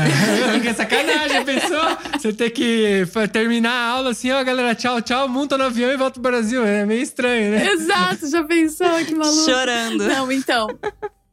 Que 0.61 0.67
é 0.67 0.73
sacanagem, 0.77 1.43
pensou? 1.43 1.97
Você 2.19 2.31
ter 2.31 2.51
que 2.51 3.05
fa- 3.11 3.27
terminar 3.63 3.71
a 3.71 3.89
aula 3.91 4.09
assim, 4.11 4.29
ó, 4.31 4.43
galera, 4.43 4.75
tchau, 4.75 5.01
tchau, 5.01 5.29
monta 5.29 5.57
no 5.57 5.63
avião 5.63 5.89
e 5.89 5.97
volta 5.97 6.19
pro 6.19 6.31
Brasil. 6.31 6.65
É 6.65 6.85
meio 6.85 7.01
estranho, 7.01 7.51
né? 7.51 7.71
Exato, 7.71 8.29
já 8.29 8.43
pensou? 8.43 9.05
Que 9.05 9.15
maluco. 9.15 9.45
Chorando. 9.45 10.03
Não, 10.03 10.31
então. 10.31 10.67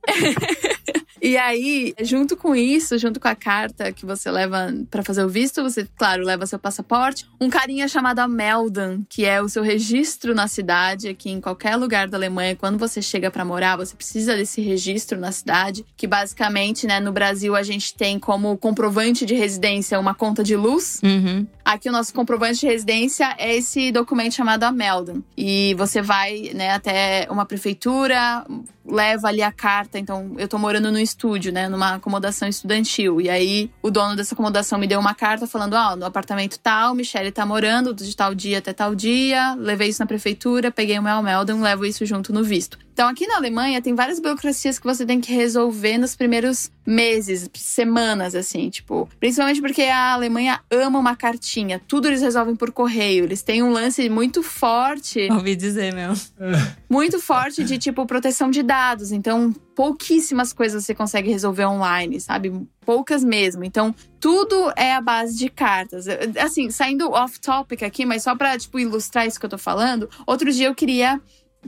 e 1.20 1.36
aí, 1.36 1.94
junto 2.00 2.36
com 2.36 2.56
isso, 2.56 2.96
junto 2.98 3.20
com 3.20 3.28
a 3.28 3.34
carta 3.34 3.92
que 3.92 4.06
você 4.06 4.30
leva 4.30 4.72
pra 4.90 5.02
fazer 5.02 5.22
o 5.24 5.28
visto, 5.28 5.62
você, 5.62 5.86
claro, 5.96 6.24
leva 6.24 6.46
seu 6.46 6.58
passaporte, 6.58 7.26
um 7.40 7.50
carinha 7.50 7.86
chamado 7.86 8.26
Meldan, 8.28 9.02
que 9.08 9.24
é 9.24 9.42
o 9.42 9.48
seu 9.48 9.62
registro 9.62 10.34
na 10.34 10.48
cidade, 10.48 11.08
aqui 11.08 11.30
em 11.30 11.40
qualquer 11.40 11.76
lugar 11.76 12.08
da 12.08 12.16
Alemanha, 12.16 12.56
quando 12.56 12.78
você 12.78 13.02
chega 13.02 13.30
pra 13.30 13.44
morar, 13.44 13.76
você 13.76 13.94
precisa 13.94 14.34
desse 14.34 14.60
registro 14.60 15.18
na 15.18 15.32
cidade, 15.32 15.84
que 15.96 16.06
basicamente, 16.06 16.86
né, 16.86 16.98
no 16.98 17.12
Brasil 17.12 17.54
a 17.54 17.62
gente 17.62 17.94
tem 17.94 18.18
como 18.18 18.56
comprovante 18.56 19.26
de 19.26 19.34
residência 19.34 20.00
uma 20.00 20.14
conta 20.14 20.42
de 20.42 20.56
luz, 20.56 21.00
Uhum. 21.02 21.46
Aqui 21.70 21.88
o 21.88 21.92
nosso 21.92 22.12
comprovante 22.12 22.58
de 22.58 22.66
residência 22.66 23.32
é 23.38 23.54
esse 23.54 23.92
documento 23.92 24.34
chamado 24.34 24.64
Ameldon. 24.64 25.22
E 25.36 25.72
você 25.78 26.02
vai, 26.02 26.50
né, 26.52 26.72
até 26.72 27.28
uma 27.30 27.46
prefeitura, 27.46 28.44
leva 28.84 29.28
ali 29.28 29.40
a 29.40 29.52
carta. 29.52 29.96
Então, 29.96 30.34
eu 30.36 30.48
tô 30.48 30.58
morando 30.58 30.90
no 30.90 30.98
estúdio, 30.98 31.52
né, 31.52 31.68
numa 31.68 31.94
acomodação 31.94 32.48
estudantil. 32.48 33.20
E 33.20 33.30
aí, 33.30 33.70
o 33.80 33.88
dono 33.88 34.16
dessa 34.16 34.34
acomodação 34.34 34.80
me 34.80 34.88
deu 34.88 34.98
uma 34.98 35.14
carta 35.14 35.46
falando: 35.46 35.74
Ó, 35.74 35.94
no 35.94 36.04
apartamento 36.04 36.58
tal, 36.58 36.92
Michelle 36.92 37.30
tá 37.30 37.46
morando, 37.46 37.94
de 37.94 38.16
tal 38.16 38.34
dia 38.34 38.58
até 38.58 38.72
tal 38.72 38.92
dia. 38.92 39.54
Levei 39.54 39.90
isso 39.90 40.02
na 40.02 40.06
prefeitura, 40.06 40.72
peguei 40.72 40.98
o 40.98 41.02
meu 41.04 41.12
Ameldon, 41.12 41.60
levo 41.60 41.86
isso 41.86 42.04
junto 42.04 42.32
no 42.32 42.42
visto. 42.42 42.80
Então, 42.92 43.08
aqui 43.08 43.26
na 43.26 43.36
Alemanha, 43.36 43.80
tem 43.80 43.94
várias 43.94 44.20
burocracias 44.20 44.78
que 44.78 44.86
você 44.86 45.06
tem 45.06 45.20
que 45.20 45.32
resolver 45.32 45.96
nos 45.96 46.14
primeiros 46.14 46.70
meses, 46.86 47.48
semanas, 47.54 48.34
assim, 48.34 48.68
tipo. 48.68 49.08
Principalmente 49.18 49.60
porque 49.60 49.82
a 49.82 50.12
Alemanha 50.12 50.60
ama 50.70 50.98
uma 50.98 51.16
cartinha. 51.16 51.80
Tudo 51.86 52.08
eles 52.08 52.20
resolvem 52.20 52.56
por 52.56 52.72
correio. 52.72 53.24
Eles 53.24 53.42
têm 53.42 53.62
um 53.62 53.70
lance 53.70 54.08
muito 54.08 54.42
forte 54.42 55.28
Ouvi 55.32 55.56
dizer, 55.56 55.94
meu. 55.94 56.12
muito 56.88 57.20
forte 57.20 57.64
de 57.64 57.78
tipo 57.78 58.04
proteção 58.06 58.50
de 58.50 58.62
dados. 58.62 59.12
Então, 59.12 59.52
pouquíssimas 59.74 60.52
coisas 60.52 60.84
você 60.84 60.94
consegue 60.94 61.30
resolver 61.30 61.64
online, 61.64 62.20
sabe? 62.20 62.52
Poucas 62.84 63.24
mesmo. 63.24 63.64
Então, 63.64 63.94
tudo 64.18 64.72
é 64.76 64.92
a 64.92 65.00
base 65.00 65.38
de 65.38 65.48
cartas. 65.48 66.06
Assim, 66.38 66.70
saindo 66.70 67.10
off 67.10 67.40
topic 67.40 67.82
aqui, 67.82 68.04
mas 68.04 68.22
só 68.22 68.34
pra 68.36 68.58
tipo 68.58 68.78
ilustrar 68.78 69.26
isso 69.26 69.38
que 69.38 69.46
eu 69.46 69.50
tô 69.50 69.58
falando, 69.58 70.10
outro 70.26 70.52
dia 70.52 70.66
eu 70.66 70.74
queria 70.74 71.20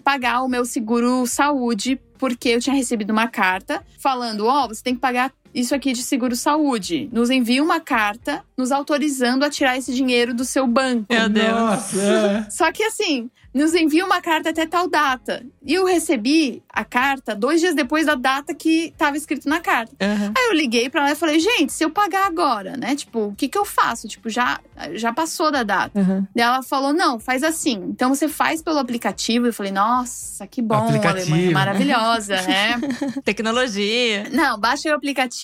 pagar 0.02 0.42
o 0.42 0.48
meu 0.48 0.64
seguro 0.64 1.26
saúde 1.26 2.00
porque 2.18 2.50
eu 2.50 2.60
tinha 2.60 2.74
recebido 2.76 3.10
uma 3.10 3.28
carta 3.28 3.84
falando: 3.98 4.46
"Ó, 4.46 4.68
você 4.68 4.82
tem 4.82 4.94
que 4.94 5.00
pagar 5.00 5.32
isso 5.54 5.74
aqui 5.74 5.92
de 5.92 6.02
seguro 6.02 6.34
saúde. 6.36 7.08
Nos 7.12 7.30
envia 7.30 7.62
uma 7.62 7.80
carta 7.80 8.42
nos 8.56 8.72
autorizando 8.72 9.44
a 9.44 9.50
tirar 9.50 9.76
esse 9.76 9.92
dinheiro 9.94 10.34
do 10.34 10.44
seu 10.44 10.66
banco. 10.66 11.06
Meu 11.10 11.28
Deus. 11.28 11.48
Nossa, 11.48 12.02
é. 12.02 12.50
Só 12.50 12.70
que 12.72 12.82
assim, 12.84 13.30
nos 13.54 13.74
envia 13.74 14.04
uma 14.04 14.20
carta 14.20 14.50
até 14.50 14.66
tal 14.66 14.88
data. 14.88 15.44
E 15.64 15.74
eu 15.74 15.84
recebi 15.84 16.62
a 16.68 16.84
carta 16.84 17.34
dois 17.34 17.60
dias 17.60 17.74
depois 17.74 18.06
da 18.06 18.14
data 18.14 18.54
que 18.54 18.86
estava 18.86 19.16
escrito 19.16 19.48
na 19.48 19.60
carta. 19.60 19.94
Uhum. 20.00 20.32
Aí 20.36 20.46
eu 20.48 20.54
liguei 20.54 20.88
pra 20.88 21.02
ela 21.02 21.12
e 21.12 21.14
falei, 21.14 21.38
gente, 21.38 21.72
se 21.72 21.84
eu 21.84 21.90
pagar 21.90 22.26
agora, 22.26 22.76
né? 22.76 22.96
Tipo, 22.96 23.26
o 23.26 23.34
que 23.34 23.48
que 23.48 23.58
eu 23.58 23.64
faço? 23.64 24.08
Tipo, 24.08 24.30
já, 24.30 24.58
já 24.94 25.12
passou 25.12 25.50
da 25.50 25.62
data. 25.62 25.98
Uhum. 25.98 26.26
Daí 26.34 26.44
ela 26.44 26.62
falou, 26.62 26.92
não, 26.92 27.20
faz 27.20 27.42
assim. 27.42 27.84
Então 27.88 28.14
você 28.14 28.26
faz 28.26 28.62
pelo 28.62 28.78
aplicativo. 28.78 29.46
Eu 29.46 29.52
falei, 29.52 29.72
nossa, 29.72 30.46
que 30.46 30.62
bom, 30.62 30.86
Aplicativo. 30.86 31.32
Alemanha 31.32 31.50
maravilhosa, 31.50 32.36
né? 32.42 32.80
Tecnologia. 33.22 34.28
Não, 34.32 34.58
baixa 34.58 34.88
o 34.88 34.94
aplicativo, 34.94 35.41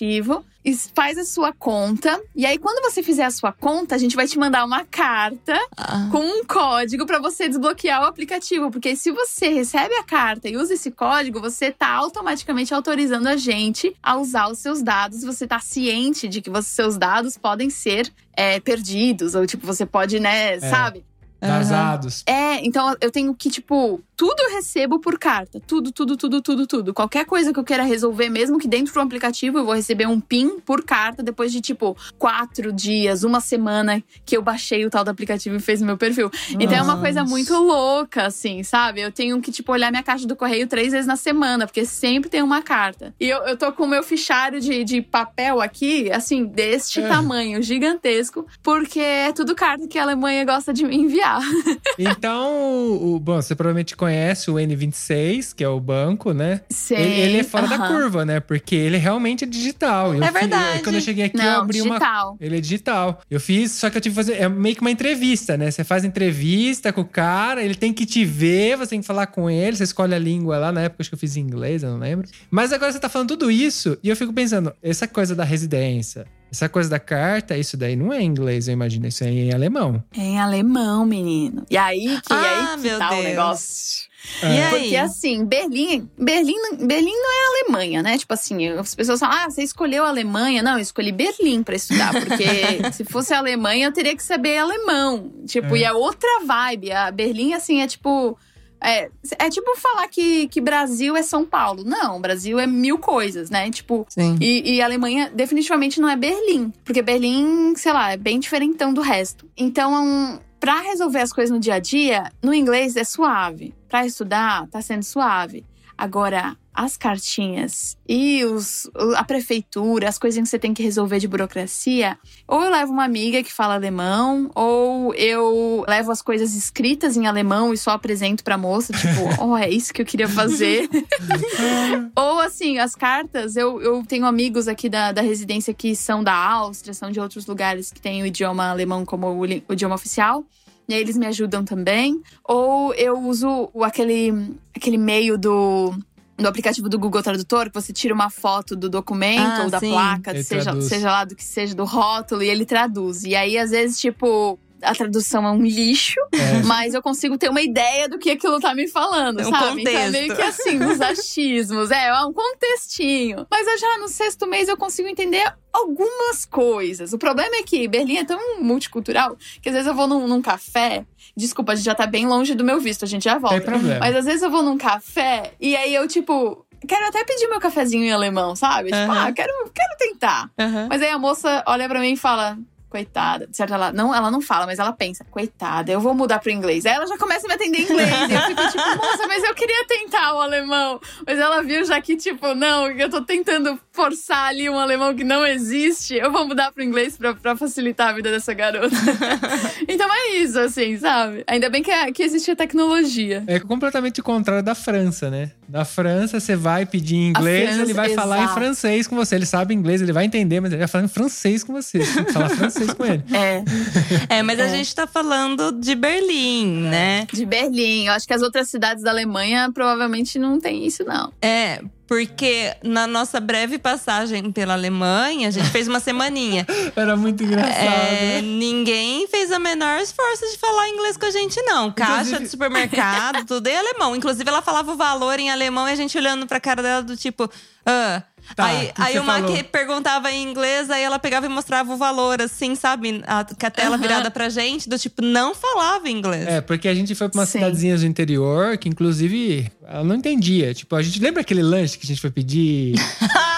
e 0.63 0.75
faz 0.93 1.17
a 1.17 1.23
sua 1.23 1.53
conta. 1.53 2.21
E 2.35 2.45
aí, 2.45 2.57
quando 2.57 2.81
você 2.83 3.01
fizer 3.01 3.23
a 3.23 3.31
sua 3.31 3.51
conta, 3.51 3.95
a 3.95 3.97
gente 3.97 4.15
vai 4.15 4.27
te 4.27 4.37
mandar 4.37 4.65
uma 4.65 4.83
carta 4.85 5.57
Ah. 5.77 6.09
com 6.11 6.19
um 6.19 6.43
código 6.45 7.05
para 7.05 7.19
você 7.19 7.47
desbloquear 7.47 8.01
o 8.01 8.05
aplicativo. 8.05 8.69
Porque 8.69 8.95
se 8.95 9.11
você 9.11 9.49
recebe 9.49 9.93
a 9.95 10.03
carta 10.03 10.49
e 10.49 10.57
usa 10.57 10.73
esse 10.73 10.91
código, 10.91 11.39
você 11.39 11.71
tá 11.71 11.89
automaticamente 11.91 12.73
autorizando 12.73 13.27
a 13.27 13.37
gente 13.37 13.95
a 14.03 14.17
usar 14.17 14.49
os 14.49 14.59
seus 14.59 14.83
dados. 14.83 15.23
Você 15.23 15.47
tá 15.47 15.59
ciente 15.59 16.27
de 16.27 16.41
que 16.41 16.49
os 16.49 16.67
seus 16.67 16.97
dados 16.97 17.37
podem 17.37 17.69
ser 17.69 18.11
é, 18.33 18.59
perdidos. 18.59 19.35
Ou, 19.35 19.45
tipo, 19.47 19.65
você 19.65 19.85
pode, 19.85 20.19
né, 20.19 20.59
sabe? 20.59 21.05
Vazados. 21.41 22.23
É, 22.25 22.65
então 22.65 22.95
eu 22.99 23.09
tenho 23.09 23.33
que, 23.33 23.49
tipo, 23.49 24.01
tudo 24.19 24.35
eu 24.37 24.51
recebo 24.55 24.99
por 24.99 25.17
carta. 25.17 25.61
Tudo, 25.65 25.93
tudo, 25.93 26.17
tudo, 26.17 26.41
tudo, 26.41 26.67
tudo. 26.67 26.93
Qualquer 26.93 27.25
coisa 27.25 27.53
que 27.53 27.57
eu 27.59 27.63
queira 27.63 27.83
resolver, 27.83 28.27
mesmo 28.27 28.59
que 28.59 28.67
dentro 28.67 28.93
do 28.93 28.99
aplicativo, 28.99 29.59
eu 29.59 29.63
vou 29.63 29.73
receber 29.73 30.09
um 30.09 30.19
PIN 30.19 30.59
por 30.59 30.83
carta 30.83 31.23
depois 31.23 31.53
de, 31.53 31.61
tipo, 31.61 31.95
quatro 32.17 32.73
dias, 32.73 33.23
uma 33.23 33.39
semana 33.39 34.03
que 34.25 34.35
eu 34.35 34.41
baixei 34.41 34.85
o 34.85 34.89
tal 34.89 35.05
do 35.05 35.09
aplicativo 35.09 35.55
e 35.55 35.59
fez 35.61 35.81
o 35.81 35.85
meu 35.85 35.97
perfil. 35.97 36.29
Então 36.49 36.73
é 36.73 36.81
uma 36.81 36.95
Nossa. 36.95 36.99
coisa 37.01 37.23
muito 37.23 37.53
louca, 37.53 38.25
assim, 38.25 38.61
sabe? 38.61 38.99
Eu 38.99 39.09
tenho 39.09 39.39
que, 39.39 39.53
tipo, 39.53 39.71
olhar 39.71 39.89
minha 39.89 40.03
caixa 40.03 40.27
do 40.27 40.35
correio 40.35 40.67
três 40.67 40.91
vezes 40.91 41.07
na 41.07 41.15
semana, 41.15 41.65
porque 41.65 41.85
sempre 41.85 42.29
tem 42.29 42.41
uma 42.43 42.61
carta. 42.61 43.15
E 43.21 43.29
eu, 43.29 43.37
eu 43.43 43.55
tô 43.55 43.71
com 43.71 43.83
o 43.85 43.87
meu 43.87 44.03
fichário 44.03 44.59
de, 44.59 44.83
de 44.83 45.01
papel 45.01 45.61
aqui, 45.61 46.11
assim, 46.11 46.43
deste 46.43 46.99
É. 46.99 47.07
tamanho, 47.07 47.63
gigantesco, 47.63 48.45
porque 48.61 48.99
é 48.99 49.31
tudo 49.31 49.55
carta 49.55 49.87
que 49.87 49.97
a 49.97 50.03
Alemanha 50.03 50.43
gosta 50.43 50.73
de 50.73 50.83
me 50.83 50.97
enviar. 50.97 51.39
Então, 51.97 52.53
o, 52.93 53.19
bom, 53.19 53.41
você 53.41 53.53
provavelmente 53.53 53.95
conhece 53.95 54.08
o 54.51 54.55
N26, 54.55 55.53
que 55.55 55.63
é 55.63 55.69
o 55.69 55.79
banco, 55.79 56.33
né? 56.33 56.61
Sei. 56.69 56.97
Ele, 56.97 57.21
ele 57.21 57.37
é 57.39 57.43
fora 57.43 57.67
da 57.67 57.87
curva, 57.87 58.25
né? 58.25 58.39
Porque 58.39 58.75
ele 58.75 58.97
realmente 58.97 59.43
é 59.43 59.47
digital. 59.47 60.13
Eu 60.13 60.23
É 60.23 60.31
verdade. 60.31 60.83
quando 60.83 60.95
eu 60.95 61.01
cheguei 61.01 61.25
aqui, 61.25 61.37
eu 61.37 61.43
Não, 61.43 61.61
abri 61.61 61.81
uma 61.81 61.95
digital. 61.97 62.37
Ele 62.39 62.57
é 62.57 62.61
digital. 62.61 63.21
Eu 63.29 63.39
fiz, 63.39 63.71
só 63.71 63.89
que 63.89 63.97
eu 63.97 64.01
tive 64.01 64.13
que 64.13 64.21
fazer. 64.21 64.33
É 64.41 64.49
meio 64.49 64.75
que 64.75 64.81
uma 64.81 64.91
entrevista, 64.91 65.57
né? 65.57 65.71
Você 65.71 65.83
faz 65.83 66.03
entrevista 66.03 66.91
com 66.91 67.01
o 67.01 67.05
cara, 67.05 67.63
ele 67.63 67.75
tem 67.75 67.93
que 67.93 68.05
te 68.05 68.25
ver, 68.25 68.77
você 68.77 68.91
tem 68.91 69.01
que 69.01 69.07
falar 69.07 69.27
com 69.27 69.49
ele, 69.49 69.75
você 69.77 69.83
escolhe 69.83 70.13
a 70.13 70.19
língua 70.19 70.57
lá. 70.57 70.71
Na 70.71 70.81
época, 70.81 71.01
acho 71.01 71.09
que 71.09 71.15
eu 71.15 71.19
fiz 71.19 71.35
em 71.37 71.41
inglês, 71.41 71.83
eu 71.83 71.91
não 71.91 71.99
lembro. 71.99 72.27
Mas 72.49 72.71
agora 72.73 72.91
você 72.91 72.99
tá 72.99 73.09
falando 73.09 73.29
tudo 73.29 73.51
isso, 73.51 73.97
e 74.03 74.09
eu 74.09 74.15
fico 74.15 74.33
pensando, 74.33 74.73
essa 74.81 75.07
coisa 75.07 75.35
da 75.35 75.43
residência, 75.43 76.25
essa 76.51 76.67
coisa 76.69 76.89
da 76.89 76.99
carta, 76.99 77.57
isso 77.57 77.75
daí 77.77 77.95
não 77.95 78.11
é 78.13 78.21
em 78.21 78.25
inglês, 78.25 78.67
eu 78.67 78.73
imagino, 78.73 79.07
isso 79.07 79.23
é 79.23 79.29
em 79.29 79.53
alemão. 79.53 80.03
É 80.15 80.21
em 80.21 80.39
alemão, 80.39 81.05
menino. 81.05 81.65
E 81.69 81.77
aí 81.77 82.19
que, 82.21 82.33
Ah, 82.33 82.71
aí 82.71 82.75
que 82.77 82.81
meu 82.87 82.97
tá 82.99 83.07
o 83.09 83.13
Deus. 83.13 83.23
negócio. 83.23 84.09
E 84.43 84.45
aí? 84.45 84.69
Porque 84.69 84.95
assim, 84.97 85.45
Berlim, 85.45 86.09
Berlim, 86.17 86.55
Berlim 86.85 87.11
não 87.13 87.31
é 87.31 87.61
Alemanha, 87.63 88.03
né? 88.03 88.17
Tipo 88.17 88.33
assim, 88.33 88.67
as 88.67 88.93
pessoas 88.93 89.19
falam, 89.21 89.37
ah, 89.37 89.49
você 89.49 89.63
escolheu 89.63 90.03
a 90.03 90.09
Alemanha. 90.09 90.61
Não, 90.61 90.73
eu 90.73 90.79
escolhi 90.79 91.11
Berlim 91.11 91.63
pra 91.63 91.75
estudar, 91.75 92.11
porque 92.13 92.43
se 92.91 93.05
fosse 93.05 93.33
a 93.33 93.37
Alemanha, 93.39 93.87
eu 93.87 93.93
teria 93.93 94.15
que 94.15 94.21
saber 94.21 94.57
alemão. 94.57 95.31
Tipo, 95.47 95.73
É. 95.75 95.79
e 95.79 95.83
é 95.85 95.93
outra 95.93 96.29
vibe. 96.45 96.91
A 96.91 97.09
Berlim, 97.11 97.53
assim, 97.53 97.81
é 97.81 97.87
tipo. 97.87 98.37
É, 98.81 99.09
é 99.37 99.49
tipo 99.49 99.75
falar 99.77 100.07
que, 100.07 100.47
que 100.47 100.61
Brasil 100.61 101.15
é 101.15 101.21
São 101.21 101.45
Paulo. 101.45 101.83
Não, 101.83 102.19
Brasil 102.19 102.59
é 102.59 102.65
mil 102.65 102.97
coisas, 102.97 103.49
né? 103.49 103.69
Tipo, 103.69 104.05
Sim. 104.09 104.37
e, 104.39 104.75
e 104.75 104.81
Alemanha 104.81 105.31
definitivamente 105.33 105.99
não 105.99 106.09
é 106.09 106.15
Berlim. 106.15 106.71
Porque 106.83 107.01
Berlim, 107.01 107.75
sei 107.75 107.91
lá, 107.91 108.11
é 108.11 108.17
bem 108.17 108.39
diferentão 108.39 108.93
do 108.93 109.01
resto. 109.01 109.49
Então, 109.57 110.39
pra 110.59 110.81
resolver 110.81 111.19
as 111.19 111.33
coisas 111.33 111.51
no 111.51 111.59
dia 111.59 111.75
a 111.75 111.79
dia, 111.79 112.31
no 112.41 112.53
inglês 112.53 112.95
é 112.95 113.03
suave. 113.03 113.73
Pra 113.87 114.05
estudar, 114.05 114.67
tá 114.67 114.81
sendo 114.81 115.03
suave. 115.03 115.65
Agora, 115.99 116.55
as 116.73 116.95
cartinhas 116.95 117.97
e 118.07 118.45
os, 118.45 118.89
a 119.17 119.23
prefeitura, 119.25 120.07
as 120.07 120.17
coisinhas 120.17 120.47
que 120.47 120.51
você 120.51 120.59
tem 120.59 120.73
que 120.73 120.81
resolver 120.81 121.19
de 121.19 121.27
burocracia, 121.27 122.17
ou 122.47 122.63
eu 122.63 122.71
levo 122.71 122.93
uma 122.93 123.03
amiga 123.03 123.43
que 123.43 123.51
fala 123.51 123.73
alemão, 123.73 124.49
ou 124.55 125.13
eu 125.15 125.83
levo 125.89 126.09
as 126.09 126.21
coisas 126.21 126.55
escritas 126.55 127.17
em 127.17 127.27
alemão 127.27 127.73
e 127.73 127.77
só 127.77 127.91
apresento 127.91 128.45
pra 128.45 128.57
moça, 128.57 128.93
tipo, 128.93 129.09
oh, 129.43 129.57
é 129.57 129.69
isso 129.69 129.93
que 129.93 130.01
eu 130.01 130.05
queria 130.05 130.29
fazer. 130.29 130.87
Ou 132.15 132.39
assim, 132.39 132.79
as 132.79 132.95
cartas, 132.95 133.57
eu, 133.57 133.81
eu 133.81 134.03
tenho 134.05 134.25
amigos 134.25 134.67
aqui 134.67 134.87
da, 134.87 135.11
da 135.11 135.21
residência 135.21 135.73
que 135.73 135.95
são 135.95 136.23
da 136.23 136.33
Áustria, 136.33 136.93
são 136.93 137.11
de 137.11 137.19
outros 137.19 137.45
lugares 137.45 137.91
que 137.91 137.99
têm 137.99 138.23
o 138.23 138.25
idioma 138.25 138.69
alemão 138.69 139.05
como 139.05 139.27
o, 139.27 139.41
o 139.41 139.73
idioma 139.73 139.95
oficial. 139.95 140.45
E 140.89 140.93
aí 140.95 140.99
eles 141.01 141.15
me 141.15 141.27
ajudam 141.27 141.63
também. 141.63 142.19
Ou 142.43 142.93
eu 142.95 143.15
uso 143.19 143.69
aquele, 143.83 144.55
aquele 144.75 144.97
meio 144.97 145.37
do, 145.37 145.93
do 146.35 146.47
aplicativo 146.47 146.89
do 146.89 146.97
Google 146.97 147.21
Tradutor, 147.21 147.67
que 147.69 147.75
você 147.79 147.93
tira 147.93 148.11
uma 148.11 148.31
foto 148.31 148.75
do 148.75 148.89
documento 148.89 149.61
Ah, 149.61 149.63
ou 149.65 149.69
da 149.69 149.79
sim. 149.79 149.91
placa, 149.91 150.31
Ele 150.31 150.43
seja, 150.43 150.63
traduz. 150.63 150.85
seja 150.85 151.11
lá 151.11 151.23
do 151.25 151.35
que 151.35 151.43
seja, 151.43 151.75
do 151.75 151.85
rótulo, 151.85 152.41
e 152.41 152.49
ele 152.49 152.65
traduz. 152.65 153.23
E 153.23 153.35
aí, 153.35 153.55
às 153.55 153.69
vezes, 153.69 153.99
tipo, 153.99 154.57
a 154.81 154.93
tradução 154.95 155.45
é 155.45 155.51
um 155.51 155.61
lixo, 155.61 156.19
mas 156.65 156.93
eu 156.93 157.01
consigo 157.01 157.37
ter 157.37 157.49
uma 157.49 157.61
ideia 157.61 158.07
do 158.09 158.17
que 158.17 158.31
aquilo 158.31 158.59
tá 158.59 158.73
me 158.73 158.87
falando, 158.87 159.39
É 159.41 159.47
um 159.47 159.49
sabe? 159.49 159.81
Então 159.81 159.93
é 159.93 160.05
contexto. 160.05 160.11
meio 160.11 160.35
que 160.35 160.41
assim, 160.41 160.83
os 160.83 161.01
achismos, 161.01 161.91
é, 161.91 162.07
é 162.07 162.23
um 162.25 162.33
contextinho. 162.33 163.45
Mas 163.49 163.67
eu 163.67 163.77
já 163.77 163.97
no 163.99 164.07
sexto 164.07 164.47
mês 164.47 164.67
eu 164.67 164.77
consigo 164.77 165.07
entender 165.07 165.43
algumas 165.71 166.45
coisas. 166.45 167.13
O 167.13 167.17
problema 167.17 167.55
é 167.57 167.63
que 167.63 167.87
Berlim 167.87 168.17
é 168.17 168.23
tão 168.25 168.61
multicultural 168.61 169.35
que 169.61 169.69
às 169.69 169.73
vezes 169.75 169.87
eu 169.87 169.93
vou 169.93 170.07
num, 170.07 170.27
num 170.27 170.41
café. 170.41 171.05
Desculpa, 171.35 171.73
a 171.73 171.75
gente 171.75 171.85
já 171.85 171.95
tá 171.95 172.05
bem 172.07 172.25
longe 172.27 172.53
do 172.55 172.63
meu 172.63 172.79
visto, 172.79 173.03
a 173.05 173.07
gente 173.07 173.23
já 173.23 173.37
volta. 173.37 173.57
Tem 173.57 173.65
problema. 173.65 173.99
Mas 173.99 174.15
às 174.15 174.25
vezes 174.25 174.41
eu 174.41 174.49
vou 174.49 174.63
num 174.63 174.77
café 174.77 175.53
e 175.59 175.75
aí 175.75 175.93
eu, 175.93 176.07
tipo, 176.07 176.65
quero 176.87 177.07
até 177.07 177.23
pedir 177.23 177.47
meu 177.47 177.59
cafezinho 177.59 178.03
em 178.03 178.11
alemão, 178.11 178.55
sabe? 178.55 178.89
Tipo, 178.91 179.11
ah, 179.11 179.31
quero, 179.31 179.53
quero 179.73 179.97
tentar. 179.97 180.49
Aham. 180.57 180.87
Mas 180.89 181.01
aí 181.01 181.09
a 181.09 181.19
moça 181.19 181.63
olha 181.67 181.87
pra 181.87 181.99
mim 181.99 182.13
e 182.13 182.17
fala. 182.17 182.57
Coitada, 182.89 183.47
certo? 183.51 183.73
Ela 183.73 183.91
não, 183.93 184.13
ela 184.15 184.31
não 184.31 184.41
fala, 184.41 184.65
mas 184.65 184.79
ela 184.79 184.91
pensa, 184.91 185.23
coitada, 185.29 185.91
eu 185.91 185.99
vou 185.99 186.13
mudar 186.13 186.39
pro 186.39 186.49
inglês. 186.51 186.85
Aí 186.85 186.93
ela 186.93 187.05
já 187.05 187.17
começa 187.17 187.45
a 187.45 187.49
me 187.49 187.53
atender 187.53 187.79
em 187.79 187.83
inglês. 187.83 188.09
e 188.09 188.33
eu 188.33 188.41
fico 188.41 188.61
tipo, 188.71 188.97
moça, 188.97 189.27
mas 189.27 189.43
eu 189.43 189.53
queria 189.53 189.85
tentar 189.87 190.33
o 190.33 190.41
alemão. 190.41 190.99
Mas 191.25 191.37
ela 191.37 191.61
viu 191.61 191.85
já 191.85 192.01
que, 192.01 192.15
tipo, 192.17 192.55
não, 192.55 192.87
eu 192.89 193.09
tô 193.09 193.21
tentando 193.21 193.79
forçar 193.91 194.47
ali 194.47 194.69
um 194.69 194.79
alemão 194.79 195.13
que 195.15 195.23
não 195.23 195.45
existe. 195.45 196.15
Eu 196.15 196.31
vou 196.31 196.47
mudar 196.47 196.71
pro 196.71 196.83
inglês 196.83 197.15
pra, 197.17 197.33
pra 197.35 197.55
facilitar 197.55 198.09
a 198.09 198.13
vida 198.13 198.31
dessa 198.31 198.53
garota. 198.53 198.95
então 199.87 200.07
é 200.11 200.37
isso, 200.37 200.59
assim, 200.59 200.97
sabe? 200.97 201.43
Ainda 201.47 201.69
bem 201.69 201.83
que, 201.83 201.91
é- 201.91 202.11
que 202.11 202.23
existe 202.23 202.49
a 202.51 202.55
tecnologia. 202.55 203.43
É 203.47 203.59
completamente 203.59 204.19
o 204.19 204.23
contrário 204.23 204.63
da 204.63 204.73
França, 204.75 205.29
né? 205.29 205.51
Da 205.67 205.85
França, 205.85 206.39
você 206.39 206.55
vai 206.55 206.85
pedir 206.85 207.15
em 207.15 207.29
inglês, 207.29 207.69
França, 207.69 207.81
ele 207.83 207.93
vai 207.93 208.09
falar 208.15 208.37
em 208.39 208.43
exato. 208.43 208.53
francês 208.59 209.07
com 209.07 209.15
você. 209.15 209.35
Ele 209.35 209.45
sabe 209.45 209.73
inglês, 209.73 210.01
ele 210.01 210.11
vai 210.13 210.25
entender, 210.25 210.59
mas 210.59 210.71
ele 210.71 210.79
vai 210.79 210.87
falar 210.87 211.03
em 211.03 211.07
francês 211.07 211.63
com 211.63 211.73
você. 211.73 211.99
Você 212.03 212.13
tem 212.15 212.23
que 212.25 212.33
falar 212.33 212.49
francês 212.49 212.78
com 212.87 213.05
ele. 213.05 213.23
É, 213.33 214.37
É, 214.37 214.43
mas 214.43 214.59
a 214.59 214.63
É. 214.65 214.69
gente 214.69 214.93
tá 214.93 215.05
falando 215.07 215.71
de 215.71 215.95
Berlim, 215.95 216.65
né? 216.89 217.27
de 217.31 217.45
Berlim. 217.45 218.07
Eu 218.07 218.13
acho 218.13 218.27
que 218.27 218.33
as 218.33 218.41
outras 218.41 218.69
cidades 218.69 219.03
da 219.03 219.11
Alemanha 219.11 219.69
provavelmente 219.73 220.37
não 220.39 220.59
tem 220.59 220.85
isso, 220.85 221.03
não. 221.03 221.31
É, 221.41 221.81
porque 222.07 222.73
na 222.83 223.05
nossa 223.05 223.39
breve 223.39 223.77
passagem 223.77 224.51
pela 224.51 224.73
Alemanha, 224.73 225.47
a 225.47 225.51
gente 225.51 225.69
fez 225.69 225.87
uma 225.87 225.99
semaninha. 225.99 226.65
Era 226.95 227.15
muito 227.15 227.43
engraçado. 227.43 227.71
É, 227.75 228.41
ninguém 228.41 229.27
fez 229.27 229.51
a 229.51 229.59
menor 229.59 229.99
esforço 230.01 230.45
de 230.51 230.57
falar 230.57 230.89
inglês 230.89 231.17
com 231.17 231.25
a 231.25 231.31
gente, 231.31 231.61
não. 231.61 231.91
Caixa 231.91 232.13
Inclusive- 232.21 232.43
de 232.43 232.49
supermercado, 232.49 233.45
tudo 233.45 233.67
em 233.67 233.77
alemão. 233.77 234.15
Inclusive, 234.15 234.47
ela 234.49 234.61
falava 234.61 234.91
o 234.91 234.95
valor 234.95 235.39
em 235.39 235.51
alemão 235.51 235.87
e 235.87 235.91
a 235.91 235.95
gente 235.95 236.17
olhando 236.17 236.47
pra 236.47 236.59
cara 236.59 236.81
dela 236.81 237.03
do 237.03 237.15
tipo. 237.15 237.49
Ah. 237.85 238.23
Tá, 238.55 238.65
aí 238.65 238.87
o 238.89 238.93
que 238.93 239.01
aí 239.01 239.13
você 239.13 239.19
uma 239.19 239.33
falou? 239.39 239.55
que 239.55 239.63
perguntava 239.63 240.31
em 240.31 240.43
inglês, 240.43 240.89
aí 240.89 241.03
ela 241.03 241.19
pegava 241.19 241.45
e 241.45 241.49
mostrava 241.49 241.93
o 241.93 241.97
valor, 241.97 242.41
assim, 242.41 242.75
sabe? 242.75 243.21
A, 243.27 243.43
com 243.43 243.65
a 243.65 243.69
tela 243.69 243.95
Aham. 243.95 244.01
virada 244.01 244.31
pra 244.31 244.49
gente, 244.49 244.89
do 244.89 244.97
tipo, 244.97 245.21
não 245.21 245.53
falava 245.55 246.09
inglês. 246.09 246.47
É, 246.47 246.61
porque 246.61 246.87
a 246.87 246.93
gente 246.93 247.13
foi 247.15 247.29
pra 247.29 247.39
umas 247.39 247.49
Sim. 247.49 247.59
cidadezinhas 247.59 248.01
do 248.01 248.07
interior 248.07 248.77
que, 248.77 248.89
inclusive, 248.89 249.71
ela 249.87 250.03
não 250.03 250.15
entendia. 250.15 250.73
Tipo, 250.73 250.95
a 250.95 251.01
gente 251.01 251.19
lembra 251.19 251.41
aquele 251.41 251.61
lanche 251.63 251.97
que 251.97 252.05
a 252.05 252.07
gente 252.07 252.21
foi 252.21 252.31
pedir? 252.31 252.93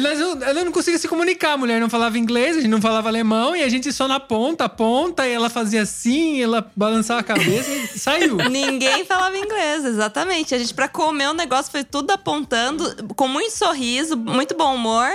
Mas 0.00 0.20
ela 0.20 0.64
não 0.64 0.72
conseguia 0.72 0.98
se 0.98 1.08
comunicar. 1.08 1.52
A 1.52 1.56
mulher 1.56 1.80
não 1.80 1.90
falava 1.90 2.18
inglês, 2.18 2.56
a 2.56 2.60
gente 2.60 2.70
não 2.70 2.80
falava 2.80 3.08
alemão, 3.08 3.54
e 3.54 3.62
a 3.62 3.68
gente 3.68 3.92
só 3.92 4.06
na 4.08 4.20
ponta, 4.20 4.68
ponta, 4.68 5.26
e 5.26 5.32
ela 5.32 5.50
fazia 5.50 5.82
assim, 5.82 6.42
ela 6.42 6.70
balançava 6.76 7.20
a 7.20 7.24
cabeça 7.24 7.70
e 7.70 7.86
saiu. 7.98 8.36
Ninguém 8.36 9.04
falava 9.04 9.36
inglês, 9.36 9.84
exatamente. 9.84 10.54
A 10.54 10.58
gente, 10.58 10.74
pra 10.74 10.88
comer 10.88 11.28
o 11.28 11.34
negócio, 11.34 11.70
foi 11.70 11.84
tudo 11.84 12.10
apontando, 12.10 13.14
com 13.14 13.28
muito 13.28 13.52
sorriso, 13.52 14.16
muito 14.16 14.56
bom 14.56 14.74
humor. 14.74 15.08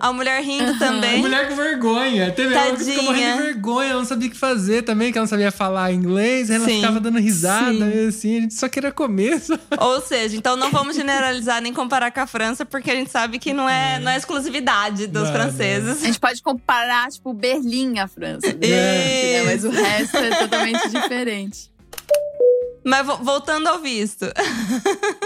A 0.00 0.12
mulher 0.12 0.42
rindo 0.42 0.70
A 0.72 0.78
também. 0.78 1.18
mulher 1.20 1.48
com 1.48 1.56
vergonha. 1.56 2.30
Teve 2.32 2.54
uma 2.54 2.76
que 2.76 2.84
ficou 2.84 3.04
morrendo 3.04 3.22
de 3.24 3.28
Tadinha. 3.32 3.42
vergonha, 3.52 3.90
ela 3.90 3.98
não 4.00 4.06
sabia 4.06 4.28
o 4.28 4.30
que 4.30 4.36
fazer 4.36 4.82
também, 4.82 5.10
que 5.12 5.18
ela 5.18 5.24
não 5.24 5.28
sabia 5.30 5.50
falar 5.50 5.92
inglês, 5.92 6.50
ela 6.50 6.64
Sim, 6.64 6.76
ficava 6.76 7.00
dando 7.00 7.18
risada, 7.18 7.72
sim. 7.90 8.06
assim, 8.08 8.38
a 8.38 8.40
gente 8.42 8.54
só 8.54 8.68
queria 8.68 8.92
comer. 8.92 9.40
Só. 9.40 9.54
Ou 9.80 10.00
seja, 10.00 10.36
então 10.36 10.56
não 10.56 10.70
vamos 10.70 10.96
generalizar 10.96 11.60
nem 11.60 11.72
comparar 11.72 12.10
com 12.10 12.20
a 12.20 12.26
França, 12.26 12.64
porque 12.64 12.90
a 12.90 12.94
gente 12.94 13.10
sabe 13.10 13.38
que 13.38 13.52
não 13.52 13.68
é, 13.68 13.98
não 13.98 14.10
é 14.12 14.16
exclusividade 14.16 15.06
dos 15.06 15.24
Não, 15.24 15.32
franceses. 15.32 16.02
A 16.02 16.06
gente 16.06 16.20
pode 16.20 16.42
comparar, 16.42 17.08
tipo, 17.10 17.32
Berlim 17.32 17.98
à 17.98 18.06
França. 18.08 18.46
É. 18.60 19.42
né? 19.42 19.42
Mas 19.44 19.64
o 19.64 19.70
resto 19.70 20.16
é 20.16 20.30
totalmente 20.36 20.88
diferente. 20.88 21.70
Mas 22.84 23.04
vo- 23.06 23.18
voltando 23.18 23.66
ao 23.66 23.80
visto. 23.80 24.26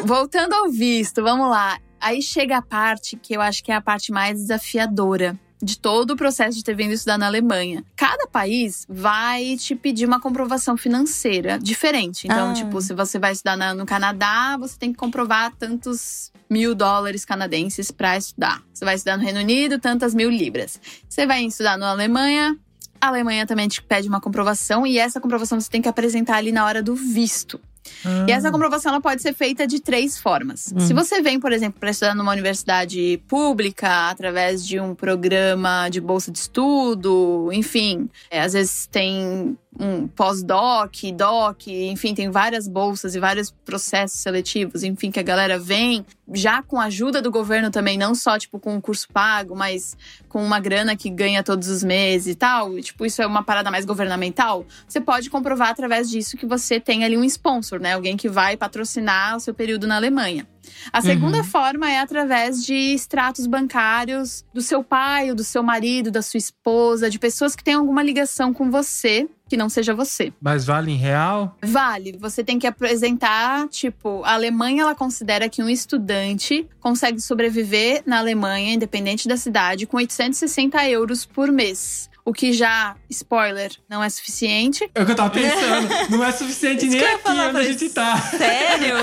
Voltando 0.05 0.53
ao 0.55 0.71
visto, 0.71 1.23
vamos 1.23 1.49
lá. 1.49 1.79
Aí 2.03 2.21
chega 2.21 2.57
a 2.59 2.63
parte 2.63 3.17
que 3.17 3.33
eu 3.35 3.41
acho 3.41 3.63
que 3.63 3.71
é 3.71 3.77
a 3.77 3.81
parte 3.81 4.11
mais 4.11 4.41
desafiadora 4.41 5.39
de 5.63 5.79
todo 5.79 6.11
o 6.11 6.17
processo 6.17 6.59
de 6.59 6.65
ter 6.65 6.75
vindo 6.75 6.93
estudar 6.93 7.17
na 7.17 7.27
Alemanha. 7.29 7.85
Cada 7.95 8.27
país 8.27 8.85
vai 8.89 9.57
te 9.57 9.77
pedir 9.77 10.05
uma 10.07 10.21
comprovação 10.21 10.77
financeira 10.77 11.57
diferente. 11.61 12.27
Então, 12.27 12.51
Ah. 12.51 12.55
tipo, 12.55 12.81
se 12.81 12.93
você 12.93 13.17
vai 13.17 13.31
estudar 13.31 13.57
na- 13.57 13.73
no 13.73 13.87
Canadá, 13.87 14.57
você 14.59 14.77
tem 14.77 14.91
que 14.91 14.99
comprovar 14.99 15.53
tantos 15.57 16.33
mil 16.51 16.75
dólares 16.75 17.25
canadenses 17.25 17.93
para 17.93 18.17
estudar. 18.17 18.61
Você 18.75 18.85
vai 18.85 18.97
estudar 18.97 19.17
no 19.17 19.23
Reino 19.23 19.39
Unido, 19.39 19.79
tantas 19.79 20.13
mil 20.13 20.29
libras. 20.29 20.81
Você 21.09 21.25
vai 21.25 21.45
estudar 21.45 21.79
na 21.79 21.91
Alemanha, 21.91 22.57
a 23.01 23.07
Alemanha 23.07 23.47
também 23.47 23.69
te 23.69 23.81
pede 23.81 24.09
uma 24.09 24.21
comprovação 24.21 24.85
e 24.85 24.99
essa 24.99 25.21
comprovação 25.21 25.61
você 25.61 25.71
tem 25.71 25.81
que 25.81 25.89
apresentar 25.89 26.39
ali 26.39 26.51
na 26.51 26.65
hora 26.67 26.83
do 26.83 26.97
visto. 26.97 27.61
Ah. 28.05 28.27
E 28.29 28.33
essa 28.33 28.51
comprovação 28.51 28.93
ela 28.93 29.01
pode 29.01 29.23
ser 29.23 29.35
feita 29.35 29.67
de 29.67 29.81
três 29.81 30.19
formas. 30.19 30.73
Hum. 30.75 30.81
Se 30.81 30.93
você 30.93 31.21
vem, 31.21 31.39
por 31.39 31.53
exemplo, 31.53 31.79
para 31.81 31.91
estudar 31.91 32.15
numa 32.15 32.33
universidade 32.33 33.21
pública, 33.29 34.11
através 34.11 34.67
de 34.67 34.81
um 34.81 34.95
programa 34.95 35.89
de 35.89 36.01
bolsa 36.01 36.31
de 36.31 36.39
estudo, 36.39 37.51
enfim, 37.53 38.09
é, 38.31 38.41
às 38.41 38.53
vezes 38.53 38.87
tem 38.87 39.57
um 39.79 40.07
pós-doc, 40.07 40.95
doc, 41.17 41.67
enfim, 41.67 42.15
tem 42.15 42.31
várias 42.31 42.69
bolsas 42.69 43.15
e 43.15 43.21
vários 43.21 43.51
processos 43.51 44.21
seletivos, 44.21 44.83
enfim, 44.83 45.11
que 45.11 45.19
a 45.19 45.23
galera 45.23 45.59
vem 45.59 46.05
já 46.33 46.63
com 46.63 46.81
a 46.81 46.85
ajuda 46.85 47.21
do 47.21 47.31
governo 47.31 47.71
também, 47.71 47.99
não 47.99 48.15
só 48.15 48.39
tipo 48.39 48.59
com 48.59 48.75
um 48.75 48.81
curso 48.81 49.09
pago, 49.13 49.57
mas 49.57 49.97
com 50.29 50.45
uma 50.45 50.61
grana 50.61 50.97
que 50.97 51.11
ganha 51.11 51.43
todos 51.43 51.69
os 51.69 51.83
meses 51.83 52.29
e 52.29 52.35
tal. 52.35 52.79
E, 52.79 52.83
tipo, 52.83 53.05
isso 53.05 53.21
é 53.23 53.27
uma 53.27 53.43
parada 53.43 53.71
mais 53.71 53.85
governamental. 53.85 54.65
Você 54.87 55.01
pode 55.01 55.29
comprovar 55.29 55.71
através 55.71 56.09
disso 56.09 56.37
que 56.37 56.47
você 56.47 56.79
tem 56.79 57.05
ali 57.05 57.17
um 57.17 57.25
sponsor, 57.25 57.81
né? 57.81 57.95
Alguém 57.95 58.17
que 58.17 58.29
vai 58.29 58.57
patrocinar 58.57 59.37
o 59.37 59.41
seu 59.41 59.53
período 59.53 59.87
na 59.87 59.97
Alemanha. 59.97 60.47
A 60.93 61.03
segunda 61.03 61.43
forma 61.45 61.91
é 61.91 61.99
através 61.99 62.65
de 62.65 62.75
extratos 62.75 63.47
bancários 63.47 64.45
do 64.55 64.63
seu 64.63 64.83
pai, 64.83 65.31
ou 65.31 65.37
do 65.37 65.45
seu 65.45 65.63
marido, 65.63 66.11
da 66.11 66.23
sua 66.23 66.39
esposa, 66.39 67.11
de 67.11 67.19
pessoas 67.19 67.57
que 67.57 67.65
têm 67.65 67.75
alguma 67.75 68.03
ligação 68.03 68.55
com 68.55 68.71
você, 68.71 69.29
que 69.53 69.57
não 69.59 69.69
seja 69.69 69.93
você. 69.93 70.33
Mas 70.41 70.65
vale 70.65 70.93
em 70.93 70.97
real? 70.97 71.59
Vale, 71.63 72.17
você 72.19 72.43
tem 72.43 72.59
que 72.59 72.67
apresentar, 72.67 73.69
tipo, 73.69 74.23
a 74.25 74.33
Alemanha 74.33 74.81
ela 74.81 74.95
considera 74.95 75.47
que 75.47 75.63
um 75.63 75.69
estudante 75.69 76.67
consegue 76.81 77.21
sobreviver 77.21 78.03
na 78.07 78.19
Alemanha, 78.19 78.73
independente 78.73 79.29
da 79.29 79.37
cidade, 79.37 79.87
com 79.87 79.99
860 79.99 80.89
euros 80.89 81.27
por 81.27 81.53
mês. 81.53 82.09
O 82.25 82.33
que 82.33 82.53
já, 82.53 82.95
spoiler, 83.11 83.73
não 83.89 84.03
é 84.03 84.09
suficiente. 84.09 84.89
É 84.95 85.03
o 85.03 85.07
que 85.07 85.13
eu 85.13 85.17
tava 85.17 85.31
pensando. 85.31 85.89
Não 86.11 86.23
é 86.25 86.31
suficiente 86.31 86.87
Isso 86.87 86.97
nem 86.97 87.05
aqui 87.05 87.29
onde 87.29 87.57
a 87.59 87.63
gente 87.65 87.89
tá. 87.91 88.17
Sério? 88.17 88.97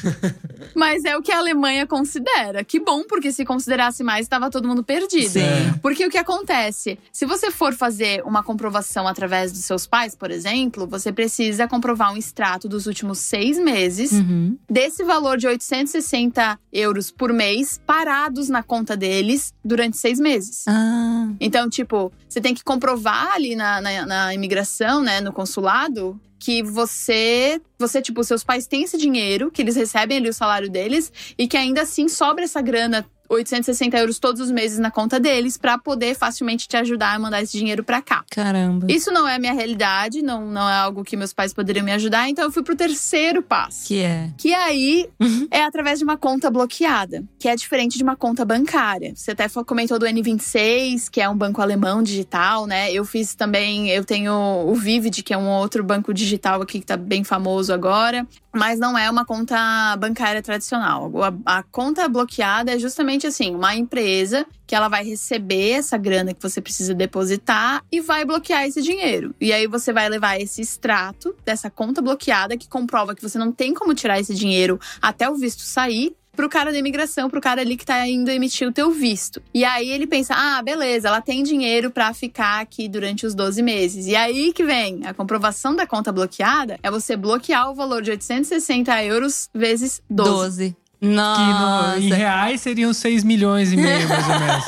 Mas 0.74 1.04
é 1.04 1.16
o 1.16 1.22
que 1.22 1.32
a 1.32 1.38
Alemanha 1.38 1.86
considera. 1.86 2.64
Que 2.64 2.80
bom, 2.80 3.04
porque 3.04 3.32
se 3.32 3.44
considerasse 3.44 4.02
mais, 4.02 4.22
estava 4.26 4.50
todo 4.50 4.66
mundo 4.66 4.82
perdido. 4.82 5.30
Sim. 5.30 5.74
Porque 5.82 6.06
o 6.06 6.10
que 6.10 6.18
acontece? 6.18 6.98
Se 7.12 7.26
você 7.26 7.50
for 7.50 7.74
fazer 7.74 8.22
uma 8.24 8.42
comprovação 8.42 9.06
através 9.06 9.52
dos 9.52 9.64
seus 9.64 9.86
pais, 9.86 10.14
por 10.14 10.30
exemplo, 10.30 10.86
você 10.86 11.12
precisa 11.12 11.66
comprovar 11.68 12.12
um 12.12 12.16
extrato 12.16 12.68
dos 12.68 12.86
últimos 12.86 13.18
seis 13.18 13.58
meses 13.58 14.12
Uhum. 14.12 14.56
desse 14.70 15.04
valor 15.04 15.36
de 15.36 15.46
860 15.46 16.58
euros 16.72 17.10
por 17.10 17.32
mês 17.32 17.80
parados 17.86 18.48
na 18.48 18.62
conta 18.62 18.96
deles 18.96 19.52
durante 19.64 19.96
seis 19.96 20.18
meses. 20.18 20.64
Ah. 20.66 21.28
Então, 21.40 21.68
tipo, 21.68 22.12
você 22.38 22.40
tem 22.40 22.54
que 22.54 22.62
comprovar 22.62 23.32
ali 23.32 23.56
na, 23.56 23.80
na, 23.80 24.06
na 24.06 24.34
imigração, 24.34 25.02
né, 25.02 25.20
no 25.20 25.32
consulado, 25.32 26.20
que 26.38 26.62
você, 26.62 27.60
você, 27.76 28.00
tipo, 28.00 28.22
seus 28.22 28.44
pais 28.44 28.66
têm 28.66 28.84
esse 28.84 28.96
dinheiro, 28.96 29.50
que 29.50 29.60
eles 29.60 29.74
recebem 29.74 30.18
ali 30.18 30.28
o 30.28 30.32
salário 30.32 30.70
deles, 30.70 31.12
e 31.36 31.48
que 31.48 31.56
ainda 31.56 31.82
assim 31.82 32.08
sobra 32.08 32.44
essa 32.44 32.62
grana. 32.62 33.04
860 33.28 33.96
euros 33.98 34.18
todos 34.18 34.40
os 34.40 34.50
meses 34.50 34.78
na 34.78 34.90
conta 34.90 35.20
deles 35.20 35.56
pra 35.56 35.76
poder 35.78 36.14
facilmente 36.14 36.66
te 36.66 36.76
ajudar 36.76 37.14
a 37.14 37.18
mandar 37.18 37.42
esse 37.42 37.56
dinheiro 37.58 37.84
pra 37.84 38.00
cá. 38.00 38.24
Caramba. 38.30 38.86
Isso 38.90 39.10
não 39.12 39.26
é 39.28 39.36
a 39.36 39.38
minha 39.38 39.52
realidade, 39.52 40.22
não, 40.22 40.46
não 40.46 40.68
é 40.68 40.74
algo 40.76 41.04
que 41.04 41.16
meus 41.16 41.32
pais 41.32 41.52
poderiam 41.52 41.84
me 41.84 41.92
ajudar, 41.92 42.28
então 42.28 42.44
eu 42.44 42.50
fui 42.52 42.62
pro 42.62 42.74
terceiro 42.76 43.42
passo. 43.42 43.86
Que 43.86 44.00
é. 44.02 44.30
Que 44.36 44.54
aí 44.54 45.08
Uhum. 45.20 45.46
é 45.50 45.62
através 45.62 45.98
de 45.98 46.04
uma 46.04 46.16
conta 46.16 46.50
bloqueada, 46.50 47.24
que 47.38 47.48
é 47.48 47.54
diferente 47.56 47.96
de 47.98 48.02
uma 48.04 48.16
conta 48.16 48.44
bancária. 48.44 49.12
Você 49.14 49.32
até 49.32 49.46
comentou 49.66 49.98
do 49.98 50.06
N26, 50.06 51.08
que 51.10 51.20
é 51.20 51.28
um 51.28 51.36
banco 51.36 51.60
alemão 51.60 52.02
digital, 52.02 52.66
né? 52.66 52.92
Eu 52.92 53.04
fiz 53.04 53.34
também, 53.34 53.88
eu 53.90 54.04
tenho 54.04 54.32
o 54.32 54.74
Vivid, 54.74 55.22
que 55.22 55.34
é 55.34 55.38
um 55.38 55.48
outro 55.48 55.82
banco 55.84 56.12
digital 56.14 56.62
aqui 56.62 56.80
que 56.80 56.86
tá 56.86 56.96
bem 56.96 57.24
famoso 57.24 57.72
agora, 57.72 58.26
mas 58.54 58.78
não 58.78 58.96
é 58.96 59.10
uma 59.10 59.24
conta 59.24 59.96
bancária 59.96 60.42
tradicional. 60.42 61.10
A, 61.46 61.58
a 61.58 61.62
conta 61.62 62.08
bloqueada 62.08 62.72
é 62.74 62.78
justamente 62.78 63.17
basicamente 63.18 63.26
assim, 63.26 63.54
uma 63.54 63.74
empresa 63.74 64.46
que 64.66 64.74
ela 64.74 64.88
vai 64.88 65.04
receber 65.04 65.70
essa 65.70 65.98
grana 65.98 66.32
que 66.32 66.42
você 66.42 66.60
precisa 66.60 66.94
depositar 66.94 67.82
e 67.90 68.00
vai 68.00 68.24
bloquear 68.24 68.64
esse 68.64 68.80
dinheiro. 68.80 69.34
E 69.40 69.52
aí 69.52 69.66
você 69.66 69.92
vai 69.92 70.08
levar 70.08 70.40
esse 70.40 70.62
extrato 70.62 71.34
dessa 71.44 71.68
conta 71.68 72.00
bloqueada 72.00 72.56
que 72.56 72.68
comprova 72.68 73.14
que 73.14 73.22
você 73.22 73.38
não 73.38 73.50
tem 73.50 73.74
como 73.74 73.94
tirar 73.94 74.20
esse 74.20 74.34
dinheiro 74.34 74.78
até 75.02 75.28
o 75.28 75.34
visto 75.34 75.62
sair 75.62 76.14
pro 76.36 76.48
cara 76.48 76.70
da 76.70 76.78
imigração, 76.78 77.28
pro 77.28 77.40
cara 77.40 77.62
ali 77.62 77.76
que 77.76 77.84
tá 77.84 78.06
indo 78.06 78.30
emitir 78.30 78.68
o 78.68 78.72
teu 78.72 78.92
visto. 78.92 79.42
E 79.52 79.64
aí 79.64 79.90
ele 79.90 80.06
pensa: 80.06 80.34
"Ah, 80.36 80.62
beleza, 80.62 81.08
ela 81.08 81.20
tem 81.20 81.42
dinheiro 81.42 81.90
para 81.90 82.14
ficar 82.14 82.60
aqui 82.60 82.88
durante 82.88 83.26
os 83.26 83.34
12 83.34 83.60
meses". 83.60 84.06
E 84.06 84.14
aí 84.14 84.52
que 84.52 84.64
vem 84.64 85.04
a 85.04 85.12
comprovação 85.12 85.74
da 85.74 85.86
conta 85.86 86.12
bloqueada, 86.12 86.78
é 86.80 86.90
você 86.90 87.16
bloquear 87.16 87.70
o 87.70 87.74
valor 87.74 88.02
de 88.02 88.12
860 88.12 89.04
euros 89.04 89.48
vezes 89.52 90.00
12. 90.08 90.30
12. 90.30 90.87
Que 91.00 91.06
no- 91.06 91.14
Nossa. 91.14 91.98
em 92.00 92.08
reais 92.12 92.60
seriam 92.60 92.92
6 92.92 93.22
milhões 93.22 93.72
e 93.72 93.76
meio, 93.76 94.08
mais 94.08 94.28
ou 94.28 94.38
menos. 94.40 94.64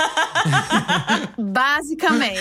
Basicamente. 1.38 2.40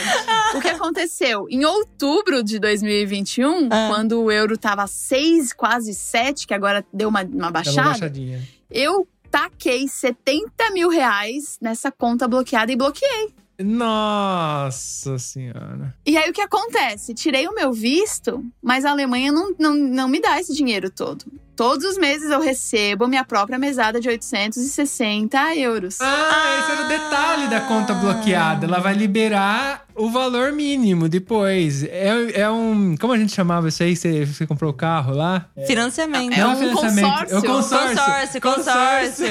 o 0.56 0.62
que 0.62 0.68
aconteceu? 0.68 1.48
Em 1.50 1.66
outubro 1.66 2.44
de 2.44 2.60
2021, 2.60 3.68
Ah. 3.72 3.88
quando 3.90 4.22
o 4.22 4.32
euro 4.32 4.58
tava 4.58 4.86
6, 4.88 5.54
quase 5.54 5.94
7, 5.94 6.46
que 6.48 6.54
agora 6.54 6.86
deu 6.94 7.10
uma, 7.10 7.22
uma 7.22 7.28
Dá 7.30 7.38
uma 7.46 7.52
baixada, 7.52 7.90
baixadinha. 7.90 8.42
eu 8.70 9.08
taquei 9.32 9.88
70 9.88 10.72
mil 10.72 10.90
reais 10.90 11.58
nessa 11.62 11.92
conta 11.92 12.28
bloqueada 12.28 12.72
e 12.72 12.76
bloqueei. 12.76 13.34
Nossa 13.62 15.18
senhora. 15.18 15.94
E 16.06 16.18
aí 16.18 16.30
o 16.30 16.34
que 16.34 16.42
acontece? 16.42 17.14
Tirei 17.14 17.48
o 17.48 17.54
meu 17.54 17.72
visto, 17.74 18.44
mas 18.62 18.86
a 18.86 18.92
Alemanha 18.92 19.32
não, 19.32 19.54
não, 19.60 19.74
não 19.74 20.08
me 20.08 20.22
dá 20.22 20.40
esse 20.40 20.54
dinheiro 20.54 20.90
todo. 20.90 21.26
Todos 21.56 21.84
os 21.86 21.98
meses 21.98 22.32
eu 22.32 22.40
recebo 22.40 23.06
minha 23.06 23.26
própria 23.26 23.60
mesada 23.60 24.00
de 24.00 24.08
860 24.08 25.56
euros. 25.58 25.98
Ah, 26.00 26.60
esse 26.62 26.72
era 26.72 26.86
o 26.86 26.88
detalhe 26.88 27.48
da 27.50 27.60
conta 27.60 27.94
bloqueada. 27.94 28.66
Ela 28.66 28.80
vai 28.80 28.94
liberar 28.94 29.86
o 29.94 30.10
valor 30.10 30.54
mínimo 30.54 31.10
depois. 31.10 31.84
É, 31.84 32.42
é 32.42 32.50
um. 32.50 32.96
Como 32.96 33.12
a 33.12 33.18
gente 33.18 33.34
chamava 33.34 33.68
isso 33.68 33.84
aí? 33.84 33.94
Você, 33.94 34.26
você 34.26 34.48
comprou 34.48 34.72
o 34.72 34.74
carro 34.74 35.14
lá? 35.14 35.48
Financiamento. 35.68 36.32
É 36.34 36.38
Não 36.40 36.54
um 36.54 36.56
financiamento, 36.56 37.34
É 37.34 37.38
o 37.38 37.44
consórcio. 37.44 37.98
consórcio. 37.98 38.42
Consórcio, 38.42 39.28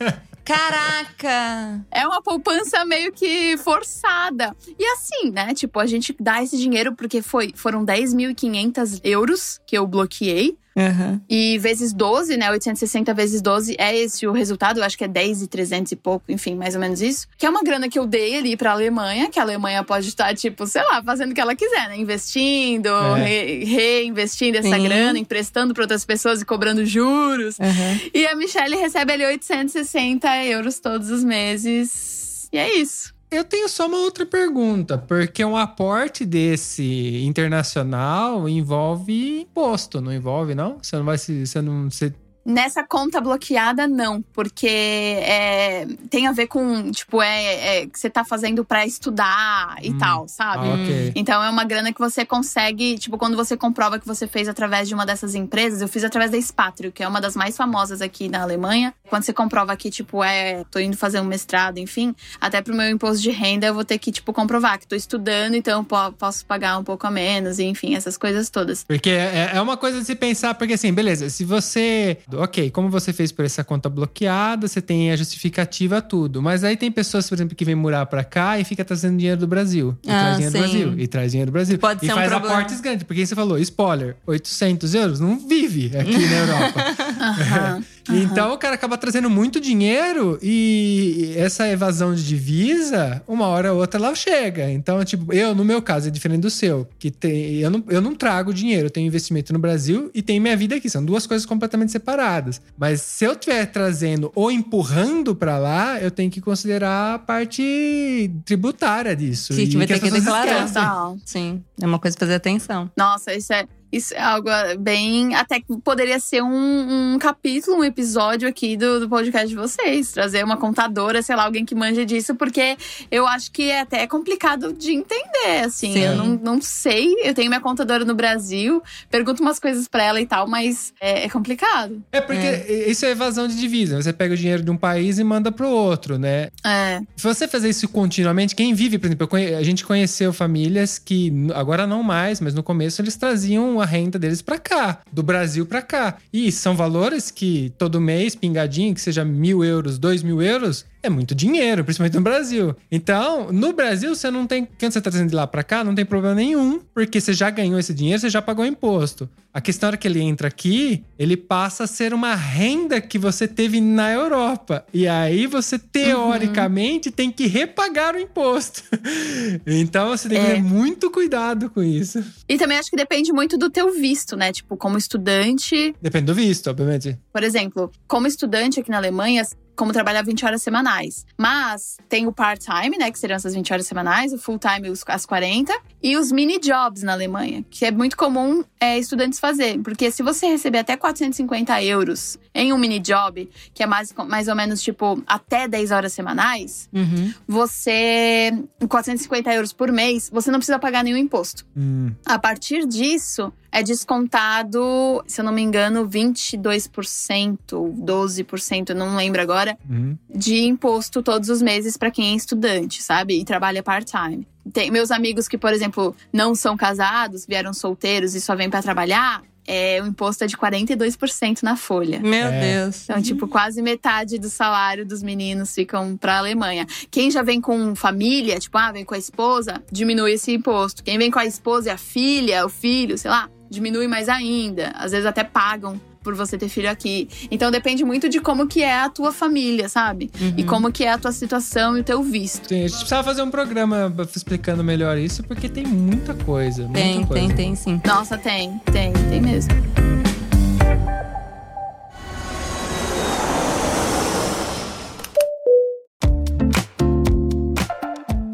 consórcio. 0.00 0.22
Caraca! 0.44 1.84
É 1.90 2.06
uma 2.06 2.20
poupança 2.20 2.84
meio 2.84 3.12
que 3.12 3.56
forçada. 3.58 4.54
E 4.78 4.84
assim, 4.92 5.30
né? 5.30 5.54
Tipo, 5.54 5.78
a 5.78 5.86
gente 5.86 6.14
dá 6.18 6.42
esse 6.42 6.56
dinheiro 6.58 6.94
porque 6.94 7.22
foi, 7.22 7.52
foram 7.54 7.84
10.500 7.84 9.00
euros 9.04 9.60
que 9.66 9.76
eu 9.78 9.86
bloqueei. 9.86 10.58
Uhum. 10.74 11.20
E 11.28 11.58
vezes 11.58 11.92
12, 11.92 12.36
né? 12.36 12.50
860 12.50 13.12
vezes 13.14 13.42
12 13.42 13.76
é 13.78 13.96
esse 13.96 14.26
o 14.26 14.32
resultado. 14.32 14.78
Eu 14.80 14.84
acho 14.84 14.96
que 14.96 15.04
é 15.04 15.08
10 15.08 15.42
e 15.42 15.46
300 15.46 15.92
e 15.92 15.96
pouco, 15.96 16.24
enfim, 16.30 16.54
mais 16.54 16.74
ou 16.74 16.80
menos 16.80 17.02
isso. 17.02 17.26
Que 17.36 17.44
é 17.46 17.50
uma 17.50 17.62
grana 17.62 17.88
que 17.88 17.98
eu 17.98 18.06
dei 18.06 18.36
ali 18.38 18.56
pra 18.56 18.72
Alemanha, 18.72 19.28
que 19.30 19.38
a 19.38 19.42
Alemanha 19.42 19.84
pode 19.84 20.08
estar, 20.08 20.34
tipo, 20.34 20.66
sei 20.66 20.82
lá, 20.84 21.02
fazendo 21.02 21.32
o 21.32 21.34
que 21.34 21.40
ela 21.40 21.54
quiser, 21.54 21.88
né? 21.88 21.96
Investindo, 21.98 22.88
É. 22.88 23.24
re- 23.24 23.64
reinvestindo 23.64 24.58
essa 24.58 24.74
Sim. 24.76 24.82
grana, 24.84 25.18
emprestando 25.18 25.74
pra 25.74 25.82
outras 25.84 26.04
pessoas 26.04 26.40
e 26.40 26.44
cobrando 26.44 26.84
juros. 26.86 27.58
Uhum. 27.58 28.10
E 28.14 28.26
a 28.26 28.34
Michelle 28.34 28.76
recebe 28.76 29.12
ali 29.12 29.24
860 29.26 30.44
euros 30.46 30.78
todos 30.78 31.10
os 31.10 31.22
meses. 31.24 32.48
E 32.52 32.58
é 32.58 32.74
isso. 32.78 33.11
Eu 33.32 33.44
tenho 33.44 33.66
só 33.66 33.86
uma 33.86 33.96
outra 33.96 34.26
pergunta, 34.26 34.98
porque 34.98 35.42
um 35.42 35.56
aporte 35.56 36.22
desse 36.26 37.24
internacional 37.24 38.46
envolve 38.46 39.40
imposto, 39.40 40.02
não 40.02 40.12
envolve, 40.12 40.54
não? 40.54 40.76
Você 40.82 40.96
não 40.96 41.04
vai 41.06 41.16
se. 41.16 41.46
Você 41.46 41.62
não. 41.62 41.90
Você... 41.90 42.12
Nessa 42.44 42.82
conta 42.82 43.20
bloqueada, 43.20 43.86
não, 43.86 44.20
porque 44.32 44.66
é, 44.66 45.86
tem 46.10 46.26
a 46.26 46.32
ver 46.32 46.46
com, 46.48 46.90
tipo, 46.90 47.22
é, 47.22 47.82
é 47.82 47.86
que 47.86 47.98
você 47.98 48.10
tá 48.10 48.24
fazendo 48.24 48.64
pra 48.64 48.84
estudar 48.86 49.76
e 49.80 49.90
Hum. 49.90 49.98
tal, 49.98 50.26
sabe? 50.28 50.66
Ah, 50.68 50.74
ok. 50.74 51.12
Então 51.14 51.42
é 51.42 51.48
uma 51.48 51.64
grana 51.64 51.92
que 51.92 52.00
você 52.00 52.24
consegue, 52.24 52.98
tipo, 52.98 53.16
quando 53.18 53.36
você 53.36 53.56
comprova 53.56 53.98
que 53.98 54.06
você 54.06 54.26
fez 54.26 54.48
através 54.48 54.88
de 54.88 54.94
uma 54.94 55.06
dessas 55.06 55.34
empresas, 55.34 55.80
eu 55.80 55.88
fiz 55.88 56.02
através 56.04 56.30
da 56.30 56.40
Spatrio, 56.40 56.90
que 56.90 57.02
é 57.02 57.08
uma 57.08 57.20
das 57.20 57.36
mais 57.36 57.56
famosas 57.56 58.00
aqui 58.02 58.28
na 58.28 58.42
Alemanha. 58.42 58.92
Quando 59.08 59.22
você 59.22 59.32
comprova 59.32 59.76
que, 59.76 59.90
tipo, 59.90 60.24
é, 60.24 60.64
tô 60.70 60.78
indo 60.80 60.96
fazer 60.96 61.20
um 61.20 61.24
mestrado, 61.24 61.78
enfim, 61.78 62.14
até 62.40 62.60
pro 62.62 62.74
meu 62.74 62.88
imposto 62.88 63.22
de 63.22 63.30
renda 63.30 63.66
eu 63.66 63.74
vou 63.74 63.84
ter 63.84 63.98
que, 63.98 64.10
tipo, 64.10 64.32
comprovar 64.32 64.78
que 64.78 64.86
tô 64.86 64.96
estudando, 64.96 65.54
então 65.54 65.84
po- 65.84 66.12
posso 66.18 66.44
pagar 66.46 66.78
um 66.78 66.84
pouco 66.84 67.06
a 67.06 67.10
menos, 67.10 67.58
enfim, 67.58 67.94
essas 67.94 68.16
coisas 68.16 68.50
todas. 68.50 68.82
Porque 68.84 69.10
é, 69.10 69.52
é 69.54 69.60
uma 69.60 69.76
coisa 69.76 70.00
de 70.00 70.06
se 70.06 70.14
pensar, 70.14 70.54
porque 70.54 70.72
assim, 70.74 70.92
beleza, 70.92 71.28
se 71.30 71.44
você. 71.44 72.18
Ok, 72.40 72.70
como 72.70 72.88
você 72.90 73.12
fez 73.12 73.30
por 73.32 73.44
essa 73.44 73.62
conta 73.64 73.88
bloqueada, 73.88 74.66
você 74.68 74.80
tem 74.80 75.10
a 75.12 75.16
justificativa, 75.16 76.00
tudo. 76.00 76.40
Mas 76.42 76.64
aí 76.64 76.76
tem 76.76 76.90
pessoas, 76.90 77.28
por 77.28 77.34
exemplo, 77.34 77.54
que 77.56 77.64
vem 77.64 77.74
morar 77.74 78.06
pra 78.06 78.24
cá 78.24 78.58
e 78.58 78.64
fica 78.64 78.84
trazendo 78.84 79.16
dinheiro 79.18 79.40
do 79.40 79.46
Brasil. 79.46 79.96
E 80.04 80.10
Ah, 80.10 80.18
traz 80.20 80.36
dinheiro 80.36 80.52
sim. 80.52 80.58
do 80.58 80.62
Brasil. 80.68 80.94
E 81.00 81.06
traz 81.06 81.30
dinheiro 81.32 81.50
do 81.50 81.54
Brasil. 81.54 81.78
Pode 81.78 82.04
e 82.04 82.06
ser 82.06 82.12
um 82.12 82.16
faz 82.16 82.28
problema. 82.30 82.54
aportes 82.56 82.80
grandes. 82.80 83.02
Porque 83.04 83.24
você 83.26 83.34
falou, 83.34 83.58
spoiler, 83.58 84.16
800 84.26 84.94
euros 84.94 85.20
não 85.20 85.38
vive 85.48 85.96
aqui 85.96 86.18
na 86.26 86.36
Europa. 86.36 86.84
Aham. 87.22 87.84
Então 88.10 88.52
o 88.52 88.58
cara 88.58 88.74
acaba 88.74 88.98
trazendo 88.98 89.30
muito 89.30 89.60
dinheiro 89.60 90.36
e 90.42 91.34
essa 91.36 91.68
evasão 91.68 92.12
de 92.14 92.26
divisa, 92.26 93.22
uma 93.28 93.46
hora 93.46 93.72
ou 93.72 93.78
outra 93.80 94.00
ela 94.00 94.14
chega. 94.14 94.68
Então, 94.70 95.04
tipo, 95.04 95.32
eu, 95.32 95.54
no 95.54 95.64
meu 95.64 95.80
caso, 95.80 96.08
é 96.08 96.10
diferente 96.10 96.40
do 96.40 96.50
seu, 96.50 96.88
que 96.98 97.12
tem, 97.12 97.58
eu, 97.58 97.70
não, 97.70 97.84
eu 97.88 98.00
não 98.00 98.14
trago 98.14 98.52
dinheiro, 98.52 98.86
eu 98.86 98.90
tenho 98.90 99.06
investimento 99.06 99.52
no 99.52 99.58
Brasil 99.58 100.10
e 100.12 100.20
tenho 100.20 100.42
minha 100.42 100.56
vida 100.56 100.74
aqui. 100.74 100.90
São 100.90 101.04
duas 101.04 101.26
coisas 101.26 101.46
completamente 101.46 101.92
separadas. 101.92 102.60
Mas 102.76 103.00
se 103.02 103.24
eu 103.24 103.32
estiver 103.32 103.66
trazendo 103.66 104.32
ou 104.34 104.50
empurrando 104.50 105.34
pra 105.34 105.58
lá, 105.58 106.00
eu 106.00 106.10
tenho 106.10 106.30
que 106.30 106.40
considerar 106.40 107.14
a 107.14 107.18
parte 107.18 108.30
tributária 108.44 109.14
disso. 109.14 109.54
Que 109.54 109.62
E 109.62 109.76
vai 109.76 109.86
ter 109.86 110.00
que 110.00 110.10
declarar. 110.10 110.66
Total. 110.66 111.16
Sim, 111.24 111.62
é 111.80 111.86
uma 111.86 111.98
coisa 112.00 112.16
pra 112.16 112.26
fazer 112.26 112.36
atenção. 112.36 112.90
Nossa, 112.96 113.32
isso 113.32 113.52
é, 113.52 113.64
isso 113.92 114.14
é 114.14 114.22
algo 114.22 114.48
bem. 114.78 115.34
Até 115.34 115.60
que 115.60 115.76
poderia 115.84 116.18
ser 116.18 116.42
um, 116.42 117.14
um 117.14 117.18
capítulo, 117.18 117.78
um 117.78 117.84
episódio 117.84 118.48
aqui 118.48 118.76
do, 118.76 119.00
do 119.00 119.08
podcast 119.08 119.48
de 119.48 119.54
vocês. 119.54 120.12
Trazer 120.12 120.42
uma 120.42 120.56
contadora, 120.56 121.22
sei 121.22 121.36
lá, 121.36 121.44
alguém 121.44 121.64
que 121.64 121.74
manja 121.74 122.06
disso, 122.06 122.34
porque 122.34 122.76
eu 123.10 123.26
acho 123.26 123.52
que 123.52 123.70
é 123.70 123.80
até 123.80 124.06
complicado 124.06 124.72
de 124.72 124.92
entender, 124.92 125.64
assim. 125.64 125.92
Sim. 125.92 126.00
Eu 126.00 126.16
não, 126.16 126.26
não 126.42 126.62
sei. 126.62 127.14
Eu 127.22 127.34
tenho 127.34 127.50
minha 127.50 127.60
contadora 127.60 128.04
no 128.04 128.14
Brasil, 128.14 128.82
pergunto 129.10 129.42
umas 129.42 129.58
coisas 129.58 129.86
pra 129.86 130.02
ela 130.02 130.20
e 130.20 130.26
tal, 130.26 130.48
mas 130.48 130.94
é, 130.98 131.24
é 131.24 131.28
complicado. 131.28 132.02
É 132.10 132.20
porque 132.20 132.86
isso 132.88 133.04
é 133.04 133.10
evasão 133.10 133.46
de 133.46 133.56
divisa. 133.56 134.00
Você 134.00 134.12
pega 134.12 134.32
o 134.32 134.36
dinheiro 134.36 134.62
de 134.62 134.70
um 134.70 134.76
país 134.76 135.18
e 135.18 135.24
manda 135.24 135.52
pro 135.52 135.68
outro, 135.68 136.18
né? 136.18 136.48
É. 136.64 137.00
Se 137.14 137.24
você 137.24 137.46
fazer 137.46 137.68
isso 137.68 137.86
continuamente, 137.88 138.56
quem 138.56 138.72
vive, 138.72 138.98
por 138.98 139.06
exemplo, 139.06 139.28
a 139.58 139.62
gente 139.62 139.84
conheceu 139.84 140.32
famílias 140.32 140.98
que 140.98 141.30
agora 141.54 141.86
não 141.86 142.02
mais, 142.02 142.40
mas 142.40 142.54
no 142.54 142.62
começo 142.62 143.02
eles 143.02 143.16
traziam 143.16 143.81
a 143.82 143.86
renda 143.86 144.18
deles 144.18 144.40
pra 144.40 144.58
cá, 144.58 145.00
do 145.12 145.22
Brasil 145.22 145.66
pra 145.66 145.82
cá. 145.82 146.16
E 146.32 146.50
são 146.50 146.76
valores 146.76 147.30
que 147.30 147.72
todo 147.76 148.00
mês, 148.00 148.34
pingadinho, 148.34 148.94
que 148.94 149.00
seja 149.00 149.24
mil 149.24 149.64
euros, 149.64 149.98
dois 149.98 150.22
mil 150.22 150.40
euros, 150.40 150.84
é 151.02 151.10
muito 151.10 151.34
dinheiro, 151.34 151.84
principalmente 151.84 152.14
no 152.14 152.20
Brasil. 152.22 152.76
Então, 152.90 153.52
no 153.52 153.72
Brasil, 153.72 154.14
você 154.14 154.30
não 154.30 154.46
tem. 154.46 154.64
Quando 154.78 154.92
você 154.92 155.00
tá 155.00 155.10
trazendo 155.10 155.30
de 155.30 155.34
lá 155.34 155.46
pra 155.46 155.62
cá, 155.62 155.82
não 155.82 155.94
tem 155.94 156.04
problema 156.04 156.34
nenhum, 156.34 156.80
porque 156.94 157.20
você 157.20 157.32
já 157.32 157.50
ganhou 157.50 157.78
esse 157.78 157.92
dinheiro, 157.92 158.20
você 158.20 158.30
já 158.30 158.40
pagou 158.40 158.64
imposto. 158.64 159.28
A 159.52 159.60
questão 159.60 159.90
é 159.90 159.96
que 159.96 160.08
ele 160.08 160.20
entra 160.20 160.48
aqui, 160.48 161.04
ele 161.18 161.36
passa 161.36 161.84
a 161.84 161.86
ser 161.86 162.14
uma 162.14 162.34
renda 162.34 163.00
que 163.00 163.18
você 163.18 163.46
teve 163.46 163.80
na 163.80 164.10
Europa. 164.10 164.84
E 164.94 165.06
aí 165.06 165.46
você, 165.46 165.78
teoricamente, 165.78 167.10
tem 167.10 167.30
que 167.30 167.46
repagar 167.46 168.14
o 168.14 168.18
imposto. 168.18 168.82
então 169.66 170.08
você 170.10 170.28
tem 170.28 170.40
que 170.40 170.46
É. 170.46 170.54
ter 170.54 170.62
muito 170.62 171.10
cuidado 171.10 171.68
com 171.70 171.82
isso. 171.82 172.24
E 172.48 172.56
também 172.56 172.78
acho 172.78 172.90
que 172.90 172.96
depende 172.96 173.32
muito 173.32 173.58
do 173.58 173.68
teu 173.68 173.92
visto, 173.92 174.36
né? 174.36 174.52
Tipo, 174.52 174.76
como 174.76 174.96
estudante, 174.96 175.94
Depende 176.00 176.26
do 176.26 176.34
visto, 176.34 176.68
obviamente. 176.70 177.18
Por 177.32 177.42
exemplo, 177.42 177.90
como 178.08 178.26
estudante 178.26 178.80
aqui 178.80 178.90
na 178.90 178.96
Alemanha, 178.96 179.42
como 179.76 179.92
trabalhar 179.92 180.22
20 180.22 180.44
horas 180.44 180.62
semanais. 180.62 181.24
Mas 181.38 181.96
tem 182.08 182.26
o 182.26 182.32
part-time, 182.32 182.96
né? 182.98 183.10
Que 183.10 183.18
seriam 183.18 183.36
essas 183.36 183.54
20 183.54 183.72
horas 183.72 183.86
semanais, 183.86 184.32
o 184.32 184.38
full-time, 184.38 184.88
as 185.08 185.24
40, 185.26 185.72
e 186.02 186.16
os 186.16 186.30
mini-jobs 186.30 187.02
na 187.02 187.12
Alemanha, 187.12 187.64
que 187.70 187.84
é 187.84 187.90
muito 187.90 188.16
comum 188.16 188.62
é, 188.80 188.98
estudantes 188.98 189.38
fazerem. 189.40 189.82
Porque 189.82 190.10
se 190.10 190.22
você 190.22 190.46
receber 190.46 190.78
até 190.78 190.96
450 190.96 191.82
euros 191.84 192.38
em 192.54 192.72
um 192.72 192.78
mini-job, 192.78 193.48
que 193.72 193.82
é 193.82 193.86
mais, 193.86 194.12
mais 194.28 194.48
ou 194.48 194.54
menos 194.54 194.82
tipo 194.82 195.22
até 195.26 195.66
10 195.66 195.90
horas 195.90 196.12
semanais, 196.12 196.88
Uhum. 196.92 197.32
você. 197.46 198.52
450 198.88 199.52
euros 199.54 199.72
por 199.72 199.90
mês, 199.90 200.28
você 200.32 200.50
não 200.50 200.58
precisa 200.58 200.78
pagar 200.78 201.02
nenhum 201.04 201.16
imposto. 201.16 201.64
Hum. 201.76 202.12
A 202.26 202.38
partir 202.38 202.86
disso, 202.86 203.52
é 203.72 203.82
descontado, 203.82 205.24
se 205.26 205.40
eu 205.40 205.44
não 205.44 205.52
me 205.52 205.62
engano, 205.62 206.06
22%, 206.06 207.58
12%, 208.04 208.90
eu 208.90 208.94
não 208.96 209.16
lembro 209.16 209.40
agora, 209.40 209.76
Uhum. 209.88 210.16
de 210.28 210.64
imposto 210.64 211.22
todos 211.22 211.48
os 211.48 211.62
meses 211.62 211.96
para 211.96 212.10
quem 212.10 212.32
é 212.32 212.36
estudante, 212.36 213.02
sabe? 213.02 213.40
E 213.40 213.44
trabalha 213.44 213.82
part-time. 213.82 214.46
Tem 214.72 214.90
meus 214.90 215.10
amigos 215.10 215.48
que, 215.48 215.58
por 215.58 215.72
exemplo, 215.72 216.14
não 216.32 216.54
são 216.54 216.76
casados, 216.76 217.46
vieram 217.46 217.72
solteiros 217.74 218.34
e 218.34 218.40
só 218.40 218.54
vêm 218.54 218.70
para 218.70 218.82
trabalhar, 218.82 219.42
é, 219.66 220.00
o 220.02 220.06
imposto 220.06 220.44
é 220.44 220.46
de 220.46 220.56
42% 220.56 221.62
na 221.62 221.76
folha. 221.76 222.20
Meu 222.20 222.48
É. 222.48 222.84
Deus. 222.84 223.04
Então, 223.04 223.22
tipo, 223.22 223.46
quase 223.46 223.80
metade 223.82 224.38
do 224.38 224.48
salário 224.48 225.06
dos 225.06 225.22
meninos 225.22 225.74
ficam 225.74 226.16
pra 226.16 226.38
Alemanha. 226.38 226.86
Quem 227.10 227.30
já 227.30 227.42
vem 227.42 227.60
com 227.60 227.94
família, 227.94 228.58
tipo, 228.58 228.76
ah, 228.78 228.90
vem 228.92 229.04
com 229.04 229.14
a 229.14 229.18
esposa, 229.18 229.82
diminui 229.90 230.32
esse 230.32 230.52
imposto. 230.52 231.02
Quem 231.02 231.18
vem 231.18 231.30
com 231.30 231.38
a 231.38 231.46
esposa 231.46 231.88
e 231.88 231.92
a 231.92 231.96
filha, 231.98 232.64
o 232.66 232.68
filho, 232.68 233.16
sei 233.16 233.30
lá, 233.30 233.48
diminui 233.70 234.06
mais 234.08 234.28
ainda. 234.28 234.92
Às 234.94 235.12
vezes 235.12 235.26
até 235.26 235.44
pagam 235.44 236.00
por 236.22 236.34
você 236.34 236.56
ter 236.56 236.68
filho 236.68 236.90
aqui. 236.90 237.28
Então 237.50 237.70
depende 237.70 238.04
muito 238.04 238.28
de 238.28 238.40
como 238.40 238.66
que 238.66 238.82
é 238.82 239.00
a 239.00 239.08
tua 239.08 239.32
família, 239.32 239.88
sabe? 239.88 240.30
Uhum. 240.40 240.54
E 240.56 240.64
como 240.64 240.92
que 240.92 241.04
é 241.04 241.12
a 241.12 241.18
tua 241.18 241.32
situação 241.32 241.96
e 241.96 242.00
o 242.00 242.04
teu 242.04 242.22
visto. 242.22 242.68
Sim, 242.68 242.84
a 242.84 242.88
gente 242.88 242.96
precisava 242.96 243.24
fazer 243.24 243.42
um 243.42 243.50
programa 243.50 244.12
explicando 244.34 244.82
melhor 244.84 245.18
isso, 245.18 245.42
porque 245.42 245.68
tem 245.68 245.84
muita 245.86 246.34
coisa. 246.34 246.82
Muita 246.82 247.00
Tem, 247.00 247.24
coisa. 247.24 247.46
tem, 247.46 247.56
tem 247.56 247.74
sim. 247.74 248.00
Nossa, 248.04 248.38
tem, 248.38 248.80
tem, 248.92 249.12
tem 249.30 249.40
mesmo. 249.40 249.72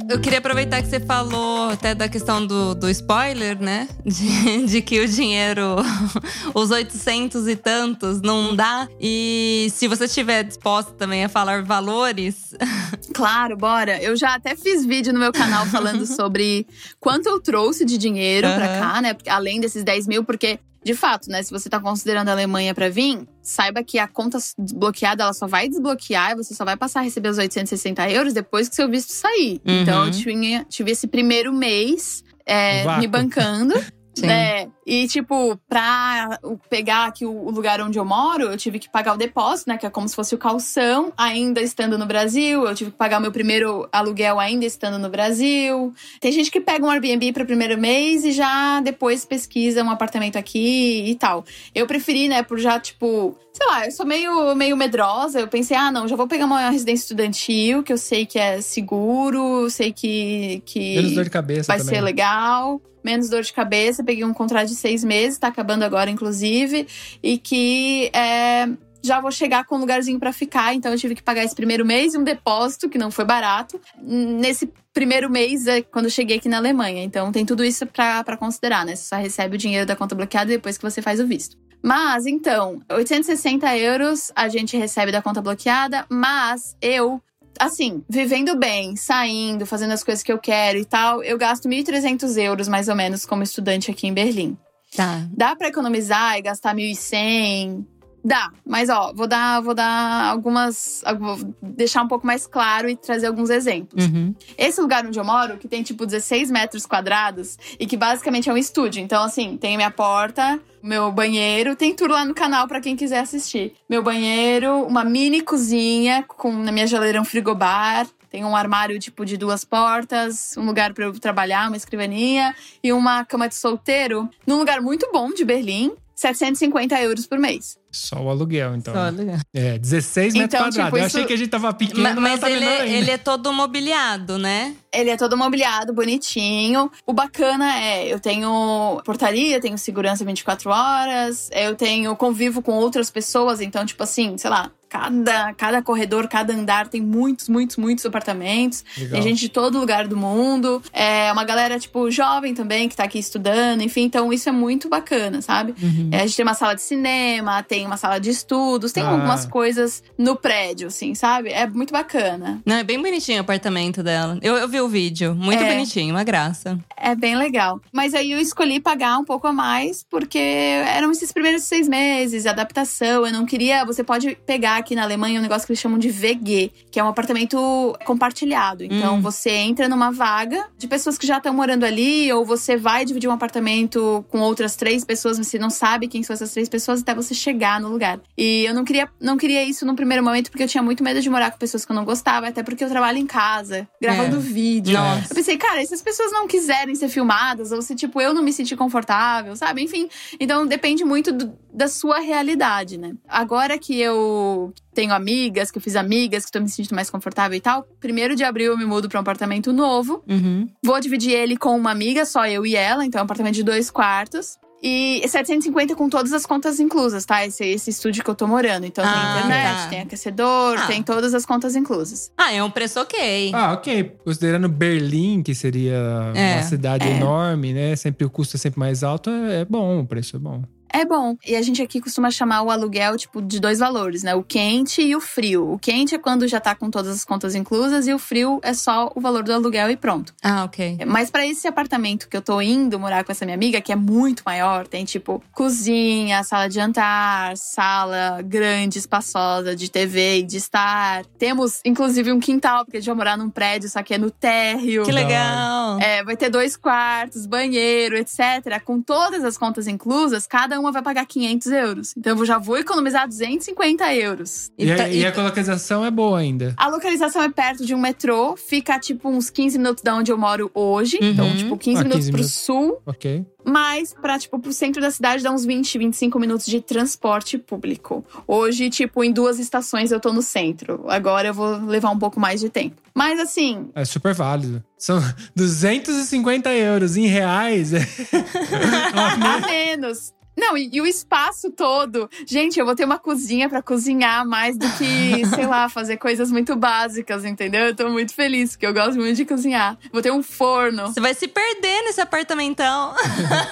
Eu 0.09 0.19
queria 0.21 0.39
aproveitar 0.39 0.81
que 0.81 0.89
você 0.89 0.99
falou 0.99 1.69
até 1.71 1.95
da 1.95 2.09
questão 2.09 2.45
do, 2.47 2.75
do 2.75 2.89
spoiler, 2.89 3.61
né? 3.61 3.87
De, 4.05 4.67
de 4.67 4.83
que 4.83 5.01
o 5.01 5.07
dinheiro, 5.09 5.77
os 6.55 6.71
800 6.71 7.47
e 7.47 7.55
tantos, 7.55 8.23
não 8.23 8.57
dá. 8.57 8.89
E 8.99 9.69
se 9.71 9.87
você 9.87 10.07
estiver 10.07 10.45
disposta 10.45 10.93
também 10.93 11.25
a 11.25 11.29
falar 11.29 11.63
valores, 11.63 12.55
Claro, 13.13 13.57
bora. 13.57 14.03
Eu 14.03 14.17
já 14.17 14.35
até 14.35 14.57
fiz 14.57 14.85
vídeo 14.85 15.13
no 15.13 15.19
meu 15.19 15.33
canal 15.33 15.67
falando 15.67 16.07
sobre 16.07 16.67
quanto 17.01 17.29
eu 17.29 17.41
trouxe 17.41 17.85
de 17.85 17.99
dinheiro 17.99 18.49
pra 18.55 18.67
Aham. 18.67 18.81
cá, 18.81 19.03
né? 19.03 19.17
Além 19.29 19.61
desses 19.61 19.85
10 19.85 20.07
mil, 20.07 20.25
porque, 20.25 20.59
de 20.89 20.95
fato, 20.95 21.29
né? 21.29 21.43
Se 21.43 21.51
você 21.51 21.69
tá 21.69 21.79
considerando 21.79 22.31
a 22.31 22.33
Alemanha 22.33 22.75
pra 22.75 22.89
vir, 22.89 23.29
saiba 23.43 23.85
que 23.85 23.99
a 23.99 24.09
conta 24.09 24.39
desbloqueada, 24.59 25.23
ela 25.23 25.35
só 25.35 25.47
vai 25.47 25.69
desbloquear 25.69 26.33
e 26.33 26.37
você 26.37 26.55
só 26.55 26.65
vai 26.65 26.79
passar 26.79 27.01
a 27.01 27.03
receber 27.03 27.29
os 27.29 27.37
860 27.37 28.09
euros 28.11 28.33
depois 28.33 28.71
que 28.71 28.75
seu 28.75 28.89
visto 28.89 29.11
sair. 29.13 29.61
Uhum. 29.67 29.83
Então, 29.83 30.07
eu 30.07 30.11
tinha, 30.11 30.65
tive 30.67 30.93
esse 30.93 31.07
primeiro 31.07 31.53
mês 31.53 32.25
é, 32.47 32.99
me 32.99 33.07
bancando. 33.07 33.75
Sim. 34.21 34.27
né? 34.27 34.69
E, 34.87 35.07
tipo, 35.07 35.59
pra 35.69 36.39
pegar 36.71 37.07
aqui 37.07 37.27
o 37.27 37.51
lugar 37.51 37.81
onde 37.81 37.99
eu 37.99 38.05
moro, 38.05 38.45
eu 38.45 38.57
tive 38.57 38.79
que 38.79 38.89
pagar 38.89 39.15
o 39.15 39.17
depósito, 39.17 39.71
né? 39.71 39.77
Que 39.77 39.87
é 39.87 39.91
como 39.91 40.09
se 40.09 40.15
fosse 40.15 40.35
o 40.35 40.39
calção, 40.39 41.13
ainda 41.17 41.61
estando 41.61 41.99
no 41.99 42.07
Brasil. 42.07 42.67
Eu 42.67 42.75
tive 42.75 42.91
que 42.91 42.97
pagar 42.97 43.19
o 43.19 43.21
meu 43.21 43.33
primeiro 43.33 43.89
aluguel 43.93 44.41
ainda 44.41 44.65
estando 44.65 44.99
no 44.99 45.11
Brasil. 45.11 45.93
Tem 46.21 46.33
gente 46.33 46.51
que 46.51 46.61
pega 46.61 46.85
um 46.85 46.91
Airbnb 46.91 47.33
para 47.33 47.43
o 47.43 47.47
primeiro 47.47 47.79
mês 47.79 48.25
e 48.25 48.33
já 48.33 48.81
depois 48.81 49.25
pesquisa 49.25 49.83
um 49.83 49.91
apartamento 49.91 50.37
aqui 50.37 51.05
e 51.07 51.15
tal. 51.17 51.45
Eu 51.75 51.87
preferi, 51.87 52.29
né, 52.29 52.43
por 52.43 52.59
já, 52.59 52.81
tipo, 52.81 53.37
sei 53.53 53.67
lá, 53.67 53.85
eu 53.87 53.93
sou 53.93 54.07
meio, 54.07 54.55
meio 54.55 54.77
medrosa. 54.77 55.41
Eu 55.41 55.49
pensei, 55.49 55.77
ah, 55.77 55.91
não, 55.91 56.07
já 56.09 56.17
vou 56.17 56.27
pegar 56.27 56.47
uma 56.47 56.71
residência 56.71 57.05
estudantil, 57.05 57.83
que 57.83 57.93
eu 57.93 57.99
sei 57.99 58.25
que 58.25 58.39
é 58.39 58.61
seguro, 58.61 59.69
sei 59.71 59.93
que. 59.93 60.63
que 60.65 60.97
Menos 60.97 61.13
dor 61.13 61.25
de 61.25 61.31
cabeça 61.31 61.67
vai 61.67 61.79
também. 61.79 61.95
ser 61.95 62.01
legal. 62.01 62.81
Menos 63.09 63.31
dor 63.31 63.41
de 63.41 63.55
cabeça. 63.55 64.05
Peguei 64.05 64.23
um 64.23 64.35
contrato 64.35 64.69
de 64.69 64.75
seis 64.75 65.03
meses, 65.03 65.39
tá 65.39 65.49
acabando 65.49 65.83
agora, 65.83 66.11
inclusive. 66.11 66.87
E 67.23 67.39
que 67.39 68.11
é, 68.15 68.69
já 69.03 69.19
vou 69.19 69.33
chegar 69.33 69.65
com 69.65 69.77
um 69.77 69.81
lugarzinho 69.81 70.19
pra 70.21 70.31
ficar. 70.31 70.75
Então 70.75 70.93
eu 70.93 70.99
tive 70.99 71.15
que 71.15 71.23
pagar 71.23 71.43
esse 71.43 71.55
primeiro 71.55 71.87
mês 71.87 72.13
e 72.13 72.19
um 72.19 72.23
depósito, 72.23 72.87
que 72.87 72.99
não 72.99 73.11
foi 73.11 73.25
barato. 73.25 73.81
Nesse 73.99 74.71
primeiro 74.93 75.31
mês, 75.31 75.67
é 75.67 75.81
quando 75.81 76.05
eu 76.05 76.11
cheguei 76.11 76.37
aqui 76.37 76.51
na 76.51 76.59
Alemanha. 76.59 77.03
Então 77.03 77.33
tem 77.33 77.47
tudo 77.47 77.65
isso 77.65 77.87
pra 77.87 78.37
considerar, 78.37 78.85
né? 78.85 78.95
Você 78.95 79.09
só 79.09 79.17
recebe 79.17 79.55
o 79.55 79.59
dinheiro 79.59 79.87
da 79.87 79.97
conta 79.97 80.15
bloqueada 80.15 80.51
depois 80.51 80.77
que 80.77 80.85
você 80.85 81.01
faz 81.01 81.19
o 81.19 81.27
visto. 81.27 81.57
Mas, 81.83 82.27
então, 82.27 82.83
860 82.91 83.75
euros 83.79 84.31
a 84.37 84.49
gente 84.49 84.77
recebe 84.77 85.11
da 85.11 85.23
conta 85.23 85.41
bloqueada, 85.41 86.05
mas 86.11 86.77
eu 86.83 87.23
assim, 87.59 88.03
vivendo 88.09 88.57
bem, 88.57 88.97
saindo, 88.97 89.67
fazendo 89.67 89.93
as 89.93 90.05
coisas 90.05 90.23
que 90.23 90.33
eu 90.33 90.39
quero 90.39 90.79
e 90.79 90.85
tal, 90.85 91.23
eu 91.23 91.37
gasto 91.39 91.69
1.300 91.69 92.37
euros 92.37 92.69
mais 92.69 92.89
ou 92.89 92.95
menos 92.95 93.27
como 93.27 93.43
estudante 93.43 93.91
aqui 93.91 94.07
em 94.07 94.15
Berlim. 94.15 94.57
tá. 94.95 95.27
Dá 95.33 95.55
pra 95.57 95.69
economizar 95.69 96.39
e 96.39 96.43
gastar 96.43 96.75
1.100? 96.75 97.85
Dá, 98.25 98.51
mas 98.67 98.89
ó, 98.89 99.13
vou 99.15 99.27
dar, 99.27 99.61
vou 99.61 99.75
dar 99.75 100.31
algumas, 100.31 101.03
vou 101.19 101.55
deixar 101.63 102.03
um 102.03 102.09
pouco 102.09 102.27
mais 102.27 102.47
claro 102.47 102.89
e 102.89 102.97
trazer 102.97 103.27
alguns 103.27 103.51
exemplos. 103.51 104.05
Uhum. 104.07 104.35
Esse 104.57 104.81
lugar 104.81 105.07
onde 105.07 105.19
eu 105.19 105.25
moro, 105.25 105.57
que 105.57 105.69
tem 105.69 105.83
tipo 105.83 106.05
16 106.05 106.51
metros 106.51 106.85
quadrados 106.85 107.57
e 107.79 107.87
que 107.87 107.97
basicamente 107.97 108.51
é 108.51 108.53
um 108.53 108.57
estúdio. 108.57 109.03
Então, 109.03 109.23
assim, 109.23 109.57
tem 109.57 109.77
minha 109.77 109.91
porta, 109.91 110.61
meu 110.83 111.11
banheiro, 111.13 111.77
tem 111.77 111.95
tudo 111.95 112.13
lá 112.13 112.25
no 112.25 112.35
canal 112.35 112.67
pra 112.67 112.81
quem 112.81 112.97
quiser 112.97 113.21
assistir. 113.21 113.73
Meu 113.89 114.03
banheiro, 114.03 114.85
uma 114.85 115.05
mini 115.05 115.41
cozinha 115.41 116.25
com 116.27 116.53
na 116.53 116.73
minha 116.73 116.87
geladeira 116.87 117.21
um 117.21 117.25
frigobar. 117.25 118.07
Tem 118.31 118.45
um 118.45 118.55
armário 118.55 118.99
tipo 118.99 119.25
de 119.25 119.39
duas 119.39 119.65
portas, 119.65 120.55
um 120.59 120.67
lugar 120.67 120.93
pra 120.93 121.07
eu 121.07 121.19
trabalhar, 121.19 121.69
uma 121.69 121.79
escrivaninha 121.79 122.55
e 122.83 122.93
uma 122.93 123.25
cama 123.25 123.49
de 123.49 123.55
solteiro 123.55 124.29
num 124.47 124.59
lugar 124.59 124.83
muito 124.83 125.09
bom 125.11 125.33
de 125.33 125.47
Berlim. 125.47 125.93
750 126.15 127.01
euros 127.01 127.27
por 127.27 127.39
mês. 127.39 127.79
Só 127.91 128.21
o 128.23 128.29
aluguel, 128.29 128.75
então. 128.75 128.93
Só 128.95 129.09
legal. 129.09 129.39
É, 129.55 129.79
16 129.79 130.35
metros 130.35 130.55
Então, 130.55 130.61
quadrados. 130.69 130.85
tipo, 130.85 130.97
Eu 130.99 131.07
isso- 131.07 131.17
achei 131.17 131.27
que 131.27 131.33
a 131.33 131.37
gente 131.37 131.49
tava 131.49 131.73
pequeno, 131.73 132.03
Ma- 132.03 132.15
mas, 132.15 132.23
Mas 132.33 132.41
tá 132.41 132.51
ele, 132.51 132.65
é, 132.65 132.89
ele 132.99 133.11
é 133.11 133.17
todo 133.19 133.53
mobiliado, 133.53 134.39
né? 134.39 134.75
Ele 134.93 135.11
é 135.11 135.17
todo 135.17 135.37
mobiliado, 135.37 135.93
bonitinho. 135.93 136.91
O 137.07 137.13
bacana 137.13 137.79
é, 137.81 138.07
eu 138.13 138.21
tenho 138.21 139.01
portaria, 139.05 139.61
tenho 139.61 139.77
segurança 139.79 140.25
24 140.25 140.71
horas, 140.71 141.49
eu 141.53 141.75
tenho 141.75 142.15
convivo 142.17 142.61
com 142.63 142.73
outras 142.73 143.11
pessoas, 143.11 143.61
então, 143.61 143.85
tipo 143.85 144.03
assim, 144.03 144.37
sei 144.39 144.51
lá, 144.51 144.71
cada, 144.89 145.53
cada 145.55 145.83
corredor, 145.83 146.27
cada 146.29 146.55
andar 146.55 146.89
tem 146.89 147.03
muitos, 147.03 147.49
muitos, 147.51 147.77
muitos 147.77 148.07
apartamentos. 148.07 148.83
Legal. 148.97 149.13
Tem 149.13 149.23
gente 149.23 149.41
de 149.41 149.49
todo 149.51 149.79
lugar 149.79 150.09
do 150.09 150.17
mundo. 150.17 150.83
É 150.95 151.31
uma 151.31 151.45
galera, 151.45 151.79
tipo, 151.79 152.11
jovem 152.11 152.55
também, 152.55 152.89
que 152.89 152.97
tá 152.97 153.05
aqui 153.05 153.19
estudando, 153.19 153.83
enfim, 153.83 154.05
então 154.05 154.33
isso 154.33 154.49
é 154.49 154.53
muito 154.53 154.89
bacana, 154.89 155.43
sabe? 155.43 155.75
Uhum. 155.83 156.09
É, 156.11 156.23
a 156.23 156.27
gente 156.27 156.37
tem 156.37 156.45
uma 156.45 156.55
sala 156.55 156.75
de 156.75 156.81
cinema, 156.81 157.63
tem 157.63 157.78
uma 157.87 157.97
sala 157.97 158.19
de 158.19 158.31
estudos, 158.31 158.93
tem 158.93 159.03
Ah. 159.03 159.11
algumas 159.11 159.45
coisas 159.47 160.03
no 160.17 160.37
prédio, 160.37 160.89
assim, 160.89 161.15
sabe? 161.15 161.51
É 161.51 161.67
muito 161.67 161.93
bacana. 161.93 162.61
Não, 162.65 162.77
é 162.77 162.85
bem 162.85 163.01
bonitinho 163.01 163.39
o 163.39 163.41
apartamento 163.43 164.03
dela. 164.03 164.39
Eu, 164.43 164.57
eu 164.57 164.69
vi 164.69 164.81
o 164.81 164.89
vídeo. 164.89 165.35
Muito 165.35 165.63
É. 165.63 165.69
bonitinho, 165.73 166.15
uma 166.15 166.25
graça. 166.25 166.79
É 166.97 167.15
bem 167.15 167.37
legal. 167.37 167.81
Mas 167.93 168.15
aí 168.15 168.33
eu 168.33 168.39
escolhi 168.39 168.81
pagar 168.81 169.19
um 169.19 169.25
pouco 169.25 169.47
a 169.47 169.53
mais, 169.53 170.05
porque 170.11 170.39
eram 170.39 171.11
esses 171.13 171.33
primeiros 171.33 171.63
seis 171.65 171.89
meses, 171.89 172.47
adaptação. 172.47 173.27
Eu 173.27 173.33
não 173.33 173.47
queria. 173.47 173.85
Você 173.85 174.03
pode 174.03 174.37
pegar 174.47 174.77
aqui 174.77 174.95
na 174.95 175.03
Alemanha 175.03 175.39
um 175.39 175.43
negócio 175.43 175.67
que 175.67 175.73
eles 175.73 175.81
chamam 175.81 175.99
de 175.99 176.09
VG, 176.11 176.71
que 176.91 176.99
é 176.99 177.05
um 177.05 177.09
apartamento 177.09 177.59
compartilhado. 178.05 178.83
Então 178.85 179.17
Hum. 179.17 179.21
você 179.21 179.51
entra 179.51 179.89
numa 179.89 180.11
vaga 180.11 180.67
de 180.77 180.87
pessoas 180.89 181.17
que 181.19 181.27
já 181.27 181.37
estão 181.39 181.55
morando 181.55 181.85
ali, 181.85 182.33
ou 182.33 182.45
você 182.45 182.77
vai 182.77 183.05
dividir 183.05 183.29
um 183.29 183.33
apartamento 183.33 184.25
com 184.29 184.41
outras 184.41 184.77
três 184.77 185.05
pessoas, 185.05 185.39
você 185.39 185.59
não 185.59 185.71
sabe 185.71 186.09
quem 186.09 186.23
são 186.23 186.35
essas 186.35 186.51
três 186.53 186.69
pessoas 186.69 187.01
até 187.03 187.15
você 187.15 187.35
chegar 187.35 187.68
no 187.81 187.89
lugar. 187.89 188.21
E 188.37 188.65
eu 188.65 188.73
não 188.75 188.85
queria, 188.85 189.09
não 189.21 189.37
queria 189.37 189.63
isso 189.65 189.85
no 189.85 189.95
primeiro 189.95 190.23
momento, 190.25 190.51
porque 190.51 190.63
eu 190.65 190.69
tinha 190.69 190.83
muito 190.83 191.03
medo 191.03 191.21
de 191.21 191.29
morar 191.29 191.51
com 191.51 191.59
pessoas 191.59 191.85
que 191.85 191.93
eu 191.93 191.97
não 191.97 192.05
gostava, 192.05 192.49
até 192.49 192.63
porque 192.63 192.83
eu 192.85 192.89
trabalho 192.89 193.19
em 193.19 193.27
casa, 193.27 193.89
gravando 194.01 194.37
É. 194.37 194.41
vídeo. 194.41 194.95
Nossa. 194.99 195.33
Eu 195.33 195.35
pensei, 195.37 195.57
cara, 195.59 195.85
se 195.85 195.93
as 195.95 196.03
pessoas 196.03 196.33
não 196.33 196.47
quiserem 196.47 196.95
ser 196.95 197.09
filmadas, 197.09 197.73
ou 197.73 197.83
se, 197.83 197.95
tipo, 197.95 198.21
eu 198.21 198.33
não 198.33 198.43
me 198.43 198.53
sentir 198.53 198.77
confortável, 198.77 199.55
sabe? 199.57 199.83
Enfim, 199.83 200.09
então 200.41 200.67
depende 200.67 201.05
muito 201.05 201.33
do- 201.33 201.53
da 201.73 201.89
sua 201.89 202.19
realidade, 202.21 202.97
né? 202.97 203.13
Agora 203.29 203.79
que 203.79 203.99
eu 204.01 204.73
tenho 204.95 205.13
amigas, 205.13 205.71
que 205.71 205.79
eu 205.79 205.83
fiz 205.83 205.95
amigas, 205.97 206.45
que 206.45 206.51
tô 206.53 206.61
me 206.61 206.69
sentindo 206.69 206.95
mais 206.95 207.09
confortável 207.11 207.57
e 207.57 207.61
tal, 207.61 207.85
primeiro 208.01 208.35
de 208.35 208.43
abril 208.45 208.73
eu 208.73 208.79
me 208.79 208.85
mudo 208.85 209.09
pra 209.09 209.19
um 209.19 209.23
apartamento 209.23 209.73
novo. 209.73 210.23
Uhum. 210.29 210.69
Vou 210.83 211.01
dividir 211.01 211.33
ele 211.33 211.57
com 211.57 211.77
uma 211.77 211.91
amiga, 211.91 212.25
só 212.25 212.47
eu 212.47 212.65
e 212.67 212.75
ela, 212.77 213.05
então 213.05 213.19
é 213.19 213.23
um 213.23 213.25
apartamento 213.25 213.55
de 213.55 213.63
dois 213.63 213.91
quartos. 213.91 214.59
E 214.83 215.21
750 215.27 215.97
com 215.97 216.09
todas 216.09 216.33
as 216.33 216.47
contas 216.47 216.79
inclusas, 216.79 217.25
tá? 217.25 217.45
Esse, 217.45 217.65
esse 217.65 217.91
estúdio 217.91 218.23
que 218.23 218.31
eu 218.31 218.35
tô 218.35 218.47
morando. 218.47 218.87
Então 218.87 219.05
Ah, 219.05 219.13
tem 219.13 219.45
internet, 219.47 219.77
tá. 219.83 219.89
tem 219.89 220.01
aquecedor, 220.03 220.79
Ah. 220.79 220.87
tem 220.87 221.03
todas 221.03 221.35
as 221.35 221.45
contas 221.45 221.75
inclusas. 221.75 222.31
Ah, 222.37 222.53
é 222.53 222.63
um 222.63 222.71
preço 222.71 223.01
ok. 223.01 223.51
Ah, 223.55 223.73
ok. 223.73 224.13
Considerando 224.25 224.69
Berlim, 224.69 225.43
que 225.43 225.55
seria 225.55 225.97
É, 226.35 226.55
uma 226.55 226.63
cidade 226.63 227.09
é. 227.09 227.17
enorme, 227.17 227.73
né? 227.73 227.97
Sempre 227.97 228.25
o 228.25 228.31
custo 228.31 228.57
é 228.57 228.59
sempre 228.61 228.79
mais 228.79 229.03
alto, 229.03 229.29
é 229.31 229.61
é 229.61 229.65
bom, 229.65 230.01
o 230.01 230.07
preço 230.07 230.37
é 230.37 230.39
bom. 230.39 230.63
É 230.93 231.05
bom. 231.05 231.37
E 231.47 231.57
a 231.57 231.63
gente 231.63 231.83
aqui 231.83 232.01
costuma 232.01 232.31
chamar 232.31 232.63
o 232.63 232.71
aluguel, 232.71 233.17
tipo, 233.17 233.41
de 233.43 233.61
dois 233.61 233.79
valores, 233.79 234.23
né? 234.23 234.35
O 234.35 234.43
quente 234.43 235.03
e 235.03 235.15
o 235.15 235.21
frio. 235.21 235.73
O 235.73 235.79
quente 235.79 236.15
é 236.15 236.19
quando 236.19 236.47
já 236.49 236.61
tá 236.61 236.75
com 236.75 236.91
todas 236.91 237.15
as 237.15 237.25
contas 237.25 237.55
inclusas 237.55 238.07
e 238.07 238.13
o 238.13 238.19
frio 238.19 238.61
é 238.63 238.73
só 238.73 239.11
o 239.15 239.21
valor 239.21 239.43
do 239.43 239.53
aluguel 239.53 239.91
e 239.91 239.97
pronto. 239.97 240.35
Ah, 240.43 240.65
ok. 240.65 240.99
Mas 241.07 241.31
pra 241.31 241.47
esse 241.47 241.67
apartamento 241.67 242.29
que 242.29 242.37
eu 242.37 242.43
tô 242.43 242.61
indo 242.61 242.99
morar 242.99 243.25
com 243.25 243.33
essa 243.33 243.45
minha 243.45 243.55
amiga, 243.55 243.81
que 243.81 243.93
é 243.93 243.97
muito 243.97 244.43
maior, 244.45 244.87
tem 244.87 245.05
tipo 245.05 245.43
cozinha, 245.53 246.43
sala 246.43 246.69
de 246.69 246.75
jantar, 246.75 247.57
sala 247.57 248.41
grande, 248.43 248.99
espaçosa, 248.99 249.77
de 249.77 249.91
TV 249.91 250.39
e 250.39 250.43
de 250.43 250.57
estar. 250.57 251.25
Temos, 251.39 251.81
inclusive, 251.85 252.33
um 252.33 252.41
quintal, 252.41 252.85
porque 252.85 252.97
a 252.97 253.01
gente 253.01 253.09
vai 253.09 253.17
morar 253.17 253.37
num 253.37 253.51
prédio, 253.51 253.89
só 253.89 254.03
que 254.03 254.15
é 254.15 254.19
no 254.19 254.31
térreo. 254.31 255.05
Que 255.05 255.13
legal. 255.13 255.99
É, 256.01 256.23
vai 256.25 256.37
ter 256.37 256.51
dois 256.51 256.77
quartos, 256.77 257.47
banheiro, 257.47 258.17
etc. 258.17 258.83
Com 258.85 259.01
todas 259.01 259.45
as 259.45 259.59
contas 259.59 259.87
inclusas, 259.87 260.47
cada 260.47 260.78
cada 260.79 260.81
uma 260.81 260.93
vai 260.93 261.03
pagar 261.03 261.27
500 261.27 261.67
euros. 261.73 262.15
Então 262.17 262.39
eu 262.39 262.47
já 262.47 262.59
vou 262.59 262.77
economizar 262.79 263.27
250 263.27 264.15
euros. 264.15 264.71
E, 264.79 264.87
tá- 264.95 265.05
a, 265.05 265.09
e 265.09 265.27
a 265.27 265.43
localização 265.43 266.05
é 266.05 266.11
boa 266.11 266.39
ainda. 266.39 266.73
A 266.77 266.89
localização 266.89 267.43
é 267.43 267.49
perto 267.51 267.85
de 267.85 267.95
um 267.95 267.99
metrô, 268.01 268.57
fica 268.57 268.99
tipo 268.99 269.29
uns 269.29 269.51
15 269.51 269.79
minutos 269.79 270.03
da 270.03 270.15
onde 270.15 270.31
eu 270.31 270.39
moro 270.39 270.71
hoje. 270.75 271.19
Uhum. 271.21 271.29
Então, 271.31 271.57
tipo, 271.57 271.77
15 271.77 272.01
Ah, 272.01 272.05
minutos 272.05 272.27
15 272.27 272.31
pro 272.31 272.39
minutos. 272.39 272.57
sul. 272.57 273.03
Ok. 273.05 273.45
Mas 273.67 274.15
pra, 274.15 274.39
tipo, 274.39 274.59
pro 274.59 274.73
centro 274.73 275.03
da 275.03 275.11
cidade 275.11 275.43
dá 275.43 275.51
uns 275.51 275.65
20, 275.67 275.99
25 275.99 276.39
minutos 276.39 276.65
de 276.65 276.81
transporte 276.81 277.59
público. 277.59 278.25
Hoje, 278.47 278.89
tipo, 278.89 279.23
em 279.23 279.31
duas 279.33 279.59
estações 279.59 280.11
eu 280.11 280.19
tô 280.21 280.33
no 280.33 280.41
centro. 280.41 281.05
Agora 281.09 281.49
eu 281.49 281.55
vou 281.55 281.77
levar 281.85 282.11
um 282.11 282.19
pouco 282.19 282.41
mais 282.41 282.61
de 282.61 282.71
tempo. 282.71 282.97
Mas 283.15 283.39
assim, 283.41 283.91
É 283.95 284.05
super 284.07 284.33
válido. 284.33 284.83
São 284.97 285.21
250 285.55 286.73
euros 286.73 287.17
em 287.17 287.27
reais. 287.27 287.91
A 289.13 289.67
menos. 289.67 290.33
Não, 290.59 290.77
e, 290.77 290.91
e 290.93 291.01
o 291.01 291.07
espaço 291.07 291.71
todo. 291.71 292.29
Gente, 292.45 292.81
eu 292.81 292.85
vou 292.85 292.97
ter 292.97 293.05
uma 293.05 293.19
cozinha 293.19 293.69
pra 293.69 293.81
cozinhar 293.81 294.45
mais 294.45 294.77
do 294.77 294.87
que, 294.99 295.47
sei 295.55 295.67
lá, 295.67 295.89
fazer 295.89 296.17
coisas 296.17 296.51
muito 296.51 296.75
básicas, 296.75 297.45
entendeu? 297.45 297.87
Eu 297.87 297.95
tô 297.95 298.09
muito 298.09 298.35
feliz, 298.35 298.73
porque 298.73 298.87
eu 298.87 298.93
gosto 298.93 299.17
muito 299.17 299.37
de 299.37 299.45
cozinhar. 299.45 299.97
Vou 300.13 300.21
ter 300.21 300.33
um 300.33 300.43
forno. 300.43 301.07
Você 301.07 301.21
vai 301.21 301.33
se 301.33 301.47
perder 301.47 302.03
nesse 302.03 302.21
apartamentão. 302.21 303.15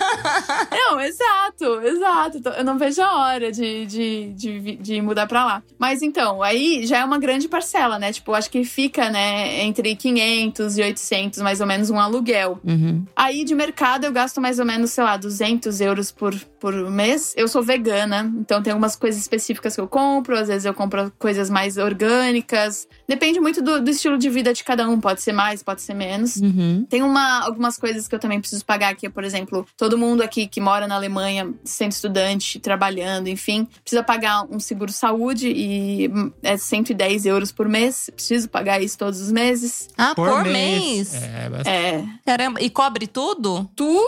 Não, 0.70 1.00
exato, 1.00 1.80
exato. 1.82 2.48
Eu 2.56 2.64
não 2.64 2.78
vejo 2.78 3.02
a 3.02 3.16
hora 3.18 3.50
de, 3.50 3.86
de, 3.86 4.32
de, 4.34 4.76
de 4.76 5.02
mudar 5.02 5.26
pra 5.26 5.44
lá. 5.44 5.62
Mas 5.78 6.02
então, 6.02 6.42
aí 6.42 6.86
já 6.86 6.98
é 6.98 7.04
uma 7.04 7.18
grande 7.18 7.48
parcela, 7.48 7.98
né? 7.98 8.12
Tipo, 8.12 8.32
acho 8.32 8.50
que 8.50 8.64
fica, 8.64 9.10
né, 9.10 9.64
entre 9.64 9.96
500 9.96 10.78
e 10.78 10.82
800, 10.82 11.42
mais 11.42 11.60
ou 11.60 11.66
menos, 11.66 11.90
um 11.90 11.98
aluguel. 11.98 12.60
Uhum. 12.64 13.04
Aí 13.16 13.44
de 13.44 13.54
mercado 13.54 14.04
eu 14.04 14.12
gasto 14.12 14.40
mais 14.40 14.58
ou 14.58 14.64
menos, 14.64 14.90
sei 14.90 15.02
lá, 15.02 15.16
200 15.16 15.80
euros 15.80 16.12
por, 16.12 16.34
por 16.60 16.75
mês. 16.90 17.34
Eu 17.36 17.48
sou 17.48 17.62
vegana, 17.62 18.30
então 18.38 18.62
tem 18.62 18.72
algumas 18.72 18.96
coisas 18.96 19.20
específicas 19.20 19.74
que 19.74 19.80
eu 19.80 19.88
compro. 19.88 20.36
Às 20.36 20.48
vezes 20.48 20.64
eu 20.64 20.74
compro 20.74 21.12
coisas 21.18 21.48
mais 21.50 21.76
orgânicas. 21.76 22.86
Depende 23.08 23.40
muito 23.40 23.62
do, 23.62 23.80
do 23.80 23.90
estilo 23.90 24.18
de 24.18 24.28
vida 24.28 24.52
de 24.52 24.64
cada 24.64 24.88
um. 24.88 25.00
Pode 25.00 25.22
ser 25.22 25.32
mais, 25.32 25.62
pode 25.62 25.82
ser 25.82 25.94
menos. 25.94 26.36
Uhum. 26.36 26.86
Tem 26.88 27.02
uma, 27.02 27.44
algumas 27.44 27.76
coisas 27.78 28.08
que 28.08 28.14
eu 28.14 28.18
também 28.18 28.40
preciso 28.40 28.64
pagar, 28.64 28.94
que 28.96 29.06
é, 29.06 29.10
por 29.10 29.24
exemplo, 29.24 29.66
todo 29.76 29.96
mundo 29.96 30.22
aqui 30.22 30.46
que 30.46 30.60
mora 30.60 30.86
na 30.86 30.96
Alemanha, 30.96 31.52
sendo 31.64 31.92
estudante, 31.92 32.58
trabalhando, 32.58 33.28
enfim, 33.28 33.68
precisa 33.82 34.02
pagar 34.02 34.44
um 34.50 34.58
seguro 34.58 34.92
saúde 34.92 35.48
e 35.48 36.08
hum, 36.08 36.32
é 36.42 36.56
110 36.56 37.26
euros 37.26 37.52
por 37.52 37.68
mês. 37.68 38.10
Preciso 38.14 38.48
pagar 38.48 38.82
isso 38.82 38.98
todos 38.98 39.20
os 39.20 39.30
meses. 39.30 39.88
Ah, 39.96 40.14
por, 40.14 40.44
mês. 40.44 41.14
É, 41.14 41.48
bastante. 41.48 41.68
É. 41.68 42.04
Caramba, 42.24 42.60
e 42.60 42.70
cobre 42.70 43.06
tudo? 43.06 43.70
Tudo, 43.76 44.06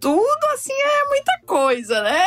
tudo 0.00 0.44
assim 0.54 0.72
é 0.72 1.08
muita 1.08 1.40
coisa, 1.46 2.02
né? 2.02 2.24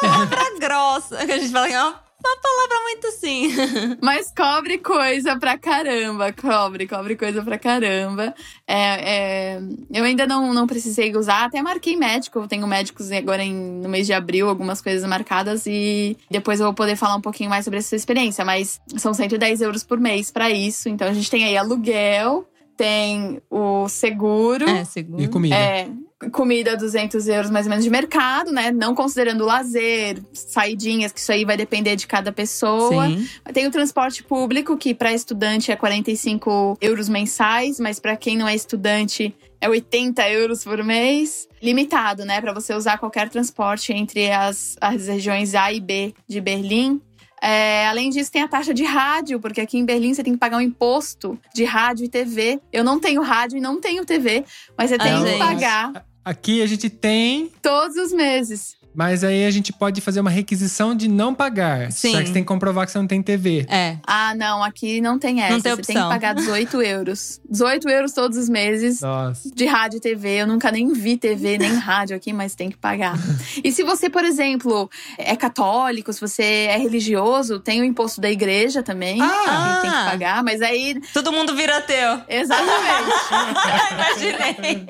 Palavra 0.00 0.44
grossa. 0.60 1.26
Que 1.26 1.32
a 1.32 1.38
gente 1.38 1.52
fala 1.52 1.68
que 1.68 1.74
é 1.74 1.82
uma, 1.82 2.07
uma 2.20 2.36
palavra 2.40 2.80
muito 2.82 3.06
assim. 3.06 3.48
Mas 4.02 4.32
cobre 4.36 4.78
coisa 4.78 5.38
pra 5.38 5.56
caramba, 5.56 6.32
cobre, 6.32 6.86
cobre 6.86 7.16
coisa 7.16 7.42
pra 7.42 7.58
caramba. 7.58 8.34
É, 8.66 9.54
é, 9.56 9.60
eu 9.92 10.04
ainda 10.04 10.26
não, 10.26 10.52
não 10.52 10.66
precisei 10.66 11.14
usar, 11.16 11.44
até 11.44 11.62
marquei 11.62 11.96
médico. 11.96 12.40
Eu 12.40 12.48
tenho 12.48 12.66
médicos 12.66 13.10
agora 13.12 13.42
em, 13.42 13.54
no 13.54 13.88
mês 13.88 14.06
de 14.06 14.12
abril, 14.12 14.48
algumas 14.48 14.80
coisas 14.80 15.08
marcadas, 15.08 15.66
e 15.66 16.16
depois 16.30 16.58
eu 16.58 16.66
vou 16.66 16.74
poder 16.74 16.96
falar 16.96 17.16
um 17.16 17.20
pouquinho 17.20 17.50
mais 17.50 17.64
sobre 17.64 17.78
essa 17.78 17.94
experiência. 17.94 18.44
Mas 18.44 18.80
são 18.96 19.14
110 19.14 19.60
euros 19.60 19.84
por 19.84 19.98
mês 19.98 20.30
pra 20.30 20.50
isso. 20.50 20.88
Então 20.88 21.06
a 21.06 21.12
gente 21.12 21.30
tem 21.30 21.44
aí 21.44 21.56
aluguel, 21.56 22.48
tem 22.76 23.40
o 23.48 23.88
seguro. 23.88 24.68
É, 24.68 24.84
seguro. 24.84 25.22
E 25.22 25.28
comida. 25.28 25.54
É, 25.54 25.88
comida 26.32 26.76
200 26.76 27.28
euros 27.28 27.50
mais 27.50 27.66
ou 27.66 27.70
menos 27.70 27.84
de 27.84 27.90
mercado, 27.90 28.50
né? 28.50 28.72
Não 28.72 28.94
considerando 28.94 29.44
lazer, 29.44 30.20
saidinhas, 30.32 31.12
que 31.12 31.20
isso 31.20 31.30
aí 31.30 31.44
vai 31.44 31.56
depender 31.56 31.94
de 31.94 32.06
cada 32.06 32.32
pessoa. 32.32 33.06
Sim. 33.06 33.28
Tem 33.52 33.66
o 33.66 33.70
transporte 33.70 34.22
público, 34.24 34.76
que 34.76 34.94
para 34.94 35.12
estudante 35.12 35.70
é 35.70 35.76
45 35.76 36.76
euros 36.80 37.08
mensais, 37.08 37.78
mas 37.78 38.00
para 38.00 38.16
quem 38.16 38.36
não 38.36 38.48
é 38.48 38.54
estudante 38.54 39.34
é 39.60 39.68
80 39.68 40.28
euros 40.30 40.64
por 40.64 40.82
mês. 40.84 41.48
Limitado, 41.62 42.24
né? 42.24 42.40
Para 42.40 42.52
você 42.52 42.74
usar 42.74 42.98
qualquer 42.98 43.28
transporte 43.28 43.92
entre 43.92 44.30
as, 44.30 44.76
as 44.80 45.06
regiões 45.06 45.54
A 45.54 45.72
e 45.72 45.80
B 45.80 46.14
de 46.28 46.40
Berlim. 46.40 47.00
É, 47.40 47.86
além 47.86 48.10
disso, 48.10 48.32
tem 48.32 48.42
a 48.42 48.48
taxa 48.48 48.74
de 48.74 48.82
rádio, 48.84 49.38
porque 49.38 49.60
aqui 49.60 49.78
em 49.78 49.84
Berlim 49.84 50.12
você 50.12 50.24
tem 50.24 50.32
que 50.32 50.38
pagar 50.40 50.56
um 50.56 50.60
imposto 50.60 51.38
de 51.54 51.62
rádio 51.64 52.04
e 52.04 52.08
TV. 52.08 52.60
Eu 52.72 52.82
não 52.82 52.98
tenho 52.98 53.22
rádio 53.22 53.58
e 53.58 53.60
não 53.60 53.80
tenho 53.80 54.04
TV, 54.04 54.44
mas 54.76 54.90
você 54.90 54.98
tem 54.98 55.12
Ah, 55.12 55.22
que 55.22 55.26
gente. 55.28 55.38
pagar 55.38 56.04
Aqui 56.28 56.60
a 56.60 56.66
gente 56.66 56.90
tem, 56.90 57.50
todos 57.62 57.96
os 57.96 58.12
meses. 58.12 58.76
Mas 58.98 59.22
aí 59.22 59.44
a 59.46 59.50
gente 59.52 59.72
pode 59.72 60.00
fazer 60.00 60.18
uma 60.18 60.28
requisição 60.28 60.92
de 60.92 61.06
não 61.06 61.32
pagar. 61.32 61.92
Sim. 61.92 62.10
Só 62.10 62.18
que 62.18 62.26
você 62.26 62.32
tem 62.32 62.42
que 62.42 62.48
comprovar 62.48 62.84
que 62.84 62.90
você 62.90 62.98
não 62.98 63.06
tem 63.06 63.22
TV. 63.22 63.64
É. 63.68 63.96
Ah, 64.04 64.34
não, 64.34 64.60
aqui 64.60 65.00
não 65.00 65.20
tem 65.20 65.40
essa. 65.40 65.54
Não 65.54 65.60
tem 65.60 65.70
você 65.70 65.82
tem 65.82 65.96
opção. 65.98 66.08
que 66.08 66.14
pagar 66.14 66.34
18 66.34 66.82
euros. 66.82 67.40
18 67.48 67.88
euros 67.88 68.12
todos 68.12 68.36
os 68.36 68.48
meses. 68.48 69.00
Nossa. 69.00 69.48
de 69.54 69.66
rádio 69.66 69.98
e 69.98 70.00
TV. 70.00 70.42
Eu 70.42 70.48
nunca 70.48 70.72
nem 70.72 70.92
vi 70.92 71.16
TV 71.16 71.58
nem 71.58 71.74
rádio 71.78 72.16
aqui, 72.16 72.32
mas 72.32 72.56
tem 72.56 72.70
que 72.70 72.76
pagar. 72.76 73.16
E 73.62 73.70
se 73.70 73.84
você, 73.84 74.10
por 74.10 74.24
exemplo, 74.24 74.90
é 75.16 75.36
católico, 75.36 76.12
se 76.12 76.20
você 76.20 76.42
é 76.68 76.76
religioso, 76.76 77.60
tem 77.60 77.80
o 77.80 77.84
imposto 77.84 78.20
da 78.20 78.28
igreja 78.28 78.82
também. 78.82 79.22
Ah! 79.22 79.76
que 79.76 79.82
tem 79.82 79.90
que 79.92 80.10
pagar, 80.10 80.42
mas 80.42 80.60
aí. 80.60 81.00
Todo 81.14 81.30
mundo 81.30 81.54
vira 81.54 81.76
ateu. 81.76 82.20
Exatamente. 82.28 83.12
Imaginei. 83.94 84.86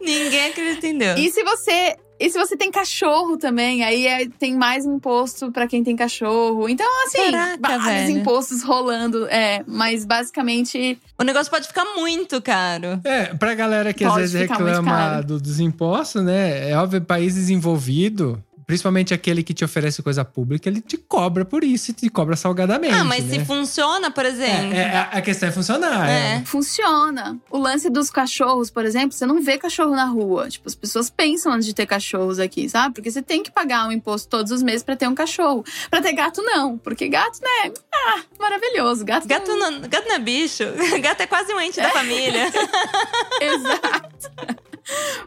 Ninguém 0.00 0.50
acredita 0.50 0.86
em 0.88 0.98
Deus. 0.98 1.20
e 1.20 1.30
se 1.30 1.44
você. 1.44 1.96
E 2.18 2.30
se 2.30 2.38
você 2.38 2.56
tem 2.56 2.70
cachorro 2.70 3.36
também, 3.36 3.84
aí 3.84 4.06
é- 4.06 4.28
tem 4.38 4.56
mais 4.56 4.86
imposto 4.86 5.52
pra 5.52 5.66
quem 5.66 5.84
tem 5.84 5.94
cachorro. 5.94 6.68
Então, 6.68 6.86
assim, 7.06 7.30
Caraca, 7.30 7.58
vários 7.60 7.84
velho. 8.08 8.18
impostos 8.20 8.62
rolando. 8.62 9.26
É, 9.26 9.62
mas 9.66 10.04
basicamente. 10.04 10.98
O 11.18 11.22
negócio 11.24 11.50
pode 11.50 11.66
ficar 11.68 11.84
muito 11.96 12.40
caro. 12.40 13.00
É, 13.04 13.26
pra 13.34 13.54
galera 13.54 13.92
que 13.92 14.04
às 14.04 14.10
Pode 14.10 14.22
vezes 14.22 14.40
ficar 14.42 14.54
muito 14.60 14.66
reclama 14.76 15.22
do- 15.22 15.40
dos 15.40 15.60
impostos, 15.60 16.22
né? 16.24 16.70
É 16.70 16.76
óbvio, 16.76 17.00
país 17.02 17.34
desenvolvido, 17.34 18.42
principalmente 18.66 19.14
aquele 19.14 19.42
que 19.42 19.54
te 19.54 19.64
oferece 19.64 20.02
coisa 20.02 20.24
pública, 20.24 20.68
ele 20.68 20.80
te 20.80 20.96
cobra 20.96 21.44
por 21.44 21.62
isso 21.62 21.92
e 21.92 21.94
te 21.94 22.08
cobra 22.08 22.34
salgadamente. 22.34 22.94
Ah, 22.94 23.04
mas 23.04 23.24
né? 23.24 23.38
se 23.38 23.44
funciona, 23.44 24.10
por 24.10 24.26
exemplo. 24.26 24.74
É, 24.74 24.78
é, 24.78 25.08
a- 25.12 25.22
questão 25.22 25.48
é 25.48 25.52
funcionar. 25.52 26.08
É. 26.10 26.36
é. 26.36 26.42
Funciona. 26.44 27.38
O 27.50 27.58
lance 27.58 27.88
dos 27.88 28.10
cachorros, 28.10 28.70
por 28.70 28.84
exemplo, 28.84 29.12
você 29.16 29.24
não 29.24 29.40
vê 29.40 29.56
cachorro 29.56 29.94
na 29.94 30.04
rua. 30.04 30.48
Tipo, 30.48 30.68
as 30.68 30.74
pessoas 30.74 31.08
pensam 31.08 31.52
antes 31.52 31.66
de 31.66 31.74
ter 31.74 31.86
cachorros 31.86 32.38
aqui, 32.38 32.68
sabe? 32.68 32.94
Porque 32.94 33.10
você 33.10 33.22
tem 33.22 33.42
que 33.42 33.50
pagar 33.50 33.86
um 33.86 33.92
imposto 33.92 34.28
todos 34.28 34.50
os 34.50 34.62
meses 34.62 34.82
pra 34.82 34.96
ter 34.96 35.08
um 35.08 35.14
cachorro. 35.14 35.64
Pra 35.88 36.02
ter 36.02 36.12
gato, 36.12 36.42
não. 36.42 36.76
Porque 36.78 37.08
gato, 37.08 37.38
né? 37.40 37.72
Ah, 37.94 38.22
maravilhoso. 38.38 39.04
Gato, 39.04 39.28
Gato 39.28 39.54
não, 39.56 39.80
gato 39.82 40.06
não 40.08 40.16
é 40.16 40.18
bicho. 40.18 40.64
Gato 41.00 41.20
é 41.20 41.26
quase 41.26 41.52
um 41.54 41.60
ente 41.60 41.80
da 41.80 41.90
família. 41.90 42.50
Exato. 43.40 44.30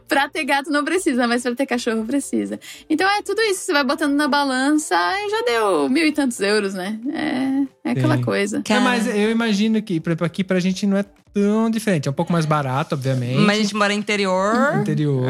Pra 0.08 0.30
ter 0.30 0.44
gato 0.44 0.70
não 0.70 0.84
precisa, 0.84 1.28
mas 1.28 1.44
pra 1.44 1.56
ter 1.56 1.66
cachorro 1.66 2.06
precisa. 2.06 2.60
Então 2.90 3.08
é 3.10 3.22
tudo 3.22 3.42
isso. 3.42 3.62
Você 3.62 3.74
vai 3.74 3.84
botando 3.84 4.14
na 4.14 4.28
balança 4.28 4.96
e 4.96 5.30
já 5.30 5.42
deu 5.42 5.90
mil 5.90 6.06
e 6.06 6.12
tantos 6.12 6.40
euros, 6.40 6.74
né? 6.74 7.00
É, 7.14 7.90
é 7.90 7.92
aquela 7.92 8.22
coisa. 8.22 8.62
É, 8.68 8.80
mas 8.80 9.08
eu 9.08 9.30
imagino 9.30 9.82
que 9.82 10.00
por 10.00 10.12
exemplo, 10.12 10.26
aqui 10.26 10.44
pra 10.44 10.60
gente 10.60 10.86
não 10.86 10.98
é 10.98 11.06
tão 11.34 11.70
diferente. 11.70 12.08
É 12.08 12.12
um 12.12 12.14
pouco 12.14 12.32
mais 12.32 12.46
barato, 12.46 12.96
obviamente. 12.96 13.38
Mas 13.40 13.60
a 13.60 13.62
gente 13.62 13.76
mora 13.76 13.94
no 13.94 14.00
interior. 14.00 14.80
Interior. 14.82 15.26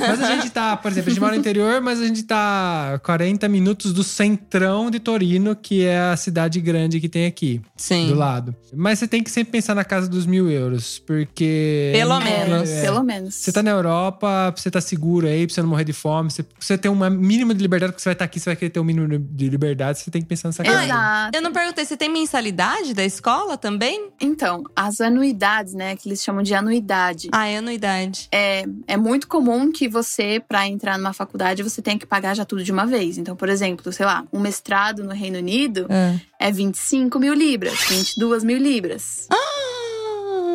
mas 0.00 0.22
a 0.22 0.34
gente 0.36 0.50
tá, 0.50 0.76
por 0.76 0.90
exemplo, 0.90 1.08
a 1.08 1.12
gente 1.12 1.20
mora 1.20 1.34
no 1.34 1.40
interior, 1.40 1.80
mas 1.80 2.00
a 2.00 2.06
gente 2.06 2.22
tá 2.24 3.00
40 3.04 3.48
minutos 3.48 3.92
do 3.92 4.02
centrão 4.04 4.90
de 4.90 4.98
Torino, 5.00 5.54
que 5.56 5.84
é 5.84 5.98
a 5.98 6.16
cidade 6.16 6.60
grande 6.60 7.00
que 7.00 7.08
tem 7.08 7.26
aqui, 7.26 7.60
Sim. 7.76 8.08
do 8.08 8.14
lado. 8.14 8.54
Mas 8.74 8.98
você 8.98 9.08
tem 9.08 9.22
que 9.22 9.30
sempre 9.30 9.52
pensar 9.52 9.74
na 9.74 9.84
casa 9.84 10.08
dos 10.08 10.26
mil 10.26 10.50
euros, 10.50 10.98
porque. 10.98 11.90
Pelo 11.94 12.14
É, 12.20 12.24
menos. 12.24 12.70
Pelo 12.70 13.02
menos. 13.02 13.34
Você 13.34 13.52
tá 13.52 13.62
na 13.62 13.70
Europa, 13.70 14.52
você 14.56 14.70
tá 14.70 14.80
seguro 14.80 15.26
aí, 15.26 15.46
pra 15.46 15.54
você 15.54 15.62
não 15.62 15.68
morrer 15.68 15.84
de 15.84 15.92
fome, 15.92 16.30
você, 16.30 16.44
você 16.58 16.76
tem 16.76 16.90
um 16.90 17.10
mínimo 17.10 17.54
de 17.54 17.62
liberdade, 17.62 17.92
porque 17.92 18.02
você 18.02 18.08
vai 18.10 18.14
estar 18.14 18.24
aqui, 18.24 18.38
você 18.40 18.50
vai 18.50 18.56
querer 18.56 18.70
ter 18.70 18.80
um 18.80 18.84
mínimo 18.84 19.18
de 19.18 19.48
liberdade, 19.48 19.98
você 20.00 20.10
tem 20.10 20.20
que 20.20 20.28
pensar 20.28 20.48
nessa 20.48 20.62
coisa. 20.64 20.84
Exato. 20.84 21.36
Eu 21.36 21.42
não 21.42 21.52
perguntei, 21.52 21.84
você 21.84 21.96
tem 21.96 22.08
mensalidade 22.10 22.92
da 22.94 23.04
escola 23.04 23.56
também? 23.56 24.10
Então, 24.20 24.64
as 24.76 25.00
anuidades, 25.28 25.74
né, 25.74 25.96
que 25.96 26.08
eles 26.08 26.22
chamam 26.22 26.42
de 26.42 26.54
anuidade. 26.54 27.28
Ah, 27.32 27.46
é 27.46 27.58
anuidade. 27.58 28.28
É, 28.32 28.64
é 28.86 28.96
muito 28.96 29.28
comum 29.28 29.70
que 29.70 29.88
você, 29.88 30.42
para 30.46 30.66
entrar 30.66 30.98
numa 30.98 31.12
faculdade, 31.12 31.62
você 31.62 31.82
tenha 31.82 31.98
que 31.98 32.06
pagar 32.06 32.34
já 32.34 32.44
tudo 32.44 32.64
de 32.64 32.72
uma 32.72 32.86
vez. 32.86 33.18
Então, 33.18 33.36
por 33.36 33.48
exemplo, 33.48 33.92
sei 33.92 34.06
lá, 34.06 34.24
um 34.32 34.40
mestrado 34.40 35.04
no 35.04 35.12
Reino 35.12 35.38
Unido 35.38 35.86
é 36.38 36.50
25 36.50 37.18
mil 37.18 37.34
libras, 37.34 37.78
22 37.88 38.44
mil 38.44 38.58
libras. 38.58 39.28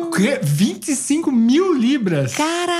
O 0.02 0.10
quê? 0.10 0.38
25 0.42 1.30
mil 1.32 1.74
libras? 1.74 2.34
Caraca, 2.34 2.74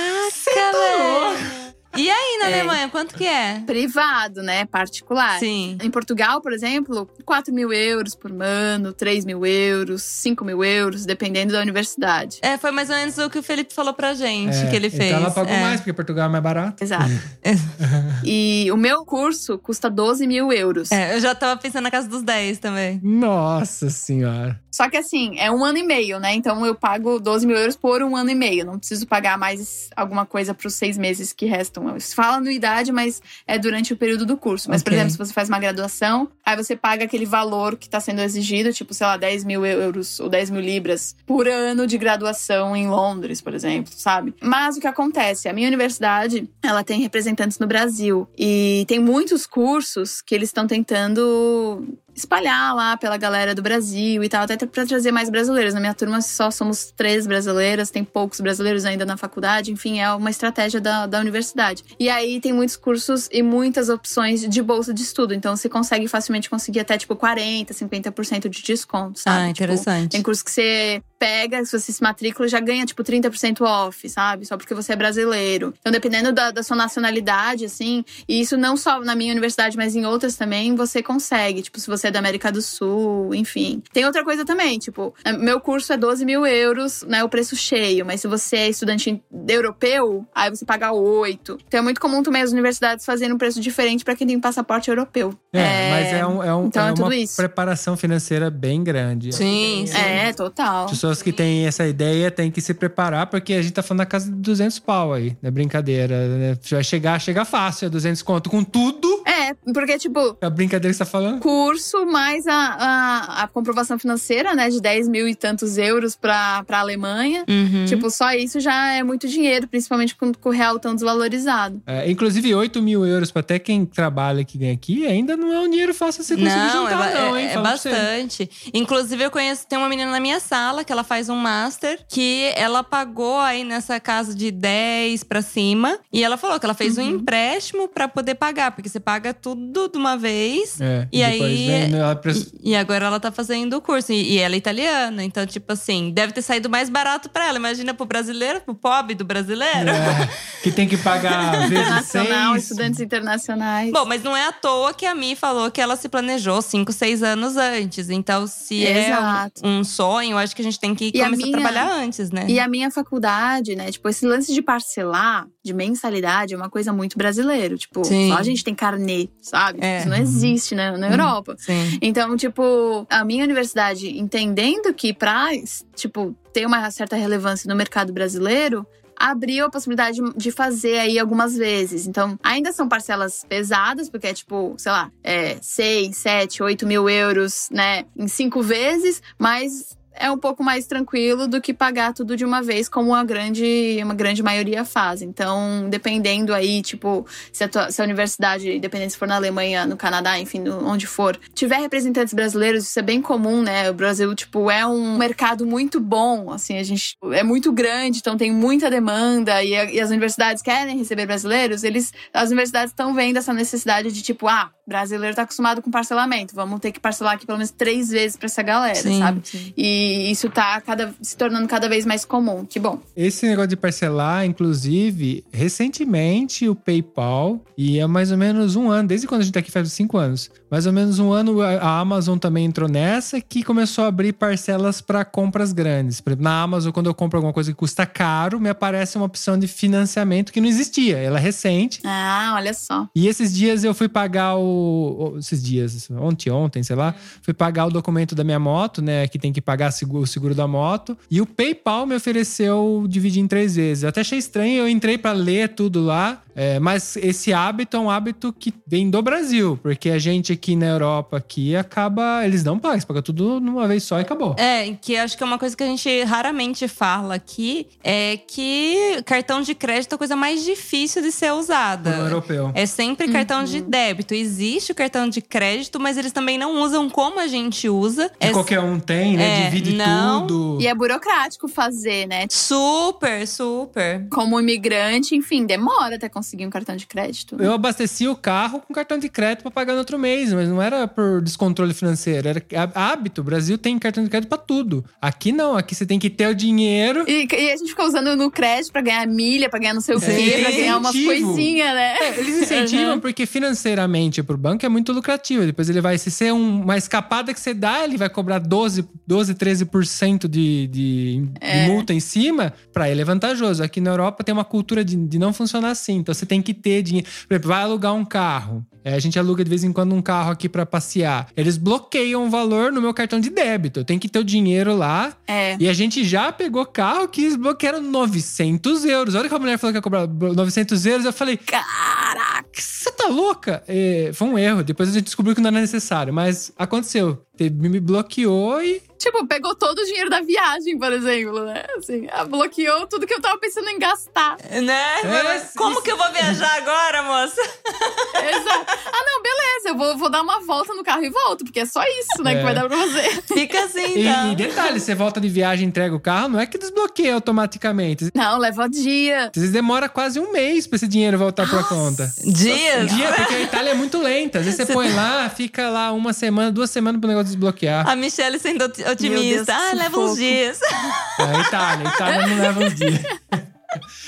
tá 0.45 0.73
velho. 0.73 1.54
E 1.97 2.11
aí, 2.11 2.39
na 2.41 2.51
É. 2.51 2.55
Alemanha, 2.61 2.89
quanto 2.89 3.15
que 3.15 3.27
é? 3.27 3.61
Privado, 3.67 4.43
né? 4.43 4.65
Particular. 4.67 5.39
Sim. 5.39 5.79
Em 5.83 5.91
Portugal, 5.91 6.41
por 6.41 6.53
exemplo, 6.53 7.09
4 7.25 7.53
mil 7.55 7.73
euros 7.73 8.15
por 8.15 8.31
ano, 8.43 8.93
3 8.93 9.25
mil 9.25 9.45
euros, 9.47 10.03
5 10.03 10.45
mil 10.45 10.63
euros, 10.65 11.07
dependendo 11.07 11.53
da 11.53 11.61
universidade. 11.61 12.39
É, 12.43 12.57
foi 12.59 12.71
mais 12.71 12.91
ou 12.91 12.97
menos 12.97 13.17
o 13.19 13.31
que 13.31 13.39
o 13.39 13.43
Felipe 13.43 13.73
falou 13.73 13.93
pra 13.95 14.15
gente, 14.15 14.57
É, 14.57 14.71
que 14.71 14.77
ele 14.77 14.91
fez. 14.91 15.11
Então 15.11 15.21
ela 15.21 15.31
pagou 15.31 15.53
É. 15.53 15.61
mais, 15.61 15.81
porque 15.81 15.93
Portugal 15.93 16.27
é 16.27 16.29
mais 16.33 16.43
barato. 16.43 16.83
Exato. 16.83 17.05
e 18.25 18.69
o 18.73 18.77
meu 18.77 19.05
curso 19.05 19.59
custa 19.59 19.89
12 19.91 20.27
mil 20.27 20.53
euros. 20.53 20.91
É, 20.93 21.15
eu 21.17 21.21
já 21.21 21.35
tava 21.35 21.61
pensando 21.61 21.85
na 21.85 21.91
casa 21.91 22.09
dos 22.09 22.23
10 22.23 22.59
também. 22.59 23.01
Nossa 23.03 23.91
senhora. 23.91 24.61
Só 24.71 24.89
que 24.91 24.97
assim, 24.97 25.39
é 25.39 25.51
um 25.53 25.65
ano 25.65 25.79
e 25.79 25.83
meio, 25.85 26.19
né? 26.19 26.35
Então 26.35 26.67
eu 26.67 26.75
pago 26.75 27.21
12 27.21 27.47
mil 27.47 27.57
euros 27.57 27.77
por 27.77 28.03
um 28.03 28.17
ano 28.17 28.31
e 28.31 28.35
meio. 28.35 28.65
Não 28.67 28.79
preciso 28.79 29.07
pagar 29.07 29.39
mais 29.39 29.89
alguma 29.95 30.27
coisa 30.27 30.53
para 30.53 30.67
os 30.67 30.75
seis 30.75 30.99
meses 30.99 31.33
que 31.33 31.47
restam. 31.47 31.84
Se 31.99 32.15
fala 32.15 32.37
anuidade, 32.37 32.93
mas 32.93 33.23
é 33.47 33.59
durante 33.59 33.93
o 33.93 33.97
período 33.97 34.27
do 34.27 34.37
curso. 34.37 34.69
Mas, 34.71 34.83
por 34.83 34.91
Ok. 34.91 34.99
exemplo, 34.99 35.13
se 35.13 35.19
você 35.19 35.33
faz 35.33 35.49
uma 35.49 35.59
graduação, 35.59 36.29
aí 36.45 36.57
você 36.57 36.77
paga 36.77 37.05
aquele 37.05 37.27
valor 37.27 37.77
que 37.77 37.87
está 37.87 38.01
sendo 38.01 38.21
exigido, 38.21 38.73
tipo, 38.73 38.93
sei 38.95 39.07
lá, 39.07 39.17
10 39.17 39.45
mil 39.45 39.65
euros 39.65 40.21
ou 40.21 40.29
10 40.29 40.51
mil 40.51 40.61
libras 40.61 41.15
por 41.27 41.47
ano 41.49 41.87
de 41.87 41.97
graduação 41.99 42.77
em 42.77 42.89
Londres, 42.89 43.41
por 43.41 43.55
exemplo, 43.55 43.93
sabe? 43.97 44.35
Mas 44.43 44.77
o 44.77 44.81
que 44.81 44.87
acontece? 44.87 45.49
A 45.49 45.53
minha 45.53 45.69
universidade, 45.69 46.49
ela 46.63 46.83
tem 46.85 47.01
representantes 47.01 47.59
no 47.59 47.67
Brasil. 47.67 48.29
E 48.39 48.85
tem 48.89 48.99
muitos 48.99 49.47
cursos 49.47 50.21
que 50.23 50.35
eles 50.35 50.49
estão 50.49 50.67
tentando 50.67 51.87
espalhar 52.15 52.75
lá 52.75 52.97
pela 52.97 53.17
galera 53.17 53.55
do 53.55 53.63
Brasil 53.63 54.23
e 54.23 54.29
tal, 54.29 54.45
até 54.45 54.57
pra 54.57 54.87
trazer 54.87 55.11
mais 55.13 55.29
brasileiros. 55.29 55.75
Na 55.75 55.81
minha 55.81 55.95
turma 55.95 56.21
só 56.23 56.51
somos 56.51 56.93
três 56.97 57.27
brasileiras, 57.27 57.91
tem 57.91 58.05
poucos 58.05 58.41
brasileiros 58.41 58.85
ainda 58.85 59.05
na 59.05 59.17
faculdade, 59.17 59.73
enfim, 59.73 60.01
é 60.01 60.11
uma 60.13 60.31
estratégia 60.31 60.81
da, 60.81 61.07
da 61.07 61.19
universidade. 61.21 61.83
E 61.99 62.09
aí 62.09 62.41
tem 62.41 62.53
muitos 62.53 62.77
cursos 62.77 63.29
e 63.33 63.43
muitas 63.43 63.89
opções 63.89 64.41
de 64.49 64.63
bolsa 64.63 64.93
de 64.95 65.03
estudo, 65.03 65.35
então 65.35 65.57
você 65.57 65.69
consegue 65.69 66.07
facilmente 66.09 66.49
conseguir 66.49 66.81
até 66.81 66.97
tipo 66.97 67.17
40, 67.17 67.73
50% 67.75 68.49
de 68.49 68.63
desconto, 68.63 69.19
sabe? 69.19 69.37
Ah, 69.37 69.53
Tipo, 69.55 69.65
interessante. 69.65 70.11
tem 70.13 70.23
curso 70.23 70.45
que 70.45 70.51
você 70.51 71.03
pega, 71.25 71.65
se 71.65 71.79
você 71.79 71.91
se 71.91 72.03
matricula, 72.03 72.47
já 72.47 72.61
ganha, 72.61 72.85
tipo, 72.85 73.03
30% 73.03 73.63
off, 73.63 74.07
sabe? 74.11 74.45
Só 74.45 74.59
porque 74.59 74.75
você 74.75 74.93
é 74.93 74.97
brasileiro. 74.97 75.73
Então, 75.81 75.91
dependendo 75.91 76.33
da, 76.33 76.51
da 76.51 76.63
sua 76.63 76.77
nacionalidade, 76.77 77.65
assim, 77.65 78.05
e 78.29 78.43
isso 78.43 78.59
não 78.59 78.77
só 78.77 79.01
na 79.01 79.15
minha 79.15 79.33
universidade, 79.33 79.75
mas 79.75 79.97
em 79.97 80.05
outras 80.05 80.37
também, 80.37 80.75
você 80.75 81.03
consegue. 81.03 81.63
Tipo, 81.63 81.81
se 81.81 81.87
você 81.87 82.09
é 82.09 82.11
da 82.11 82.19
América 82.19 82.53
do 82.53 82.61
Sul, 82.61 83.35
enfim. 83.35 83.83
Tem 83.91 84.05
outra 84.05 84.23
coisa 84.23 84.45
também, 84.45 84.79
tipo, 84.79 85.15
meu 85.39 85.59
curso 85.61 85.95
é 85.95 85.97
12 85.97 86.27
mil 86.27 86.47
euros, 86.47 87.03
né? 87.09 87.25
O 87.25 87.29
preço 87.29 87.57
cheio, 87.57 88.05
mas 88.05 88.21
se 88.21 88.29
você 88.29 88.57
é 88.57 88.69
estudante 88.69 89.23
europeu, 89.49 90.27
aí 90.35 90.51
você 90.51 90.67
paga 90.67 90.93
8. 90.93 91.59
Então, 91.67 91.81
é 91.81 91.83
muito 91.83 92.03
comum 92.03 92.23
também 92.23 92.43
as 92.43 92.53
universidades 92.53 93.07
fazerem 93.07 93.35
um 93.35 93.39
preço 93.39 93.63
diferente 93.63 94.05
para 94.05 94.15
quem 94.15 94.27
tem 94.27 94.39
passaporte 94.39 94.91
europeu. 94.91 95.33
É, 95.55 95.91
mas 95.91 96.07
é, 96.09 96.27
um, 96.27 96.43
é, 96.43 96.55
um, 96.55 96.67
então 96.67 96.87
é 96.87 96.91
é 96.91 96.93
uma 96.93 97.17
isso. 97.17 97.37
preparação 97.37 97.97
financeira 97.97 98.51
bem 98.51 98.85
grande. 98.85 99.33
Sim, 99.33 99.85
sim. 99.87 99.97
É, 99.97 100.33
total. 100.35 100.87
Pessoas 100.87 101.14
que 101.23 101.33
têm 101.33 101.67
essa 101.67 101.87
ideia 101.87 102.31
têm 102.31 102.51
que 102.51 102.61
se 102.61 102.73
preparar, 102.73 103.27
porque 103.27 103.55
a 103.55 103.63
gente 103.63 103.73
tá 103.73 103.83
falando 103.83 103.99
da 103.99 104.07
casa 104.07 104.31
de 104.31 104.37
200 104.37 104.79
pau 104.79 105.13
aí, 105.13 105.37
não 105.43 105.49
é 105.49 105.51
brincadeira. 105.51 106.29
Né? 106.29 106.59
Vai 106.71 106.85
chegar, 106.85 107.21
chega 107.21 107.45
fácil, 107.45 107.87
é 107.87 107.89
200 107.89 108.23
conto 108.23 108.51
com 108.51 108.63
tudo. 108.63 109.23
É, 109.27 109.34
porque, 109.73 109.99
tipo, 109.99 110.37
É 110.41 110.47
a 110.47 110.51
brincadeira 110.51 110.93
que 110.93 110.97
você 110.97 111.05
tá 111.05 111.11
falando. 111.11 111.41
curso 111.41 112.07
mais 112.07 112.47
a, 112.47 112.55
a, 112.55 113.43
a 113.43 113.49
comprovação 113.49 113.99
financeira, 113.99 114.55
né, 114.55 114.69
de 114.71 114.81
10 114.81 115.09
mil 115.09 115.29
e 115.29 115.35
tantos 115.35 115.77
euros 115.79 116.15
pra, 116.17 116.63
pra 116.65 116.81
Alemanha. 116.81 117.45
Uhum. 117.49 117.85
Tipo, 117.87 118.11
só 118.11 118.33
isso 118.33 118.61
já 118.61 118.93
é 118.93 119.03
muito 119.03 119.27
dinheiro, 119.29 119.67
principalmente 119.69 120.15
com, 120.15 120.33
com 120.33 120.49
o 120.49 120.53
real 120.53 120.79
tão 120.79 120.95
desvalorizado. 120.95 121.83
É, 121.87 122.11
inclusive, 122.11 122.55
8 122.55 122.81
mil 122.83 123.05
euros 123.07 123.31
pra 123.31 123.41
até 123.41 123.59
quem 123.59 123.85
trabalha 123.85 124.45
que 124.45 124.57
ganha 124.57 124.73
aqui, 124.73 125.07
ainda 125.07 125.37
não 125.37 125.53
é 125.53 125.61
um 125.61 125.69
dinheiro 125.69 125.93
fácil 125.93 126.23
de 126.23 126.29
você 126.29 126.35
conseguir 126.37 126.57
Não, 126.57 126.83
juntar, 126.85 127.11
é, 127.11 127.15
não, 127.15 127.37
é- 127.37 127.43
hein? 127.43 127.49
é 127.49 127.53
você. 127.55 127.61
bastante. 127.91 128.51
Inclusive, 128.73 129.23
eu 129.25 129.31
conheço, 129.31 129.67
tem 129.67 129.79
uma 129.79 129.89
menina 129.89 130.11
na 130.11 130.21
minha 130.21 130.41
sala 130.41 130.83
que 130.85 130.93
ela 130.93 131.05
faz 131.05 131.29
um 131.29 131.37
master 131.37 131.99
que 132.09 132.51
ela 132.57 132.83
pagou 132.83 133.39
aí 133.41 133.65
nessa 133.65 133.99
casa 134.01 134.35
de 134.35 134.51
10 134.51 135.25
pra 135.25 135.43
cima. 135.43 135.99
E 136.13 136.23
ela 136.25 136.37
falou 136.37 136.59
que 136.59 136.65
ela 136.65 136.75
fez 136.75 136.97
Uhum. 136.97 137.05
um 137.05 137.11
empréstimo 137.17 137.89
pra 137.89 138.07
poder 138.09 138.35
pagar, 138.37 138.71
porque 138.73 138.89
você 138.89 139.01
paga 139.01 139.34
tudo 139.41 139.89
de 139.89 139.99
uma 139.99 140.17
vez. 140.17 140.81
É, 140.81 141.07
E 141.13 141.19
depois 141.23 141.43
aí- 141.43 141.67
vem, 141.67 141.95
ela 141.99 142.17
pres- 142.17 142.53
E, 142.63 142.71
e 142.71 142.77
agora 142.77 143.07
ela 143.07 143.21
tá 143.21 143.31
fazendo 143.33 143.75
o 143.77 143.81
curso. 143.81 144.13
E, 144.13 144.33
e 144.35 144.39
ela 144.39 144.55
é 144.55 144.59
italiana. 144.59 145.23
Então, 145.25 145.45
tipo 145.47 145.73
assim, 145.73 146.11
deve 146.11 146.33
ter 146.33 146.43
saído 146.43 146.71
mais 146.71 146.89
barato 146.89 147.29
pra 147.29 147.47
ela. 147.49 147.59
Imagina 147.59 147.93
pro 147.95 148.07
brasileiro, 148.07 148.61
pro 148.61 148.75
pobre 148.75 149.15
do 149.15 149.25
brasileiro. 149.25 149.91
é, 149.91 150.29
que 150.63 150.71
tem 150.73 150.89
que 150.89 150.97
pagar 150.97 151.69
vezes 151.69 151.89
Nacional, 151.89 152.53
seis. 152.55 152.63
estudantes 152.65 153.01
internacionais. 153.01 153.91
Bom, 153.93 154.05
mas 154.07 154.23
não 154.23 154.37
é 154.37 154.47
à 154.49 154.53
toa 154.53 154.95
que 154.95 155.05
a 155.07 155.15
Mi 155.15 155.35
falou 155.37 155.71
que 155.71 155.81
ela 155.81 155.97
se 155.97 156.09
planejou 156.09 156.61
5, 156.63 156.93
6 156.93 157.23
anos 157.23 157.57
antes. 157.57 158.09
Então, 158.11 158.47
se 158.47 158.83
Exato. 158.85 159.61
é 159.63 159.67
um, 159.67 159.81
um 159.81 159.85
sonho, 159.85 160.37
acho 160.39 160.55
que 160.55 160.63
a 160.63 160.65
gente 160.65 160.79
tem 160.81 160.95
que 160.95 161.11
E 161.15 161.21
a 161.21 161.25
começar 161.25 161.43
a, 161.43 161.47
minha- 161.47 161.59
trabalhar 161.59 161.91
antes, 161.93 162.31
né? 162.31 162.47
E 162.49 162.59
a 162.61 162.69
minha 162.69 162.91
faculdade, 162.91 163.75
né? 163.77 163.91
Tipo, 163.91 164.09
esse 164.09 164.27
lance 164.27 164.53
de 164.53 164.63
parcelar, 164.63 165.47
de 165.65 165.73
mensalidade, 165.73 166.53
é 166.53 166.57
uma 166.57 166.69
coisa 166.69 166.93
muito 166.93 167.17
brasileiro. 167.17 167.79
Tipo, 167.79 168.05
Sim. 168.05 168.29
só 168.29 168.37
a 168.37 168.43
gente 168.43 168.63
tem 168.63 168.75
carnê, 168.75 169.31
sabe? 169.41 169.79
É. 169.83 170.01
Isso 170.01 170.09
não 170.09 170.17
existe 170.17 170.75
né, 170.75 170.95
na 170.97 171.11
Europa. 171.11 171.57
Sim. 171.59 171.99
Então, 172.03 172.37
tipo, 172.37 173.07
a 173.09 173.25
minha 173.25 173.43
universidade, 173.43 174.19
entendendo 174.19 174.93
que 174.93 175.15
pra, 175.15 175.49
tipo, 175.97 176.37
ter 176.53 176.67
uma 176.67 176.91
certa 176.91 177.17
relevância 177.17 177.67
no 177.69 177.75
mercado 177.75 178.13
brasileiro, 178.13 178.87
abriu 179.17 179.65
a 179.65 179.71
possibilidade 179.71 180.19
de 180.37 180.51
fazer 180.51 180.99
aí 180.99 181.19
algumas 181.19 181.57
vezes. 181.57 182.07
Então, 182.07 182.39
ainda 182.43 182.71
são 182.73 182.87
parcelas 182.87 183.45
pesadas, 183.49 184.11
porque 184.11 184.27
é 184.27 184.35
tipo, 184.35 184.75
sei 184.77 184.93
lá, 184.93 185.11
é 185.23 185.57
6, 185.63 186.15
7, 186.15 186.63
8 186.63 186.87
mil 186.87 187.09
euros, 187.09 187.69
né, 187.71 188.05
em 188.17 188.29
cinco 188.29 188.63
vezes, 188.63 189.23
mas 189.39 189.97
é 190.15 190.31
um 190.31 190.39
pouco 190.39 190.63
mais 190.63 190.87
tranquilo 190.87 191.47
do 191.49 191.61
que 191.61 191.75
pagar 191.75 192.13
tudo 192.15 192.37
de 192.37 192.45
uma 192.45 192.63
vez, 192.63 192.89
como 192.89 193.15
a 193.15 193.25
grande, 193.25 193.99
uma 194.03 194.15
grande 194.15 194.43
maioria 194.43 194.85
faz. 194.85 195.23
Então, 195.23 195.89
dependendo 195.91 196.55
aí, 196.55 196.83
tipo, 196.83 197.27
se 197.53 197.65
a, 197.65 197.69
tua- 197.69 197.91
se 197.91 198.01
a 198.01 198.05
universidade, 198.05 198.79
dependendo 198.79 199.11
se 199.11 199.17
for 199.19 199.27
na 199.29 199.37
Alemanha, 199.37 199.85
no 199.87 199.97
Canadá, 199.97 200.39
enfim, 200.39 200.61
no- 200.61 200.87
onde 200.89 201.07
for, 201.07 201.39
tiver 201.55 201.79
representantes 201.79 202.33
brasileiros, 202.33 202.85
isso 202.85 202.99
é 202.99 203.03
bem 203.03 203.21
comum, 203.21 203.63
né? 203.63 203.91
O 203.91 203.95
Brasil, 203.95 204.35
tipo, 204.35 204.71
é 204.71 204.87
um 204.87 205.19
mercado 205.19 205.67
muito 205.67 205.99
bom, 206.01 206.51
assim, 206.53 206.79
a 206.79 206.83
gente 206.83 207.17
é 207.33 207.43
muito 207.43 207.73
grande, 207.73 208.19
então 208.19 208.37
tem 208.37 208.53
muita 208.53 208.89
demanda 208.91 209.63
e, 209.65 209.75
a- 209.75 209.91
e 209.91 210.01
as 210.01 210.11
universidades 210.11 210.63
querem 210.63 210.97
receber 210.97 211.27
brasileiros, 211.27 211.83
eles, 211.85 212.13
as 212.33 212.49
universidades 212.51 212.91
estão 212.91 213.13
vendo 213.15 213.37
essa 213.39 213.53
necessidade 213.53 214.13
de, 214.13 214.23
tipo, 214.23 214.47
ah, 214.49 214.71
brasileiro 214.87 215.35
tá 215.35 215.43
acostumado 215.43 215.81
com 215.81 215.91
parcelamento, 215.91 216.55
vamos 216.55 216.79
ter 216.79 216.93
que 216.93 217.01
parcelar 217.01 217.35
aqui 217.35 217.47
pelo 217.47 217.57
menos 217.59 217.71
três 217.71 218.11
vezes 218.11 218.37
pra 218.37 218.47
essa 218.47 218.63
galera, 218.63 218.95
Sim, 218.95 219.19
sabe? 219.19 219.41
sim. 219.45 219.73
E 219.77 220.04
isso 220.05 220.49
tá 220.51 220.81
cada, 220.81 221.15
se 221.23 221.37
tornando 221.37 221.67
cada 221.69 221.89
vez 221.89 222.05
mais 222.07 222.25
comum. 222.25 222.65
Que 222.65 222.79
bom. 222.79 223.01
Esse 223.17 223.47
negócio 223.47 223.69
de 223.69 223.77
parcelar, 223.77 224.45
inclusive, 224.47 225.45
recentemente 225.53 226.69
o 226.69 226.75
PayPal, 226.75 227.61
e 227.77 227.99
é 227.99 228.07
mais 228.07 228.31
ou 228.31 228.39
menos 228.39 228.77
um 228.77 228.91
ano, 228.91 229.09
desde 229.09 229.27
quando 229.27 229.43
a 229.43 229.45
gente 229.45 229.53
tá 229.55 229.61
aqui 229.61 229.71
faz 229.71 229.93
cinco 229.93 230.17
anos, 230.19 230.51
mais 230.71 230.87
ou 230.87 230.93
menos 230.93 231.19
um 231.19 231.33
ano 231.33 231.61
a 231.63 231.99
Amazon 232.01 232.39
também 232.39 232.65
entrou 232.65 232.89
nessa, 232.89 233.41
que 233.41 233.63
começou 233.63 234.05
a 234.05 234.09
abrir 234.09 234.33
parcelas 234.33 235.01
para 235.01 235.25
compras 235.25 235.73
grandes. 235.73 236.21
Por 236.21 236.31
exemplo, 236.31 236.45
na 236.45 236.63
Amazon, 236.63 236.93
quando 236.93 237.07
eu 237.07 237.15
compro 237.15 237.39
alguma 237.39 237.53
coisa 237.53 237.71
que 237.71 237.77
custa 237.77 238.05
caro, 238.07 238.59
me 238.61 238.69
aparece 238.69 239.17
uma 239.17 239.27
opção 239.27 239.59
de 239.59 239.67
financiamento 239.67 240.53
que 240.53 240.61
não 240.61 240.69
existia. 240.69 241.17
Ela 241.19 241.39
é 241.39 241.43
recente. 241.43 242.01
Ah, 242.05 242.53
olha 242.57 242.75
só. 242.75 243.09
E 243.15 243.29
esses 243.29 243.55
dias 243.55 243.85
eu 243.85 243.95
fui 243.95 244.09
pagar 244.09 244.57
o- 244.57 245.37
Esses 245.39 245.63
dias, 245.63 246.09
ontem, 246.11 246.51
ontem, 246.51 246.83
sei 246.83 246.97
lá, 246.97 247.15
fui 247.43 247.55
pagar 247.55 247.87
o 247.87 247.91
documento 247.91 248.35
da 248.35 248.43
minha 248.45 248.59
moto, 248.59 249.01
né? 249.03 249.27
Que 249.29 249.39
tem 249.39 249.53
que 249.53 249.61
pagar 249.61 249.91
o 250.03 250.27
seguro 250.27 250.55
da 250.55 250.67
moto. 250.67 251.17
E 251.31 251.41
o 251.41 251.47
PayPal 251.47 252.07
me 252.07 252.15
ofereceu 252.15 253.05
dividir 253.09 253.43
em 253.43 253.49
três 253.49 253.77
vezes. 253.77 254.03
Eu 254.03 254.09
até 254.09 254.21
achei 254.21 254.39
estranho, 254.39 254.79
eu 254.79 254.89
entrei 254.89 255.19
pra 255.19 255.33
ler 255.33 255.71
tudo 255.71 256.03
lá. 256.03 256.43
É, 256.55 256.79
mas 256.79 257.17
esse 257.17 257.53
hábito 257.53 257.97
é 257.97 258.01
um 258.01 258.11
hábito 258.11 258.53
que 258.53 258.73
vem 258.87 259.11
do 259.11 259.21
Brasil, 259.23 259.79
porque 259.83 260.11
a 260.11 260.19
gente 260.19 260.53
aqui 260.53 260.77
na 260.77 260.87
Europa 260.87 261.37
aqui 261.37 261.75
acaba. 261.77 262.45
Eles 262.45 262.63
não 262.65 262.79
pagam, 262.79 263.01
paga 263.07 263.23
tudo 263.23 263.61
numa 263.61 263.87
vez 263.89 264.05
só 264.05 264.19
e 264.19 264.23
acabou. 264.23 264.55
É, 264.59 264.93
que 265.01 265.17
acho 265.17 265.37
que 265.37 265.43
é 265.43 265.47
uma 265.47 265.59
coisa 265.59 265.77
que 265.77 265.83
a 265.83 265.87
gente 265.87 266.23
raramente 266.23 266.87
fala 266.89 267.35
aqui, 267.35 267.87
é 268.03 268.37
que 268.37 269.23
cartão 269.25 269.61
de 269.63 269.75
crédito 269.75 270.13
é 270.13 270.15
a 270.15 270.19
coisa 270.19 270.37
mais 270.37 270.65
difícil 270.65 271.23
de 271.23 271.33
ser 271.33 271.53
usada. 271.53 272.17
No 272.17 272.25
europeu. 272.25 272.71
É 272.75 272.87
sempre 272.87 273.29
cartão 273.29 273.65
de 273.65 273.81
débito. 273.81 274.35
Existe 274.35 274.93
o 274.93 274.95
cartão 274.95 275.29
de 275.29 275.41
crédito, 275.41 275.99
mas 275.99 276.17
eles 276.17 276.33
também 276.33 276.57
não 276.57 276.81
usam 276.81 277.11
como 277.11 277.41
a 277.41 277.47
gente 277.47 277.89
usa. 277.89 278.31
Que 278.39 278.47
É 278.47 278.51
qualquer 278.53 278.81
um 278.81 278.99
tem, 279.01 279.37
né? 279.37 279.67
é, 279.67 279.71
Divide 279.71 279.95
não. 279.95 280.47
tudo. 280.47 280.79
E 280.81 280.87
é 280.87 280.95
burocrático 280.95 281.69
fazer, 281.69 282.27
né? 282.27 282.47
super, 282.51 283.47
super. 283.47 284.27
Como 284.31 284.59
imigrante, 284.61 285.35
enfim, 285.35 285.67
demora 285.67 286.17
até 286.17 286.29
conseguir 286.29 286.44
conseguir 286.45 286.67
um 286.67 286.71
cartão 286.71 286.95
de 286.97 287.07
crédito. 287.07 287.57
Eu 287.59 287.73
abasteci 287.73 288.29
o 288.29 288.37
carro 288.37 288.81
com 288.81 288.93
cartão 288.95 289.19
de 289.19 289.29
crédito 289.29 289.63
pra 289.63 289.71
pagar 289.71 289.93
no 289.95 289.99
outro 290.01 290.19
mês, 290.19 290.53
mas 290.53 290.69
não 290.69 290.81
era 290.81 291.09
por 291.09 291.41
descontrole 291.41 291.95
financeiro, 291.95 292.49
era 292.49 292.63
há- 292.75 293.13
hábito. 293.13 293.41
O 293.41 293.45
Brasil 293.45 293.79
tem 293.79 293.99
cartão 293.99 294.23
de 294.23 294.31
crédito 294.31 294.49
pra 294.49 294.59
tudo. 294.59 295.05
Aqui 295.21 295.53
não, 295.53 295.77
aqui 295.77 295.95
você 295.95 296.05
tem 296.07 296.19
que 296.19 296.29
ter 296.31 296.47
o 296.49 296.55
dinheiro. 296.55 297.25
E, 297.29 297.47
e 297.51 297.73
a 297.73 297.77
gente 297.77 297.89
fica 297.91 298.05
usando 298.05 298.37
no 298.37 298.51
crédito 298.51 298.93
pra 298.93 299.01
ganhar 299.01 299.27
milha, 299.27 299.69
pra 299.71 299.79
ganhar 299.79 299.95
não 299.95 300.01
sei 300.01 300.15
o 300.15 300.21
Sim, 300.21 300.27
quê, 300.37 300.51
tem 300.53 300.61
pra 300.63 300.71
ganhar 300.71 300.99
umas 300.99 301.15
incentivo. 301.15 301.47
coisinhas, 301.53 301.95
né? 301.95 302.17
É, 302.19 302.39
eles 302.41 302.63
incentivam 302.63 303.19
porque 303.21 303.47
financeiramente 303.47 304.43
pro 304.43 304.57
banco 304.59 304.85
é 304.85 304.89
muito 304.89 305.13
lucrativo. 305.13 305.65
Depois 305.65 305.89
ele 305.89 306.01
vai, 306.01 306.19
se 306.19 306.31
ser 306.31 306.53
um- 306.53 306.83
uma 306.83 306.97
escapada 306.97 307.53
que 307.55 307.61
você 307.61 307.73
dá, 307.75 308.05
ele 308.05 308.17
vai 308.17 308.29
cobrar 308.29 308.59
12, 308.59 309.09
12 309.27 309.55
13% 309.55 310.49
de, 310.49 310.87
de, 310.89 310.89
de 310.89 311.49
É. 311.61 311.87
multa 311.89 312.13
em 312.13 312.21
cima. 312.21 312.73
Pra 312.93 313.09
ele 313.09 313.21
é 313.21 313.25
vantajoso. 313.25 313.83
Aqui 313.83 314.01
na 314.01 314.11
Europa 314.11 314.45
tem 314.45 314.53
uma 314.53 314.65
cultura 314.65 315.05
de, 315.05 315.17
de 315.17 315.39
não 315.39 315.53
funcionar 315.53 315.91
assim. 315.91 316.17
Então 316.17 316.34
você 316.35 316.45
tem 316.45 316.61
que 316.61 316.75
ter 316.75 317.03
dinheiro. 317.03 317.29
Por 317.49 317.55
exemplo, 317.55 317.69
vai 317.69 317.83
alugar 317.83 318.15
um 318.15 318.25
carro. 318.25 318.85
É, 319.07 319.15
a 319.15 319.19
gente 319.19 319.39
aluga 319.39 319.63
de 319.63 319.69
vez 319.69 319.85
em 319.85 319.93
quando 319.93 320.15
um 320.15 320.23
carro 320.23 320.51
aqui 320.51 320.67
pra 320.69 320.87
passear. 320.87 321.49
Eles 321.55 321.77
bloqueiam 321.77 322.47
o 322.47 322.51
valor 322.51 322.91
no 322.91 323.03
meu 323.03 323.13
cartão 323.13 323.39
de 323.39 323.51
débito. 323.51 324.01
Eu 324.01 324.05
tenho 324.05 324.19
que 324.19 324.29
ter 324.31 324.39
o 324.39 324.45
dinheiro 324.45 324.97
lá. 324.97 325.35
É. 325.47 325.77
E 325.79 325.89
a 325.89 325.93
gente 325.93 326.25
já 326.25 326.51
pegou 326.51 326.87
carro 326.87 327.29
que 327.29 327.43
eles 327.43 327.57
bloquearam 327.57 328.01
900 328.01 329.05
euros. 329.05 329.35
A 329.35 329.41
hora 329.41 329.49
que 329.49 329.55
a 329.55 329.59
mulher 329.59 329.79
falou 329.79 329.93
que 329.93 329.99
ia 329.99 330.03
cobrar 330.03 330.27
900 330.27 331.05
euros, 331.07 331.27
eu 331.27 331.33
falei: 331.35 331.59
Caraca! 331.59 332.65
Você 332.73 333.11
tá 333.13 333.29
louca? 333.29 333.83
É, 333.87 334.31
foi 334.33 334.49
um 334.49 334.59
erro. 334.59 334.83
Depois 334.83 335.09
a 335.11 335.13
gente 335.13 335.25
descobriu 335.27 335.55
que 335.55 335.61
não 335.61 335.69
era 335.69 335.81
necessário, 335.81 336.33
mas 336.33 336.73
aconteceu. 336.79 337.43
Te- 337.57 337.69
Me 337.71 338.01
bloqueou 338.01 338.83
e. 338.83 339.03
Tipo, 339.25 339.47
pegou 339.47 339.75
todo 339.75 339.99
o 340.01 340.05
dinheiro 340.05 340.29
da 340.29 340.43
viagem, 340.43 340.99
por 340.99 341.11
exemplo, 341.11 341.65
né? 341.65 341.83
Assim, 341.97 342.29
ah, 342.31 342.45
bloqueou 342.45 343.07
tudo 343.07 343.27
que 343.27 343.33
eu 343.33 343.41
tava 343.41 343.57
pensando 343.57 343.89
em 343.89 343.99
gastar. 343.99 344.59
Né? 344.71 345.21
É, 345.23 345.61
Como 345.75 345.93
isso- 345.95 346.03
que 346.03 346.13
eu 346.13 346.17
vou 346.19 346.31
viajar 346.31 346.77
agora, 346.77 347.23
moça? 347.23 347.61
Exato. 347.63 348.87
Ah, 348.89 349.25
não, 349.27 349.43
beleza. 349.43 349.89
Eu 349.89 349.97
vou, 349.97 350.19
vou 350.19 350.29
dar 350.31 350.43
uma 350.43 350.61
volta 350.61 350.93
no 350.95 351.03
carro 351.03 351.25
e 351.25 351.31
volto, 351.31 351.65
porque 351.65 351.81
é 351.81 351.87
só 351.87 352.03
isso, 352.05 352.43
né, 352.43 352.53
É. 352.53 352.57
que 352.59 352.63
vai 352.65 352.75
dar 352.75 352.87
pra 352.87 352.97
fazer. 352.99 353.43
Fica 353.49 353.85
assim, 353.85 354.15
E, 354.19 354.27
então. 354.27 354.53
e 354.53 354.57
detalhe, 354.57 355.01
você 355.01 355.15
volta 355.15 355.41
de 355.41 355.49
viagem 355.49 355.87
e 355.87 355.89
entrega 355.89 356.15
o 356.15 356.21
carro, 356.21 356.49
não 356.51 356.61
é 356.61 356.67
que 356.67 356.77
desbloqueia 356.77 357.35
automaticamente. 357.35 358.31
Não, 358.35 358.59
leva 358.59 358.89
dia. 358.89 359.47
Às 359.47 359.53
vezes 359.55 359.71
demora 359.73 360.07
quase 360.09 360.39
um 360.39 360.53
mês 360.53 360.87
pra 360.87 360.97
esse 360.97 361.09
dinheiro 361.09 361.39
voltar 361.39 361.69
pra 361.69 361.83
conta. 361.85 362.31
Dias. 362.45 363.11
Dia, 363.15 363.33
porque 363.33 363.55
a 363.55 363.61
Itália 363.63 363.91
é 363.91 363.95
muito 363.95 364.19
lenta. 364.21 364.59
Às 364.59 364.65
vezes 364.67 364.87
você 364.87 364.93
põe 364.93 365.11
lá, 365.15 365.49
fica 365.49 365.89
lá 365.89 366.13
uma 366.13 366.33
semana, 366.35 366.71
duas 366.71 366.91
semanas 366.91 367.19
pro 367.21 367.29
negócio 367.29 367.47
desbloquear. 367.47 368.09
A 368.09 368.15
Michelle 368.17 368.59
sendo 368.59 368.85
oti- 369.15 369.29
Deus, 369.29 369.41
otimista. 369.41 369.65
que 369.65 369.71
Ah, 369.73 369.93
leva 369.95 370.19
uns 370.21 370.37
dias. 370.37 370.81
É, 371.41 371.61
Itália, 371.61 372.09
Itália 372.09 372.47
não 372.47 372.59
leva 372.59 372.81
uns 372.85 372.95
dias. 372.95 373.21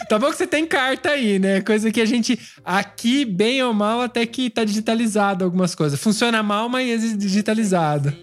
Tá 0.09 0.17
bom 0.17 0.31
que 0.31 0.37
você 0.37 0.47
tem 0.47 0.65
carta 0.65 1.11
aí, 1.11 1.41
né? 1.41 1.61
Coisa 1.61 1.91
que 1.91 2.01
a 2.01 2.05
gente, 2.05 2.39
aqui, 2.65 3.25
bem 3.25 3.61
ou 3.65 3.75
mal, 3.75 4.01
até 4.01 4.25
que 4.25 4.49
tá 4.49 4.63
digitalizado 4.63 5.45
algumas 5.45 5.75
coisas. 5.75 5.99
Funciona 5.99 6.41
mal, 6.41 6.69
mas 6.69 6.89
é 7.05 7.17
digitalizado. 7.17 8.15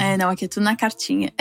É, 0.00 0.16
não, 0.16 0.28
aqui 0.30 0.46
é 0.46 0.48
tudo 0.48 0.64
na 0.64 0.74
cartinha. 0.74 1.32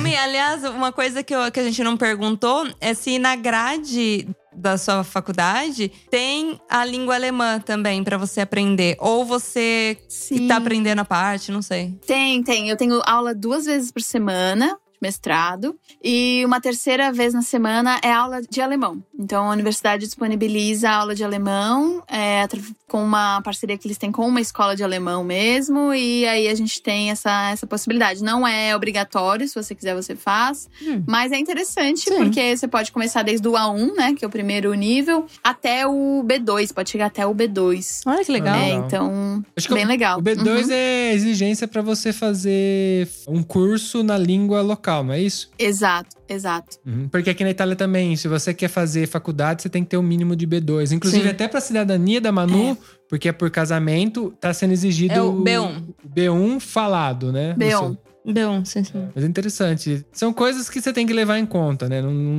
Mi, 0.00 0.16
aliás, 0.16 0.64
uma 0.64 0.92
coisa 0.92 1.22
que, 1.22 1.34
eu- 1.34 1.52
que 1.52 1.60
a 1.60 1.62
gente 1.64 1.82
não 1.84 1.94
perguntou 1.96 2.66
é 2.80 2.94
se 2.94 3.18
na 3.18 3.36
grade 3.36 4.26
da 4.56 4.78
sua 4.78 5.04
faculdade 5.04 5.90
tem 6.10 6.58
a 6.68 6.84
língua 6.84 7.14
alemã 7.14 7.60
também 7.60 8.02
pra 8.02 8.16
você 8.16 8.40
aprender. 8.40 8.96
Ou 8.98 9.24
você 9.24 9.98
Sim. 10.08 10.48
tá 10.48 10.56
aprendendo 10.56 11.00
a 11.00 11.04
parte, 11.04 11.52
não 11.52 11.62
sei. 11.62 11.94
Tem, 12.06 12.42
tem. 12.42 12.68
Eu 12.68 12.76
tenho 12.76 13.00
aula 13.04 13.34
duas 13.34 13.66
vezes 13.66 13.92
por 13.92 14.02
semana. 14.02 14.78
De 14.96 15.06
Mestrado. 15.06 15.76
E 16.02 16.42
uma 16.44 16.60
terceira 16.60 17.12
vez 17.12 17.32
na 17.34 17.42
semana 17.42 17.98
é 18.02 18.10
aula 18.12 18.40
de 18.42 18.60
alemão. 18.60 19.02
Então 19.18 19.48
a 19.48 19.52
universidade 19.52 20.04
disponibiliza 20.06 20.90
aula 20.90 21.14
de 21.14 21.22
alemão 21.24 22.02
é, 22.08 22.46
com 22.88 23.02
uma 23.02 23.40
parceria 23.42 23.76
que 23.76 23.86
eles 23.86 23.98
têm 23.98 24.10
com 24.12 24.26
uma 24.26 24.40
escola 24.40 24.74
de 24.76 24.82
alemão 24.82 25.22
mesmo. 25.24 25.92
E 25.94 26.26
aí 26.26 26.48
a 26.48 26.54
gente 26.54 26.80
tem 26.82 27.10
essa, 27.10 27.50
essa 27.50 27.66
possibilidade. 27.66 28.22
Não 28.22 28.46
é 28.46 28.74
obrigatório, 28.74 29.46
se 29.48 29.54
você 29.54 29.74
quiser, 29.74 29.94
você 29.94 30.14
faz. 30.16 30.68
Hum. 30.82 31.02
Mas 31.06 31.32
é 31.32 31.38
interessante, 31.38 32.00
Sim. 32.02 32.16
porque 32.16 32.56
você 32.56 32.66
pode 32.68 32.92
começar 32.92 33.22
desde 33.22 33.46
o 33.46 33.52
A1, 33.52 33.94
né? 33.94 34.14
Que 34.14 34.24
é 34.24 34.28
o 34.28 34.30
primeiro 34.30 34.72
nível, 34.74 35.26
até 35.42 35.86
o 35.86 36.24
B2. 36.26 36.72
Pode 36.72 36.90
chegar 36.90 37.06
até 37.06 37.26
o 37.26 37.34
B2. 37.34 38.02
Olha 38.06 38.24
que 38.24 38.32
legal. 38.32 38.54
É, 38.56 38.70
então, 38.72 39.44
Acho 39.56 39.68
que 39.68 39.74
bem 39.74 39.84
legal. 39.84 40.18
O 40.18 40.22
B2 40.22 40.46
Uhum. 40.66 40.70
é 40.70 41.12
exigência 41.12 41.66
pra 41.68 41.82
você 41.82 42.12
fazer 42.12 43.08
um 43.28 43.42
curso 43.42 44.02
na 44.02 44.16
língua 44.16 44.62
local, 44.62 44.85
não 45.04 45.12
é 45.12 45.20
isso? 45.20 45.50
Exato, 45.58 46.16
exato. 46.28 46.78
Uhum. 46.86 47.08
Porque 47.08 47.30
aqui 47.30 47.44
na 47.44 47.50
Itália 47.50 47.76
também, 47.76 48.16
se 48.16 48.28
você 48.28 48.52
quer 48.54 48.68
fazer 48.68 49.06
faculdade, 49.06 49.62
você 49.62 49.68
tem 49.68 49.82
que 49.84 49.90
ter 49.90 49.96
o 49.96 50.02
mínimo 50.02 50.34
de 50.36 50.46
B2. 50.46 50.92
Inclusive, 50.92 51.24
Sim. 51.24 51.30
até 51.30 51.48
pra 51.48 51.60
cidadania 51.60 52.20
da 52.20 52.30
Manu, 52.32 52.76
porque 53.08 53.28
é 53.28 53.32
por 53.32 53.50
casamento, 53.50 54.32
tá 54.40 54.52
sendo 54.52 54.72
exigido 54.72 55.14
É 55.14 55.22
o 55.22 55.32
B1. 55.32 55.82
o 56.04 56.08
B1 56.08 56.60
falado, 56.60 57.32
né? 57.32 57.54
No 57.58 57.98
B1. 58.26 58.34
seu- 58.34 58.46
Bom, 58.56 58.64
sim, 58.64 58.84
sim. 58.84 59.08
Mas 59.14 59.24
é 59.24 59.26
interessante. 59.26 60.04
São 60.12 60.32
coisas 60.32 60.68
que 60.68 60.80
você 60.80 60.92
tem 60.92 61.06
que 61.06 61.12
levar 61.12 61.38
em 61.38 61.46
conta, 61.46 61.88
né? 61.88 62.02
Não, 62.02 62.10
não, 62.12 62.32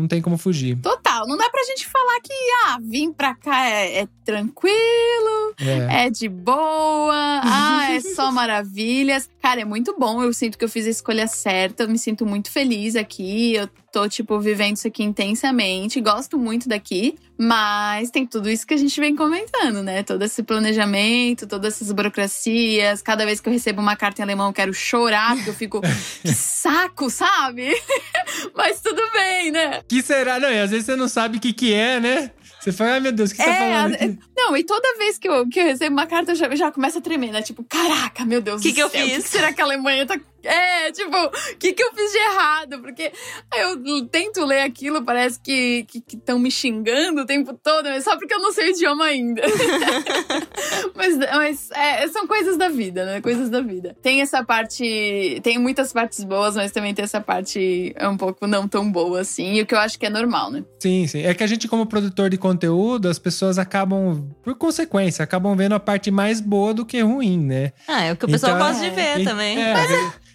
não 0.00 0.08
tem 0.08 0.20
como 0.22 0.36
fugir. 0.38 0.76
Total, 0.80 1.26
não 1.26 1.36
dá 1.36 1.48
pra 1.50 1.62
gente 1.64 1.86
falar 1.88 2.20
que, 2.22 2.32
ah, 2.66 2.78
vim 2.82 3.12
pra 3.12 3.34
cá 3.34 3.68
é, 3.68 4.00
é 4.02 4.08
tranquilo, 4.24 5.54
É. 5.60 6.06
é 6.06 6.10
de 6.10 6.28
boa, 6.28 7.40
ah, 7.44 7.88
é 7.92 8.00
só 8.00 8.30
maravilhas. 8.32 9.28
Cara, 9.42 9.60
é 9.60 9.64
muito 9.64 9.94
bom, 9.98 10.22
eu 10.22 10.32
sinto 10.32 10.58
que 10.58 10.64
eu 10.64 10.68
fiz 10.68 10.86
a 10.86 10.90
escolha 10.90 11.26
certa, 11.26 11.84
eu 11.84 11.88
me 11.88 11.98
sinto 11.98 12.24
muito 12.26 12.50
feliz 12.50 12.96
aqui, 12.96 13.54
eu 13.54 13.68
tô, 13.96 14.06
tipo, 14.10 14.38
vivendo 14.38 14.76
isso 14.76 14.86
aqui 14.86 15.02
intensamente, 15.02 15.98
gosto 16.02 16.38
muito 16.38 16.68
daqui, 16.68 17.16
mas 17.38 18.10
tem 18.10 18.26
tudo 18.26 18.50
isso 18.50 18.66
que 18.66 18.74
a 18.74 18.76
gente 18.76 19.00
vem 19.00 19.16
comentando, 19.16 19.82
né? 19.82 20.02
Todo 20.02 20.22
esse 20.22 20.42
planejamento, 20.42 21.46
todas 21.46 21.74
essas 21.76 21.90
burocracias, 21.92 23.00
cada 23.00 23.24
vez 23.24 23.40
que 23.40 23.48
eu 23.48 23.52
recebo 23.54 23.80
uma 23.80 23.96
carta 23.96 24.20
em 24.20 24.24
alemão 24.24 24.48
eu 24.48 24.52
quero 24.52 24.74
chorar, 24.74 25.34
porque 25.34 25.48
eu 25.48 25.54
fico, 25.54 25.80
que 26.20 26.34
saco, 26.34 27.08
sabe? 27.08 27.70
mas 28.54 28.82
tudo 28.82 29.00
bem, 29.14 29.50
né? 29.50 29.82
Que 29.88 30.02
será? 30.02 30.38
Não, 30.38 30.50
e 30.52 30.60
às 30.60 30.70
vezes 30.70 30.84
você 30.84 30.94
não 30.94 31.08
sabe 31.08 31.38
o 31.38 31.40
que, 31.40 31.54
que 31.54 31.72
é, 31.72 31.98
né? 31.98 32.30
Você 32.60 32.72
fala, 32.72 32.92
ai 32.94 33.00
meu 33.00 33.12
Deus, 33.12 33.30
o 33.30 33.34
que 33.34 33.42
você 33.42 33.48
tá 33.48 33.54
É, 33.54 33.58
falando 33.72 33.92
a- 33.92 33.96
aqui? 33.96 34.18
Não, 34.36 34.56
e 34.56 34.64
toda 34.64 34.98
vez 34.98 35.16
que 35.18 35.28
eu, 35.28 35.48
que 35.48 35.58
eu 35.60 35.64
recebo 35.64 35.92
uma 35.94 36.06
carta, 36.06 36.32
eu 36.32 36.36
já, 36.36 36.54
já 36.54 36.70
começo 36.72 36.98
a 36.98 37.00
tremer, 37.00 37.30
né? 37.32 37.40
Tipo, 37.40 37.64
caraca, 37.64 38.24
meu 38.26 38.40
Deus 38.42 38.60
Que 38.60 38.70
do 38.70 38.74
que 38.74 38.82
eu 38.82 38.90
fiz? 38.90 39.18
O 39.20 39.22
que 39.22 39.28
será 39.28 39.52
que 39.52 39.60
a 39.60 39.64
Alemanha 39.64 40.04
tá... 40.04 40.18
É, 40.46 40.92
tipo, 40.92 41.16
o 41.16 41.30
que 41.58 41.72
que 41.72 41.82
eu 41.82 41.92
fiz 41.94 42.12
de 42.12 42.18
errado? 42.18 42.78
Porque 42.80 43.12
eu 43.58 44.06
tento 44.08 44.44
ler 44.44 44.62
aquilo, 44.62 45.02
parece 45.04 45.40
que 45.40 45.86
estão 46.12 46.38
me 46.38 46.50
xingando 46.50 47.22
o 47.22 47.26
tempo 47.26 47.52
todo, 47.62 47.86
mas 47.88 48.04
só 48.04 48.16
porque 48.16 48.32
eu 48.34 48.38
não 48.40 48.52
sei 48.52 48.68
o 48.68 48.70
idioma 48.70 49.04
ainda. 49.06 49.42
mas 50.94 51.16
mas 51.18 51.70
é, 51.72 52.06
são 52.08 52.26
coisas 52.26 52.56
da 52.56 52.68
vida, 52.68 53.04
né? 53.04 53.20
Coisas 53.20 53.50
da 53.50 53.60
vida. 53.60 53.96
Tem 54.02 54.20
essa 54.20 54.44
parte... 54.44 55.40
Tem 55.42 55.58
muitas 55.58 55.92
partes 55.92 56.22
boas, 56.24 56.54
mas 56.56 56.72
também 56.72 56.94
tem 56.94 57.04
essa 57.04 57.20
parte 57.20 57.92
é 57.96 58.08
um 58.08 58.16
pouco 58.16 58.46
não 58.46 58.66
tão 58.68 58.90
boa, 58.90 59.20
assim. 59.20 59.54
E 59.54 59.62
o 59.62 59.66
que 59.66 59.74
eu 59.74 59.78
acho 59.78 59.98
que 59.98 60.06
é 60.06 60.10
normal, 60.10 60.50
né? 60.50 60.64
Sim, 60.80 61.06
sim. 61.06 61.22
É 61.22 61.34
que 61.34 61.42
a 61.42 61.46
gente, 61.46 61.68
como 61.68 61.86
produtor 61.86 62.30
de 62.30 62.36
conteúdo, 62.38 63.08
as 63.08 63.18
pessoas 63.18 63.58
acabam, 63.58 64.28
por 64.42 64.54
consequência, 64.56 65.22
acabam 65.22 65.54
vendo 65.56 65.74
a 65.74 65.80
parte 65.80 66.10
mais 66.10 66.40
boa 66.40 66.72
do 66.74 66.84
que 66.84 67.00
ruim, 67.00 67.38
né? 67.38 67.72
Ah, 67.86 68.04
é 68.04 68.12
o 68.12 68.16
que 68.16 68.24
o 68.24 68.28
pessoal 68.28 68.56
Então, 68.56 68.66
gosta 68.68 68.82
de 68.82 68.90
ver 68.90 69.20
E- 69.20 69.24
também. 69.24 69.62
é, 69.62 69.74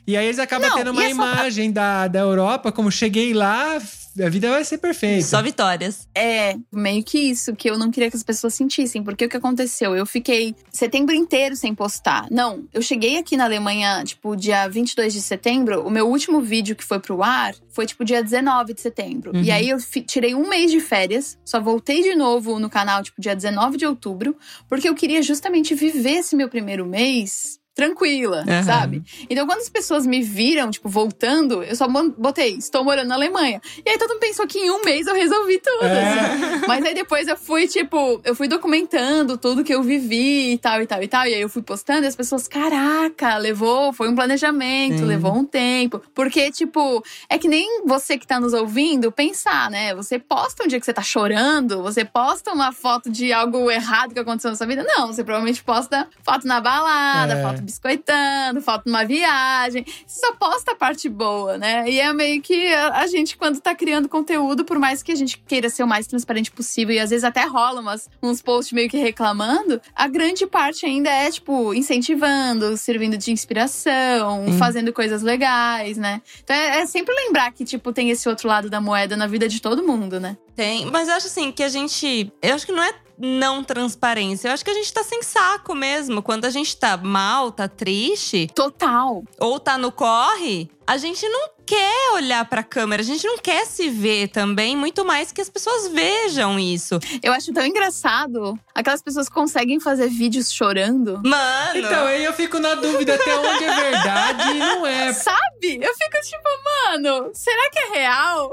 E 0.08 0.18
aí 0.18 0.26
eles 0.26 0.40
acabam 0.40 0.70
Não, 0.70 0.78
tendo 0.78 0.92
uma 0.92 1.04
essa- 1.04 1.12
imagem 1.14 1.72
da, 1.72 2.08
da 2.08 2.20
Europa, 2.20 2.72
como 2.72 2.92
cheguei 2.92 3.34
lá, 3.34 3.76
a 4.20 4.30
vida 4.30 4.50
vai 4.50 4.64
ser 4.66 4.78
perfeita. 4.80 5.26
Só 5.26 5.42
vitórias. 5.42 6.08
É, 6.14 6.56
meio 6.72 7.02
que 7.04 7.18
isso, 7.18 7.56
que 7.56 7.70
eu 7.70 7.78
não 7.78 7.90
queria 7.92 8.10
que 8.10 8.18
as 8.18 8.24
pessoas 8.24 8.54
sentissem. 8.54 9.04
Porque 9.04 9.26
o 9.26 9.30
que 9.30 9.38
aconteceu? 9.38 9.96
Eu 9.96 10.06
fiquei 10.06 10.54
setembro 10.72 11.16
inteiro 11.16 11.56
sem 11.56 11.74
postar. 11.74 12.28
Não, 12.30 12.66
eu 12.74 12.82
cheguei 12.82 13.18
aqui 13.18 13.38
na 13.38 13.46
Alemanha, 13.46 14.04
tipo, 14.04 14.36
dia 14.36 14.68
22 14.68 15.14
de 15.14 15.22
setembro. 15.22 15.86
O 15.86 15.90
meu 15.90 16.10
último 16.10 16.42
vídeo 16.42 16.76
que 16.76 16.84
foi 16.84 17.00
pro 17.00 17.24
ar 17.24 17.54
foi, 17.70 17.86
tipo, 17.86 18.04
dia 18.04 18.22
19 18.22 18.74
de 18.74 18.82
setembro. 18.82 19.32
Uhum. 19.34 19.42
E 19.44 19.50
aí 19.52 19.70
eu 19.70 19.78
tirei 20.06 20.36
um 20.36 20.50
mês 20.50 20.72
de 20.72 20.82
férias, 20.82 21.38
só 21.46 21.62
voltei 21.62 22.02
de 22.02 22.16
novo 22.16 22.60
no 22.60 22.70
canal, 22.70 23.02
tipo, 23.04 23.22
dia 23.22 23.36
19 23.36 23.78
de 23.78 23.86
outubro, 23.86 24.36
porque 24.68 24.90
eu 24.90 24.96
queria 24.96 25.22
justamente 25.22 25.74
viver 25.74 26.16
esse 26.18 26.36
meu 26.36 26.50
primeiro 26.50 26.86
mês. 26.86 27.61
Tranquila, 27.74 28.44
Aham. 28.48 28.64
sabe? 28.64 29.02
Então, 29.30 29.46
quando 29.48 29.60
as 29.60 29.70
pessoas 29.70 30.06
me 30.06 30.22
viram, 30.22 30.70
tipo, 30.70 30.90
voltando, 30.90 31.64
eu 31.64 31.74
só 31.76 31.88
botei, 32.18 32.56
estou 32.58 32.84
morando 32.84 33.08
na 33.08 33.16
Alemanha. 33.16 33.62
E 33.86 33.90
aí 33.90 33.98
todo 33.98 34.10
mundo 34.10 34.20
pensou 34.20 34.46
que 34.46 34.60
em 34.60 34.70
um 34.70 34.84
mês 34.84 35.08
eu 35.08 35.16
resolvi 35.16 35.58
tudo. 35.60 35.86
É. 35.86 36.10
assim. 36.10 36.66
Mas 36.68 36.84
aí 36.86 36.94
depois 36.94 37.28
eu 37.30 37.38
fui, 37.38 37.68
tipo, 37.68 38.20
eu 38.26 38.36
fui 38.36 38.50
documentando 38.50 39.38
tudo 39.38 39.64
que 39.64 39.74
eu 39.74 39.82
vivi 39.82 40.52
e 40.52 40.58
tal, 40.58 40.82
e 40.82 40.86
tal, 40.86 41.02
e 41.02 41.08
tal. 41.08 41.26
E 41.26 41.34
aí 41.34 41.42
eu 41.42 41.48
fui 41.48 41.62
postando 41.62 42.04
e 42.04 42.08
as 42.08 42.16
pessoas, 42.16 42.46
caraca, 42.46 43.38
levou, 43.38 43.94
foi 43.94 44.10
um 44.10 44.16
planejamento, 44.16 45.00
Sim. 45.00 45.06
levou 45.06 45.34
um 45.34 45.46
tempo. 45.46 46.02
Porque, 46.14 46.52
tipo, 46.52 47.02
é 47.30 47.38
que 47.38 47.48
nem 47.48 47.86
você 47.86 48.18
que 48.18 48.28
tá 48.28 48.38
nos 48.38 48.52
ouvindo 48.54 49.12
pensar, 49.14 49.72
né? 49.72 49.96
Você 49.96 50.20
posta 50.20 50.64
um 50.66 50.68
dia 50.68 50.78
que 50.80 50.86
você 50.86 50.94
tá 50.94 51.02
chorando, 51.02 51.82
você 51.82 52.04
posta 52.04 52.52
uma 52.52 52.74
foto 52.74 53.10
de 53.10 53.32
algo 53.32 53.72
errado 53.72 54.14
que 54.14 54.20
aconteceu 54.20 54.52
na 54.52 54.58
sua 54.58 54.68
vida. 54.68 54.84
Não, 54.84 55.08
você 55.08 55.24
provavelmente 55.24 55.64
posta 55.64 56.06
foto 56.22 56.46
na 56.46 56.60
balada, 56.60 57.34
É. 57.36 57.42
foto 57.42 57.62
biscoitando, 57.72 58.62
falta 58.62 58.90
uma 58.90 59.06
viagem. 59.06 59.86
Só 60.06 60.34
posta 60.34 60.74
a 60.74 60.76
parte 60.76 61.08
boa, 61.08 61.58
né? 61.58 61.90
E 61.90 62.00
é 62.00 62.12
meio 62.14 62.42
que 62.42 62.68
a, 62.74 63.08
gente, 63.08 63.38
quando 63.38 63.60
tá 63.60 63.74
criando 63.74 64.10
conteúdo, 64.10 64.66
por 64.66 64.78
mais 64.78 65.02
que 65.02 65.12
a 65.12 65.16
gente 65.16 65.38
queira 65.48 65.70
ser 65.70 65.84
o 65.84 65.88
mais 65.88 66.06
transparente 66.06 66.52
possível, 66.52 66.94
e 66.96 67.00
às 67.00 67.10
vezes 67.10 67.24
até 67.24 67.46
rola 67.46 67.82
umas, 67.82 68.10
uns 68.22 68.42
posts 68.42 68.74
meio 68.74 68.90
que 68.90 68.98
reclamando, 68.98 69.82
a 69.96 70.08
grande 70.08 70.46
parte 70.46 70.86
ainda 70.86 71.10
é, 71.10 71.32
tipo, 71.32 71.74
incentivando, 71.74 72.76
servindo 72.78 73.18
de 73.18 73.32
inspiração, 73.32 74.46
Sim. 74.46 74.58
fazendo 74.58 74.92
coisas 74.92 75.22
legais, 75.22 75.98
né? 75.98 76.22
Então 76.44 76.56
é, 76.56 76.82
é 76.82 76.86
sempre 76.86 77.16
lembrar 77.16 77.52
que, 77.52 77.64
tipo, 77.64 77.94
tem 77.94 78.10
esse 78.10 78.28
outro 78.28 78.48
lado 78.48 78.70
da 78.70 78.82
moeda 78.82 79.16
na 79.16 79.28
vida 79.28 79.48
de 79.48 79.62
todo 79.62 79.84
mundo, 79.84 80.20
né? 80.20 80.38
Tem, 80.56 80.86
mas 80.86 81.08
eu 81.08 81.16
acho 81.16 81.28
assim 81.28 81.52
que 81.52 81.64
a 81.64 81.70
gente. 81.70 82.32
Eu 82.42 82.54
acho 82.54 82.66
que 82.66 82.72
não 82.72 82.84
é 82.84 82.94
não 83.22 83.64
transparência. 83.64 84.48
Eu 84.50 84.54
acho 84.54 84.66
que 84.66 84.72
a 84.72 84.74
gente 84.74 84.92
tá 84.92 85.04
sem 85.04 85.22
saco 85.22 85.76
mesmo. 85.76 86.22
Quando 86.22 86.46
a 86.46 86.50
gente 86.50 86.76
tá 86.76 86.98
mal, 86.98 87.52
tá 87.52 87.68
triste, 87.68 88.48
Total. 88.56 89.24
ou 89.40 89.60
tá 89.60 89.78
no 89.78 89.92
corre, 89.92 90.70
a 90.88 90.98
gente 90.98 91.28
não 91.30 91.50
quer 91.66 92.12
olhar 92.16 92.44
pra 92.46 92.64
câmera, 92.64 93.02
a 93.02 93.06
gente 93.06 93.26
não 93.26 93.38
quer 93.38 93.66
se 93.66 93.88
ver 93.90 94.28
também, 94.28 94.76
muito 94.76 95.06
mais 95.06 95.32
que 95.32 95.40
as 95.40 95.50
pessoas 95.50 95.88
vejam 95.88 96.60
isso. 96.60 97.00
Eu 97.24 97.32
acho 97.32 97.54
tão 97.54 97.66
engraçado 97.66 98.60
aquelas 98.76 99.02
pessoas 99.02 99.30
conseguem 99.30 99.80
fazer 99.80 100.10
vídeos 100.10 100.52
chorando. 100.52 101.22
Mano! 101.24 101.78
Então, 101.80 102.06
aí 102.08 102.26
eu 102.26 102.34
fico 102.34 102.60
na 102.60 102.76
dúvida 102.76 103.16
até 103.16 103.38
onde 103.38 103.64
é 103.64 103.76
verdade 103.76 104.50
e 104.50 104.60
não 104.60 104.86
é. 104.86 105.14
Sabe? 105.14 105.80
Eu 105.82 105.94
fico 105.94 106.22
tipo, 106.24 106.50
mano, 106.90 107.32
será 107.34 107.70
que 107.70 107.80
é 107.80 107.90
real? 108.00 108.52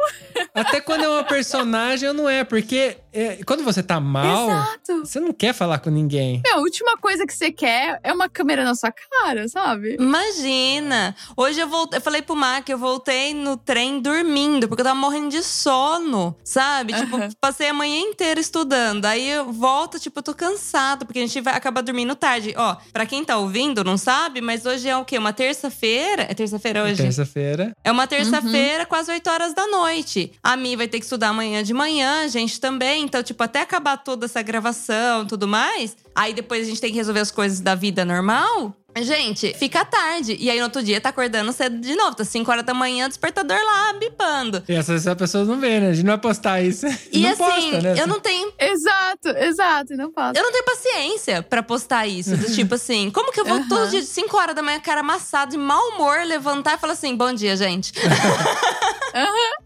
Até 0.55 0.81
quando 0.81 1.03
é 1.05 1.09
uma 1.09 1.25
personagem 1.25 2.13
não 2.13 2.29
é, 2.29 2.45
porque 2.45 2.99
é, 3.19 3.39
quando 3.45 3.65
você 3.65 3.83
tá 3.83 3.99
mal, 3.99 4.49
Exato. 4.49 5.01
você 5.05 5.19
não 5.19 5.33
quer 5.33 5.53
falar 5.53 5.81
com 5.81 5.91
ninguém. 5.91 6.41
Meu, 6.45 6.59
a 6.59 6.61
última 6.61 6.97
coisa 6.99 7.27
que 7.27 7.35
você 7.35 7.51
quer 7.51 7.99
é 8.05 8.13
uma 8.13 8.29
câmera 8.29 8.63
na 8.63 8.77
sua 8.77 8.93
cara, 8.93 9.49
sabe? 9.49 9.97
Imagina! 9.99 11.17
Hoje 11.37 11.59
eu 11.59 11.67
voltei, 11.67 11.99
eu 11.99 12.01
falei 12.01 12.23
pro 12.23 12.37
Mac, 12.37 12.69
eu 12.69 12.79
voltei 12.79 13.35
no 13.35 13.57
trem 13.57 14.01
dormindo, 14.01 14.69
porque 14.69 14.83
eu 14.83 14.85
tava 14.85 14.99
morrendo 14.99 15.31
de 15.31 15.43
sono, 15.43 16.37
sabe? 16.45 16.93
Tipo, 16.95 17.19
passei 17.41 17.69
a 17.69 17.75
manhã 17.75 17.99
inteira 17.99 18.39
estudando. 18.39 19.05
Aí 19.05 19.29
eu 19.29 19.53
volto, 19.53 19.99
tipo, 19.99 20.21
eu 20.21 20.23
tô 20.23 20.33
cansado, 20.33 21.05
porque 21.05 21.19
a 21.19 21.23
gente 21.23 21.41
vai 21.41 21.57
acabar 21.57 21.81
dormindo 21.81 22.15
tarde. 22.15 22.55
Ó, 22.57 22.77
pra 22.93 23.05
quem 23.05 23.25
tá 23.25 23.37
ouvindo, 23.37 23.83
não 23.83 23.99
sabe, 23.99 24.41
mas 24.41 24.65
hoje 24.65 24.89
é 24.89 24.97
o 24.97 25.05
quê? 25.05 25.19
Uma 25.19 25.33
terça-feira? 25.33 26.23
É 26.23 26.35
terça-feira 26.35 26.85
hoje? 26.85 27.03
Terça-feira. 27.03 27.73
É 27.83 27.91
uma 27.91 28.07
terça-feira, 28.07 28.87
quase 28.87 29.11
8 29.11 29.29
horas 29.29 29.55
da 29.55 29.67
noite. 29.67 30.33
A 30.41 30.57
Mi 30.57 30.77
vai 30.77 30.87
ter 30.87 30.99
que 30.99 31.05
estudar 31.05 31.31
amanhã 31.31 31.65
de 31.65 31.75
manhã, 31.75 32.23
a 32.23 32.29
gente 32.29 32.61
também. 32.61 33.08
Então, 33.09 33.23
tipo, 33.23 33.43
até 33.43 33.63
acabar 33.63 33.97
toda 33.97 34.27
essa 34.27 34.43
gravação 34.43 35.27
tudo 35.27 35.49
mais. 35.49 35.97
Aí 36.15 36.35
depois 36.35 36.67
a 36.67 36.69
gente 36.69 36.81
tem 36.81 36.91
que 36.91 36.97
resolver 36.97 37.21
as 37.21 37.31
coisas 37.31 37.59
da 37.59 37.75
vida 37.75 38.05
normal. 38.05 38.77
Gente, 39.03 39.55
fica 39.55 39.85
tarde. 39.85 40.37
E 40.39 40.51
aí 40.51 40.59
no 40.59 40.65
outro 40.65 40.83
dia 40.83 41.01
tá 41.01 41.09
acordando 41.09 41.53
cedo 41.53 41.79
de 41.79 41.95
novo. 41.95 42.15
Tá 42.15 42.25
5 42.25 42.51
horas 42.51 42.65
da 42.65 42.75
manhã, 42.75 43.09
despertador 43.09 43.59
lá, 43.65 43.93
bipando. 43.95 44.63
E 44.69 44.75
essas 44.75 45.03
essas 45.03 45.15
pessoas 45.15 45.49
não 45.49 45.59
vê, 45.59 45.81
né? 45.81 45.89
A 45.91 45.93
gente 45.93 46.05
não 46.05 46.13
vai 46.13 46.21
postar 46.21 46.61
isso. 46.61 46.87
E 47.11 47.23
não 47.23 47.31
assim, 47.31 47.71
posta, 47.71 47.81
né? 47.81 47.95
eu 48.01 48.07
não 48.07 48.21
tenho. 48.21 48.53
Exato, 48.59 49.29
exato, 49.29 49.93
e 49.95 49.97
não 49.97 50.13
passa. 50.13 50.39
Eu 50.39 50.43
não 50.45 50.53
tenho 50.53 50.65
paciência 50.65 51.43
pra 51.43 51.63
postar 51.63 52.07
isso. 52.07 52.37
Do 52.37 52.53
tipo 52.55 52.75
assim, 52.75 53.11
como 53.11 53.33
que 53.33 53.41
eu 53.41 53.45
vou 53.45 53.57
Aham. 53.57 53.69
todo 53.69 53.91
dia 53.91 54.01
de 54.01 54.07
5 54.07 54.37
horas 54.37 54.55
da 54.55 54.63
manhã, 54.63 54.79
cara 54.79 55.01
amassado, 55.01 55.53
de 55.53 55.57
mau 55.57 55.89
humor, 55.91 56.19
levantar 56.27 56.75
e 56.75 56.79
falar 56.79 56.93
assim: 56.93 57.17
bom 57.17 57.33
dia, 57.33 57.57
gente. 57.57 57.93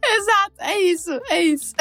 Exato, 0.04 0.54
é 0.60 0.80
isso, 0.80 1.10
é 1.28 1.42
isso. 1.42 1.74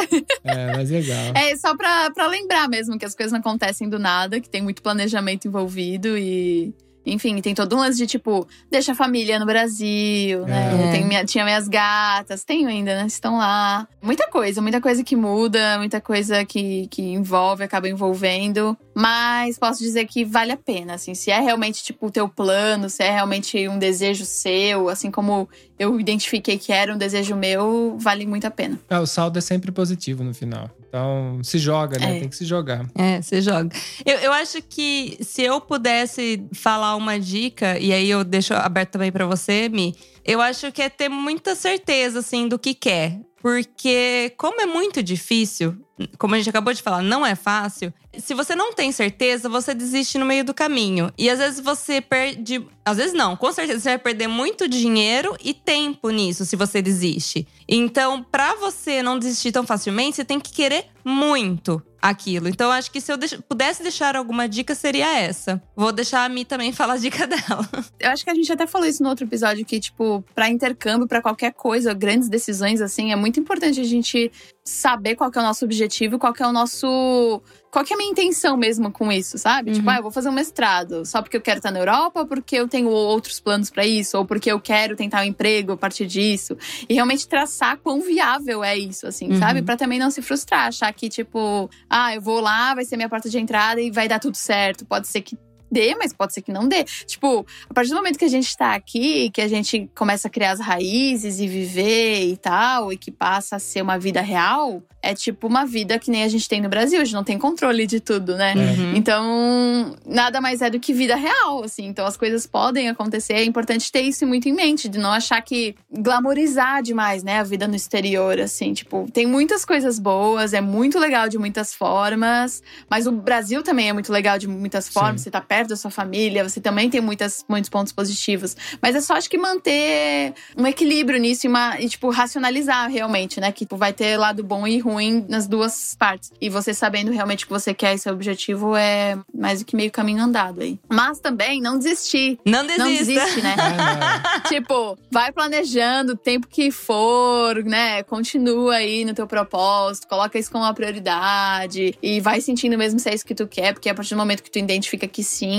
É, 0.44 0.76
mas 0.76 0.90
legal. 0.90 1.34
É 1.36 1.56
só 1.58 1.76
pra, 1.76 2.10
pra 2.12 2.28
lembrar 2.28 2.68
mesmo 2.68 2.98
que 2.98 3.06
as 3.06 3.16
coisas 3.16 3.32
não 3.32 3.40
acontecem 3.40 3.90
do 3.90 4.00
nada, 4.00 4.40
que 4.40 4.50
tem 4.50 4.62
muito 4.62 4.82
planejamento 4.82 5.48
envolvido 5.48 6.18
e. 6.18 6.74
Enfim, 7.06 7.42
tem 7.42 7.56
todo 7.56 7.76
um 7.76 7.80
lance 7.80 7.98
de 7.98 8.06
tipo, 8.06 8.48
deixa 8.70 8.92
a 8.92 8.96
família 8.96 9.40
no 9.40 9.46
Brasil, 9.46 10.46
né? 10.46 10.90
É. 10.90 10.92
Tenho 10.92 11.08
minha- 11.08 11.26
tinha 11.26 11.44
minhas 11.44 11.68
gatas, 11.68 12.44
tenho 12.44 12.68
ainda, 12.68 12.96
né? 12.96 13.08
Estão 13.08 13.38
lá. 13.38 13.88
Muita 14.02 14.28
coisa, 14.30 14.62
muita 14.62 14.80
coisa 14.80 15.04
que 15.04 15.16
muda, 15.16 15.78
muita 15.80 16.00
coisa 16.00 16.46
que, 16.46 16.88
que 16.90 17.02
envolve, 17.02 17.64
acaba 17.64 17.90
envolvendo. 17.90 18.78
Mas 18.94 19.58
posso 19.58 19.80
dizer 19.80 20.06
que 20.06 20.26
vale 20.26 20.52
a 20.52 20.58
pena, 20.58 20.96
assim. 20.96 21.14
Se 21.14 21.32
é 21.32 21.40
realmente, 21.40 21.84
tipo, 21.84 22.08
o 22.08 22.12
teu 22.12 22.28
plano, 22.28 22.90
se 22.90 23.04
é 23.04 23.12
realmente 23.12 23.68
um 23.68 23.80
desejo 23.80 24.26
seu, 24.26 24.90
assim 24.90 25.10
como 25.10 25.48
eu 25.80 26.00
identifiquei 26.00 26.58
que 26.58 26.72
era 26.72 26.94
um 26.94 26.98
desejo 26.98 27.36
meu, 27.36 27.96
vale 27.98 28.26
muito 28.26 28.46
a 28.46 28.52
pena. 28.52 28.80
Ah, 28.90 29.00
o 29.00 29.08
saldo 29.08 29.40
é 29.40 29.42
sempre 29.42 29.72
positivo 29.72 30.24
no 30.24 30.34
final. 30.34 30.70
Então, 30.88 31.40
se 31.42 31.58
joga, 31.58 31.98
né? 31.98 32.18
É. 32.18 32.20
Tem 32.20 32.30
que 32.30 32.36
se 32.36 32.46
jogar. 32.46 32.86
É, 32.96 33.22
você 33.22 33.42
joga. 33.42 33.70
Eu, 34.06 34.18
eu 34.20 34.34
acho 34.34 34.62
que 34.62 35.18
se 35.22 35.42
eu 35.42 35.62
pudesse 35.62 36.44
falar 36.54 36.96
uma 36.98 37.18
dica, 37.18 37.80
e 37.80 37.94
aí 37.94 38.10
eu 38.10 38.26
deixo 38.26 38.54
aberto 38.54 38.92
também 38.92 39.12
pra 39.12 39.26
você, 39.26 39.70
Mi, 39.70 39.96
eu 40.26 40.42
acho 40.42 40.70
que 40.72 40.82
é 40.82 40.90
ter 40.90 41.08
muita 41.08 41.56
certeza, 41.56 42.20
assim, 42.20 42.48
do 42.48 42.60
que 42.60 42.74
quer. 42.74 43.20
Porque, 43.42 44.34
como 44.38 44.62
é 44.62 44.66
muito 44.66 45.02
difícil, 45.02 45.76
como 46.18 46.36
a 46.36 46.38
gente 46.38 46.50
acabou 46.50 46.74
de 46.74 46.82
falar, 46.82 47.02
não 47.02 47.26
é 47.26 47.36
fácil. 47.36 47.94
Se 48.18 48.34
você 48.34 48.56
não 48.56 48.74
tem 48.74 48.92
certeza, 48.92 49.50
você 49.50 49.74
desiste 49.74 50.18
no 50.18 50.26
meio 50.26 50.44
do 50.44 50.54
caminho. 50.54 51.12
E 51.18 51.30
às 51.30 51.40
vezes 51.40 51.60
você 51.60 52.02
perde. 52.02 52.66
Às 52.86 52.98
vezes 52.98 53.14
não, 53.14 53.36
com 53.36 53.52
certeza 53.52 53.80
você 53.80 53.90
vai 53.90 53.98
perder 53.98 54.28
muito 54.28 54.68
dinheiro 54.68 55.36
e 55.44 55.54
tempo 55.54 56.10
nisso 56.10 56.46
se 56.46 56.56
você 56.56 56.82
desiste. 56.82 57.48
Então, 57.68 58.24
pra 58.24 58.56
você 58.56 59.02
não 59.02 59.18
desistir 59.18 59.52
tão 59.52 59.66
facilmente, 59.66 60.18
você 60.18 60.26
tem 60.26 60.40
que 60.40 60.52
querer 60.52 60.86
muito 61.04 61.82
aquilo. 62.02 62.48
Então, 62.48 62.72
acho 62.72 62.90
que 62.92 63.00
se 63.00 63.12
eu 63.12 63.18
deix- 63.18 63.38
pudesse 63.48 63.84
deixar 63.84 64.16
alguma 64.16 64.50
dica, 64.50 64.74
seria 64.74 65.20
essa. 65.20 65.62
Vou 65.76 65.92
deixar 65.92 66.26
a 66.26 66.30
Mi 66.30 66.44
também 66.44 66.72
falar 66.74 66.94
a 66.94 66.98
dica 66.98 67.28
dela. 67.28 67.68
Eu 68.00 68.10
acho 68.10 68.24
que 68.24 68.30
a 68.30 68.36
gente 68.36 68.52
até 68.52 68.66
falou 68.66 68.88
isso 68.88 69.04
no 69.04 69.10
outro 69.10 69.26
episódio, 69.26 69.66
que, 69.66 69.80
tipo, 69.80 70.24
pra 70.34 70.50
intercâmbio, 70.50 71.08
pra 71.08 71.22
qualquer 71.22 71.54
coisa, 71.54 71.94
grandes 71.94 72.28
decisões, 72.30 72.82
assim, 72.82 73.12
é 73.12 73.16
muito 73.16 73.40
importante 73.40 73.80
a 73.80 73.84
gente 73.84 74.32
saber 74.66 75.16
qual 75.16 75.32
é 75.34 75.40
o 75.40 75.44
nosso 75.44 75.64
objetivo, 75.66 76.18
qual 76.18 76.34
é 76.40 76.48
o 76.48 76.52
nosso. 76.52 77.42
Qual 77.72 77.86
que 77.86 77.94
é 77.94 77.96
a 77.96 77.98
minha 77.98 78.12
intenção 78.12 78.58
mesmo 78.58 78.92
com 78.92 79.10
isso, 79.10 79.38
sabe? 79.38 79.72
Tipo, 79.72 79.86
Uhum. 79.86 79.94
ah, 79.94 79.98
eu 80.00 80.04
vou 80.04 80.12
fazer 80.12 80.28
um 80.28 80.34
mestrado 80.34 81.06
só 81.06 81.22
porque 81.22 81.38
eu 81.38 81.42
quero 81.42 81.60
estar 81.60 81.72
na 81.72 81.80
Europa, 81.80 82.20
ou 82.20 82.26
porque 82.28 82.58
eu 82.58 82.68
tenho 82.68 82.90
outros 82.90 83.40
planos 83.40 83.70
pra 83.70 83.86
isso, 83.86 84.18
ou 84.18 84.26
porque 84.26 84.52
eu 84.52 84.60
quero 84.60 84.94
tentar 84.96 85.22
um 85.22 85.26
emprego 85.26 85.72
a 85.72 85.78
partir 85.78 86.06
disso. 86.06 86.58
E 86.90 86.94
realmente 86.94 87.26
traçar 87.28 87.78
quão 87.78 88.02
viável 88.02 88.62
é 88.62 88.78
isso, 88.78 89.08
assim, 89.08 89.30
Uhum. 89.32 89.40
sabe? 89.40 89.62
Pra 89.62 89.78
também 89.78 89.98
não 89.98 90.12
se 90.12 90.22
frustrar, 90.22 90.68
achar 90.68 90.92
que, 90.94 91.08
tipo, 91.08 91.70
ah, 91.90 92.14
eu 92.14 92.22
vou 92.22 92.42
lá, 92.42 92.76
vai 92.76 92.84
ser 92.84 92.98
minha 92.98 93.08
porta 93.08 93.30
de 93.30 93.40
entrada 93.40 93.80
e 93.80 93.90
vai 93.90 94.08
dar 94.08 94.20
tudo 94.20 94.36
certo. 94.36 94.86
Pode 94.86 95.08
ser 95.08 95.22
que 95.22 95.38
dê, 95.72 95.96
mas 95.96 96.14
pode 96.14 96.34
ser 96.34 96.42
que 96.42 96.52
não 96.52 96.68
dê. 96.68 96.84
Tipo, 97.06 97.46
a 97.70 97.74
partir 97.74 97.90
do 97.90 97.96
momento 97.96 98.20
que 98.20 98.26
a 98.26 98.30
gente 98.30 98.56
tá 98.56 98.74
aqui, 98.74 99.30
que 99.32 99.42
a 99.42 99.48
gente 99.48 99.90
começa 99.96 100.28
a 100.28 100.32
criar 100.32 100.52
as 100.52 100.60
raízes 100.60 101.40
e 101.40 101.48
viver 101.48 102.26
e 102.28 102.38
tal, 102.38 102.92
e 102.92 102.98
que 102.98 103.12
passa 103.12 103.56
a 103.56 103.60
ser 103.60 103.82
uma 103.82 103.98
vida 103.98 104.22
real, 104.22 104.84
é 105.02 105.14
tipo 105.14 105.48
uma 105.48 105.66
vida 105.66 105.98
que 105.98 106.12
nem 106.12 106.24
a 106.24 106.28
gente 106.28 106.48
tem 106.48 106.62
no 106.62 106.70
Brasil, 106.70 107.02
a 107.02 107.04
gente 107.04 107.14
não 107.14 107.24
tem 107.24 107.38
controle 107.38 107.88
de 107.88 108.00
tudo, 108.00 108.36
né? 108.36 108.54
Uhum. 108.56 108.96
Então, 108.96 109.96
nada 110.06 110.40
mais 110.40 110.62
é 110.62 110.70
do 110.70 110.80
que 110.80 110.94
vida 110.94 111.16
real, 111.16 111.64
assim. 111.64 111.86
Então, 111.86 112.06
as 112.06 112.16
coisas 112.16 112.46
podem 112.46 112.90
acontecer. 112.90 113.34
É 113.34 113.44
importante 113.44 113.92
ter 113.92 114.02
isso 114.02 114.26
muito 114.28 114.48
em 114.48 114.54
mente, 114.54 114.88
de 114.88 115.00
não 115.00 115.12
achar 115.12 115.42
que 115.42 115.76
glamorizar 115.92 116.84
demais, 116.84 117.24
né, 117.24 117.40
a 117.40 117.44
vida 117.44 117.68
no 117.68 117.76
exterior, 117.76 118.40
assim. 118.40 118.74
Tipo, 118.74 119.08
tem 119.12 119.26
muitas 119.26 119.66
coisas 119.66 119.98
boas, 119.98 120.54
é 120.54 120.62
muito 120.62 121.00
legal 121.00 121.28
de 121.28 121.38
muitas 121.38 121.74
formas, 121.74 122.62
mas 122.90 123.08
o 123.08 123.12
Brasil 123.12 123.64
também 123.64 123.90
é 123.90 123.94
muito 123.94 124.12
legal 124.12 124.38
de 124.38 124.48
muitas 124.48 124.88
formas. 124.88 125.22
Sim. 125.22 125.26
Você 125.26 125.32
tá 125.32 125.42
perto 125.42 125.61
da 125.68 125.76
sua 125.76 125.92
família, 125.92 126.48
você 126.48 126.60
também 126.60 126.90
tem 126.90 127.02
muitas, 127.02 127.46
muitos 127.48 127.70
pontos 127.70 127.92
positivos. 127.92 128.56
Mas 128.82 128.96
é 128.96 129.02
só, 129.02 129.16
acho 129.16 129.30
que, 129.30 129.38
manter 129.38 130.34
um 130.56 130.68
equilíbrio 130.68 131.20
nisso 131.20 131.48
e, 131.48 131.50
uma, 131.50 131.80
e 131.80 131.90
tipo, 131.90 132.10
racionalizar 132.10 132.90
realmente, 132.90 133.40
né? 133.40 133.52
Que 133.52 133.66
tipo, 133.66 133.78
vai 133.78 133.94
ter 133.94 134.18
lado 134.18 134.44
bom 134.44 134.68
e 134.68 134.80
ruim 134.80 135.26
nas 135.28 135.48
duas 135.48 135.96
partes. 135.98 136.32
E 136.40 136.50
você 136.50 136.74
sabendo 136.74 137.12
realmente 137.12 137.44
o 137.46 137.48
que 137.48 137.54
você 137.54 137.74
quer 137.74 137.96
e 137.96 137.98
seu 137.98 138.14
objetivo 138.14 138.76
é 138.76 139.18
mais 139.34 139.60
do 139.60 139.66
que 139.66 139.76
meio 139.76 139.92
caminho 139.92 140.24
andado 140.24 140.62
aí. 140.62 140.80
Mas 140.90 141.20
também 141.20 141.62
não 141.62 141.78
desistir. 141.78 142.38
Não 142.46 142.66
desista. 142.66 142.84
Não 142.84 142.92
desiste, 142.92 143.42
né? 143.42 143.56
Ah, 144.02 144.40
tipo, 144.48 144.98
vai 145.12 145.32
planejando 145.32 146.14
o 146.14 146.18
tempo 146.18 146.48
que 146.48 146.72
for, 146.72 147.64
né? 147.64 148.04
Continua 148.04 148.76
aí 148.76 149.06
no 149.06 149.14
teu 149.14 149.28
propósito, 149.28 150.08
coloca 150.08 150.38
isso 150.38 150.52
como 150.52 150.64
uma 150.64 150.74
prioridade 150.74 151.96
e 152.02 152.20
vai 152.20 152.42
sentindo 152.42 152.78
mesmo 152.78 153.00
se 153.00 153.10
é 153.10 153.14
isso 153.14 153.26
que 153.26 153.36
tu 153.36 153.48
quer, 153.48 153.74
porque 153.74 153.90
a 153.90 153.94
partir 153.94 154.14
do 154.14 154.18
momento 154.18 154.44
que 154.44 154.52
tu 154.52 154.60
identifica 154.60 155.08
que 155.08 155.24
sim, 155.24 155.51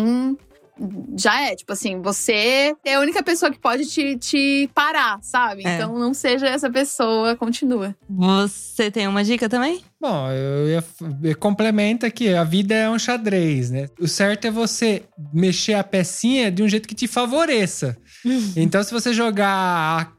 já 1.17 1.49
é. 1.49 1.55
Tipo 1.55 1.73
assim, 1.73 2.01
você 2.01 2.75
é 2.85 2.95
a 2.95 3.01
única 3.01 3.23
pessoa 3.23 3.51
que 3.51 3.59
pode 3.59 3.87
te, 3.87 4.17
te 4.17 4.71
parar, 4.75 5.19
sabe? 5.23 5.63
É. 5.67 5.75
Então 5.75 5.99
não 5.99 6.15
seja 6.15 6.47
essa 6.47 6.71
pessoa, 6.71 7.37
continua. 7.37 7.95
Você 8.09 8.91
tem 8.91 9.07
uma 9.07 9.23
dica 9.23 9.49
também? 9.49 9.83
Bom, 10.01 10.31
eu 10.31 10.69
ia, 10.69 10.85
eu 11.23 11.37
complementa 11.37 12.11
que 12.11 12.35
a 12.35 12.43
vida 12.43 12.75
é 12.75 12.91
um 12.91 12.99
xadrez, 12.99 13.71
né? 13.71 13.89
O 14.01 14.09
certo 14.09 14.47
é 14.47 14.51
você 14.51 15.03
mexer 15.33 15.75
a 15.75 15.85
pecinha 15.85 16.51
de 16.51 16.63
um 16.63 16.69
jeito 16.69 16.89
que 16.89 16.95
te 16.95 17.07
favoreça. 17.07 17.97
Então, 18.57 18.83
se 18.83 18.93
você 18.93 19.13
jogar 19.13 19.49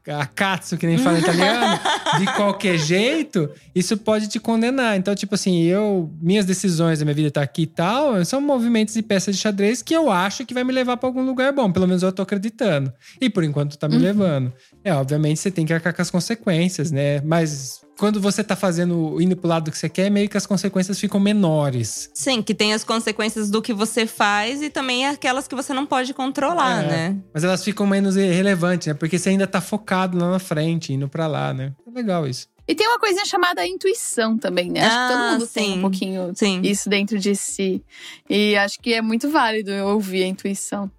a, 0.08 0.20
a 0.20 0.26
katsu, 0.26 0.76
que 0.76 0.86
nem 0.86 0.98
fala 0.98 1.18
italiano, 1.18 1.78
de 2.18 2.26
qualquer 2.36 2.78
jeito, 2.78 3.50
isso 3.74 3.96
pode 3.96 4.28
te 4.28 4.38
condenar. 4.38 4.96
Então, 4.96 5.14
tipo 5.14 5.34
assim, 5.34 5.62
eu, 5.62 6.12
minhas 6.20 6.44
decisões 6.44 6.98
da 6.98 7.04
minha 7.04 7.14
vida 7.14 7.30
tá 7.30 7.42
aqui 7.42 7.62
e 7.62 7.66
tal, 7.66 8.24
são 8.24 8.40
movimentos 8.40 8.96
e 8.96 9.02
peças 9.02 9.36
de 9.36 9.40
xadrez 9.40 9.82
que 9.82 9.94
eu 9.94 10.10
acho 10.10 10.44
que 10.44 10.54
vai 10.54 10.64
me 10.64 10.72
levar 10.72 10.96
pra 10.96 11.08
algum 11.08 11.24
lugar 11.24 11.52
bom. 11.52 11.70
Pelo 11.70 11.86
menos 11.86 12.02
eu 12.02 12.12
tô 12.12 12.22
acreditando. 12.22 12.92
E 13.20 13.30
por 13.30 13.44
enquanto 13.44 13.78
tá 13.78 13.88
me 13.88 13.98
levando. 13.98 14.52
É, 14.82 14.92
obviamente 14.92 15.40
você 15.40 15.50
tem 15.50 15.64
que 15.64 15.72
arcar 15.72 15.94
com 15.94 16.02
as 16.02 16.10
consequências, 16.10 16.90
né? 16.90 17.20
Mas 17.22 17.83
quando 17.98 18.20
você 18.20 18.42
tá 18.42 18.56
fazendo, 18.56 19.20
indo 19.20 19.36
pro 19.36 19.48
lado 19.48 19.70
que 19.70 19.78
você 19.78 19.88
quer, 19.88 20.10
meio 20.10 20.28
que 20.28 20.36
as 20.36 20.46
consequências 20.46 20.98
ficam 20.98 21.20
menores. 21.20 22.10
Sim, 22.12 22.42
que 22.42 22.54
tem 22.54 22.72
as 22.74 22.82
consequências 22.84 23.50
do 23.50 23.62
que 23.62 23.72
você 23.72 24.06
faz 24.06 24.62
e 24.62 24.70
também 24.70 25.06
aquelas 25.06 25.46
que 25.46 25.54
você 25.54 25.72
não 25.72 25.86
pode 25.86 26.12
controlar, 26.12 26.84
É, 26.84 26.88
né? 26.88 27.16
Mas 27.32 27.44
elas 27.44 27.62
ficam 27.62 27.86
menos 27.86 28.16
relevantes, 28.16 28.88
né? 28.88 28.94
Porque 28.94 29.18
você 29.18 29.28
ainda 29.30 29.46
tá 29.46 29.60
focado 29.60 30.18
lá 30.18 30.30
na 30.30 30.38
frente, 30.38 30.92
indo 30.92 31.08
pra 31.08 31.26
lá, 31.26 31.54
né? 31.54 31.72
É 31.86 31.90
legal 31.90 32.26
isso. 32.26 32.48
E 32.66 32.74
tem 32.74 32.88
uma 32.88 32.98
coisinha 32.98 33.26
chamada 33.26 33.66
intuição 33.66 34.38
também, 34.38 34.70
né? 34.70 34.80
Acho 34.80 34.96
que 34.98 35.12
todo 35.12 35.22
Ah, 35.22 35.32
mundo 35.32 35.46
tem 35.46 35.64
sim. 35.72 35.78
um 35.78 35.80
pouquinho 35.82 36.32
Sim. 36.34 36.60
isso 36.64 36.88
dentro 36.88 37.18
de 37.18 37.36
si. 37.36 37.84
E 38.28 38.56
acho 38.56 38.80
que 38.80 38.94
é 38.94 39.02
muito 39.02 39.28
válido 39.30 39.70
eu 39.70 39.86
ouvir 39.88 40.24
a 40.24 40.26
intuição. 40.26 40.90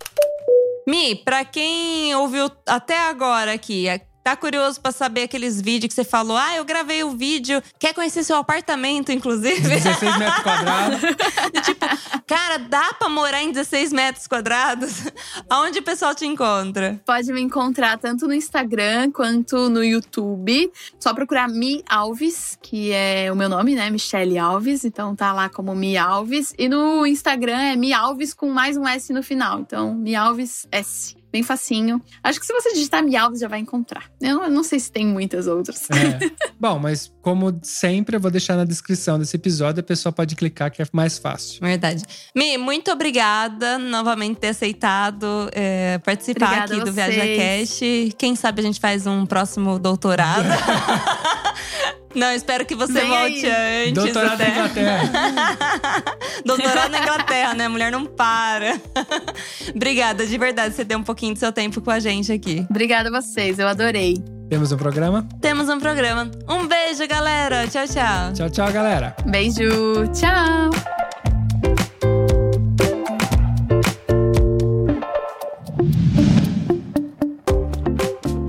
Mi, 0.87 1.15
pra 1.15 1.43
quem 1.43 2.13
ouviu 2.15 2.49
até 2.67 3.09
agora 3.09 3.53
aqui, 3.53 3.87
tá 4.25 4.35
curioso 4.35 4.81
pra 4.81 4.91
saber 4.91 5.21
aqueles 5.21 5.61
vídeos 5.61 5.89
que 5.89 5.93
você 5.93 6.03
falou, 6.03 6.35
ah, 6.35 6.55
eu 6.55 6.65
gravei 6.65 7.03
o 7.03 7.11
vídeo, 7.11 7.61
quer 7.77 7.93
conhecer 7.93 8.23
seu 8.23 8.37
apartamento, 8.37 9.11
inclusive? 9.11 9.61
16 9.61 10.17
metros 10.17 10.41
quadrados. 10.41 10.99
tipo, 11.63 11.85
cara, 12.25 12.57
dá 12.57 12.91
pra 12.95 13.07
morar 13.07 13.43
em 13.43 13.51
16 13.51 13.93
metros 13.93 14.25
quadrados? 14.25 15.03
Aonde 15.47 15.77
o 15.77 15.83
pessoal 15.83 16.15
te 16.15 16.25
encontra? 16.25 16.99
Pode 17.05 17.31
me 17.31 17.39
encontrar 17.39 17.99
tanto 17.99 18.25
no 18.25 18.33
Instagram 18.33 19.11
quanto 19.11 19.69
no 19.69 19.83
YouTube. 19.83 20.71
Só 20.99 21.13
procurar 21.13 21.47
Mi 21.47 21.83
Alves, 21.87 22.57
que 22.63 22.91
é 22.91 23.31
o 23.31 23.35
meu 23.35 23.47
nome, 23.47 23.75
né? 23.75 23.91
Michelle 23.91 24.39
Alves. 24.39 24.85
Então 24.85 25.15
tá 25.15 25.31
lá 25.33 25.49
como 25.49 25.75
Mi 25.75 25.97
Alves. 25.97 26.51
E 26.57 26.67
no 26.67 27.05
Instagram 27.05 27.59
é 27.59 27.75
Mi 27.75 27.93
Alves 27.93 28.33
com 28.33 28.49
mais 28.49 28.75
um 28.75 28.87
S 28.87 29.13
no 29.13 29.21
final. 29.21 29.59
Então, 29.59 29.93
Mi 29.93 30.15
Alves 30.15 30.67
S. 30.71 31.15
Bem 31.35 31.43
facinho. 31.43 32.01
Acho 32.23 32.39
que 32.39 32.45
se 32.45 32.53
você 32.53 32.71
digitar 32.73 33.03
Mi 33.03 33.13
Alves 33.17 33.41
já 33.41 33.49
vai 33.49 33.59
encontrar. 33.59 34.05
Eu 34.21 34.49
não, 34.49 34.63
sei 34.63 34.79
se 34.79 34.89
tem 34.89 35.05
muitas 35.05 35.47
outras. 35.47 35.85
É. 35.89 36.31
Bom, 36.57 36.79
mas 36.79 37.11
como 37.21 37.59
sempre, 37.61 38.15
eu 38.15 38.21
vou 38.21 38.31
deixar 38.31 38.55
na 38.55 38.63
descrição 38.63 39.19
desse 39.19 39.35
episódio, 39.35 39.81
a 39.81 39.83
pessoa 39.83 40.13
pode 40.13 40.33
clicar 40.33 40.71
que 40.71 40.81
é 40.81 40.85
mais 40.93 41.17
fácil. 41.17 41.59
Verdade. 41.59 42.05
Mi, 42.33 42.57
muito 42.57 42.89
obrigada 42.89 43.77
novamente 43.77 44.35
por 44.35 44.39
ter 44.39 44.47
aceitado 44.47 45.49
é, 45.51 45.97
participar 45.97 46.45
Obrigada 46.45 46.73
aqui 46.73 46.85
do 46.85 46.93
vocês. 46.93 47.15
Viaja 47.15 47.35
Cast. 47.35 48.15
Quem 48.17 48.33
sabe 48.37 48.61
a 48.61 48.63
gente 48.63 48.79
faz 48.79 49.05
um 49.05 49.25
próximo 49.25 49.77
doutorado. 49.77 50.47
Não, 52.15 52.31
espero 52.31 52.65
que 52.65 52.73
você 52.73 52.93
Vem 52.93 53.09
volte 53.09 53.45
antes. 53.45 53.93
Doutorado 53.93 54.27
na 54.29 54.33
até. 54.33 54.49
Inglaterra. 54.51 56.03
Doutorado 56.45 56.91
na 56.91 56.99
Inglaterra, 56.99 57.53
né? 57.53 57.65
A 57.65 57.69
mulher 57.69 57.91
não 57.91 58.05
para. 58.05 58.79
Obrigada, 59.75 60.25
de 60.25 60.37
verdade, 60.37 60.73
você 60.75 60.83
deu 60.83 60.97
um 60.97 61.03
pouquinho 61.03 61.33
do 61.33 61.39
seu 61.39 61.51
tempo 61.51 61.81
com 61.81 61.91
a 61.91 61.99
gente 61.99 62.31
aqui. 62.31 62.65
Obrigada 62.69 63.09
a 63.09 63.21
vocês, 63.21 63.59
eu 63.59 63.67
adorei. 63.67 64.15
Temos 64.49 64.71
um 64.71 64.77
programa. 64.77 65.27
Temos 65.41 65.67
um 65.69 65.79
programa. 65.79 66.29
Um 66.47 66.67
beijo, 66.67 67.07
galera. 67.07 67.67
Tchau, 67.67 67.85
tchau. 67.87 68.33
Tchau, 68.33 68.49
tchau, 68.49 68.71
galera. 68.71 69.15
Beijo, 69.25 70.07
tchau! 70.13 71.24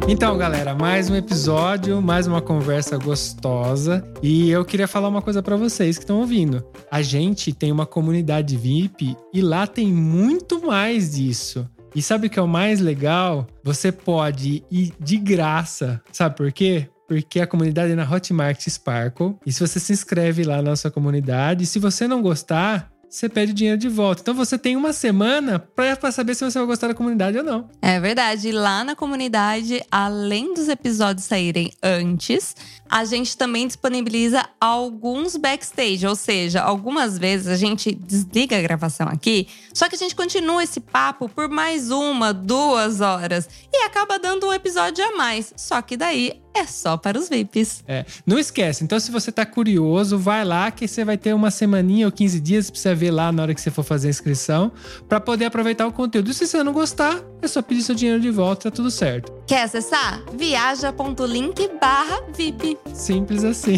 Então, 0.08 0.38
galera, 0.38 0.72
mais 0.72 1.10
um 1.10 1.16
episódio, 1.16 2.00
mais 2.00 2.28
uma 2.28 2.40
conversa 2.40 2.96
gostosa. 2.96 4.08
E 4.22 4.48
eu 4.50 4.64
queria 4.64 4.86
falar 4.86 5.08
uma 5.08 5.20
coisa 5.20 5.42
pra 5.42 5.56
vocês 5.56 5.98
que 5.98 6.04
estão 6.04 6.20
ouvindo. 6.20 6.64
A 6.88 7.02
gente 7.02 7.52
tem 7.52 7.72
uma 7.72 7.84
comunidade 7.84 8.56
VIP 8.56 9.16
e 9.34 9.42
lá 9.42 9.66
tem 9.66 9.88
muito 9.88 10.64
mais 10.64 11.16
disso. 11.16 11.68
E 11.92 12.00
sabe 12.00 12.28
o 12.28 12.30
que 12.30 12.38
é 12.38 12.42
o 12.42 12.46
mais 12.46 12.78
legal? 12.78 13.48
Você 13.64 13.90
pode 13.90 14.62
ir 14.70 14.92
de 15.00 15.16
graça. 15.16 16.00
Sabe 16.12 16.36
por 16.36 16.52
quê? 16.52 16.88
Porque 17.08 17.40
a 17.40 17.46
comunidade 17.46 17.92
é 17.92 17.96
na 17.96 18.08
Hotmart 18.08 18.64
Sparkle. 18.68 19.34
E 19.44 19.52
se 19.52 19.58
você 19.58 19.80
se 19.80 19.92
inscreve 19.92 20.44
lá 20.44 20.56
na 20.58 20.70
nossa 20.70 20.88
comunidade, 20.88 21.66
se 21.66 21.80
você 21.80 22.06
não 22.06 22.22
gostar, 22.22 22.92
você 23.08 23.28
pede 23.28 23.52
dinheiro 23.52 23.78
de 23.78 23.88
volta. 23.88 24.20
Então 24.20 24.34
você 24.34 24.58
tem 24.58 24.76
uma 24.76 24.92
semana 24.92 25.58
pra 25.58 26.12
saber 26.12 26.34
se 26.34 26.44
você 26.44 26.58
vai 26.58 26.66
gostar 26.66 26.88
da 26.88 26.94
comunidade 26.94 27.38
ou 27.38 27.44
não. 27.44 27.68
É 27.80 27.98
verdade. 28.00 28.52
Lá 28.52 28.84
na 28.84 28.94
comunidade, 28.94 29.82
além 29.90 30.52
dos 30.54 30.68
episódios 30.68 31.26
saírem 31.26 31.72
antes, 31.82 32.54
a 32.88 33.04
gente 33.04 33.36
também 33.36 33.66
disponibiliza 33.66 34.44
alguns 34.60 35.36
backstage. 35.36 36.06
Ou 36.06 36.16
seja, 36.16 36.62
algumas 36.62 37.18
vezes 37.18 37.48
a 37.48 37.56
gente 37.56 37.94
desliga 37.94 38.58
a 38.58 38.62
gravação 38.62 39.08
aqui, 39.08 39.48
só 39.72 39.88
que 39.88 39.94
a 39.94 39.98
gente 39.98 40.14
continua 40.14 40.62
esse 40.62 40.80
papo 40.80 41.28
por 41.28 41.48
mais 41.48 41.90
uma, 41.90 42.32
duas 42.32 43.00
horas. 43.00 43.48
E 43.72 43.84
acaba 43.84 44.18
dando 44.18 44.46
um 44.46 44.52
episódio 44.52 45.04
a 45.04 45.16
mais. 45.16 45.52
Só 45.56 45.80
que 45.80 45.96
daí 45.96 46.40
é 46.56 46.66
só 46.66 46.96
para 46.96 47.18
os 47.18 47.28
VIPs. 47.28 47.84
É, 47.86 48.04
não 48.26 48.38
esquece. 48.38 48.84
Então, 48.84 48.98
se 48.98 49.10
você 49.10 49.30
tá 49.30 49.44
curioso, 49.44 50.18
vai 50.18 50.44
lá 50.44 50.70
que 50.70 50.88
você 50.88 51.04
vai 51.04 51.16
ter 51.16 51.34
uma 51.34 51.50
semaninha 51.50 52.06
ou 52.06 52.12
15 52.12 52.40
dias 52.40 52.70
pra 52.70 52.80
você 52.80 52.94
ver 52.94 53.10
lá 53.10 53.30
na 53.30 53.42
hora 53.42 53.54
que 53.54 53.60
você 53.60 53.70
for 53.70 53.82
fazer 53.82 54.08
a 54.08 54.10
inscrição, 54.10 54.72
pra 55.08 55.20
poder 55.20 55.46
aproveitar 55.46 55.86
o 55.86 55.92
conteúdo. 55.92 56.30
E 56.30 56.34
se 56.34 56.46
você 56.46 56.62
não 56.62 56.72
gostar, 56.72 57.20
é 57.42 57.48
só 57.48 57.62
pedir 57.62 57.82
seu 57.82 57.94
dinheiro 57.94 58.20
de 58.20 58.30
volta, 58.30 58.70
tá 58.70 58.76
tudo 58.76 58.90
certo. 58.90 59.32
Quer 59.46 59.62
acessar? 59.62 60.22
viaja.link 60.34 61.70
barra 61.80 62.20
VIP. 62.36 62.78
Simples 62.92 63.44
assim. 63.44 63.76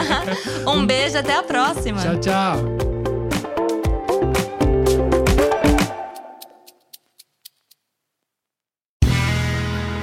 Um 0.66 0.86
beijo, 0.86 1.16
até 1.18 1.34
a 1.36 1.42
próxima! 1.42 2.00
tchau, 2.00 2.20
tchau. 2.20 2.89